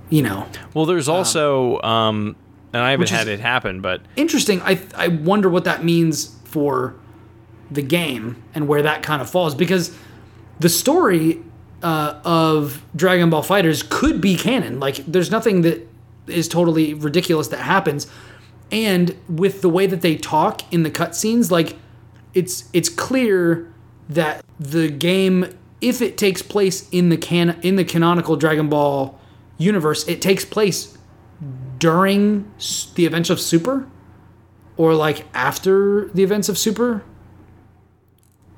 You 0.10 0.22
know, 0.22 0.48
Well, 0.74 0.86
there's 0.86 1.10
also, 1.10 1.82
um, 1.82 2.36
and 2.72 2.82
I 2.84 2.92
haven't 2.92 3.06
is- 3.06 3.10
had 3.10 3.28
it 3.28 3.40
happen, 3.40 3.82
but 3.82 4.02
interesting. 4.16 4.62
I 4.62 4.80
I 4.96 5.08
wonder 5.10 5.50
what 5.50 5.64
that 5.66 5.84
means 5.84 6.36
for 6.46 6.96
the 7.70 7.82
game 7.82 8.42
and 8.54 8.68
where 8.68 8.82
that 8.82 9.04
kind 9.04 9.22
of 9.22 9.30
falls 9.30 9.56
because 9.56 9.96
the 10.60 10.70
story 10.70 11.42
uh, 11.84 12.20
of 12.24 12.84
Dragon 12.96 13.30
Ball 13.30 13.44
FighterZ 13.44 13.90
could 13.90 14.20
be 14.22 14.36
canon. 14.36 14.80
Like, 14.80 14.98
there's 15.06 15.30
nothing 15.30 15.62
that 15.62 15.88
is 16.28 16.48
totally 16.48 16.94
ridiculous 16.94 17.48
that 17.50 17.60
happens, 17.60 18.08
and 18.72 19.16
with 19.30 19.62
the 19.62 19.70
way 19.70 19.88
that 19.88 20.02
they 20.02 20.16
talk 20.16 20.62
in 20.74 20.84
the 20.84 20.92
cutscenes, 20.92 21.52
like 21.52 21.78
it's 22.34 22.70
it's 22.74 22.90
clear 22.90 23.72
that 24.10 24.44
the 24.60 24.90
game, 24.90 25.58
if 25.80 26.02
it 26.02 26.18
takes 26.18 26.42
place 26.42 26.90
in 26.90 27.10
the 27.10 27.18
can 27.18 27.60
in 27.62 27.76
the 27.76 27.86
canonical 27.86 28.36
Dragon 28.36 28.70
Ball 28.70 29.20
universe, 29.58 30.08
it 30.08 30.22
takes 30.22 30.44
place 30.44 30.98
during 31.78 32.52
the 32.96 33.06
events 33.06 33.30
of 33.30 33.40
Super, 33.40 33.88
or 34.76 34.96
like 34.96 35.26
after 35.34 36.10
the 36.10 36.24
events 36.24 36.50
of 36.50 36.58
Super. 36.58 37.04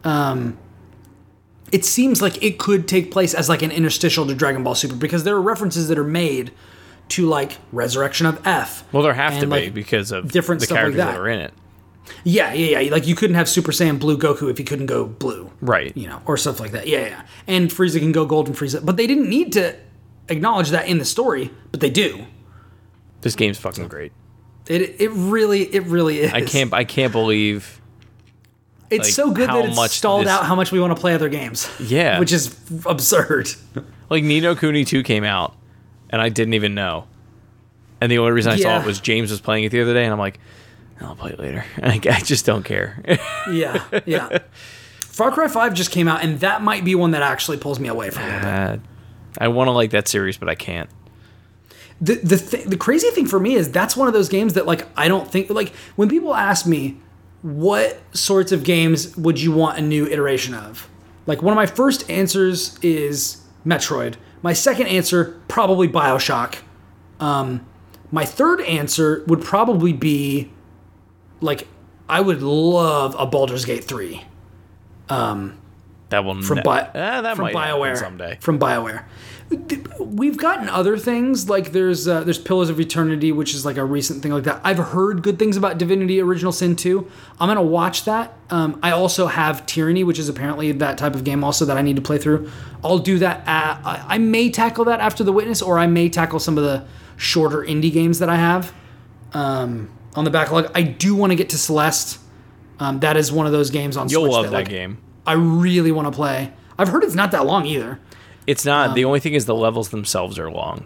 Um, 0.04 0.58
it 1.72 1.86
seems 1.86 2.22
like 2.22 2.42
it 2.44 2.58
could 2.58 2.88
take 2.88 3.12
place 3.12 3.34
as 3.34 3.50
like 3.50 3.62
an 3.62 3.72
interstitial 3.72 4.26
to 4.28 4.36
Dragon 4.36 4.64
Ball 4.64 4.76
Super 4.76 4.96
because 4.96 5.24
there 5.24 5.36
are 5.36 5.42
references 5.42 5.88
that 5.90 5.98
are 5.98 6.04
made 6.04 6.52
to 7.10 7.28
like 7.28 7.58
Resurrection 7.72 8.26
of 8.26 8.46
F. 8.46 8.92
well, 8.94 9.04
there 9.04 9.14
have 9.14 9.34
to 9.40 9.42
and, 9.42 9.52
be 9.52 9.70
because 9.70 10.12
of 10.12 10.32
different 10.32 10.62
the 10.62 10.68
stuff 10.68 10.76
like 10.76 10.82
characters 10.82 10.98
that. 10.98 11.12
that. 11.12 11.20
are 11.20 11.28
in 11.28 11.40
it. 11.40 11.54
Yeah, 12.24 12.54
yeah, 12.54 12.80
yeah. 12.80 12.92
Like 12.92 13.08
you 13.08 13.16
couldn't 13.16 13.36
have 13.36 13.48
Super 13.48 13.72
Saiyan 13.72 14.00
Blue 14.00 14.18
Goku 14.18 14.50
if 14.50 14.58
he 14.58 14.64
couldn't 14.64 14.88
go 14.88 15.06
blue. 15.06 15.52
Right. 15.62 15.96
you 15.96 16.08
know, 16.08 16.22
or 16.26 16.38
stuff 16.38 16.60
like 16.60 16.72
that. 16.72 16.88
Yeah, 16.88 17.06
yeah. 17.06 17.22
And 17.48 17.70
Frieza 17.70 18.00
can 18.00 18.12
go 18.12 18.26
Golden 18.26 18.54
Frieza, 18.54 18.84
but 18.84 18.98
they 18.98 19.08
didn't 19.08 19.30
need 19.30 19.54
to 19.54 19.76
acknowledge 20.28 20.70
that 20.70 20.88
in 20.88 20.98
the 20.98 21.06
story, 21.06 21.52
but 21.72 21.82
they 21.82 21.90
do. 21.90 22.26
This 23.22 23.36
game's 23.36 23.58
fucking 23.58 23.88
great. 23.88 24.12
It 24.68 25.02
it 25.02 25.12
really 25.12 25.64
it 25.64 25.84
really 25.84 26.20
is. 26.20 26.32
I 26.32 26.42
can't. 26.42 26.74
I 26.74 26.84
can't 26.84 27.12
believe. 27.12 27.79
It's 28.92 29.06
like, 29.06 29.14
so 29.14 29.32
good 29.32 29.50
that 29.50 29.66
it's 29.66 29.92
stalled 29.94 30.22
this- 30.26 30.32
out 30.32 30.46
how 30.46 30.56
much 30.56 30.72
we 30.72 30.80
want 30.80 30.96
to 30.96 31.00
play 31.00 31.14
other 31.14 31.30
games. 31.30 31.70
Yeah. 31.80 32.20
which 32.20 32.32
is 32.34 32.56
absurd. 32.86 33.50
Like 34.10 34.24
Ni 34.24 34.40
no 34.40 34.56
Kuni 34.56 34.86
2 34.86 35.04
came 35.04 35.24
out, 35.24 35.56
and 36.10 36.20
I 36.20 36.30
didn't 36.30 36.56
even 36.56 36.74
know. 36.74 37.06
And 38.02 38.12
the 38.12 38.18
only 38.18 38.32
reason 38.32 38.52
I 38.52 38.56
saw 38.56 38.80
it 38.82 38.86
was 38.88 39.00
James 39.00 39.30
was 39.30 39.40
playing 39.40 39.66
it 39.66 39.70
the 39.72 39.82
other 39.84 39.94
day, 39.94 40.04
and 40.04 40.12
I'm 40.12 40.18
like, 40.18 40.40
I'll 41.00 41.16
play 41.16 41.30
it 41.34 41.40
later. 41.40 41.64
Like, 41.84 42.08
I 42.08 42.20
just 42.20 42.44
don't 42.44 42.64
care. 42.66 43.04
yeah, 43.54 43.84
yeah. 44.08 44.40
Far 45.02 45.32
Cry 45.32 45.48
Five 45.48 45.76
just 45.76 45.92
came 45.92 46.08
out, 46.08 46.24
and 46.24 46.40
that 46.40 46.64
might 46.64 46.84
be 46.84 46.96
one 46.96 47.12
that 47.12 47.22
actually 47.22 47.58
pulls 47.58 47.80
me 47.80 47.88
away 47.88 48.10
from 48.10 48.24
it. 48.24 48.44
Uh, 48.44 48.78
I 49.38 49.50
want 49.50 49.68
to 49.68 49.74
like 49.74 49.92
that 49.92 50.08
series, 50.08 50.38
but 50.38 50.50
I 50.50 50.56
can't. 50.56 50.90
the 52.02 52.16
the 52.16 52.38
th- 52.38 52.66
the 52.66 52.78
crazy 52.78 53.12
thing 53.12 53.28
for 53.28 53.40
me 53.40 53.54
is 53.54 53.72
that's 53.72 53.96
one 53.96 54.08
of 54.08 54.14
those 54.16 54.28
games 54.30 54.56
that 54.56 54.66
like 54.66 54.88
I 54.98 55.08
don't 55.08 55.30
think 55.30 55.52
like 55.52 55.70
when 55.96 56.10
people 56.10 56.34
ask 56.34 56.66
me 56.66 56.98
what 57.42 58.02
sorts 58.16 58.52
of 58.52 58.64
games 58.64 59.16
would 59.18 59.40
you 59.40 59.52
want 59.52 59.78
a 59.78 59.82
new 59.82 60.06
iteration 60.08 60.54
of, 60.54 60.90
like 61.26 61.42
one 61.42 61.54
of 61.54 61.56
my 61.56 61.66
first 61.66 62.10
answers 62.10 62.78
is 62.82 63.42
Metroid. 63.66 64.16
My 64.42 64.54
second 64.54 64.88
answer 64.88 65.40
probably 65.48 65.88
Bioshock. 65.88 66.56
Um, 67.20 67.66
my 68.12 68.26
third 68.26 68.62
answer 68.62 69.24
would 69.28 69.42
probably 69.42 69.94
be 69.94 70.52
like 71.42 71.68
I 72.08 72.22
would 72.22 72.42
love 72.42 73.16
a 73.20 73.26
Baldur's 73.26 73.66
Gate 73.66 73.84
three 73.84 74.24
That 76.10 76.26
will 76.26 76.42
from 76.42 76.58
ne- 76.58 76.64
Bi- 76.64 76.90
Eh, 76.94 77.22
that 77.22 77.36
from 77.36 77.44
might 77.44 77.56
BioWare 77.56 77.98
someday. 77.98 78.38
From 78.42 78.60
BioWare. 78.60 79.04
We've 80.00 80.38
gotten 80.38 80.70
other 80.70 80.96
things 80.98 81.50
like 81.50 81.72
there's 81.72 82.08
uh, 82.08 82.24
there's 82.24 82.38
Pillars 82.38 82.70
of 82.70 82.80
Eternity, 82.80 83.32
which 83.32 83.54
is 83.56 83.66
like 83.66 83.78
a 83.78 83.86
recent 83.86 84.22
thing 84.22 84.32
like 84.32 84.44
that. 84.44 84.62
I've 84.64 84.78
heard 84.78 85.24
good 85.24 85.40
things 85.40 85.58
about 85.58 85.78
Divinity: 85.78 86.20
Original 86.22 86.52
Sin 86.52 86.76
2. 86.76 87.10
I'm 87.40 87.48
gonna 87.48 87.62
watch 87.62 88.06
that. 88.06 88.34
Um, 88.52 88.80
I 88.84 88.92
also 88.92 89.28
have 89.28 89.66
Tyranny, 89.66 90.04
which 90.04 90.20
is 90.20 90.30
apparently 90.30 90.72
that 90.74 90.98
type 90.98 91.16
of 91.16 91.24
game 91.24 91.44
also 91.44 91.66
that 91.66 91.78
I 91.78 91.82
need 91.82 91.96
to 91.96 92.02
play 92.02 92.18
through. 92.18 92.52
I'll 92.84 93.00
do 93.00 93.18
that. 93.20 93.40
At, 93.48 93.82
I, 93.86 94.06
I 94.08 94.18
may 94.20 94.50
tackle 94.52 94.86
that 94.86 95.00
after 95.00 95.24
The 95.24 95.32
Witness, 95.32 95.62
or 95.62 95.80
I 95.80 95.88
may 95.88 96.10
tackle 96.10 96.40
some 96.40 96.58
of 96.58 96.64
the 96.64 96.86
shorter 97.18 97.64
indie 97.64 97.92
games 97.92 98.20
that 98.20 98.30
I 98.30 98.36
have 98.36 98.74
um, 99.34 99.90
on 100.16 100.26
the 100.26 100.32
backlog. 100.32 100.72
I 100.76 100.84
do 100.84 101.16
want 101.16 101.32
to 101.32 101.36
get 101.36 101.50
to 101.50 101.58
Celeste. 101.58 102.20
Um, 102.80 103.00
that 103.02 103.18
is 103.18 103.32
one 103.32 103.46
of 103.46 103.52
those 103.52 103.72
games 103.72 103.98
on 103.98 104.10
You'll 104.10 104.24
Switch 104.24 104.32
love 104.32 104.44
that, 104.46 104.52
that 104.52 104.58
like, 104.58 104.70
game. 104.70 105.00
I 105.30 105.34
really 105.34 105.92
want 105.92 106.08
to 106.08 106.12
play. 106.12 106.52
I've 106.78 106.88
heard 106.90 107.04
it's 107.04 107.16
not 107.16 107.32
that 107.32 107.46
long 107.46 107.66
either. 107.66 108.00
It's 108.48 108.66
not. 108.66 108.90
Um, 108.90 108.96
the 108.96 109.06
only 109.06 109.20
thing 109.20 109.34
is 109.36 109.46
the 109.46 109.56
levels 109.56 109.90
themselves 109.90 110.40
are 110.40 110.50
long. 110.50 110.86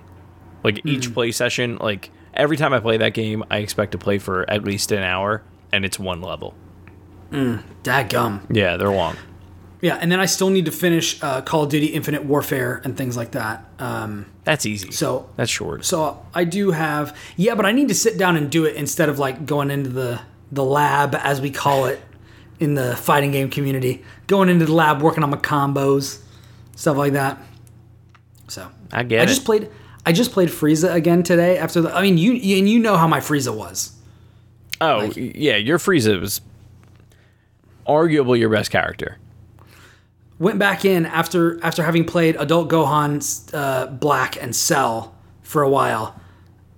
Like 0.64 0.82
each 0.86 1.06
Hmm. 1.08 1.14
play 1.14 1.32
session, 1.32 1.78
like 1.80 2.10
every 2.34 2.58
time 2.58 2.74
I 2.74 2.80
play 2.80 2.98
that 2.98 3.14
game, 3.14 3.44
I 3.50 3.58
expect 3.58 3.92
to 3.94 3.98
play 3.98 4.18
for 4.18 4.50
at 4.50 4.64
least 4.64 4.92
an 4.92 5.04
hour, 5.04 5.42
and 5.72 5.86
it's 5.86 5.98
one 6.00 6.22
level. 6.22 6.54
Dadgum. 7.32 8.42
Yeah, 8.50 8.78
they're 8.78 8.90
long. 8.92 9.16
Yeah, 9.82 9.98
and 10.00 10.10
then 10.12 10.20
I 10.22 10.26
still 10.28 10.50
need 10.50 10.66
to 10.66 10.72
finish 10.72 11.22
uh, 11.22 11.42
Call 11.42 11.64
of 11.64 11.70
Duty 11.70 11.88
Infinite 11.88 12.24
Warfare 12.24 12.80
and 12.86 12.96
things 12.96 13.18
like 13.18 13.32
that. 13.32 13.66
Um, 13.80 14.28
That's 14.46 14.66
easy. 14.66 14.92
so, 14.92 15.30
that's 15.36 15.52
short. 15.52 15.84
so 15.84 16.26
I 16.34 16.46
do 16.46 16.72
have, 16.72 17.18
yeah, 17.36 17.54
but 17.56 17.66
I 17.66 17.74
need 17.74 17.90
to 17.90 17.96
sit 17.96 18.18
down 18.18 18.38
and 18.38 18.50
do 18.50 18.64
it 18.64 18.76
instead 18.78 19.10
of 19.10 19.20
like 19.20 19.46
going 19.46 19.72
into 19.72 19.90
the 19.90 20.22
the 20.54 20.64
lab 20.64 21.16
as 21.16 21.42
we 21.42 21.50
call 21.50 21.86
it 21.86 22.00
in 22.64 22.74
the 22.76 22.96
fighting 22.96 23.32
game 23.32 23.50
community. 23.50 24.04
Going 24.28 24.50
into 24.50 24.66
the 24.66 24.74
lab, 24.74 25.02
working 25.02 25.24
on 25.24 25.30
my 25.30 25.38
combos, 25.38 26.22
stuff 26.76 26.98
like 26.98 27.14
that. 27.14 27.38
So 28.48 28.70
I 28.92 29.04
get 29.04 29.20
I 29.20 29.24
it. 29.24 29.28
just 29.28 29.46
played. 29.46 29.70
I 30.06 30.12
just 30.12 30.32
played 30.32 30.50
Frieza 30.50 30.94
again 30.94 31.24
today. 31.24 31.58
After 31.58 31.82
the, 31.82 31.96
I 31.96 32.02
mean, 32.02 32.18
you 32.18 32.32
and 32.58 32.68
you 32.70 32.80
know 32.80 32.98
how 32.98 33.08
my 33.08 33.20
Frieza 33.20 33.56
was. 33.56 33.92
oh, 34.82 35.12
yeah, 35.16 35.56
your 35.56 35.78
Frieza 35.78 36.20
was 36.20 36.42
arguably 37.88 38.40
your 38.40 38.50
best 38.50 38.72
character. 38.72 39.18
went 40.40 40.60
back 40.60 40.84
in 40.86 41.06
after 41.06 41.64
after 41.64 41.84
having 41.84 42.06
played 42.06 42.36
Adult 42.38 42.70
Gohan, 42.70 43.22
uh, 43.54 43.88
Black, 43.88 44.42
and 44.42 44.56
Cell 44.56 45.16
for 45.42 45.62
a 45.62 45.70
while. 45.70 46.20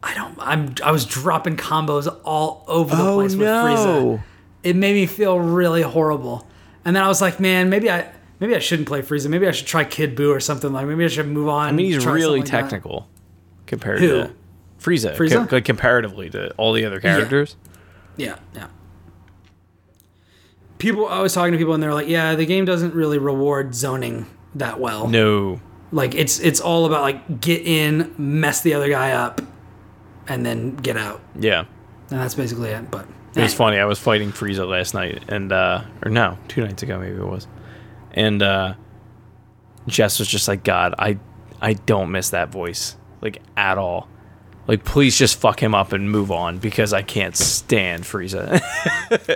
I 0.04 0.14
don't. 0.14 0.36
I'm. 0.40 0.76
I 0.84 0.92
was 0.92 1.06
dropping 1.06 1.58
combos 1.58 2.08
all 2.24 2.64
over 2.68 2.96
the 2.96 3.02
Oh, 3.04 3.16
place 3.16 3.32
with 3.36 3.48
no. 3.48 3.64
Frieza. 3.66 4.24
It 4.66 4.76
made 4.76 4.94
me 4.96 5.06
feel 5.06 5.40
really 5.40 5.82
horrible. 5.84 6.48
And 6.84 6.96
then 6.96 7.04
I 7.04 7.08
was 7.08 7.22
like, 7.22 7.40
man, 7.40 7.70
maybe 7.70 7.90
I 7.90 8.12
maybe 8.40 8.56
I 8.56 8.60
shouldn't 8.60 8.88
play 8.88 9.02
Frieza. 9.02 9.30
Maybe 9.30 9.48
I 9.48 9.52
should 9.52 9.68
try 9.68 9.84
Kid 9.86 10.16
Buu 10.18 10.36
or 10.36 10.40
something 10.40 10.74
like. 10.74 10.86
Maybe 10.88 11.06
I 11.06 11.08
should 11.08 11.28
move 11.28 11.48
on. 11.48 11.68
I 11.68 11.72
mean, 11.72 11.86
he's 11.86 12.06
really 12.06 12.40
like 12.42 12.50
that. 12.50 12.62
technical 12.62 13.08
compared 13.68 14.00
Who? 14.00 14.08
to 14.08 14.32
Frieza. 14.80 15.16
Frieza? 15.16 15.52
like 15.52 15.66
comparatively 15.66 16.30
to 16.32 16.52
all 16.56 16.74
the 16.74 16.84
other 16.86 17.00
characters. 17.00 17.56
Yeah, 18.18 18.38
yeah. 18.54 18.68
People, 20.78 21.08
I 21.08 21.22
was 21.22 21.34
talking 21.34 21.54
to 21.54 21.58
people, 21.58 21.74
and 21.74 21.82
they're 21.82 21.94
like, 21.94 22.08
"Yeah, 22.10 22.36
the 22.36 22.46
game 22.46 22.66
doesn't 22.66 22.94
really 22.94 23.18
reward 23.18 23.74
zoning 23.74 24.26
that 24.56 24.80
well. 24.80 25.08
No. 25.08 25.62
Like 25.92 26.14
it's 26.16 26.40
it's 26.40 26.60
all 26.60 26.86
about 26.86 27.02
like 27.02 27.40
get 27.40 27.66
in, 27.66 28.14
mess 28.18 28.62
the 28.62 28.74
other 28.74 28.90
guy 28.90 29.12
up, 29.12 29.42
and 30.28 30.46
then 30.46 30.76
get 30.76 30.98
out, 30.98 31.22
Yeah. 31.40 31.62
and 32.10 32.20
that's 32.20 32.36
basically 32.36 32.70
it. 32.70 32.92
But 32.92 33.08
It 33.36 33.42
was 33.42 33.54
funny. 33.54 33.78
I 33.78 33.86
was 33.86 34.00
fighting 34.00 34.32
Frieza 34.32 34.68
last 34.68 34.94
night, 34.94 35.24
and 35.28 35.52
uh, 35.52 35.84
or 36.04 36.10
no, 36.10 36.38
two 36.48 36.62
nights 36.62 36.84
ago 36.84 37.00
maybe 37.00 37.18
it 37.18 37.26
was, 37.26 37.48
and 38.14 38.42
uh, 38.42 38.76
Jess 39.88 40.20
was 40.20 40.28
just 40.28 40.48
like, 40.48 40.64
"God, 40.64 40.96
I, 40.98 41.20
I 41.62 41.74
don't 41.74 42.12
miss 42.12 42.30
that 42.30 42.50
voice 42.50 42.96
like 43.22 43.42
at 43.58 43.78
all. 43.78 44.08
Like, 44.68 44.84
please 44.84 45.18
just 45.18 45.40
fuck 45.40 45.62
him 45.62 45.76
up 45.76 45.92
and 45.92 46.10
move 46.10 46.32
on 46.32 46.60
because 46.60 46.94
I 46.94 47.02
can't 47.02 47.36
stand 47.36 48.04
Frieza." 48.04 48.62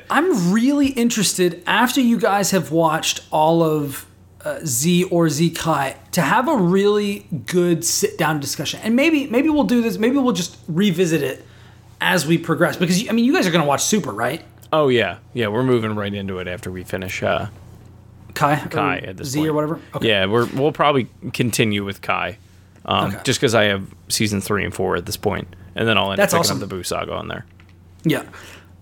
I'm 0.10 0.54
really 0.54 0.88
interested 0.88 1.62
after 1.68 2.00
you 2.00 2.18
guys 2.18 2.52
have 2.52 2.72
watched 2.72 3.22
all 3.32 3.62
of 3.62 4.06
uh, 4.46 4.60
Z 4.64 5.04
or 5.06 5.28
Z 5.30 5.52
Kai 5.52 5.98
to 6.12 6.22
have 6.22 6.48
a 6.48 6.56
really 6.56 7.28
good 7.46 7.84
sit 7.84 8.18
down 8.18 8.40
discussion, 8.40 8.80
and 8.82 8.96
maybe 8.96 9.28
maybe 9.28 9.50
we'll 9.50 9.66
do 9.66 9.82
this. 9.82 9.98
Maybe 9.98 10.18
we'll 10.18 10.32
just 10.32 10.58
revisit 10.70 11.22
it 11.22 11.46
as 12.02 12.26
we 12.26 12.38
progress 12.38 12.78
because 12.78 13.08
I 13.10 13.12
mean 13.14 13.26
you 13.26 13.34
guys 13.34 13.46
are 13.48 13.52
gonna 13.52 13.66
watch 13.66 13.84
Super, 13.84 14.12
right? 14.12 14.44
oh 14.72 14.88
yeah, 14.90 15.18
yeah, 15.34 15.48
we're 15.48 15.64
moving 15.64 15.96
right 15.96 16.14
into 16.14 16.40
it 16.40 16.48
after 16.48 16.72
we 16.72 16.84
finish. 16.84 17.24
Uh, 17.24 17.48
Kai, 18.36 18.56
Kai 18.70 18.98
at 19.00 19.18
this 19.18 19.30
Z 19.30 19.40
point. 19.40 19.50
or 19.50 19.54
whatever. 19.54 19.80
Okay. 19.96 20.08
Yeah, 20.08 20.26
we're 20.28 20.46
we'll 20.48 20.72
probably 20.72 21.10
continue 21.34 21.84
with 21.84 22.02
Kai, 22.02 22.38
um, 22.86 23.08
Okay. 23.12 23.22
just 23.24 23.40
because 23.40 23.56
I 23.56 23.64
have 23.66 23.88
season 24.08 24.40
three 24.42 24.64
and 24.64 24.74
four 24.74 24.96
at 24.96 25.06
this 25.06 25.18
point, 25.18 25.48
and 25.76 25.88
then 25.88 25.98
I'll 25.98 26.12
end 26.12 26.20
That's 26.20 26.34
up 26.34 26.42
picking 26.42 26.52
awesome. 26.58 26.64
up 26.64 26.70
the 26.70 26.76
Buu 26.76 26.86
saga 26.86 27.14
on 27.14 27.28
there. 27.28 27.46
Yeah. 28.04 28.24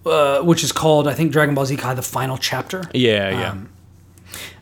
Uh, 0.06 0.42
which 0.42 0.64
is 0.64 0.72
called, 0.72 1.08
I 1.08 1.14
think, 1.14 1.32
Dragon 1.34 1.56
Ball 1.56 1.66
Z 1.66 1.76
Kai, 1.78 1.94
the 1.96 2.02
final 2.02 2.38
chapter. 2.38 2.84
Yeah, 2.94 3.30
yeah. 3.30 3.56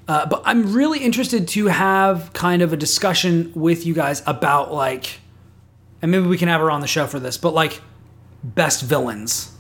Uh, 0.08 0.26
but 0.28 0.42
I'm 0.46 0.74
really 0.74 1.00
interested 1.00 1.48
to 1.50 1.68
have 1.68 2.32
kind 2.34 2.62
of 2.62 2.72
a 2.74 2.78
discussion 2.78 3.52
with 3.56 3.86
you 3.86 3.94
guys 3.94 4.22
about, 4.28 4.72
like, 4.74 5.20
and 6.02 6.12
maybe 6.12 6.26
we 6.28 6.38
can 6.38 6.48
have 6.48 6.62
her 6.62 6.70
on 6.72 6.82
the 6.82 6.88
show 6.88 7.06
for 7.08 7.20
this, 7.20 7.38
but 7.38 7.54
like, 7.54 7.82
best 8.54 8.84
villains. 8.84 9.52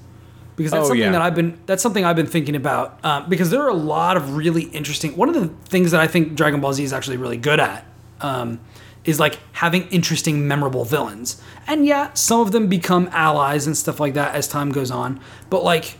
Because 0.56 0.72
that's 0.72 0.86
Oh, 0.86 0.88
something 0.90 1.02
yeah. 1.02 1.12
that 1.12 1.22
I've 1.22 1.36
been 1.36 1.60
that's 1.66 1.84
something 1.84 2.06
I've 2.06 2.16
been 2.16 2.28
thinking 2.28 2.56
about. 2.56 3.04
Um, 3.04 3.28
because 3.28 3.50
there 3.50 3.62
are 3.62 3.68
a 3.70 3.74
lot 3.74 4.16
of 4.16 4.38
really 4.38 4.64
interesting. 4.64 5.18
One 5.18 5.28
of 5.28 5.36
the 5.36 5.48
things 5.70 5.92
that 5.92 6.00
I 6.00 6.08
think 6.08 6.36
Dragon 6.36 6.62
Ball 6.62 6.72
Z 6.72 6.82
is 6.84 6.94
actually 6.94 7.18
really 7.18 7.36
good 7.38 7.60
at 7.60 7.86
um, 8.22 8.62
is 9.04 9.20
like 9.20 9.38
having 9.52 9.84
interesting, 9.90 10.48
memorable 10.48 10.86
villains. 10.86 11.42
And 11.68 11.86
yeah, 11.86 12.14
some 12.14 12.40
of 12.40 12.54
them 12.54 12.68
become 12.68 13.10
allies 13.12 13.68
and 13.68 13.76
stuff 13.76 14.00
like 14.00 14.14
that 14.14 14.34
as 14.34 14.48
time 14.48 14.72
goes 14.72 14.92
on. 14.92 15.20
But 15.50 15.64
like 15.66 15.98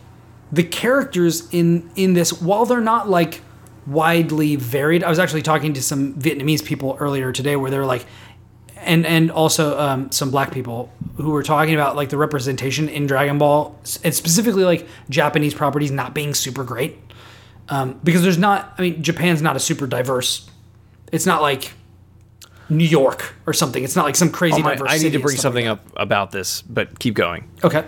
the 0.50 0.62
characters 0.62 1.48
in 1.52 1.90
in 1.94 2.14
this, 2.14 2.40
while 2.40 2.64
they're 2.64 2.80
not 2.80 3.10
like 3.10 3.42
widely 3.86 4.56
varied, 4.56 5.04
I 5.04 5.10
was 5.10 5.18
actually 5.18 5.42
talking 5.42 5.74
to 5.74 5.82
some 5.82 6.14
Vietnamese 6.14 6.64
people 6.64 6.96
earlier 6.98 7.30
today 7.30 7.56
where 7.56 7.70
they're 7.70 7.84
like, 7.86 8.06
and 8.86 9.04
and 9.04 9.30
also 9.30 9.78
um, 9.78 10.10
some 10.10 10.30
black 10.30 10.52
people 10.52 10.90
who 11.16 11.30
were 11.30 11.42
talking 11.42 11.74
about 11.74 11.96
like 11.96 12.08
the 12.08 12.16
representation 12.16 12.88
in 12.88 13.06
Dragon 13.06 13.38
Ball 13.38 13.78
and 14.04 14.14
specifically 14.14 14.64
like 14.64 14.86
Japanese 15.10 15.54
properties 15.54 15.90
not 15.90 16.14
being 16.14 16.32
super 16.34 16.64
great 16.64 16.96
um, 17.68 18.00
because 18.04 18.22
there's 18.22 18.38
not. 18.38 18.74
I 18.78 18.82
mean, 18.82 19.02
Japan's 19.02 19.42
not 19.42 19.56
a 19.56 19.60
super 19.60 19.86
diverse. 19.86 20.48
It's 21.12 21.26
not 21.26 21.42
like 21.42 21.72
New 22.68 22.84
York 22.84 23.34
or 23.46 23.52
something. 23.52 23.82
It's 23.84 23.96
not 23.96 24.04
like 24.04 24.16
some 24.16 24.30
crazy 24.30 24.60
Oh 24.60 24.64
my- 24.64 24.74
diverse. 24.74 24.90
I 24.92 24.98
need 24.98 25.12
to 25.12 25.18
bring 25.18 25.36
stuff 25.36 25.54
like 25.54 25.64
something 25.64 25.66
up 25.66 25.80
about 25.96 26.30
this, 26.32 26.62
but 26.62 26.98
keep 26.98 27.14
going. 27.14 27.48
Okay. 27.64 27.84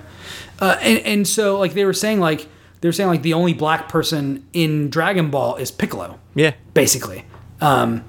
Uh, 0.61 0.77
and, 0.81 0.99
and 1.01 1.29
so 1.29 1.59
like 1.59 1.75
they 1.75 1.85
were 1.85 1.93
saying 1.93 2.21
like 2.21 2.47
they 2.81 2.89
were 2.89 2.93
saying 2.93 3.09
like 3.09 3.23
the 3.23 3.35
only 3.35 3.55
black 3.55 3.89
person 3.89 4.47
in 4.53 4.89
Dragon 4.91 5.31
Ball 5.31 5.57
is 5.57 5.71
Piccolo, 5.71 6.19
Yeah. 6.35 6.53
basically. 6.75 7.25
Um, 7.61 8.05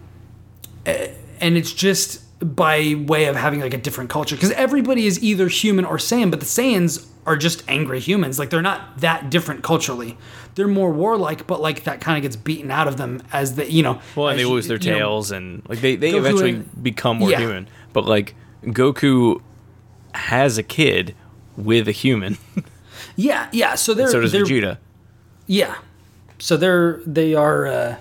and 0.86 1.58
it's 1.58 1.74
just 1.74 2.22
by 2.40 2.96
way 3.08 3.26
of 3.26 3.36
having 3.36 3.60
like 3.60 3.74
a 3.74 3.78
different 3.78 4.10
culture 4.10 4.36
because 4.36 4.52
everybody 4.52 5.06
is 5.06 5.22
either 5.22 5.48
human 5.48 5.84
or 5.86 5.98
Saiyan, 5.98 6.32
but 6.32 6.40
the 6.40 6.46
Saiyans 6.46 7.06
are 7.26 7.36
just 7.36 7.64
angry 7.68 8.00
humans. 8.00 8.40
Like 8.40 8.50
they're 8.50 8.62
not 8.62 9.00
that 9.00 9.30
different 9.30 9.62
culturally. 9.64 10.18
They're 10.56 10.68
more 10.68 10.92
warlike, 10.92 11.48
but 11.48 11.62
like 11.62 11.84
that 11.84 12.02
kind 12.02 12.18
of 12.18 12.24
gets 12.24 12.36
beaten 12.36 12.72
out 12.72 12.88
of 12.88 12.98
them 12.98 13.22
as 13.34 13.56
the 13.56 13.70
you 13.72 13.84
know. 13.84 14.00
Well, 14.16 14.30
and 14.30 14.40
they 14.40 14.46
lose 14.46 14.68
their 14.68 14.78
you 14.78 14.92
know, 14.92 14.98
tails, 14.98 15.32
and 15.32 15.62
like 15.70 15.80
they, 15.80 15.96
they 15.96 16.14
Goku 16.14 16.18
eventually 16.18 16.50
and- 16.52 16.84
become 16.84 17.18
more 17.18 17.30
Yeah. 17.30 17.40
human. 17.40 17.68
But 17.94 18.06
like 18.06 18.36
Goku 18.64 19.42
has 20.14 20.58
a 20.58 20.64
kid 20.64 21.16
with 21.58 21.88
a 21.88 21.92
human. 21.94 22.38
yeah, 23.16 23.50
yeah. 23.52 23.76
So 23.76 23.94
they're 23.94 24.10
so 24.10 24.22
does 24.22 24.32
they're, 24.32 24.46
Vegeta. 24.46 24.78
Yeah. 25.46 25.76
So 26.40 26.56
they're 26.58 27.02
they 27.06 27.34
are. 27.36 27.68
Uh, 27.68 27.96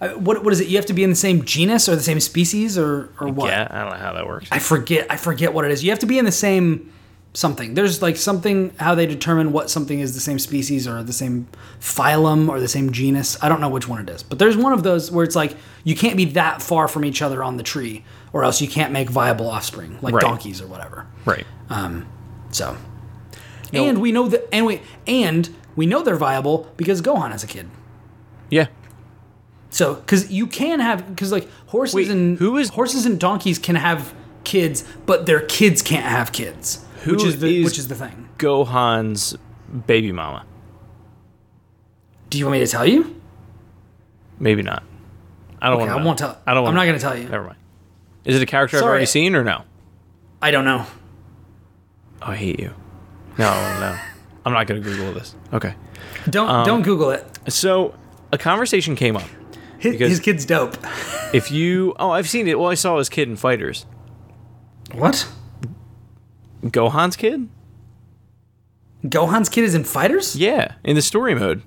Uh, 0.00 0.10
what 0.10 0.44
what 0.44 0.52
is 0.52 0.60
it? 0.60 0.68
You 0.68 0.76
have 0.76 0.86
to 0.86 0.92
be 0.94 1.02
in 1.04 1.10
the 1.10 1.16
same 1.16 1.44
genus 1.44 1.88
or 1.88 1.96
the 1.96 2.02
same 2.02 2.20
species 2.20 2.76
or 2.76 3.08
or 3.20 3.28
what? 3.28 3.48
Yeah, 3.48 3.66
I 3.70 3.80
don't 3.82 3.90
know 3.90 3.96
how 3.98 4.12
that 4.12 4.26
works. 4.26 4.48
I 4.52 4.58
forget. 4.58 5.06
I 5.10 5.16
forget 5.16 5.52
what 5.54 5.64
it 5.64 5.70
is. 5.70 5.82
You 5.82 5.90
have 5.90 5.98
to 6.00 6.06
be 6.06 6.18
in 6.18 6.24
the 6.24 6.32
same 6.32 6.92
something. 7.32 7.74
There's 7.74 8.00
like 8.02 8.16
something 8.16 8.74
how 8.78 8.94
they 8.94 9.06
determine 9.06 9.52
what 9.52 9.70
something 9.70 10.00
is 10.00 10.14
the 10.14 10.20
same 10.20 10.38
species 10.38 10.86
or 10.88 11.02
the 11.02 11.12
same 11.12 11.48
phylum 11.80 12.48
or 12.48 12.60
the 12.60 12.68
same 12.68 12.92
genus. 12.92 13.36
I 13.42 13.48
don't 13.48 13.60
know 13.60 13.68
which 13.68 13.88
one 13.88 14.00
it 14.00 14.10
is, 14.10 14.22
but 14.22 14.38
there's 14.38 14.56
one 14.56 14.72
of 14.72 14.82
those 14.82 15.10
where 15.10 15.24
it's 15.24 15.36
like 15.36 15.56
you 15.84 15.94
can't 15.94 16.16
be 16.16 16.26
that 16.26 16.60
far 16.62 16.88
from 16.88 17.04
each 17.04 17.22
other 17.22 17.42
on 17.42 17.56
the 17.56 17.62
tree, 17.62 18.04
or 18.32 18.44
else 18.44 18.60
you 18.60 18.68
can't 18.68 18.92
make 18.92 19.08
viable 19.10 19.48
offspring, 19.50 19.98
like 20.02 20.14
Right. 20.14 20.20
donkeys 20.22 20.60
or 20.60 20.66
whatever. 20.66 21.06
Right. 21.24 21.46
Um, 21.70 22.06
so, 22.50 22.76
and 23.72 23.98
we 24.00 24.12
know 24.12 24.28
that, 24.28 24.46
and 24.52 24.66
we 24.66 24.80
and 25.06 25.48
we 25.74 25.86
know 25.86 26.02
they're 26.02 26.16
viable 26.16 26.70
because 26.76 27.00
Gohan 27.02 27.30
has 27.32 27.44
a 27.44 27.46
kid. 27.46 27.68
Yeah. 28.50 28.66
So, 29.70 29.94
because 29.94 30.30
you 30.30 30.46
can 30.46 30.80
have, 30.80 31.08
because 31.08 31.32
like 31.32 31.48
horses 31.66 31.94
Wait, 31.94 32.08
and 32.10 32.38
who 32.38 32.56
is- 32.56 32.70
horses 32.70 33.04
and 33.06 33.18
donkeys 33.20 33.58
can 33.58 33.74
have 33.76 34.14
kids, 34.44 34.84
but 35.06 35.26
their 35.26 35.40
kids 35.40 35.82
can't 35.82 36.04
have 36.06 36.32
kids, 36.32 36.84
which 37.04 37.22
Who 37.22 37.28
is 37.28 37.40
the 37.40 37.58
is- 37.60 37.64
which 37.64 37.78
is 37.78 37.88
the 37.88 37.94
thing. 37.94 38.28
Gohan's 38.38 39.36
baby 39.86 40.12
mama. 40.12 40.44
Do 42.30 42.38
you 42.38 42.44
want 42.46 42.58
me 42.60 42.64
to 42.64 42.70
tell 42.70 42.86
you? 42.86 43.20
Maybe 44.38 44.62
not. 44.62 44.82
I 45.60 45.70
don't 45.70 45.80
Okay, 45.80 45.88
want 45.90 46.00
I 46.00 46.04
won't 46.04 46.18
tell. 46.18 46.38
I 46.46 46.54
don't 46.54 46.66
I'm 46.66 46.74
not 46.74 46.84
going 46.84 46.96
to 46.96 47.02
tell 47.02 47.16
you. 47.16 47.28
Never 47.28 47.44
mind. 47.44 47.56
Is 48.24 48.36
it 48.36 48.42
a 48.42 48.46
character 48.46 48.76
I've 48.78 48.82
already 48.82 49.06
seen 49.06 49.34
or 49.34 49.42
no? 49.44 49.62
I 50.42 50.50
don't 50.50 50.64
know. 50.64 50.84
Oh, 52.22 52.26
I 52.32 52.36
hate 52.36 52.58
you. 52.60 52.72
No, 53.38 53.46
no. 53.80 53.98
I'm 54.44 54.52
not 54.52 54.66
going 54.66 54.82
to 54.82 54.88
Google 54.88 55.12
this. 55.12 55.34
Okay. 55.52 55.74
Don't 56.28 56.48
Um, 56.48 56.66
don't 56.66 56.82
Google 56.82 57.10
it. 57.10 57.24
So 57.48 57.94
a 58.32 58.38
conversation 58.38 58.96
came 58.96 59.16
up. 59.16 59.24
His, 59.78 59.92
because- 59.92 60.10
his 60.10 60.20
kid's 60.20 60.44
dope. 60.44 60.76
If 61.34 61.50
you, 61.50 61.94
oh, 61.98 62.10
I've 62.10 62.28
seen 62.28 62.46
it. 62.48 62.58
Well, 62.58 62.70
I 62.70 62.74
saw 62.74 62.98
his 62.98 63.08
kid 63.08 63.28
in 63.28 63.36
FighterZ. 63.36 63.84
What? 64.92 65.28
Gohan's 66.62 67.16
kid? 67.16 67.48
Gohan's 69.04 69.48
kid 69.48 69.64
is 69.64 69.74
in 69.74 69.82
FighterZ? 69.84 70.36
Yeah, 70.38 70.74
in 70.84 70.96
the 70.96 71.02
story 71.02 71.34
mode. 71.34 71.62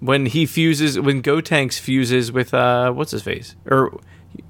When 0.00 0.26
he 0.26 0.46
fuses, 0.46 0.98
when 0.98 1.22
Gotenks 1.22 1.78
fuses 1.78 2.32
with 2.32 2.52
uh, 2.52 2.92
what's 2.92 3.12
his 3.12 3.22
face, 3.22 3.56
or 3.66 3.98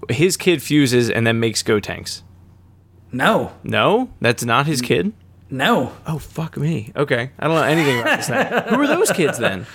his 0.08 0.36
kid 0.36 0.62
fuses 0.62 1.10
and 1.10 1.26
then 1.26 1.38
makes 1.40 1.62
Gotenks. 1.62 2.22
No, 3.12 3.52
No, 3.62 4.10
that's 4.20 4.44
not 4.44 4.66
his 4.66 4.80
kid. 4.82 5.12
no. 5.50 5.92
Oh 6.06 6.18
fuck 6.18 6.56
me. 6.56 6.92
Okay, 6.96 7.30
I 7.38 7.46
don't 7.46 7.54
know 7.56 7.62
anything 7.62 8.00
about 8.00 8.16
this 8.18 8.28
now. 8.28 8.62
Who 8.70 8.80
are 8.80 8.86
those 8.88 9.12
kids 9.12 9.38
then? 9.38 9.66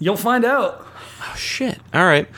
You'll 0.00 0.16
find 0.16 0.44
out. 0.44 0.84
Oh 1.24 1.34
shit. 1.36 1.78
All 1.94 2.04
right, 2.04 2.28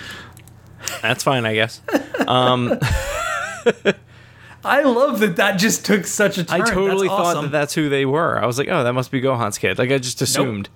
that's 1.03 1.25
fine, 1.25 1.47
I 1.47 1.55
guess. 1.55 1.81
Um, 2.27 2.79
I 4.65 4.83
love 4.83 5.21
that 5.21 5.37
that 5.37 5.57
just 5.59 5.85
took 5.85 6.07
such 6.07 6.39
a 6.39 6.45
turn. 6.45 6.63
I 6.63 6.65
totally 6.71 7.09
That's 7.09 7.19
thought 7.19 7.37
awesome. 7.37 7.45
that 7.47 7.53
that's 7.53 7.75
who 7.75 7.89
they 7.89 8.07
were. 8.07 8.39
I 8.43 8.47
was 8.47 8.59
like, 8.59 8.69
oh, 8.69 8.83
that 8.85 8.93
must 8.95 9.11
be 9.11 9.21
Gohan's 9.21 9.59
kid. 9.59 9.79
Like 9.79 9.91
I 9.91 9.99
just 9.99 10.23
assumed. 10.23 10.69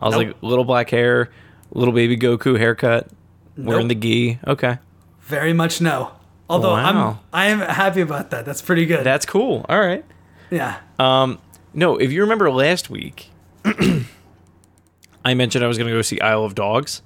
I 0.00 0.06
was 0.06 0.14
Nope. 0.16 0.26
like, 0.26 0.36
little 0.42 0.64
black 0.64 0.90
hair, 0.90 1.30
little 1.72 1.92
baby 1.94 2.16
Goku 2.16 2.58
haircut, 2.58 3.08
wearing 3.56 3.88
Nope. 3.88 4.00
the 4.00 4.06
gi. 4.34 4.38
Okay, 4.46 4.78
Very 5.22 5.52
much 5.52 5.80
no. 5.80 6.12
Although 6.48 6.72
Wow. 6.72 7.18
I'm 7.32 7.40
I 7.40 7.46
am 7.46 7.60
happy 7.60 8.00
about 8.00 8.30
that. 8.30 8.44
That's 8.44 8.62
pretty 8.62 8.84
good. 8.86 9.04
that's 9.04 9.24
cool. 9.26 9.64
All 9.68 9.78
right. 9.80 10.04
yeah. 10.50 10.78
Um, 10.98 11.38
no, 11.72 11.96
if 11.96 12.10
you 12.12 12.22
remember 12.22 12.50
last 12.50 12.90
week, 12.90 13.30
I 13.64 15.34
mentioned 15.34 15.64
I 15.64 15.68
was 15.68 15.78
going 15.78 15.88
to 15.88 15.94
go 15.96 16.02
see 16.02 16.20
Isle 16.20 16.44
of 16.44 16.54
Dogs. 16.54 17.02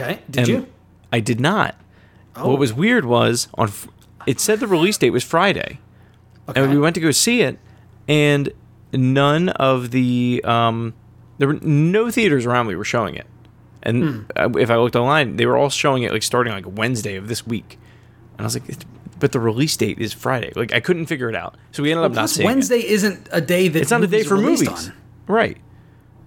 Okay. 0.00 0.20
Did 0.30 0.38
and 0.40 0.48
you? 0.48 0.66
I 1.12 1.20
did 1.20 1.40
not. 1.40 1.74
Oh. 2.36 2.50
What 2.50 2.58
was 2.58 2.72
weird 2.74 3.04
was 3.06 3.48
on 3.54 3.70
it 4.26 4.40
said 4.40 4.60
the 4.60 4.66
release 4.66 4.98
date 4.98 5.10
was 5.10 5.24
Friday, 5.24 5.78
Okay. 6.48 6.60
and 6.62 6.70
we 6.70 6.78
went 6.78 6.94
to 6.96 7.00
go 7.00 7.10
see 7.12 7.42
it, 7.42 7.58
and 8.08 8.52
none 8.92 9.48
of 9.50 9.90
the 9.90 10.42
um, 10.44 10.94
there 11.38 11.48
were 11.48 11.58
no 11.62 12.10
theaters 12.10 12.44
around 12.44 12.66
me 12.66 12.74
were 12.74 12.84
showing 12.84 13.14
it, 13.14 13.26
and 13.82 14.30
uh, 14.36 14.50
if 14.58 14.68
I 14.70 14.76
looked 14.76 14.96
online, 14.96 15.36
they 15.36 15.46
were 15.46 15.56
all 15.56 15.70
showing 15.70 16.02
it 16.02 16.12
like 16.12 16.22
starting 16.22 16.52
like 16.52 16.64
Wednesday 16.66 17.16
of 17.16 17.28
this 17.28 17.46
week, 17.46 17.78
and 18.32 18.40
I 18.40 18.44
was 18.44 18.54
like, 18.54 18.64
but 19.18 19.32
the 19.32 19.40
release 19.40 19.76
date 19.76 19.98
is 19.98 20.12
Friday. 20.12 20.52
Like 20.56 20.74
I 20.74 20.80
couldn't 20.80 21.06
figure 21.06 21.28
it 21.30 21.36
out, 21.36 21.56
so 21.72 21.82
we 21.82 21.90
ended 21.92 22.04
up 22.04 22.12
not 22.12 22.28
seeing 22.28 22.46
it. 22.46 22.52
Wednesday 22.52 22.86
isn't 22.86 23.28
a 23.32 23.40
day 23.40 23.68
that 23.68 23.80
It's 23.80 23.90
not 23.90 24.02
a 24.02 24.08
day 24.08 24.24
for 24.24 24.36
movies, 24.36 24.68
on. 24.88 24.92
right? 25.28 25.56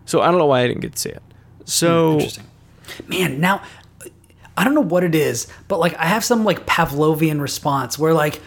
So 0.06 0.22
I 0.22 0.32
don't 0.32 0.40
know 0.40 0.48
why 0.48 0.62
I 0.62 0.68
didn't 0.68 0.82
get 0.82 0.94
to 0.94 1.00
see 1.00 1.10
it. 1.10 1.22
So 1.66 2.14
Interesting. 2.14 2.46
Man, 3.08 3.40
now 3.40 3.62
I 4.58 4.64
don't 4.64 4.76
know 4.76 4.82
what 4.82 5.04
it 5.04 5.16
is, 5.16 5.48
but 5.68 5.80
like 5.80 5.96
I 5.98 6.06
have 6.06 6.24
some 6.24 6.44
like 6.44 6.66
Pavlovian 6.66 7.42
response 7.42 7.98
where 7.98 8.14
like 8.14 8.42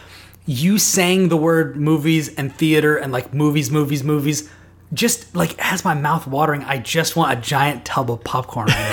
you 0.45 0.77
saying 0.77 1.29
the 1.29 1.37
word 1.37 1.77
movies 1.77 2.33
and 2.35 2.53
theater 2.53 2.97
and 2.97 3.11
like 3.11 3.33
movies, 3.33 3.71
movies, 3.71 4.03
movies 4.03 4.49
just 4.93 5.35
like 5.35 5.59
has 5.59 5.83
my 5.83 5.93
mouth 5.93 6.27
watering. 6.27 6.63
I 6.63 6.77
just 6.77 7.15
want 7.15 7.37
a 7.37 7.41
giant 7.41 7.85
tub 7.85 8.11
of 8.11 8.23
popcorn 8.23 8.67
right 8.67 8.89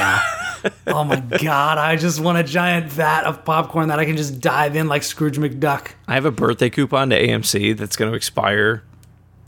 now. 0.63 0.71
oh 0.87 1.05
my 1.05 1.21
god, 1.21 1.79
I 1.79 1.97
just 1.97 2.21
want 2.21 2.39
a 2.39 2.43
giant 2.43 2.91
vat 2.91 3.25
of 3.25 3.45
popcorn 3.45 3.89
that 3.89 3.99
I 3.99 4.05
can 4.05 4.17
just 4.17 4.41
dive 4.41 4.77
in 4.77 4.89
like 4.89 5.03
Scrooge 5.03 5.39
McDuck. 5.39 5.93
I 6.09 6.15
have 6.15 6.25
a 6.25 6.31
birthday 6.31 6.71
coupon 6.71 7.11
to 7.11 7.21
AMC 7.21 7.77
that's 7.77 7.97
going 7.97 8.11
to 8.11 8.17
expire 8.17 8.83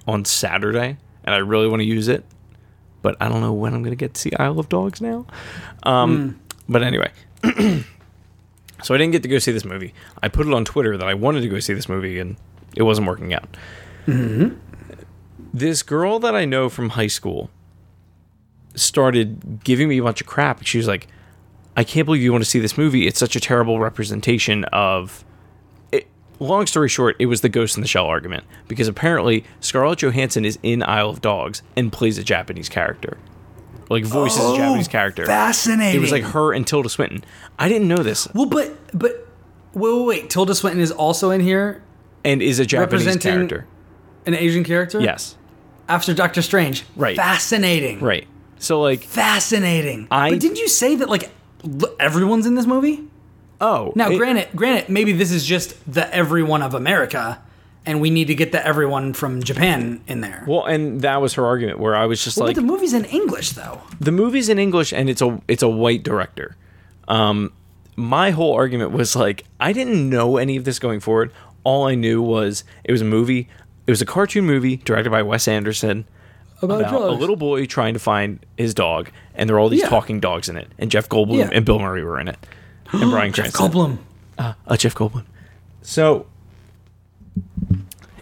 on 0.07 0.25
Saturday, 0.25 0.99
and 1.25 1.35
I 1.35 1.39
really 1.39 1.69
want 1.69 1.81
to 1.81 1.87
use 1.87 2.09
it, 2.09 2.25
but 3.03 3.17
I 3.21 3.29
don't 3.29 3.41
know 3.41 3.53
when 3.53 3.75
I'm 3.75 3.83
going 3.83 3.93
to 3.93 3.97
get 3.97 4.15
to 4.15 4.21
see 4.21 4.33
Isle 4.39 4.59
of 4.59 4.69
Dogs 4.69 5.01
now. 5.01 5.27
Um, 5.83 6.41
But 6.69 6.83
anyway, 6.83 7.11
so 8.83 8.95
I 8.95 8.99
didn't 8.99 9.11
get 9.11 9.23
to 9.25 9.29
go 9.29 9.39
see 9.39 9.53
this 9.53 9.65
movie. 9.65 9.93
I 10.23 10.29
put 10.29 10.47
it 10.47 10.55
on 10.55 10.65
Twitter 10.65 10.97
that 10.97 11.09
I 11.09 11.15
wanted 11.15 11.41
to 11.43 11.49
go 11.49 11.59
see 11.59 11.75
this 11.75 11.89
movie, 11.89 12.19
and 12.19 12.37
it 12.77 12.85
wasn't 12.85 13.07
working 13.09 13.35
out. 13.35 13.57
This 15.55 15.83
girl 15.83 16.19
that 16.21 16.35
I 16.35 16.45
know 16.45 16.69
from 16.69 16.91
high 16.91 17.09
school 17.09 17.51
started 18.75 19.63
giving 19.65 19.89
me 19.89 19.99
a 19.99 20.03
bunch 20.03 20.21
of 20.21 20.27
crap. 20.27 20.65
She 20.65 20.79
was 20.79 20.89
like, 20.89 21.09
I 21.77 21.85
can't 21.85 22.07
believe 22.07 22.23
you 22.23 22.33
want 22.33 22.45
to 22.45 22.49
see 22.49 22.59
this 22.61 22.79
movie. 22.79 23.07
It's 23.07 23.19
such 23.19 23.37
a 23.37 23.41
terrible 23.41 23.79
representation 23.79 24.65
of 24.67 25.25
long 26.43 26.67
story 26.67 26.89
short, 26.89 27.17
it 27.19 27.27
was 27.27 27.41
the 27.41 27.49
Ghost 27.49 27.77
in 27.77 27.83
the 27.83 27.89
Shell 27.89 28.07
argument 28.07 28.45
because 28.69 28.89
apparently 28.89 29.45
Scarlett 29.61 30.01
Johansson 30.01 30.45
is 30.45 30.59
in 30.63 30.83
Isle 30.83 31.11
of 31.11 31.21
Dogs 31.21 31.63
and 31.77 31.93
plays 31.93 32.19
a 32.19 32.25
Japanese 32.25 32.69
character, 32.69 33.19
like 33.89 34.05
voices 34.05 34.41
a 34.41 34.49
oh, 34.49 34.57
Japanese 34.57 34.89
character. 34.89 35.27
Fascinating. 35.27 35.97
It 35.97 36.01
was 36.01 36.13
like 36.13 36.25
her 36.25 36.53
and 36.53 36.67
Tilda 36.67 36.89
Swinton. 36.89 37.25
I 37.59 37.69
didn't 37.69 37.89
know 37.89 38.03
this, 38.03 38.29
Well, 38.35 38.47
but 38.47 38.77
but 38.93 39.27
wait, 39.75 39.93
wait, 39.93 40.05
wait. 40.05 40.31
Tilda 40.31 40.55
Swinton 40.55 40.81
is 40.81 40.91
also 40.91 41.31
in 41.31 41.41
here, 41.41 41.83
and 42.25 42.43
is 42.43 42.59
a 42.59 42.67
Japanese 42.67 43.17
character. 43.17 43.67
an 44.27 44.35
Asian 44.35 44.65
character. 44.65 45.01
Yes, 45.01 45.37
After 45.89 46.15
Doctor 46.15 46.43
Strange. 46.43 46.85
Right. 46.97 47.17
Fascinating. 47.17 48.01
right. 48.01 48.27
So 48.59 48.81
like, 48.81 49.03
Fascinating. 49.03 50.07
I- 50.11 50.31
but 50.31 50.41
didn't 50.41 50.59
you 50.59 50.69
say 50.69 50.95
that 50.97 51.09
like 51.09 51.31
everyone's 51.99 52.47
in 52.47 52.55
this 52.55 52.67
movie? 52.67 53.09
Oh, 53.63 53.93
Now, 53.97 54.11
it- 54.11 54.19
granted, 54.19 54.49
granted, 54.55 54.91
maybe 54.91 55.13
this 55.13 55.31
is 55.31 55.45
just 55.47 55.75
the 55.91 56.13
everyone 56.15 56.61
of 56.63 56.75
America, 56.75 57.39
and 57.87 58.01
we 58.01 58.11
need 58.11 58.27
to 58.27 58.35
get 58.35 58.53
the 58.53 58.65
everyone 58.67 59.13
from 59.15 59.43
Japan 59.43 60.01
in 60.07 60.21
there. 60.21 60.45
Well, 60.47 60.65
and 60.67 61.01
that 61.01 61.21
was 61.23 61.35
her 61.35 61.47
argument 61.47 61.79
where 61.81 61.97
I 61.97 62.05
was 62.07 62.23
just 62.23 62.39
but 62.39 62.47
like, 62.49 62.57
the 62.57 62.63
movie's 62.63 62.93
in 62.93 63.05
English, 63.07 63.51
though. 63.53 63.81
the 64.01 64.13
movie's 64.13 64.49
in 64.51 64.59
English 64.59 64.93
and 64.93 65.09
it's 65.09 65.23
a 65.23 65.41
it's 65.49 65.63
a 65.63 65.69
white 65.69 66.03
director. 66.03 66.57
Um, 67.09 67.53
my 67.97 68.31
whole 68.31 68.55
argument 68.55 68.93
was 68.93 69.17
like 69.17 69.45
I 69.59 69.73
didn't 69.73 70.09
know 70.09 70.37
any 70.37 70.57
of 70.57 70.65
this 70.65 70.79
going 70.79 71.01
forward. 71.01 71.33
All 71.65 71.87
I 71.87 71.95
knew 71.95 72.21
was 72.23 72.65
it 72.85 72.93
was 72.93 73.01
a 73.01 73.05
movie. 73.07 73.49
It 73.87 73.91
was 73.91 74.01
a 74.03 74.07
cartoon 74.07 74.45
movie 74.45 74.77
directed 74.79 75.11
by 75.11 75.23
Wes 75.23 75.49
Anderson 75.49 76.05
About, 76.63 76.83
about 76.83 77.03
a 77.03 77.11
little 77.11 77.35
boy 77.37 77.67
trying 77.67 77.95
to 77.95 78.01
find 78.01 78.39
his 78.57 78.75
dog, 78.75 79.11
and 79.35 79.49
there 79.49 79.57
are 79.57 79.61
all 79.61 79.69
these 79.69 79.81
Yeah. 79.81 79.89
talking 79.89 80.21
dogs 80.21 80.49
in 80.49 80.57
it. 80.57 80.69
And 80.79 80.89
Jeff 80.91 81.09
Goldblum 81.09 81.39
Yeah. 81.39 81.51
and 81.53 81.65
Bill 81.67 81.81
Murray 81.81 82.05
were 82.05 82.21
in 82.21 82.29
it, 82.29 82.39
and 82.93 83.11
Bryan 83.11 83.33
Jeff 83.33 83.53
Cranston. 83.53 83.71
Goldblum. 83.71 84.55
Uh, 84.67 84.77
Jeff 84.77 84.95
Goldblum. 84.95 85.25
So, 85.83 86.27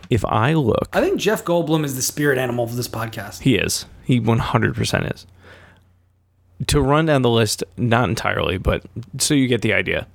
if 0.08 0.24
I 0.24 0.54
look, 0.54 0.88
I 0.92 1.00
think 1.00 1.20
Jeff 1.20 1.44
Goldblum 1.44 1.84
is 1.84 1.96
the 1.96 2.02
spirit 2.02 2.38
animal 2.38 2.64
of 2.64 2.76
this 2.76 2.88
podcast. 2.88 3.40
He 3.42 3.56
is. 3.56 3.86
He 4.04 4.20
100% 4.20 5.14
is. 5.14 5.26
To 6.66 6.80
run 6.80 7.06
down 7.06 7.22
the 7.22 7.30
list, 7.30 7.64
not 7.76 8.08
entirely, 8.08 8.58
but 8.58 8.84
so 9.18 9.34
you 9.34 9.48
get 9.48 9.62
the 9.62 9.72
idea. 9.72 10.06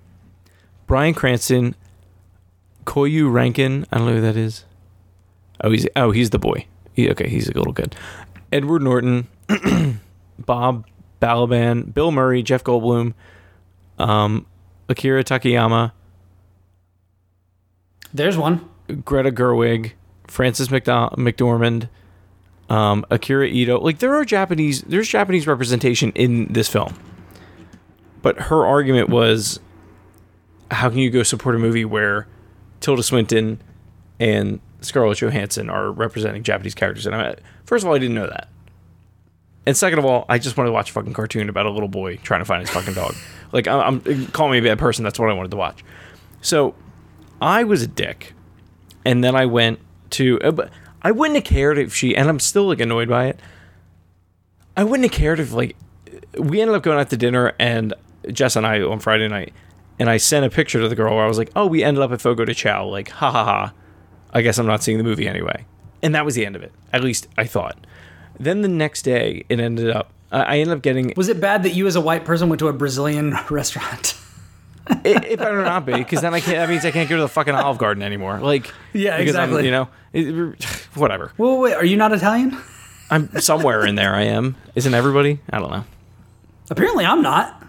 Bryan 0.85 1.13
Cranston, 1.13 1.75
Koyu 2.85 3.31
Rankin, 3.31 3.85
I 3.91 3.97
don't 3.97 4.07
know 4.07 4.15
who 4.15 4.21
that 4.21 4.37
is. 4.37 4.65
Oh, 5.61 5.71
he's 5.71 5.87
oh, 5.95 6.11
he's 6.11 6.29
the 6.29 6.37
boy. 6.39 6.67
He, 6.93 7.09
okay, 7.09 7.27
he's 7.27 7.49
a 7.49 7.53
little 7.53 7.73
kid. 7.73 7.95
Edward 8.51 8.83
Norton, 8.83 9.27
Bob 10.39 10.85
Balaban, 11.21 11.93
Bill 11.93 12.11
Murray, 12.11 12.43
Jeff 12.43 12.63
Goldblum, 12.63 13.13
um, 13.97 14.45
Akira 14.89 15.23
Takayama, 15.23 15.91
There's 18.13 18.37
one. 18.37 18.67
Greta 19.03 19.31
Gerwig, 19.31 19.93
Francis 20.27 20.67
McDo- 20.67 21.13
McDormand, 21.15 21.89
um, 22.69 23.05
Akira 23.09 23.47
Ito. 23.47 23.79
Like 23.79 23.99
there 23.99 24.13
are 24.15 24.23
Japanese, 24.23 24.81
there's 24.83 25.07
Japanese 25.09 25.47
representation 25.47 26.11
in 26.13 26.51
this 26.53 26.67
film. 26.69 26.95
But 28.21 28.39
her 28.41 28.65
argument 28.65 29.09
was, 29.09 29.59
how 30.71 30.89
can 30.89 30.99
you 30.99 31.09
go 31.09 31.23
support 31.23 31.55
a 31.55 31.59
movie 31.59 31.85
where 31.85 32.27
Tilda 32.79 33.03
Swinton 33.03 33.59
and 34.19 34.59
Scarlett 34.81 35.17
Johansson 35.19 35.69
are 35.69 35.91
representing 35.91 36.43
Japanese 36.43 36.75
characters. 36.75 37.05
And 37.05 37.15
I, 37.15 37.35
first 37.65 37.83
of 37.83 37.89
all, 37.89 37.95
I 37.95 37.99
didn't 37.99 38.15
know 38.15 38.27
that. 38.27 38.49
And 39.65 39.75
second 39.75 39.99
of 39.99 40.05
all, 40.05 40.25
I 40.29 40.37
just 40.37 40.57
wanted 40.57 40.69
to 40.69 40.73
watch 40.73 40.91
a 40.91 40.93
fucking 40.93 41.13
cartoon 41.13 41.49
about 41.49 41.65
a 41.65 41.71
little 41.71 41.87
boy 41.89 42.17
trying 42.17 42.41
to 42.41 42.45
find 42.45 42.61
his 42.61 42.69
fucking 42.69 42.93
dog. 42.93 43.15
Like, 43.51 43.67
I'm, 43.69 44.01
I'm 44.05 44.27
call 44.27 44.49
me 44.49 44.57
a 44.57 44.61
bad 44.61 44.79
person. 44.79 45.05
That's 45.05 45.17
what 45.17 45.29
I 45.29 45.33
wanted 45.33 45.51
to 45.51 45.55
watch. 45.55 45.81
So, 46.41 46.75
I 47.41 47.63
was 47.63 47.83
a 47.83 47.87
dick, 47.87 48.33
and 49.05 49.23
then 49.23 49.33
I 49.33 49.45
went 49.45 49.79
to. 50.09 50.41
Uh, 50.41 50.51
but 50.51 50.71
I 51.01 51.11
wouldn't 51.11 51.35
have 51.37 51.45
cared 51.45 51.77
if 51.77 51.95
she, 51.95 52.17
and 52.17 52.27
I'm 52.27 52.39
still 52.39 52.67
like 52.67 52.81
annoyed 52.81 53.07
by 53.07 53.27
it. 53.27 53.39
I 54.75 54.83
wouldn't 54.83 55.09
have 55.09 55.17
cared 55.17 55.39
if 55.39 55.53
like 55.53 55.77
we 56.37 56.59
ended 56.59 56.75
up 56.75 56.83
going 56.83 56.99
out 56.99 57.11
to 57.11 57.17
dinner, 57.17 57.53
and 57.59 57.93
Jess 58.29 58.57
and 58.57 58.67
I 58.67 58.81
on 58.81 58.99
Friday 58.99 59.27
night, 59.29 59.53
and 59.99 60.09
I 60.09 60.17
sent 60.17 60.45
a 60.45 60.49
picture 60.49 60.81
to 60.81 60.89
the 60.89 60.95
girl 60.95 61.15
where 61.15 61.23
I 61.23 61.27
was 61.27 61.37
like, 61.37 61.51
"Oh, 61.55 61.67
we 61.67 61.81
ended 61.81 62.03
up 62.03 62.11
at 62.11 62.19
Fogo 62.19 62.43
de 62.43 62.53
Chao." 62.53 62.87
Like, 62.87 63.09
ha 63.09 63.31
ha 63.31 63.45
ha. 63.45 63.73
I 64.33 64.41
guess 64.41 64.57
I'm 64.57 64.65
not 64.65 64.83
seeing 64.83 64.97
the 64.97 65.03
movie 65.05 65.29
anyway, 65.29 65.65
and 66.01 66.13
that 66.13 66.25
was 66.25 66.35
the 66.35 66.45
end 66.45 66.57
of 66.57 66.63
it. 66.63 66.73
At 66.91 67.03
least 67.03 67.27
I 67.37 67.45
thought. 67.45 67.77
Then 68.39 68.61
the 68.61 68.67
next 68.67 69.01
day, 69.03 69.45
it 69.49 69.59
ended 69.59 69.89
up. 69.91 70.11
I 70.31 70.59
ended 70.59 70.75
up 70.77 70.81
getting 70.83 71.13
Was 71.15 71.29
it 71.29 71.39
bad 71.39 71.63
that 71.63 71.73
you, 71.75 71.87
as 71.87 71.95
a 71.95 72.01
white 72.01 72.25
person, 72.25 72.49
went 72.49 72.59
to 72.59 72.67
a 72.67 72.73
Brazilian 72.73 73.35
restaurant? 73.49 74.15
it, 75.03 75.23
it 75.25 75.39
better 75.39 75.63
not 75.63 75.85
be 75.85 75.93
because 75.93 76.21
then 76.21 76.33
I 76.33 76.39
can't. 76.41 76.57
That 76.57 76.69
means 76.69 76.83
I 76.85 76.91
can't 76.91 77.09
go 77.09 77.15
to 77.15 77.21
the 77.21 77.27
fucking 77.29 77.55
Olive 77.55 77.77
Garden 77.77 78.03
anymore. 78.03 78.39
Like, 78.39 78.71
Yeah, 78.93 79.17
because 79.17 79.35
I'm, 79.35 79.49
exactly. 79.49 79.65
you 79.65 79.71
know, 79.71 79.87
it, 80.13 80.63
whatever. 80.95 81.31
Well, 81.37 81.59
wait, 81.59 81.73
are 81.75 81.85
you 81.85 81.95
not 81.97 82.11
Italian? 82.11 82.57
I'm 83.09 83.29
somewhere 83.39 83.85
in 83.85 83.95
there. 83.95 84.13
I 84.15 84.23
am. 84.23 84.55
Isn't 84.75 84.93
everybody? 84.93 85.39
I 85.49 85.59
don't 85.59 85.71
know. 85.71 85.85
Apparently, 86.69 87.05
I'm 87.05 87.21
not. 87.21 87.63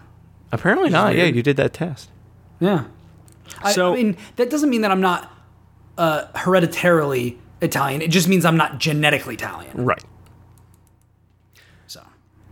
Apparently 0.51 0.89
not. 0.89 1.15
Yeah, 1.15 1.25
you 1.25 1.43
did 1.43 1.57
that 1.57 1.73
test. 1.73 2.09
Yeah. 2.59 2.85
I, 3.61 3.71
So- 3.71 3.93
I 3.93 3.95
mean, 3.95 4.17
that 4.37 4.49
doesn't 4.49 4.69
mean 4.69 4.81
that 4.81 4.91
I'm 4.91 5.01
not 5.01 5.31
uh, 5.97 6.25
hereditarily 6.35 7.37
Italian. 7.61 8.01
It 8.01 8.09
just 8.11 8.27
means 8.27 8.45
I'm 8.45 8.57
not 8.57 8.79
genetically 8.79 9.35
Italian. 9.35 9.85
Right. 9.85 10.03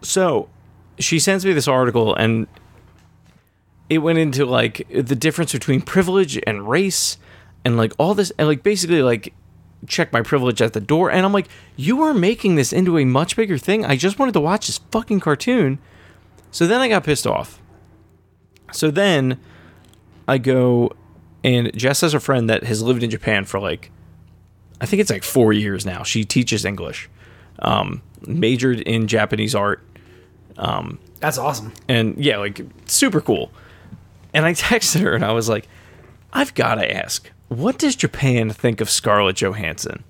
So, 0.05 0.49
she 0.99 1.19
sends 1.19 1.45
me 1.45 1.53
this 1.53 1.67
article 1.67 2.15
and 2.15 2.47
it 3.89 3.99
went 3.99 4.17
into 4.17 4.45
like 4.45 4.87
the 4.89 5.15
difference 5.15 5.51
between 5.51 5.81
privilege 5.81 6.39
and 6.47 6.67
race 6.67 7.17
and 7.63 7.77
like 7.77 7.93
all 7.97 8.13
this 8.13 8.31
and 8.37 8.47
like 8.47 8.63
basically 8.63 9.03
like 9.03 9.33
check 9.87 10.11
my 10.11 10.21
privilege 10.21 10.61
at 10.61 10.73
the 10.73 10.79
door 10.79 11.11
and 11.11 11.25
I'm 11.25 11.33
like 11.33 11.47
you 11.75 12.01
are 12.01 12.13
making 12.13 12.55
this 12.55 12.73
into 12.73 12.97
a 12.97 13.05
much 13.05 13.35
bigger 13.35 13.57
thing. 13.57 13.85
I 13.85 13.95
just 13.95 14.17
wanted 14.17 14.33
to 14.33 14.39
watch 14.39 14.67
this 14.67 14.79
fucking 14.91 15.19
cartoon. 15.19 15.79
So 16.51 16.65
then 16.65 16.81
I 16.81 16.87
got 16.87 17.03
pissed 17.03 17.27
off. 17.27 17.61
So 18.71 18.89
then 18.89 19.39
I 20.27 20.37
go 20.37 20.91
and 21.43 21.75
Jess 21.77 22.01
has 22.01 22.13
a 22.13 22.19
friend 22.19 22.49
that 22.49 22.63
has 22.63 22.81
lived 22.81 23.03
in 23.03 23.09
Japan 23.09 23.45
for 23.45 23.59
like 23.59 23.91
I 24.81 24.85
think 24.85 24.99
it's 24.99 25.11
like 25.11 25.23
4 25.23 25.53
years 25.53 25.85
now. 25.85 26.03
She 26.03 26.23
teaches 26.23 26.65
English. 26.65 27.09
Um 27.59 28.01
majored 28.25 28.79
in 28.79 29.07
Japanese 29.07 29.53
art 29.53 29.84
Um, 30.57 30.99
that's 31.19 31.37
awesome. 31.37 31.73
and 31.87 32.17
yeah, 32.17 32.37
like 32.37 32.61
super 32.85 33.21
cool. 33.21 33.51
And 34.33 34.45
I 34.45 34.53
texted 34.53 35.01
her 35.01 35.13
and 35.13 35.23
I 35.25 35.31
was 35.31 35.49
like, 35.49 35.67
I've 36.33 36.53
got 36.53 36.75
to 36.75 36.91
ask, 36.95 37.29
what 37.47 37.77
does 37.77 37.95
Japan 37.95 38.49
think 38.51 38.81
of 38.81 38.89
Scarlett 38.89 39.37
Johansson? 39.37 40.03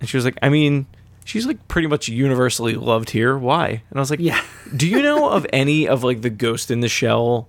And 0.00 0.08
she 0.08 0.16
was 0.16 0.24
like, 0.24 0.38
I 0.42 0.48
mean, 0.48 0.86
she's 1.24 1.46
like 1.46 1.66
pretty 1.68 1.88
much 1.88 2.08
universally 2.08 2.74
loved 2.74 3.10
here. 3.10 3.36
Why? 3.36 3.68
And 3.90 3.96
I 3.96 4.00
was 4.00 4.10
like, 4.10 4.20
Yeah. 4.20 4.42
Do 4.76 4.86
you 4.86 5.02
know 5.02 5.28
of 5.30 5.46
any 5.52 5.88
of 5.88 6.04
like 6.04 6.22
the 6.22 6.30
Ghost 6.30 6.70
in 6.70 6.80
the 6.80 6.88
Shell 6.88 7.48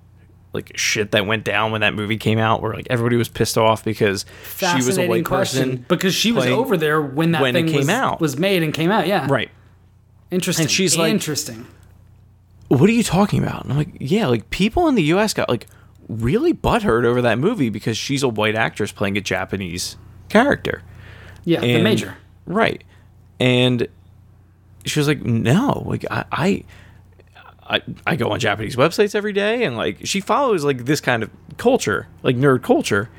like 0.52 0.72
shit 0.76 1.12
that 1.12 1.28
went 1.28 1.44
down 1.44 1.72
when 1.72 1.82
that 1.82 1.94
movie 1.94 2.18
came 2.18 2.40
out 2.40 2.60
where 2.64 2.74
like 2.74 2.88
everybody 2.90 3.16
was 3.18 3.30
pissed 3.30 3.56
off 3.56 3.86
because 3.86 4.26
she 4.58 4.78
was 4.78 4.98
a 4.98 5.08
white 5.08 5.24
question. 5.24 5.70
person 5.70 5.86
because 5.88 6.16
she 6.16 6.32
was 6.32 6.48
over 6.48 6.76
there 6.76 7.00
when 7.00 7.34
that 7.34 7.42
when 7.44 7.54
thing 7.54 7.68
came 7.68 7.76
was, 7.78 7.90
out. 7.90 8.20
was 8.20 8.36
made 8.40 8.64
and 8.64 8.74
came 8.74 8.90
out. 8.90 9.06
Yeah, 9.06 9.28
Right. 9.30 9.52
Interesting. 10.32 10.64
And 10.64 10.72
she's 10.72 10.98
like- 10.98 11.12
interesting. 11.12 11.68
What 12.70 12.90
are 12.90 12.94
you 12.94 13.04
talking 13.04 13.44
about? 13.44 13.64
And 13.64 13.72
I'm 13.74 13.78
like, 13.78 13.90
yeah, 14.00 14.28
like 14.28 14.50
people 14.50 14.88
in 14.88 14.96
the 14.96 15.04
U.S. 15.04 15.34
got 15.34 15.50
like 15.50 15.68
really 16.08 16.54
butthurt 16.54 17.06
over 17.06 17.22
that 17.22 17.38
movie 17.38 17.70
because 17.70 17.98
she's 17.98 18.24
a 18.24 18.28
white 18.30 18.56
actress 18.56 18.92
playing 18.92 19.18
a 19.18 19.22
Japanese 19.22 19.98
character. 20.30 20.82
Yeah, 21.46 21.62
the 21.62 21.82
major. 21.82 22.16
right? 22.46 22.84
And 23.40 23.88
she 24.86 25.00
was 25.00 25.08
like, 25.08 25.22
no, 25.22 25.84
like 25.86 26.06
I, 26.12 26.26
I, 26.32 26.64
I, 27.78 27.82
I 28.08 28.16
go 28.16 28.32
on 28.32 28.40
Japanese 28.40 28.76
websites 28.76 29.14
every 29.16 29.34
day, 29.34 29.64
and 29.64 29.76
like 29.78 30.06
she 30.06 30.20
follows 30.22 30.64
like 30.64 30.86
this 30.86 31.02
kind 31.02 31.24
of 31.24 31.30
culture, 31.58 32.08
like 32.24 32.36
nerd 32.36 32.62
culture, 32.64 33.10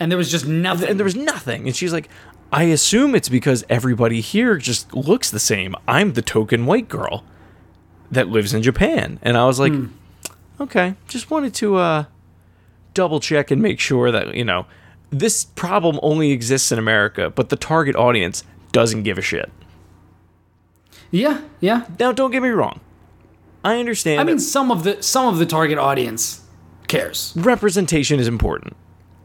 And 0.00 0.10
there 0.10 0.16
was 0.18 0.30
just 0.30 0.46
nothing. 0.46 0.88
and 0.88 0.98
there 0.98 1.04
was 1.04 1.16
nothing. 1.16 1.66
And 1.66 1.74
she's 1.76 1.92
like, 1.92 2.08
I 2.52 2.64
assume 2.64 3.14
it's 3.14 3.28
because 3.28 3.64
everybody 3.68 4.20
here 4.20 4.56
just 4.56 4.94
looks 4.94 5.30
the 5.30 5.38
same. 5.40 5.74
I'm 5.86 6.14
the 6.14 6.22
token 6.22 6.64
white 6.66 6.88
girl 6.88 7.24
that 8.10 8.28
lives 8.28 8.54
in 8.54 8.62
Japan. 8.62 9.18
And 9.22 9.36
I 9.36 9.44
was 9.46 9.58
like, 9.60 9.72
okay, 10.60 10.94
just 11.08 11.30
wanted 11.30 11.54
to 11.54 11.76
uh, 11.76 12.04
double 12.94 13.20
check 13.20 13.50
and 13.50 13.60
make 13.62 13.80
sure 13.80 14.10
that, 14.10 14.34
you 14.34 14.44
know, 14.44 14.66
this 15.10 15.44
problem 15.44 15.98
only 16.02 16.32
exists 16.32 16.70
in 16.72 16.78
America, 16.78 17.30
but 17.30 17.48
the 17.48 17.56
target 17.56 17.96
audience 17.96 18.44
doesn't 18.72 19.02
give 19.04 19.18
a 19.18 19.22
shit. 19.22 19.50
yeah, 21.10 21.42
yeah. 21.60 21.86
Now, 21.98 22.12
don't 22.12 22.30
get 22.30 22.42
me 22.42 22.50
wrong. 22.50 22.80
I 23.64 23.78
understand 23.80 24.20
I 24.20 24.24
mean, 24.24 24.38
some 24.38 24.70
of 24.70 24.84
the 24.84 25.02
some 25.02 25.26
of 25.26 25.38
the 25.38 25.46
target 25.46 25.78
audience 25.78 26.42
cares. 26.86 27.32
representation 27.36 28.20
is 28.20 28.28
important. 28.28 28.76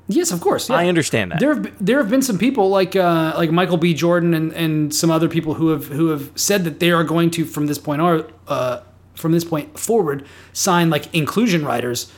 Yes, 0.08 0.32
of 0.32 0.42
course. 0.42 0.70
yeah. 0.70 0.76
I 0.76 0.88
understand 0.88 1.32
that. 1.32 1.40
There 1.40 1.54
have 1.54 1.64
been- 1.64 1.76
there 1.80 1.98
have 2.00 2.10
been 2.10 2.22
some 2.22 2.38
people 2.38 2.70
like 2.70 2.96
uh, 2.96 3.34
like 3.38 3.52
Michael 3.52 3.78
B. 3.78 3.94
Jordan 3.94 4.34
and, 4.34 4.52
and 4.54 4.94
some 4.94 5.10
other 5.10 5.30
people 5.30 5.54
who 5.54 5.70
have 5.70 5.88
who 5.88 6.08
have 6.10 6.32
said 6.36 6.64
that 6.66 6.80
they 6.80 6.92
are 6.92 7.04
going 7.06 7.32
to 7.32 7.46
from 7.46 7.68
this 7.68 7.78
point 7.78 8.02
on 8.02 8.26
uh, 8.48 8.82
from 9.16 9.32
this 9.32 9.46
point 9.46 9.80
forward 9.80 10.26
sign 10.52 10.90
like 10.90 11.14
inclusion 11.16 11.64
writers 11.66 12.12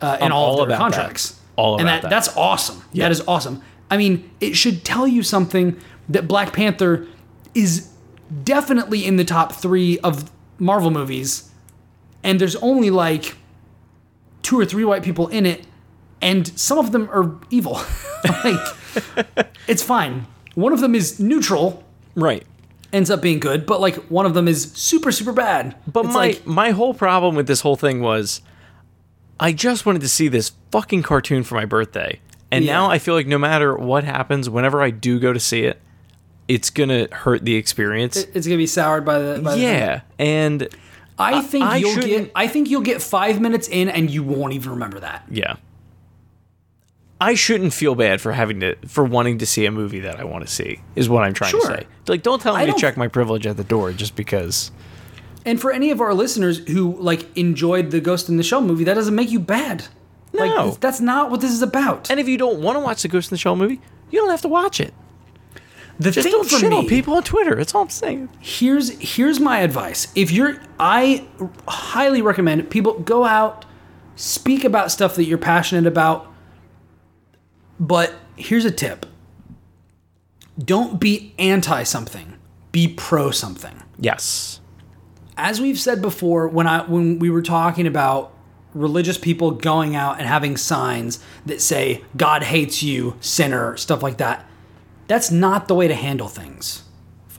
uh, 0.00 0.16
in 0.20 0.26
I'm 0.26 0.32
all, 0.32 0.44
all 0.56 0.62
of 0.62 0.68
their 0.68 0.76
about 0.76 0.92
that. 0.92 0.96
contracts. 0.96 1.40
All 1.56 1.78
and 1.78 1.88
that, 1.88 2.02
that. 2.02 2.10
that's 2.10 2.34
awesome. 2.36 2.82
That 2.94 3.10
is 3.12 3.22
awesome. 3.28 3.62
I 3.90 3.96
mean, 3.96 4.30
it 4.40 4.54
should 4.56 4.84
tell 4.84 5.06
you 5.06 5.22
something 5.22 5.78
that 6.08 6.26
Black 6.28 6.52
Panther 6.52 7.06
is 7.54 7.90
definitely 8.44 9.04
in 9.06 9.16
the 9.16 9.24
top 9.24 9.52
three 9.52 9.98
of 10.00 10.30
Marvel 10.58 10.90
movies, 10.90 11.50
and 12.22 12.40
there's 12.40 12.56
only 12.56 12.90
like 12.90 13.36
two 14.42 14.58
or 14.58 14.64
three 14.64 14.84
white 14.84 15.02
people 15.02 15.28
in 15.28 15.46
it, 15.46 15.66
and 16.20 16.46
some 16.58 16.78
of 16.78 16.92
them 16.92 17.08
are 17.10 17.34
evil. 17.50 17.74
like, 18.44 18.66
it's 19.68 19.82
fine. 19.82 20.26
One 20.54 20.72
of 20.72 20.80
them 20.80 20.94
is 20.94 21.20
neutral, 21.20 21.84
right. 22.14 22.44
ends 22.92 23.10
up 23.10 23.20
being 23.20 23.38
good, 23.40 23.66
but 23.66 23.80
like 23.80 23.96
one 24.06 24.24
of 24.26 24.34
them 24.34 24.48
is 24.48 24.72
super, 24.72 25.12
super 25.12 25.32
bad. 25.32 25.76
But 25.86 26.06
it's 26.06 26.14
my 26.14 26.20
like, 26.28 26.46
my 26.46 26.70
whole 26.70 26.94
problem 26.94 27.34
with 27.34 27.46
this 27.46 27.60
whole 27.60 27.76
thing 27.76 28.00
was 28.00 28.40
I 29.38 29.52
just 29.52 29.84
wanted 29.84 30.00
to 30.00 30.08
see 30.08 30.28
this 30.28 30.52
fucking 30.70 31.02
cartoon 31.02 31.42
for 31.42 31.56
my 31.56 31.66
birthday. 31.66 32.20
And 32.50 32.64
Yeah. 32.64 32.72
now 32.72 32.90
I 32.90 32.98
feel 32.98 33.14
like 33.14 33.26
no 33.26 33.38
matter 33.38 33.76
what 33.76 34.04
happens, 34.04 34.48
whenever 34.48 34.80
I 34.80 34.90
do 34.90 35.18
go 35.18 35.32
to 35.32 35.40
see 35.40 35.64
it, 35.64 35.80
it's 36.48 36.70
gonna 36.70 37.08
hurt 37.12 37.44
the 37.44 37.56
experience. 37.56 38.16
it's 38.16 38.46
gonna 38.46 38.56
be 38.56 38.66
soured 38.66 39.04
by 39.04 39.18
the. 39.18 39.40
By 39.42 39.56
the 39.56 39.60
yeah. 39.60 40.00
And 40.18 40.68
I 41.18 41.40
think 41.42 41.64
I 41.64 41.76
you'll 41.78 41.96
get. 41.96 42.30
I 42.34 42.46
think 42.46 42.70
you'll 42.70 42.82
get 42.82 43.02
five 43.02 43.40
minutes 43.40 43.68
in, 43.68 43.88
and 43.88 44.08
you 44.10 44.22
won't 44.22 44.52
even 44.52 44.70
remember 44.70 45.00
that. 45.00 45.24
yeah. 45.30 45.56
I 47.20 47.34
shouldn't 47.34 47.72
feel 47.72 47.94
bad 47.94 48.20
for 48.20 48.32
having 48.32 48.60
to 48.60 48.76
for 48.86 49.02
wanting 49.04 49.38
to 49.38 49.46
see 49.46 49.64
a 49.66 49.70
movie 49.70 50.00
that 50.00 50.20
I 50.20 50.24
want 50.24 50.46
to 50.46 50.52
see 50.52 50.80
is 50.94 51.08
what 51.08 51.24
I'm 51.24 51.32
trying 51.34 51.50
Sure. 51.50 51.60
to 51.62 51.66
say. 51.66 51.86
Like 52.08 52.22
don't 52.22 52.42
tell 52.42 52.54
I 52.54 52.60
me 52.60 52.66
to 52.66 52.72
don't- 52.72 52.80
check 52.80 52.96
my 52.96 53.08
privilege 53.08 53.46
at 53.46 53.56
the 53.56 53.64
door 53.64 53.92
just 53.92 54.16
because 54.16 54.70
And 55.46 55.60
for 55.60 55.70
any 55.72 55.90
of 55.90 56.00
our 56.00 56.12
listeners 56.12 56.58
who 56.68 56.96
like 57.00 57.26
enjoyed 57.36 57.90
the 57.90 58.00
Ghost 58.00 58.28
in 58.28 58.36
the 58.36 58.42
Shell 58.42 58.62
movie, 58.62 58.84
that 58.84 58.94
doesn't 58.94 59.14
make 59.14 59.30
you 59.30 59.40
bad. 59.40 59.84
No. 60.34 60.44
Like 60.44 60.80
that's 60.80 61.00
not 61.00 61.30
what 61.30 61.40
this 61.40 61.52
is 61.52 61.62
about. 61.62 62.10
And 62.10 62.20
if 62.20 62.28
you 62.28 62.36
don't 62.36 62.60
want 62.60 62.76
to 62.76 62.80
watch 62.80 63.00
the 63.02 63.08
Ghost 63.08 63.30
in 63.30 63.34
the 63.34 63.38
Shell 63.38 63.56
movie, 63.56 63.80
you 64.10 64.20
don't 64.20 64.28
have 64.30 64.42
to 64.42 64.48
watch 64.48 64.78
it. 64.80 64.92
the 65.98 66.10
Just 66.10 66.24
thing 66.24 66.32
don't 66.32 66.46
for 66.46 66.58
shit 66.58 66.68
me, 66.70 66.76
on 66.76 66.86
people 66.86 67.14
on 67.14 67.22
Twitter. 67.22 67.54
That's 67.54 67.74
all 67.74 67.80
I'm 67.82 67.88
saying. 67.88 68.28
here's 68.40 68.90
here's 68.98 69.40
my 69.40 69.60
advice. 69.60 70.08
If 70.14 70.30
you're 70.32 70.60
I 70.78 71.26
highly 71.66 72.20
recommend 72.20 72.68
people 72.68 72.98
go 73.00 73.24
out, 73.24 73.64
speak 74.16 74.64
about 74.64 74.90
stuff 74.92 75.14
that 75.16 75.24
you're 75.24 75.38
passionate 75.38 75.86
about. 75.86 76.30
But 77.78 78.14
here's 78.36 78.64
a 78.64 78.70
tip. 78.70 79.06
Don't 80.58 80.98
be 80.98 81.34
anti 81.38 81.82
something. 81.82 82.34
Be 82.72 82.88
pro 82.88 83.30
something. 83.30 83.82
Yes. 83.98 84.60
As 85.36 85.60
we've 85.60 85.78
said 85.78 86.00
before 86.00 86.48
when 86.48 86.66
I 86.66 86.82
when 86.86 87.18
we 87.18 87.28
were 87.30 87.42
talking 87.42 87.86
about 87.86 88.32
religious 88.76 89.16
people 89.16 89.52
going 89.52 89.96
out 89.96 90.18
and 90.18 90.28
having 90.28 90.56
signs 90.56 91.18
that 91.46 91.60
say 91.60 92.04
God 92.16 92.42
hates 92.42 92.82
you, 92.82 93.16
sinner, 93.20 93.76
stuff 93.76 94.02
like 94.02 94.18
that. 94.18 94.46
That's 95.08 95.30
not 95.30 95.68
the 95.68 95.74
way 95.74 95.88
to 95.88 95.94
handle 95.94 96.28
things. 96.28 96.82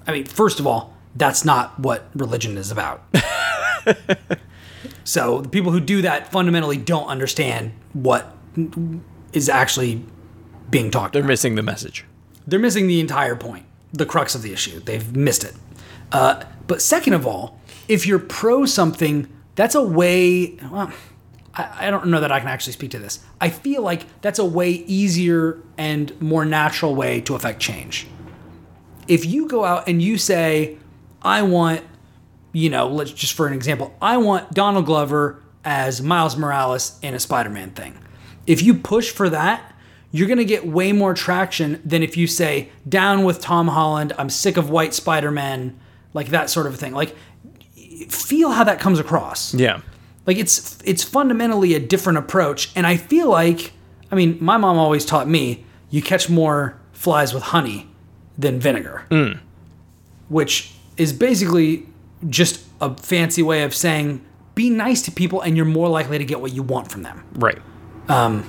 I 0.08 0.14
mean, 0.14 0.26
first 0.26 0.60
of 0.60 0.66
all, 0.66 0.96
that's 1.16 1.46
not 1.46 1.80
what 1.80 2.10
religion 2.16 2.58
is 2.58 2.72
about. 2.72 3.04
so 5.04 5.42
the 5.42 5.50
people 5.50 5.72
who 5.72 5.80
do 5.80 6.02
that 6.02 6.32
fundamentally 6.32 6.78
don't 6.78 7.08
understand 7.08 7.72
what 7.94 8.36
is 9.34 9.50
actually 9.50 10.04
being 10.70 10.92
talked 10.92 11.14
They're 11.14 11.22
about. 11.22 11.30
missing 11.30 11.56
the 11.56 11.64
message. 11.64 12.06
they're 12.46 12.60
missing 12.60 12.88
the 12.88 13.00
entire 13.00 13.36
point, 13.36 13.66
the 13.94 14.06
crux 14.06 14.36
of 14.36 14.42
the 14.42 14.54
issue. 14.54 14.80
They've 14.80 15.16
missed 15.16 15.44
it. 15.44 15.54
Uh, 16.12 16.44
but 16.68 16.82
second 16.82 17.14
of 17.14 17.26
all, 17.28 17.60
if 17.88 18.06
you're 18.06 18.20
pro 18.20 18.66
something, 18.66 19.28
that's 19.56 19.76
a 19.76 19.82
way. 19.82 20.58
Well, 20.72 20.92
I, 21.54 21.88
I 21.88 21.90
don't 21.92 22.08
know 22.08 22.20
that 22.22 22.32
I 22.32 22.40
can 22.40 22.48
actually 22.50 22.74
speak 22.74 22.92
to 22.92 23.00
this. 23.00 23.20
I 23.42 23.50
feel 23.50 23.82
like 23.82 24.06
that's 24.22 24.40
a 24.40 24.46
way 24.46 24.70
easier 24.72 25.60
and 25.78 26.20
more 26.22 26.46
natural 26.46 26.96
way 26.96 27.22
to 27.22 27.36
affect 27.36 27.60
change. 27.62 28.08
If 29.08 29.26
you 29.26 29.48
go 29.48 29.64
out 29.66 29.88
and 29.88 30.02
you 30.02 30.18
say, 30.18 30.78
I 31.22 31.42
want, 31.44 31.82
you 32.52 32.70
know, 32.70 32.88
let's 32.88 33.12
just 33.12 33.34
for 33.34 33.48
an 33.48 33.54
example, 33.54 33.96
I 34.02 34.18
want 34.18 34.52
Donald 34.54 34.86
Glover 34.86 35.42
as 35.64 36.02
Miles 36.02 36.36
Morales 36.38 37.00
in 37.02 37.14
a 37.14 37.20
Spider 37.20 37.50
Man 37.50 37.72
thing. 37.72 37.98
If 38.46 38.62
you 38.62 38.74
push 38.74 39.10
for 39.12 39.30
that, 39.30 39.74
you're 40.12 40.28
going 40.28 40.38
to 40.38 40.46
get 40.46 40.66
way 40.66 40.92
more 40.92 41.14
traction 41.14 41.82
than 41.84 42.02
if 42.02 42.16
you 42.16 42.28
say, 42.28 42.70
down 42.88 43.24
with 43.24 43.42
Tom 43.42 43.68
Holland, 43.68 44.14
I'm 44.18 44.30
sick 44.30 44.58
of 44.58 44.70
white 44.70 44.94
Spider 44.94 45.32
Man, 45.32 45.78
like 46.14 46.30
that 46.30 46.50
sort 46.50 46.66
of 46.66 46.78
thing. 46.78 46.94
Like, 46.94 47.16
feel 48.10 48.52
how 48.52 48.64
that 48.64 48.80
comes 48.80 49.00
across. 49.00 49.54
Yeah. 49.54 49.82
Like 50.26 50.38
it's 50.38 50.78
it's 50.84 51.04
fundamentally 51.04 51.74
a 51.74 51.80
different 51.80 52.20
approach, 52.20 52.72
and 52.76 52.86
I 52.86 52.98
feel 52.98 53.30
like 53.30 53.72
I 54.12 54.16
mean, 54.16 54.38
my 54.42 54.58
mom 54.58 54.78
always 54.78 55.06
taught 55.06 55.28
me 55.28 55.66
you 55.90 56.02
catch 56.02 56.30
more 56.30 56.78
flies 56.92 57.34
with 57.34 57.44
honey 57.44 57.88
than 58.38 58.60
vinegar, 58.60 59.06
mm. 59.10 59.40
which 60.28 60.74
is 60.98 61.14
basically 61.14 61.88
just 62.30 62.66
a 62.82 62.94
fancy 62.96 63.42
way 63.42 63.64
of 63.64 63.74
saying 63.74 64.24
be 64.54 64.70
nice 64.70 65.02
to 65.04 65.12
people, 65.12 65.40
and 65.42 65.56
you're 65.56 65.66
more 65.66 65.88
likely 65.88 66.18
to 66.18 66.26
get 66.26 66.42
what 66.42 66.52
you 66.52 66.62
want 66.62 66.92
from 66.92 67.04
them. 67.04 67.24
Right. 67.34 67.60
Um, 68.10 68.44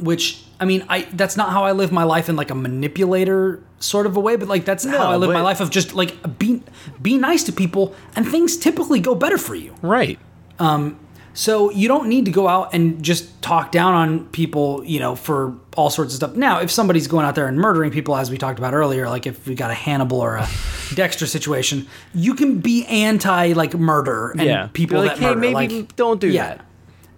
Which 0.00 0.42
I 0.60 0.64
mean, 0.64 0.84
I 0.88 1.02
that's 1.12 1.36
not 1.36 1.50
how 1.50 1.64
I 1.64 1.72
live 1.72 1.92
my 1.92 2.04
life 2.04 2.28
in 2.28 2.36
like 2.36 2.50
a 2.50 2.54
manipulator 2.54 3.62
sort 3.80 4.06
of 4.06 4.16
a 4.16 4.20
way, 4.20 4.36
but 4.36 4.48
like 4.48 4.64
that's 4.64 4.84
how 4.84 5.10
I 5.10 5.16
live 5.16 5.30
my 5.30 5.40
life 5.42 5.60
of 5.60 5.70
just 5.70 5.94
like 5.94 6.38
be 6.38 6.62
be 7.02 7.18
nice 7.18 7.44
to 7.44 7.52
people, 7.52 7.94
and 8.16 8.26
things 8.26 8.56
typically 8.56 9.00
go 9.00 9.14
better 9.14 9.38
for 9.38 9.54
you. 9.54 9.74
Right. 9.82 10.18
Um, 10.58 10.98
so 11.36 11.70
you 11.70 11.88
don't 11.88 12.08
need 12.08 12.26
to 12.26 12.30
go 12.30 12.46
out 12.46 12.72
and 12.74 13.02
just 13.02 13.42
talk 13.42 13.72
down 13.72 13.92
on 13.94 14.26
people, 14.26 14.84
you 14.84 15.00
know, 15.00 15.16
for 15.16 15.56
all 15.76 15.90
sorts 15.90 16.12
of 16.12 16.16
stuff. 16.18 16.36
Now, 16.36 16.60
if 16.60 16.70
somebody's 16.70 17.08
going 17.08 17.26
out 17.26 17.34
there 17.34 17.48
and 17.48 17.58
murdering 17.58 17.90
people, 17.90 18.16
as 18.16 18.30
we 18.30 18.38
talked 18.38 18.60
about 18.60 18.72
earlier, 18.72 19.08
like 19.08 19.26
if 19.26 19.44
we 19.48 19.56
got 19.56 19.72
a 19.72 19.74
Hannibal 19.74 20.20
or 20.20 20.36
a 20.36 20.48
Dexter 20.94 21.26
situation, 21.26 21.88
you 22.14 22.34
can 22.34 22.60
be 22.60 22.86
anti 22.86 23.52
like 23.52 23.74
murder 23.74 24.30
and 24.30 24.42
Yeah. 24.42 24.68
people 24.72 24.98
like, 25.00 25.10
that 25.10 25.18
"Hey, 25.18 25.26
murder. 25.34 25.40
maybe 25.40 25.80
like, 25.80 25.96
don't 25.96 26.20
do 26.20 26.28
yeah, 26.28 26.46
that." 26.46 26.64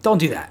Don't 0.00 0.18
do 0.18 0.28
that. 0.28 0.50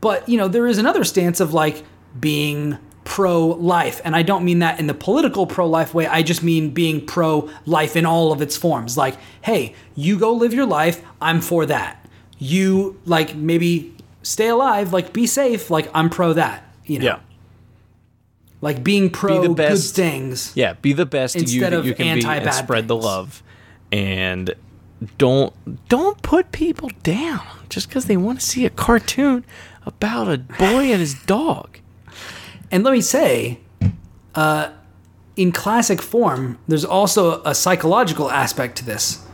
But 0.00 0.28
you 0.28 0.36
know, 0.38 0.48
there 0.48 0.66
is 0.66 0.78
another 0.78 1.04
stance 1.04 1.40
of 1.40 1.52
like 1.52 1.84
being 2.18 2.78
pro-life, 3.04 4.00
and 4.04 4.14
I 4.14 4.22
don't 4.22 4.44
mean 4.44 4.60
that 4.60 4.78
in 4.78 4.86
the 4.86 4.94
political 4.94 5.46
pro-life 5.46 5.92
way. 5.94 6.06
I 6.06 6.22
just 6.22 6.42
mean 6.42 6.70
being 6.70 7.04
pro-life 7.04 7.96
in 7.96 8.06
all 8.06 8.32
of 8.32 8.40
its 8.40 8.56
forms. 8.56 8.96
Like, 8.96 9.16
hey, 9.42 9.74
you 9.96 10.18
go 10.18 10.32
live 10.32 10.54
your 10.54 10.66
life. 10.66 11.02
I'm 11.20 11.40
for 11.40 11.66
that. 11.66 12.08
You 12.38 13.00
like 13.06 13.34
maybe 13.34 13.94
stay 14.22 14.48
alive. 14.48 14.92
Like, 14.92 15.12
be 15.12 15.26
safe. 15.26 15.70
Like, 15.70 15.90
I'm 15.94 16.08
pro 16.08 16.32
that. 16.34 16.64
You 16.84 16.98
know, 17.00 17.04
Yeah. 17.04 17.18
like 18.60 18.82
being 18.84 19.10
pro 19.10 19.42
good 19.42 19.56
best. 19.56 19.94
things. 19.94 20.52
Yeah. 20.54 20.74
Be 20.74 20.92
the 20.92 21.06
best 21.06 21.34
you 21.34 21.42
Instead 21.42 21.72
that 21.72 21.78
of 21.78 21.86
you 21.86 21.94
can 21.94 22.04
be 22.04 22.10
and 22.10 22.24
anti-bad 22.24 22.54
spread 22.54 22.88
the 22.88 22.96
love. 22.96 23.42
And 23.92 24.54
don't 25.18 25.52
don't 25.88 26.20
put 26.22 26.52
people 26.52 26.90
down 27.02 27.40
just 27.68 27.88
because 27.88 28.04
they 28.06 28.16
want 28.16 28.40
to 28.40 28.46
see 28.46 28.66
a 28.66 28.70
cartoon 28.70 29.44
about 29.86 30.28
a 30.28 30.38
boy 30.38 30.90
and 30.90 31.00
his 31.00 31.14
dog. 31.14 31.78
And 32.70 32.84
let 32.84 32.92
me 32.92 33.00
say, 33.00 33.60
uh, 34.34 34.70
in 35.36 35.52
classic 35.52 36.02
form, 36.02 36.58
there's 36.68 36.84
also 36.84 37.42
a 37.44 37.54
psychological 37.54 38.30
aspect 38.30 38.76
to 38.78 38.84
this, 38.84 39.24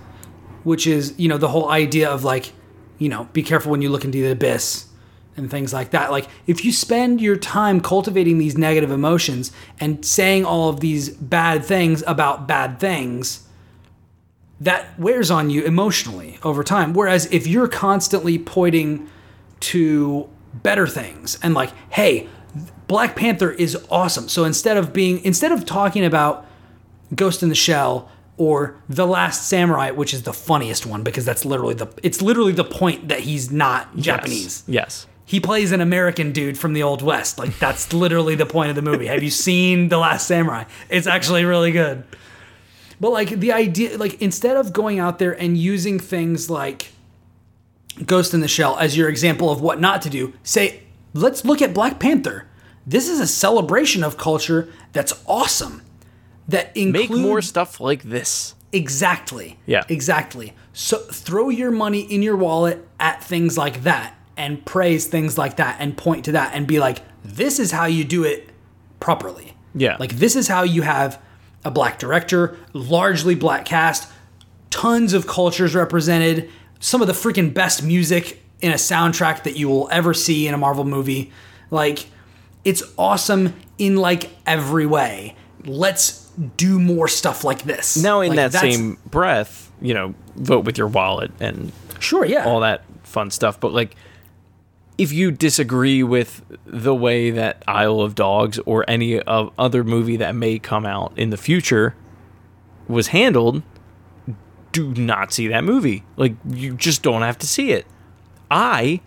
which 0.65 0.87
is, 0.87 1.15
you 1.19 1.29
know, 1.29 1.39
the 1.39 1.49
whole 1.49 1.69
idea 1.71 2.09
of 2.09 2.25
like, 2.25 2.53
you 2.99 3.09
know, 3.09 3.29
be 3.33 3.43
careful 3.43 3.71
when 3.71 3.83
you 3.83 3.89
look 3.89 4.05
into 4.05 4.23
the 4.23 4.31
abyss 4.31 4.87
and 5.37 5.51
things 5.51 5.73
like 5.73 5.91
that. 5.91 6.11
Like, 6.11 6.29
if 6.47 6.65
you 6.65 6.73
spend 6.73 7.21
your 7.21 7.37
time 7.37 7.81
cultivating 7.81 8.39
these 8.39 8.57
negative 8.57 8.91
emotions 8.91 9.53
and 9.79 10.05
saying 10.05 10.45
all 10.45 10.69
of 10.69 10.81
these 10.81 11.11
bad 11.11 11.65
things 11.65 12.03
about 12.07 12.49
bad 12.49 12.81
things, 12.81 13.47
that 14.61 14.99
wears 14.99 15.31
on 15.31 15.51
you 15.51 15.63
emotionally 15.65 16.39
over 16.43 16.65
time. 16.65 16.95
Whereas 16.95 17.27
if 17.27 17.47
you're 17.47 17.69
constantly 17.69 18.39
pointing 18.39 19.09
to 19.61 20.29
better 20.55 20.87
things 20.87 21.39
and 21.43 21.55
like, 21.55 21.71
hey, 21.91 22.29
Black 22.87 23.17
Panther 23.17 23.51
is 23.51 23.77
awesome. 23.91 24.29
So 24.29 24.45
instead 24.45 24.77
of 24.77 24.93
being 24.93 25.25
instead 25.25 25.53
of 25.53 25.67
talking 25.67 26.05
about 26.05 26.47
Ghost 27.15 27.43
in 27.43 27.49
the 27.49 27.55
Shell 27.55 28.11
or 28.37 28.77
The 28.89 29.07
Last 29.07 29.49
Samurai, 29.49 29.91
which 29.91 30.13
is 30.13 30.23
the 30.23 30.33
funniest 30.33 30.87
one 30.87 31.03
because 31.03 31.25
that's 31.25 31.45
literally 31.45 31.75
the 31.75 31.89
it's 32.03 32.23
literally 32.23 32.53
the 32.53 32.65
point 32.65 33.09
that 33.09 33.21
he's 33.21 33.51
not 33.51 33.97
Japanese. 33.97 34.63
Yes. 34.67 35.07
He 35.25 35.41
plays 35.41 35.73
an 35.73 35.81
American 35.81 36.31
dude 36.31 36.57
from 36.57 36.73
the 36.73 36.85
Old 36.85 37.03
West. 37.03 37.39
Like 37.39 37.59
that's 37.59 37.93
literally 37.93 38.37
the 38.37 38.47
point 38.47 38.71
of 38.71 38.77
the 38.77 38.83
movie. 38.83 39.07
Have 39.07 39.23
you 39.23 39.31
seen 39.31 39.89
The 39.89 39.99
Last 39.99 40.27
Samurai? 40.29 40.65
It's 40.89 41.07
actually 41.07 41.45
really 41.45 41.73
good. 41.73 42.05
But 43.01 43.11
like 43.11 43.31
the 43.31 43.53
idea 43.53 43.99
like 43.99 44.21
instead 44.23 44.57
of 44.57 44.73
going 44.73 44.99
out 44.99 45.19
there 45.19 45.33
and 45.33 45.57
using 45.57 45.99
things 45.99 46.49
like 46.49 46.93
Ghost 48.05 48.35
in 48.35 48.41
the 48.41 48.49
Shell 48.49 48.79
as 48.79 48.97
your 48.97 49.09
example 49.09 49.51
of 49.51 49.61
what 49.61 49.81
not 49.81 50.03
to 50.03 50.11
do, 50.11 50.35
say 50.43 50.83
let's 51.15 51.45
look 51.45 51.63
at 51.63 51.73
Black 51.73 51.99
Panther. 51.99 52.47
This 52.87 53.09
is 53.09 53.21
a 53.21 53.27
celebration 53.27 54.05
of 54.05 54.17
culture 54.17 54.69
that's 54.93 55.13
awesome. 55.27 55.83
That 56.49 56.77
Make 56.77 57.11
more 57.11 57.43
stuff 57.43 57.81
like 57.81 58.05
this. 58.05 58.55
Exactly. 58.73 59.59
Yeah. 59.67 59.83
Exactly. 59.89 60.55
So 60.73 60.99
throw 60.99 61.49
your 61.49 61.73
money 61.73 62.03
in 62.03 62.23
your 62.23 62.37
wallet 62.37 62.87
at 63.01 63.25
things 63.25 63.59
like 63.59 63.83
that 63.83 64.15
and 64.37 64.65
praise 64.65 65.07
things 65.07 65.37
like 65.37 65.57
that 65.57 65.79
and 65.81 65.97
point 65.97 66.25
to 66.27 66.33
that 66.33 66.55
and 66.55 66.67
be 66.67 66.79
like, 66.79 66.99
this 67.25 67.59
is 67.59 67.73
how 67.73 67.87
you 67.87 68.05
do 68.05 68.23
it 68.23 68.51
properly. 69.01 69.55
Yeah. 69.75 69.97
Like 69.99 70.17
this 70.17 70.37
is 70.37 70.47
how 70.47 70.63
you 70.63 70.83
have 70.83 71.21
a 71.65 71.71
black 71.71 71.99
director, 71.99 72.57
largely 72.73 73.35
black 73.35 73.65
cast, 73.65 74.09
tons 74.71 75.13
of 75.13 75.27
cultures 75.27 75.75
represented, 75.75 76.51
some 76.81 77.01
of 77.01 77.07
the 77.07 77.15
freaking 77.15 77.53
best 77.53 77.83
music 77.83 78.43
in 78.61 78.73
a 78.73 78.77
soundtrack 78.77 79.43
that 79.45 79.57
you 79.57 79.69
will 79.69 79.89
ever 79.91 80.15
see 80.15 80.47
in 80.47 80.55
a 80.55 80.59
Marvel 80.59 80.85
movie. 80.85 81.33
Like 81.71 82.07
it's 82.65 82.83
awesome 82.99 83.55
in 83.79 83.97
like 83.97 84.31
every 84.45 84.87
way. 84.87 85.37
Let's 85.65 86.27
do 86.57 86.79
more 86.79 87.09
stuff 87.09 87.45
like 87.45 87.63
this. 87.63 87.97
Now, 87.97 88.21
in 88.21 88.31
Like, 88.31 88.53
that 88.53 88.61
same 88.61 88.99
breath, 89.11 89.71
you 89.81 89.95
know, 89.95 90.15
vote 90.37 90.65
with 90.65 90.79
your 90.79 90.89
wallet 90.89 91.31
and 91.41 91.73
Sure, 91.99 92.25
yeah. 92.25 92.45
all 92.45 92.61
that 92.61 92.83
fun 93.05 93.31
stuff. 93.31 93.59
But 93.59 93.73
like, 93.73 93.97
if 94.99 95.13
you 95.13 95.31
disagree 95.31 96.03
with 96.03 96.43
the 96.65 96.95
way 96.95 97.31
that 97.31 97.63
Isle 97.67 98.01
of 98.01 98.15
Dogs 98.15 98.59
or 98.61 98.85
any 98.89 99.21
of 99.21 99.53
other 99.59 99.85
movie 99.85 100.17
that 100.17 100.35
may 100.35 100.59
come 100.59 100.87
out 100.87 101.13
in 101.17 101.31
the 101.31 101.37
future 101.37 101.95
was 102.89 103.09
handled, 103.09 103.63
do 104.77 105.03
not 105.03 105.33
see 105.33 105.49
that 105.49 105.65
movie. 105.65 106.05
Like, 106.17 106.35
you 106.47 106.75
just 106.75 107.03
don't 107.03 107.23
have 107.23 107.39
to 107.39 107.47
see 107.47 107.71
it. 107.73 107.87
I 108.51 109.01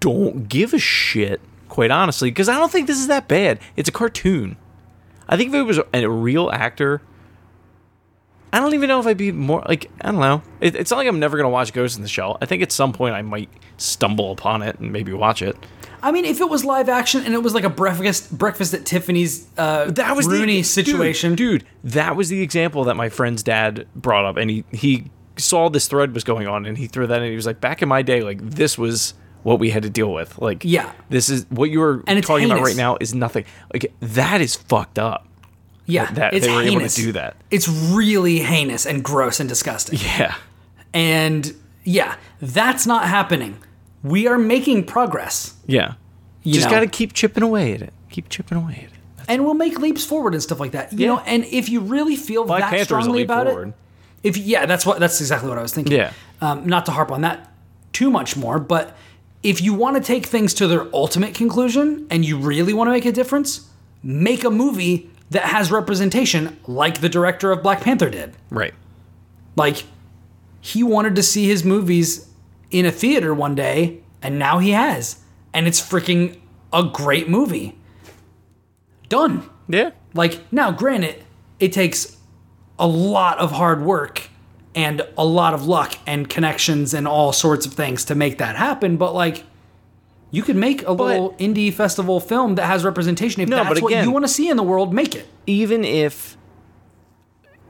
don't 0.00 0.48
give 0.48 0.74
a 0.74 0.78
shit, 0.78 1.40
quite 1.68 1.90
honestly, 1.90 2.30
because 2.30 2.48
I 2.48 2.54
don't 2.54 2.70
think 2.70 2.86
this 2.86 2.98
is 2.98 3.06
that 3.06 3.28
bad. 3.28 3.58
It's 3.76 3.88
a 3.88 3.92
cartoon. 3.92 4.56
I 5.28 5.36
think 5.36 5.50
if 5.50 5.54
it 5.54 5.62
was 5.62 5.80
a 5.92 6.08
real 6.08 6.50
actor, 6.50 7.00
I 8.52 8.58
don't 8.58 8.74
even 8.74 8.88
know 8.88 8.98
if 9.00 9.06
I'd 9.06 9.16
be 9.16 9.32
more 9.32 9.62
like 9.68 9.90
I 10.00 10.10
don't 10.10 10.20
know. 10.20 10.42
It, 10.60 10.74
it's 10.74 10.90
not 10.90 10.98
like 10.98 11.08
I'm 11.08 11.18
never 11.20 11.36
gonna 11.36 11.50
watch 11.50 11.72
Ghost 11.72 11.96
in 11.96 12.02
the 12.02 12.08
Shell. 12.08 12.38
I 12.40 12.46
think 12.46 12.62
at 12.62 12.72
some 12.72 12.92
point 12.92 13.14
I 13.14 13.22
might 13.22 13.48
stumble 13.76 14.32
upon 14.32 14.62
it 14.62 14.78
and 14.78 14.92
maybe 14.92 15.12
watch 15.12 15.42
it. 15.42 15.56
I 16.02 16.12
mean, 16.12 16.24
if 16.24 16.40
it 16.40 16.48
was 16.48 16.64
live 16.64 16.88
action 16.88 17.24
and 17.24 17.34
it 17.34 17.42
was 17.42 17.54
like 17.54 17.64
a 17.64 17.70
breakfast 17.70 18.36
breakfast 18.36 18.72
at 18.74 18.86
Tiffany's 18.86 19.46
uh, 19.58 19.90
That 19.90 20.16
was 20.16 20.26
Rooney 20.26 20.58
the 20.58 20.62
situation, 20.62 21.34
dude, 21.34 21.60
dude. 21.60 21.68
That 21.92 22.16
was 22.16 22.28
the 22.28 22.42
example 22.42 22.84
that 22.84 22.96
my 22.96 23.08
friend's 23.08 23.42
dad 23.42 23.86
brought 23.94 24.24
up, 24.24 24.36
and 24.36 24.50
he 24.50 24.64
he 24.72 25.10
saw 25.36 25.68
this 25.68 25.88
thread 25.88 26.14
was 26.14 26.24
going 26.24 26.46
on, 26.46 26.66
and 26.66 26.76
he 26.78 26.86
threw 26.86 27.06
that 27.06 27.22
in. 27.22 27.30
He 27.30 27.36
was 27.36 27.46
like, 27.46 27.60
back 27.60 27.82
in 27.82 27.88
my 27.88 28.02
day, 28.02 28.22
like 28.22 28.40
this 28.40 28.78
was 28.78 29.14
what 29.42 29.58
we 29.58 29.70
had 29.70 29.82
to 29.82 29.90
deal 29.90 30.12
with. 30.12 30.38
Like, 30.38 30.64
Yeah. 30.64 30.92
this 31.08 31.28
is 31.30 31.46
what 31.48 31.70
you 31.70 32.02
it's 32.06 32.26
talking 32.26 32.50
about 32.50 32.62
right 32.62 32.76
now 32.76 32.98
is 33.00 33.14
nothing. 33.14 33.44
Like 33.72 33.92
that 34.00 34.40
is 34.40 34.54
fucked 34.56 34.98
up. 34.98 35.26
Yeah, 35.90 36.10
that 36.12 36.34
it's 36.34 36.46
they 36.46 36.52
were 36.52 36.62
able 36.62 36.80
to 36.80 36.94
do 36.94 37.12
that. 37.12 37.36
It's 37.50 37.68
really 37.68 38.38
heinous 38.38 38.86
and 38.86 39.02
gross 39.04 39.40
and 39.40 39.48
disgusting. 39.48 39.98
Yeah, 40.02 40.34
And 40.94 41.54
yeah, 41.84 42.16
that's 42.40 42.86
not 42.86 43.04
happening. 43.08 43.58
We 44.02 44.26
are 44.26 44.38
making 44.38 44.84
progress, 44.84 45.54
yeah. 45.66 45.94
You 46.42 46.54
Just 46.54 46.70
got 46.70 46.80
to 46.80 46.86
keep 46.86 47.12
chipping 47.12 47.42
away 47.42 47.74
at 47.74 47.82
it. 47.82 47.92
Keep 48.08 48.30
chipping 48.30 48.56
away 48.56 48.72
at 48.72 48.84
it. 48.84 49.26
and 49.28 49.44
we'll 49.44 49.54
make 49.54 49.78
leaps 49.78 50.04
forward 50.04 50.32
and 50.32 50.42
stuff 50.42 50.58
like 50.58 50.72
that. 50.72 50.92
You 50.92 50.98
Yeah. 51.00 51.06
know, 51.08 51.18
and 51.26 51.44
if 51.44 51.68
you 51.68 51.80
really 51.80 52.16
feel 52.16 52.44
Black 52.44 52.60
that 52.62 52.70
Panther's 52.70 52.86
strongly 52.86 53.22
about 53.22 53.46
forward. 53.46 53.68
it, 53.68 53.74
if 54.22 54.36
yeah, 54.38 54.64
that's 54.66 54.84
what 54.86 54.98
that's 55.00 55.20
exactly 55.20 55.48
what 55.50 55.58
I 55.58 55.62
was 55.62 55.72
thinking. 55.74 55.92
Yeah. 55.96 56.12
um, 56.40 56.66
not 56.66 56.86
to 56.86 56.92
harp 56.92 57.12
on 57.12 57.20
that 57.22 57.52
too 57.92 58.10
much 58.10 58.36
more, 58.36 58.58
but 58.58 58.96
if 59.42 59.60
you 59.60 59.74
want 59.74 59.96
to 59.96 60.02
take 60.02 60.24
things 60.26 60.54
to 60.54 60.66
their 60.66 60.86
ultimate 60.94 61.34
conclusion 61.34 62.06
and 62.10 62.24
you 62.24 62.38
really 62.38 62.72
want 62.72 62.88
to 62.88 62.92
make 62.92 63.04
a 63.04 63.12
difference, 63.12 63.68
make 64.02 64.42
a 64.44 64.50
movie 64.50 65.09
that 65.30 65.44
has 65.44 65.70
representation 65.70 66.58
like 66.66 67.00
the 67.00 67.08
director 67.08 67.52
of 67.52 67.62
Black 67.62 67.80
Panther 67.80 68.10
did. 68.10 68.34
Right. 68.50 68.74
Like 69.56 69.84
he 70.60 70.82
wanted 70.82 71.16
to 71.16 71.22
see 71.22 71.46
his 71.46 71.64
movies 71.64 72.28
in 72.70 72.86
a 72.86 72.92
theater 72.92 73.34
one 73.34 73.54
day, 73.54 74.00
and 74.22 74.38
now 74.38 74.58
he 74.58 74.70
has. 74.70 75.20
And 75.52 75.66
it's 75.66 75.80
freaking 75.80 76.38
a 76.72 76.84
great 76.84 77.28
movie. 77.28 77.76
Done. 79.08 79.48
Yeah. 79.68 79.90
Like, 80.14 80.40
now, 80.52 80.70
granted, 80.70 81.24
it 81.58 81.72
takes 81.72 82.16
a 82.78 82.86
lot 82.86 83.38
of 83.38 83.52
hard 83.52 83.82
work 83.82 84.28
and 84.74 85.02
a 85.18 85.24
lot 85.24 85.54
of 85.54 85.66
luck 85.66 85.96
and 86.06 86.28
connections 86.28 86.94
and 86.94 87.08
all 87.08 87.32
sorts 87.32 87.66
of 87.66 87.72
things 87.74 88.04
to 88.04 88.14
make 88.14 88.38
that 88.38 88.56
happen, 88.56 88.96
but 88.96 89.12
like, 89.14 89.44
you 90.30 90.42
could 90.42 90.56
make 90.56 90.86
a 90.86 90.92
little 90.92 91.32
indie 91.34 91.72
festival 91.72 92.20
film 92.20 92.54
that 92.54 92.66
has 92.66 92.84
representation. 92.84 93.42
If 93.42 93.48
No, 93.48 93.56
that's 93.56 93.68
but 93.80 93.82
what 93.82 94.04
you 94.04 94.10
want 94.10 94.24
to 94.24 94.28
see 94.32 94.48
in 94.48 94.56
the 94.56 94.62
world, 94.62 94.92
make 94.94 95.14
it. 95.16 95.26
even 95.46 95.84
if 95.84 96.36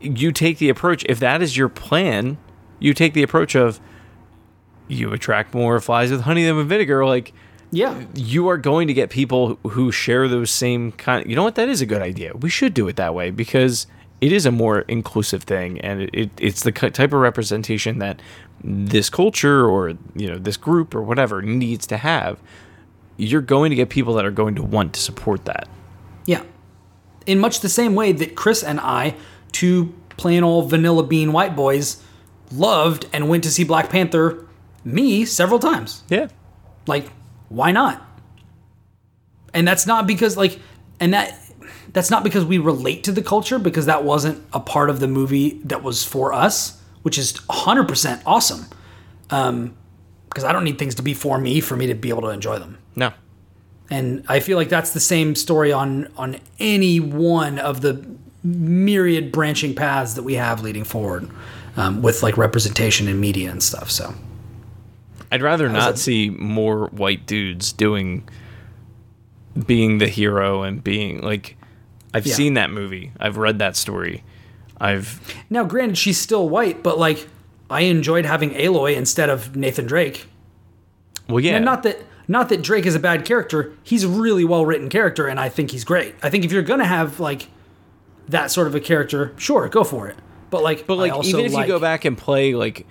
you 0.01 0.33
take 0.33 0.59
the 0.59 0.69
approach, 0.69 1.05
if 1.09 1.21
that 1.21 1.43
is 1.43 1.57
your 1.57 1.69
plan, 1.69 2.39
you 2.79 2.95
take 2.95 3.13
the 3.15 3.23
approach 3.23 3.55
of 3.55 3.81
you 4.89 5.13
attract 5.13 5.55
more 5.55 5.79
flies 5.81 6.11
with 6.11 6.23
honey 6.23 6.45
than 6.45 6.57
with 6.57 6.69
vinegar. 6.69 7.05
Like 7.07 7.33
Yeah. 7.71 8.03
you 8.15 8.49
are 8.49 8.57
going 8.59 8.89
to 8.89 8.95
get 8.95 9.11
people 9.11 9.57
who 9.69 9.93
share 9.93 10.27
those 10.29 10.51
same 10.51 10.93
kind. 10.93 11.29
You 11.29 11.37
know 11.37 11.45
what? 11.45 11.55
That 11.55 11.69
is 11.69 11.81
a 11.81 11.87
good 11.87 12.03
idea. 12.03 12.35
We 12.35 12.51
should 12.51 12.75
do 12.75 12.89
it 12.89 12.97
that 12.97 13.15
way 13.15 13.31
because 13.31 13.87
it 14.21 14.33
is 14.33 14.45
a 14.47 14.51
more 14.51 14.81
inclusive 14.81 15.45
thing, 15.45 15.81
and 15.81 16.03
it, 16.03 16.11
it 16.13 16.31
it's 16.39 16.63
the 16.63 16.73
type 16.73 17.13
of 17.13 17.21
representation 17.21 17.99
that 18.01 18.21
this 18.63 19.09
culture 19.09 19.67
or 19.67 19.91
you 20.15 20.29
know 20.29 20.39
this 20.39 20.57
group 20.57 20.95
or 20.95 21.03
whatever 21.03 21.43
needs 21.43 21.87
to 21.89 21.97
have. 21.97 22.39
You're 23.17 23.43
going 23.43 23.71
to 23.71 23.77
get 23.77 23.91
people 23.91 24.15
that 24.15 24.25
are 24.25 24.31
going 24.31 24.55
to 24.55 24.63
want 24.63 24.95
to 24.95 25.01
support 25.01 25.45
that. 25.45 25.69
Yeah. 26.25 26.43
In 27.27 27.39
much 27.39 27.61
the 27.61 27.69
same 27.69 27.95
way 27.95 28.13
that 28.13 28.35
Chris 28.35 28.63
and 28.63 28.81
I, 28.81 29.15
two 29.53 29.95
plain 30.17 30.43
old 30.43 30.71
vanilla 30.71 31.03
bean 31.03 31.33
white 31.33 31.55
boys, 31.55 32.03
loved 32.51 33.07
and 33.13 33.29
went 33.29 33.45
to 33.45 33.51
see 33.51 33.65
Black 33.65 33.91
Panther, 33.91 34.47
me, 34.85 35.25
several 35.25 35.59
times. 35.59 36.03
Yeah. 36.09 36.29
Like, 36.87 37.11
why 37.49 37.73
not? 37.73 38.03
And 39.53 39.67
that's 39.67 39.87
not 39.87 40.07
because 40.07 40.37
like 40.37 40.59
and 40.99 41.13
that 41.15 41.37
that's 41.93 42.11
not 42.11 42.23
because 42.23 42.45
we 42.45 42.59
relate 42.59 43.05
to 43.05 43.13
the 43.13 43.23
culture 43.23 43.59
because 43.59 43.87
that 43.87 44.05
wasn't 44.05 44.45
a 44.53 44.61
part 44.61 44.91
of 44.91 45.01
the 45.01 45.09
movie 45.09 45.61
that 45.65 45.83
was 45.83 46.05
for 46.05 46.33
us, 46.33 46.80
which 47.03 47.19
is 47.19 47.33
100% 47.49 48.23
awesome. 48.27 48.67
Um 49.31 49.75
because 50.29 50.45
I 50.45 50.53
don't 50.53 50.63
need 50.63 50.79
things 50.79 50.95
to 50.95 51.03
be 51.03 51.13
for 51.13 51.39
me 51.39 51.61
for 51.61 51.75
me 51.77 51.89
to 51.89 51.95
be 51.95 52.09
able 52.09 52.23
to 52.23 52.29
enjoy 52.29 52.59
them. 52.59 52.79
No. 52.95 53.13
And 53.91 54.25
I 54.29 54.39
feel 54.39 54.57
like 54.57 54.69
that's 54.69 54.93
the 54.93 55.01
same 55.01 55.35
story 55.35 55.73
on 55.73 56.09
on 56.17 56.37
any 56.61 57.01
one 57.01 57.59
of 57.59 57.81
the 57.81 58.07
myriad 58.45 59.33
branching 59.33 59.75
paths 59.75 60.15
that 60.15 60.23
we 60.23 60.35
have 60.35 60.63
leading 60.63 60.85
forward 60.85 61.29
um, 61.77 62.01
with 62.01 62.23
like 62.23 62.37
representation 62.39 63.09
in 63.09 63.19
media 63.21 63.51
and 63.51 63.63
stuff. 63.63 63.91
So 63.91 64.15
I'd 65.33 65.43
rather 65.43 65.69
not 65.69 65.95
it- 65.95 65.99
see 65.99 66.31
more 66.31 66.87
white 66.89 67.27
dudes 67.27 67.73
doing 67.73 68.29
being 69.67 69.99
the 69.99 70.09
hero 70.09 70.63
and 70.63 70.83
being 70.83 71.21
like 71.23 71.57
I've 72.15 72.27
Yeah. 72.27 72.35
seen 72.35 72.55
that 72.55 72.71
movie. 72.71 73.13
I've 73.21 73.37
read 73.37 73.59
that 73.59 73.77
story. 73.77 74.23
I've 74.81 75.21
now, 75.51 75.65
granted, 75.65 75.99
she's 75.99 76.19
still 76.19 76.49
white, 76.49 76.83
but 76.83 76.99
like 76.99 77.29
I 77.69 77.83
enjoyed 77.83 78.25
having 78.25 78.51
Aloy 78.51 78.97
instead 78.97 79.29
of 79.29 79.55
Nathan 79.55 79.87
Drake. 79.87 80.27
well 81.29 81.41
yeah. 81.41 81.57
And 81.57 81.65
not 81.65 81.83
that 81.85 81.99
not 82.27 82.49
that 82.49 82.63
Drake 82.63 82.87
is 82.87 82.95
a 82.95 83.01
bad 83.01 83.25
character. 83.25 83.73
He's 83.83 84.05
a 84.05 84.09
really 84.09 84.45
well 84.45 84.65
written 84.65 84.89
character, 84.89 85.27
and 85.27 85.39
I 85.39 85.49
think 85.49 85.71
he's 85.71 85.85
great. 85.85 86.15
I 86.23 86.31
think 86.31 86.45
if 86.45 86.53
you're 86.53 86.63
gonna 86.63 86.87
have 86.87 87.21
like 87.21 87.49
that 88.29 88.51
sort 88.51 88.67
of 88.67 88.75
a 88.75 88.81
character, 88.81 89.35
sure, 89.37 89.69
go 89.69 89.85
for 89.85 90.09
it. 90.09 90.17
But 90.49 90.63
like, 90.63 90.87
but 90.87 90.97
like 90.97 91.13
even 91.25 91.45
if 91.45 91.53
like, 91.53 91.67
you 91.67 91.75
go 91.75 91.79
back 91.79 92.05
and 92.05 92.17
play 92.17 92.55
like 92.55 92.87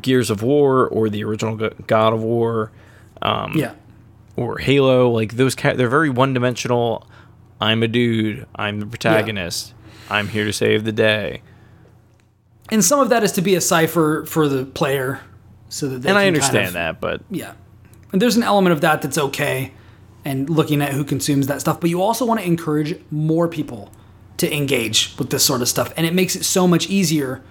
Gears 0.00 0.30
of 0.30 0.42
War 0.42 0.88
or 0.88 1.08
the 1.08 1.24
original 1.24 1.56
God 1.56 2.12
of 2.12 2.22
War 2.22 2.70
um, 3.22 3.52
yeah, 3.56 3.74
or 4.36 4.58
Halo, 4.58 5.10
like 5.10 5.36
those 5.36 5.54
ca- 5.54 5.74
they're 5.74 5.88
very 5.88 6.10
one-dimensional. 6.10 7.06
I'm 7.60 7.82
a 7.82 7.88
dude. 7.88 8.46
I'm 8.54 8.80
the 8.80 8.86
protagonist. 8.86 9.74
I'm 10.10 10.28
here 10.28 10.44
to 10.44 10.52
save 10.52 10.84
the 10.84 10.92
day. 10.92 11.42
and 12.70 12.84
some 12.84 13.00
of 13.00 13.08
that 13.08 13.22
is 13.24 13.32
to 13.32 13.40
be 13.42 13.54
a 13.54 13.60
cipher 13.62 14.24
for 14.26 14.46
the 14.48 14.64
player, 14.66 15.20
so 15.70 15.88
that 15.88 16.02
they 16.02 16.08
And 16.10 16.18
I 16.18 16.24
can 16.24 16.34
kind 16.34 16.44
understand 16.44 16.66
of- 16.68 16.72
that, 16.74 17.00
but 17.00 17.22
Yeah. 17.30 17.52
And 18.12 18.20
there's 18.22 18.36
an 18.36 18.42
element 18.42 18.72
of 18.74 18.80
that 18.82 19.00
that's 19.02 19.16
okay 19.18 19.72
and 20.24 20.48
looking 20.50 20.80
at 20.82 20.92
who 20.92 21.04
consumes 21.04 21.46
that 21.46 21.60
stuff, 21.60 21.80
but 21.80 21.88
you 21.90 22.02
also 22.02 22.24
want 22.26 22.40
to 22.40 22.46
encourage 22.46 22.94
more 23.10 23.48
people 23.48 23.90
to 24.38 24.54
engage 24.54 25.14
with 25.18 25.30
this 25.30 25.44
sort 25.44 25.62
of 25.62 25.68
stuff. 25.68 25.92
And 25.96 26.06
it 26.06 26.12
makes 26.14 26.36
it 26.36 26.44
so 26.44 26.66
much 26.68 26.88
easier 26.90 27.42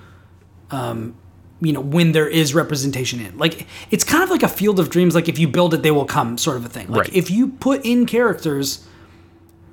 um, 0.71 1.15
you 1.61 1.73
know, 1.73 1.79
when 1.81 2.11
there 2.11 2.27
is 2.27 2.53
representation 2.53 3.19
in. 3.19 3.37
Like 3.39 3.65
it's 3.89 4.03
kind 4.03 4.23
of 4.23 4.29
like 4.29 4.43
a 4.43 4.47
field 4.47 4.79
of 4.79 4.89
dreams 4.91 5.15
like 5.15 5.27
if 5.29 5.39
you 5.39 5.47
build 5.47 5.73
it 5.73 5.81
they 5.81 5.91
will 5.91 6.05
come 6.05 6.37
sort 6.37 6.57
of 6.57 6.65
a 6.65 6.69
thing. 6.69 6.87
Like 6.89 7.05
Right. 7.05 7.15
if 7.15 7.31
you 7.31 7.47
put 7.47 7.83
in 7.85 8.05
characters 8.05 8.85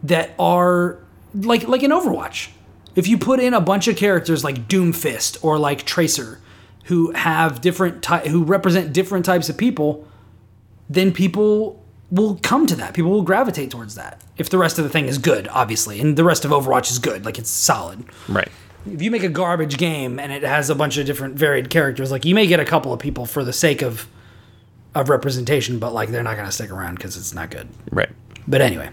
that 0.02 0.30
are 0.38 0.98
like 1.34 1.68
like 1.68 1.82
in 1.82 1.90
Overwatch. 1.90 2.48
If 2.94 3.08
you 3.08 3.18
put 3.18 3.40
in 3.40 3.54
a 3.54 3.60
bunch 3.60 3.88
of 3.88 3.96
characters 3.96 4.44
like 4.44 4.68
Doomfist 4.68 5.42
or 5.42 5.58
like 5.58 5.84
Tracer 5.84 6.40
who 6.84 7.12
have 7.12 7.60
different 7.60 8.02
ty- 8.02 8.28
who 8.28 8.44
represent 8.44 8.92
different 8.92 9.24
types 9.24 9.48
of 9.48 9.56
people, 9.56 10.06
then 10.88 11.12
people 11.12 11.82
will 12.10 12.38
come 12.42 12.66
to 12.66 12.76
that. 12.76 12.94
People 12.94 13.10
will 13.10 13.22
gravitate 13.22 13.70
towards 13.70 13.94
that. 13.96 14.22
If 14.36 14.50
the 14.50 14.58
rest 14.58 14.78
of 14.78 14.84
the 14.84 14.90
thing 14.90 15.06
is 15.06 15.18
good, 15.18 15.48
obviously, 15.48 16.00
and 16.00 16.16
the 16.16 16.24
rest 16.24 16.44
of 16.44 16.50
Overwatch 16.50 16.90
is 16.90 16.98
good, 16.98 17.24
like 17.24 17.38
it's 17.38 17.50
solid. 17.50 18.04
right. 18.28 18.50
If 18.86 19.00
you 19.00 19.10
make 19.10 19.22
a 19.22 19.30
garbage 19.30 19.78
game 19.78 20.18
and 20.18 20.30
it 20.30 20.42
has 20.42 20.68
a 20.68 20.74
bunch 20.74 20.98
of 20.98 21.06
different 21.06 21.36
varied 21.36 21.70
characters, 21.70 22.10
like 22.10 22.26
you 22.26 22.34
may 22.34 22.46
get 22.46 22.60
a 22.60 22.66
couple 22.66 22.92
of 22.92 23.00
people 23.00 23.24
for 23.24 23.42
the 23.42 23.52
sake 23.52 23.80
of 23.82 24.06
of 24.94 25.08
representation, 25.08 25.78
but 25.78 25.92
like 25.94 26.10
they're 26.10 26.22
not 26.22 26.34
going 26.36 26.46
to 26.46 26.52
stick 26.52 26.70
around 26.70 26.96
because 26.96 27.16
it's 27.16 27.32
not 27.34 27.50
good. 27.50 27.66
Right. 27.90 28.10
But 28.46 28.60
anyway, 28.60 28.90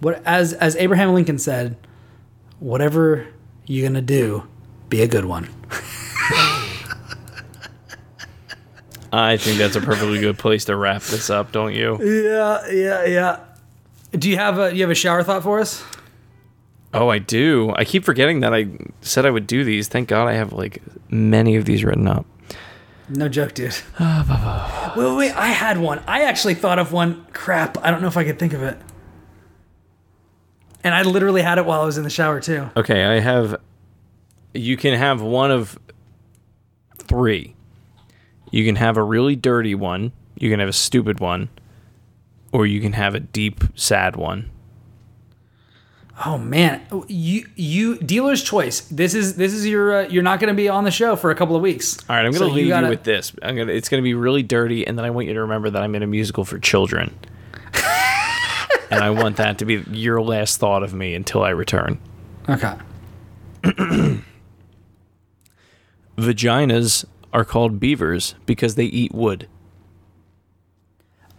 what 0.00 0.22
as 0.26 0.52
as 0.52 0.76
Abraham 0.76 1.14
Lincoln 1.14 1.38
said, 1.38 1.76
whatever 2.60 3.26
you're 3.66 3.86
gonna 3.86 4.02
do, 4.02 4.46
be 4.88 5.02
a 5.02 5.08
good 5.08 5.24
one. 5.24 5.48
I 9.12 9.36
think 9.36 9.58
that's 9.58 9.76
a 9.76 9.80
perfectly 9.80 10.18
good 10.18 10.38
place 10.38 10.64
to 10.64 10.74
wrap 10.74 11.02
this 11.02 11.30
up, 11.30 11.52
don't 11.52 11.72
you? 11.72 11.98
Yeah, 12.02 12.68
yeah, 12.68 13.04
yeah. 13.04 13.40
Do 14.10 14.28
you 14.28 14.36
have 14.36 14.58
a 14.58 14.74
you 14.74 14.82
have 14.82 14.90
a 14.90 14.94
shower 14.94 15.22
thought 15.22 15.42
for 15.42 15.60
us? 15.60 15.84
Oh, 16.92 17.08
I 17.08 17.18
do. 17.18 17.72
I 17.76 17.84
keep 17.84 18.04
forgetting 18.04 18.40
that 18.40 18.54
I 18.54 18.68
said 19.00 19.26
I 19.26 19.30
would 19.30 19.46
do 19.46 19.64
these. 19.64 19.88
Thank 19.88 20.08
God 20.08 20.28
I 20.28 20.34
have 20.34 20.52
like 20.52 20.82
many 21.08 21.56
of 21.56 21.64
these 21.64 21.84
written 21.84 22.06
up. 22.06 22.26
No 23.08 23.28
joke, 23.28 23.54
dude. 23.54 23.74
wait, 24.00 24.96
wait, 24.96 25.16
wait, 25.16 25.32
I 25.32 25.48
had 25.48 25.78
one. 25.78 26.00
I 26.06 26.22
actually 26.22 26.54
thought 26.54 26.78
of 26.78 26.92
one. 26.92 27.26
Crap, 27.32 27.78
I 27.84 27.90
don't 27.90 28.00
know 28.00 28.08
if 28.08 28.16
I 28.16 28.24
could 28.24 28.38
think 28.38 28.52
of 28.52 28.62
it. 28.62 28.78
And 30.84 30.94
I 30.94 31.02
literally 31.02 31.42
had 31.42 31.58
it 31.58 31.64
while 31.64 31.80
I 31.80 31.84
was 31.84 31.96
in 31.98 32.04
the 32.04 32.10
shower 32.10 32.40
too. 32.40 32.70
Okay, 32.76 33.04
I 33.04 33.18
have. 33.18 33.56
You 34.52 34.76
can 34.76 34.94
have 34.96 35.20
one 35.20 35.50
of 35.50 35.78
three. 36.98 37.56
You 38.52 38.64
can 38.64 38.76
have 38.76 38.96
a 38.96 39.02
really 39.02 39.34
dirty 39.34 39.74
one. 39.74 40.12
You 40.38 40.50
can 40.50 40.60
have 40.60 40.68
a 40.68 40.72
stupid 40.74 41.18
one, 41.20 41.48
or 42.52 42.66
you 42.66 42.80
can 42.80 42.92
have 42.92 43.14
a 43.14 43.20
deep, 43.20 43.64
sad 43.74 44.14
one. 44.14 44.50
Oh 46.24 46.38
man, 46.38 46.82
you 47.08 47.48
you 47.56 47.98
dealer's 47.98 48.42
choice. 48.42 48.82
This 48.82 49.14
is 49.14 49.34
this 49.34 49.52
is 49.52 49.66
your 49.66 50.04
uh, 50.04 50.08
you're 50.08 50.22
not 50.22 50.38
going 50.38 50.48
to 50.48 50.54
be 50.54 50.68
on 50.68 50.84
the 50.84 50.90
show 50.92 51.16
for 51.16 51.32
a 51.32 51.34
couple 51.34 51.56
of 51.56 51.62
weeks. 51.62 51.98
All 52.08 52.14
right, 52.14 52.24
I'm 52.24 52.30
gonna 52.32 52.46
leave 52.46 52.66
you, 52.66 52.70
gotta- 52.70 52.88
with 52.88 53.02
this. 53.02 53.32
I'm 53.42 53.56
gonna. 53.56 53.72
It's 53.72 53.88
gonna 53.88 54.02
be 54.02 54.14
really 54.14 54.44
dirty, 54.44 54.86
and 54.86 54.96
then 54.96 55.04
I 55.04 55.10
want 55.10 55.26
you 55.26 55.34
to 55.34 55.40
remember 55.40 55.70
that 55.70 55.82
I'm 55.82 55.94
in 55.96 56.04
a 56.04 56.06
musical 56.06 56.44
for 56.44 56.60
children, 56.60 57.18
and 58.94 59.04
I 59.04 59.10
want 59.10 59.36
that 59.36 59.58
to 59.58 59.64
be 59.64 59.82
your 59.90 60.20
last 60.22 60.58
thought 60.58 60.82
of 60.82 60.94
me 60.94 61.14
until 61.14 61.42
I 61.42 61.50
return. 61.50 61.98
Okay. 62.48 62.74
Vaginas 66.16 67.04
are 67.32 67.44
called 67.44 67.80
beavers 67.80 68.34
because 68.46 68.74
they 68.76 68.84
eat 68.84 69.12
wood. 69.12 69.48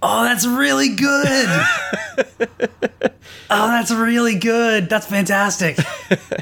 Oh, 0.02 0.24
that's 0.24 0.46
really 0.46 0.90
good. 0.96 1.48
oh, 3.50 3.68
that's 3.68 3.92
really 3.92 4.38
good. 4.38 4.90
That's 4.90 5.08
fantastic. 5.08 5.78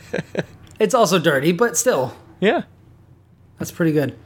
it's 0.79 0.93
also 0.93 1.19
dirty, 1.19 1.51
but 1.51 1.77
still, 1.77 2.13
Yeah. 2.41 2.63
that's 3.59 3.71
pretty 3.71 3.91
good. 3.93 4.17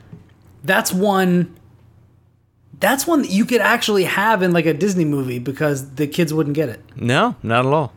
That's 0.63 0.91
one. 0.93 1.55
That's 2.79 3.07
one 3.07 3.23
that 3.23 3.31
you 3.31 3.45
could 3.45 3.61
actually 3.61 4.03
have 4.03 4.43
in 4.43 4.51
like 4.51 4.65
a 4.67 4.73
Disney 4.73 5.05
movie 5.05 5.39
because 5.39 5.95
the 5.95 6.05
kids 6.07 6.33
wouldn't 6.33 6.55
get 6.55 6.69
it. 6.69 6.79
No, 6.95 7.35
not 7.41 7.65
at 7.65 7.73
all. 7.73 7.91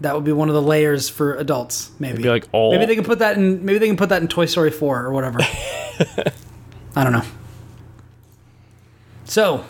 That 0.00 0.14
would 0.14 0.24
be 0.24 0.32
one 0.32 0.48
of 0.48 0.54
the 0.54 0.62
layers 0.62 1.08
for 1.08 1.34
adults. 1.36 1.90
Maybe 1.98 2.22
be 2.22 2.28
like 2.28 2.46
all- 2.52 2.72
Maybe 2.72 2.86
they 2.86 2.96
can 2.96 3.04
put 3.04 3.20
that 3.20 3.36
in. 3.36 3.64
Maybe 3.64 3.78
they 3.78 3.86
can 3.86 3.96
put 3.96 4.08
that 4.10 4.20
in 4.20 4.28
Toy 4.28 4.46
Story 4.46 4.70
four 4.70 5.02
or 5.04 5.12
whatever. 5.12 5.38
I 6.96 7.04
don't 7.04 7.12
know. 7.12 7.22
So, 9.24 9.64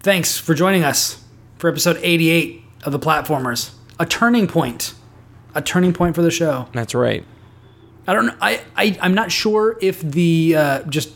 thanks 0.00 0.36
for 0.38 0.54
joining 0.54 0.84
us 0.84 1.22
for 1.58 1.68
episode 1.70 1.98
eighty-eight 2.02 2.62
of 2.84 2.92
the 2.92 2.98
Platformers. 2.98 3.72
a 3.98 4.06
turning 4.06 4.46
point, 4.46 4.94
a 5.54 5.62
turning 5.62 5.92
point 5.92 6.14
for 6.14 6.22
the 6.22 6.30
show. 6.30 6.68
That's 6.72 6.94
right. 6.94 7.24
I 8.06 8.12
don't. 8.12 8.36
I, 8.40 8.60
I 8.76 8.98
I'm 9.00 9.14
not 9.14 9.32
sure 9.32 9.76
if 9.80 10.00
the 10.00 10.54
uh, 10.56 10.82
just 10.84 11.10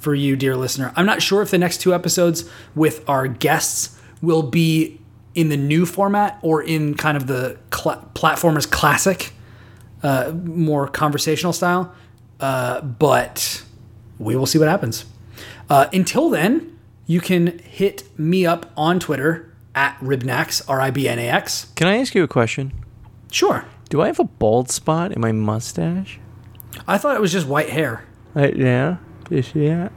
for 0.00 0.14
you, 0.14 0.36
dear 0.36 0.56
listener, 0.56 0.92
I'm 0.96 1.06
not 1.06 1.22
sure 1.22 1.42
if 1.42 1.50
the 1.50 1.58
next 1.58 1.80
two 1.80 1.94
episodes 1.94 2.48
with 2.74 3.08
our 3.08 3.28
guests 3.28 3.98
will 4.22 4.42
be 4.42 4.98
in 5.34 5.48
the 5.48 5.56
new 5.56 5.86
format 5.86 6.38
or 6.42 6.62
in 6.62 6.94
kind 6.94 7.16
of 7.16 7.26
the 7.26 7.58
cl- 7.72 8.10
platformers 8.14 8.68
classic, 8.68 9.32
uh, 10.02 10.32
more 10.44 10.88
conversational 10.88 11.52
style. 11.52 11.94
Uh, 12.40 12.80
but 12.80 13.62
we 14.18 14.34
will 14.34 14.46
see 14.46 14.58
what 14.58 14.68
happens. 14.68 15.04
Uh, 15.68 15.86
until 15.92 16.30
then, 16.30 16.78
you 17.06 17.20
can 17.20 17.58
hit 17.58 18.04
me 18.18 18.46
up 18.46 18.70
on 18.76 18.98
Twitter 18.98 19.54
at 19.74 19.98
Ribnax, 20.00 20.62
R 20.68 20.80
I 20.80 20.90
B 20.90 21.06
N 21.06 21.18
A 21.18 21.28
X. 21.28 21.70
Can 21.76 21.86
I 21.86 21.98
ask 21.98 22.14
you 22.14 22.22
a 22.22 22.28
question? 22.28 22.72
Sure. 23.30 23.64
Do 23.88 24.00
I 24.00 24.06
have 24.06 24.18
a 24.18 24.24
bald 24.24 24.70
spot 24.70 25.12
in 25.12 25.20
my 25.20 25.32
mustache? 25.32 26.18
I 26.86 26.98
thought 26.98 27.16
it 27.16 27.20
was 27.20 27.32
just 27.32 27.46
white 27.46 27.70
hair. 27.70 28.04
Uh, 28.34 28.48
yeah. 28.54 28.96
You 29.30 29.42
see 29.42 29.68
that? 29.68 29.92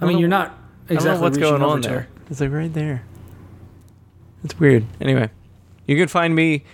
I 0.00 0.04
mean, 0.04 0.14
know- 0.14 0.20
you're 0.20 0.28
not 0.28 0.58
I 0.88 0.94
exactly 0.94 1.10
don't 1.10 1.14
know 1.14 1.20
what's 1.22 1.38
going 1.38 1.62
on 1.62 1.80
there. 1.80 2.08
It's 2.30 2.40
like 2.40 2.50
right 2.52 2.72
there. 2.72 3.02
It's 4.44 4.58
weird. 4.58 4.84
Anyway, 5.00 5.30
you 5.86 5.96
can 5.96 6.08
find 6.08 6.34
me 6.34 6.64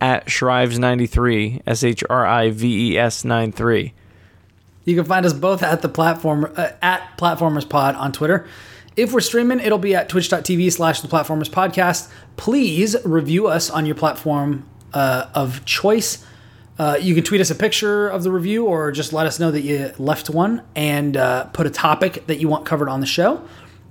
at 0.00 0.26
Shrives93, 0.26 1.62
S 1.66 1.84
H 1.84 2.04
R 2.08 2.26
I 2.26 2.50
V 2.50 2.92
E 2.92 2.98
S 2.98 3.24
93. 3.24 3.92
You 4.84 4.96
can 4.96 5.04
find 5.04 5.26
us 5.26 5.34
both 5.34 5.62
at 5.62 5.82
the 5.82 5.88
platform 5.88 6.50
uh, 6.56 6.70
at 6.80 7.18
Platformers 7.18 7.68
Pod 7.68 7.94
on 7.96 8.12
Twitter. 8.12 8.46
If 8.96 9.12
we're 9.12 9.20
streaming, 9.20 9.60
it'll 9.60 9.78
be 9.78 9.94
at 9.94 10.08
twitch.tv 10.08 10.72
slash 10.72 11.02
the 11.02 11.08
Platformers 11.08 11.50
Podcast. 11.50 12.10
Please 12.36 12.96
review 13.04 13.46
us 13.46 13.70
on 13.70 13.86
your 13.86 13.94
platform 13.94 14.66
uh, 14.94 15.26
of 15.34 15.64
choice. 15.64 16.24
Uh, 16.78 16.96
you 17.00 17.14
can 17.14 17.24
tweet 17.24 17.40
us 17.40 17.50
a 17.50 17.54
picture 17.54 18.08
of 18.08 18.22
the 18.22 18.30
review 18.30 18.66
or 18.66 18.92
just 18.92 19.12
let 19.12 19.26
us 19.26 19.40
know 19.40 19.50
that 19.50 19.62
you 19.62 19.92
left 19.98 20.30
one 20.30 20.62
and 20.76 21.16
uh, 21.16 21.44
put 21.46 21.66
a 21.66 21.70
topic 21.70 22.24
that 22.28 22.38
you 22.38 22.48
want 22.48 22.64
covered 22.64 22.88
on 22.88 23.00
the 23.00 23.06
show. 23.06 23.42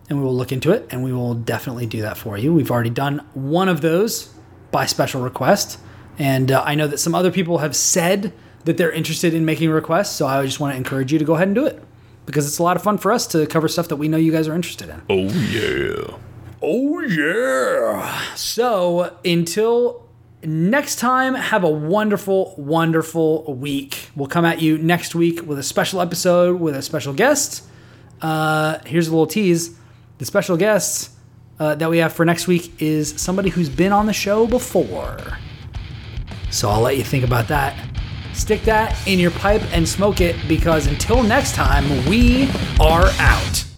And 0.09 0.17
we 0.19 0.23
will 0.23 0.35
look 0.35 0.53
into 0.53 0.71
it 0.71 0.87
and 0.89 1.03
we 1.03 1.11
will 1.11 1.33
definitely 1.33 1.85
do 1.85 2.01
that 2.03 2.17
for 2.17 2.37
you. 2.37 2.53
We've 2.53 2.71
already 2.71 2.89
done 2.89 3.19
one 3.33 3.67
of 3.67 3.81
those 3.81 4.33
by 4.71 4.85
special 4.85 5.21
request. 5.21 5.79
And 6.17 6.49
uh, 6.49 6.63
I 6.65 6.75
know 6.75 6.87
that 6.87 6.99
some 6.99 7.13
other 7.13 7.29
people 7.29 7.57
have 7.57 7.75
said 7.75 8.31
that 8.63 8.77
they're 8.77 8.91
interested 8.91 9.33
in 9.33 9.43
making 9.43 9.69
requests. 9.69 10.15
So 10.15 10.25
I 10.25 10.45
just 10.45 10.61
want 10.61 10.73
to 10.73 10.77
encourage 10.77 11.11
you 11.11 11.19
to 11.19 11.25
go 11.25 11.35
ahead 11.35 11.49
and 11.49 11.55
do 11.55 11.65
it 11.65 11.83
because 12.25 12.47
it's 12.47 12.57
a 12.57 12.63
lot 12.63 12.77
of 12.77 12.83
fun 12.83 12.97
for 12.97 13.11
us 13.11 13.27
to 13.27 13.45
cover 13.47 13.67
stuff 13.67 13.89
that 13.89 13.97
we 13.97 14.07
know 14.07 14.17
you 14.17 14.31
guys 14.31 14.47
are 14.47 14.55
interested 14.55 14.89
in. 14.89 15.01
Oh, 15.09 15.27
yeah. 15.49 16.17
Oh, 16.61 17.01
yeah. 17.01 18.33
So 18.35 19.17
until 19.25 20.06
next 20.43 20.97
time, 20.97 21.35
have 21.35 21.63
a 21.63 21.69
wonderful, 21.69 22.53
wonderful 22.57 23.53
week. 23.53 24.09
We'll 24.15 24.27
come 24.27 24.45
at 24.45 24.61
you 24.61 24.77
next 24.77 25.15
week 25.15 25.45
with 25.45 25.59
a 25.59 25.63
special 25.63 26.01
episode 26.01 26.59
with 26.59 26.75
a 26.75 26.81
special 26.81 27.13
guest. 27.13 27.63
Uh, 28.21 28.79
here's 28.85 29.07
a 29.07 29.11
little 29.11 29.27
tease 29.27 29.77
the 30.17 30.25
special 30.25 30.57
guest 30.57 31.11
uh, 31.59 31.75
that 31.75 31.89
we 31.89 31.99
have 31.99 32.13
for 32.13 32.25
next 32.25 32.47
week 32.47 32.81
is 32.81 33.19
somebody 33.21 33.49
who's 33.49 33.69
been 33.69 33.91
on 33.91 34.05
the 34.05 34.13
show 34.13 34.47
before. 34.47 35.17
So 36.49 36.69
I'll 36.69 36.81
let 36.81 36.97
you 36.97 37.03
think 37.03 37.23
about 37.23 37.47
that. 37.49 37.77
Stick 38.33 38.61
that 38.63 38.95
in 39.07 39.19
your 39.19 39.31
pipe 39.31 39.63
and 39.73 39.87
smoke 39.87 40.21
it 40.21 40.35
because 40.47 40.87
until 40.87 41.23
next 41.23 41.55
time, 41.55 42.05
we 42.07 42.49
are 42.79 43.09
out. 43.19 43.65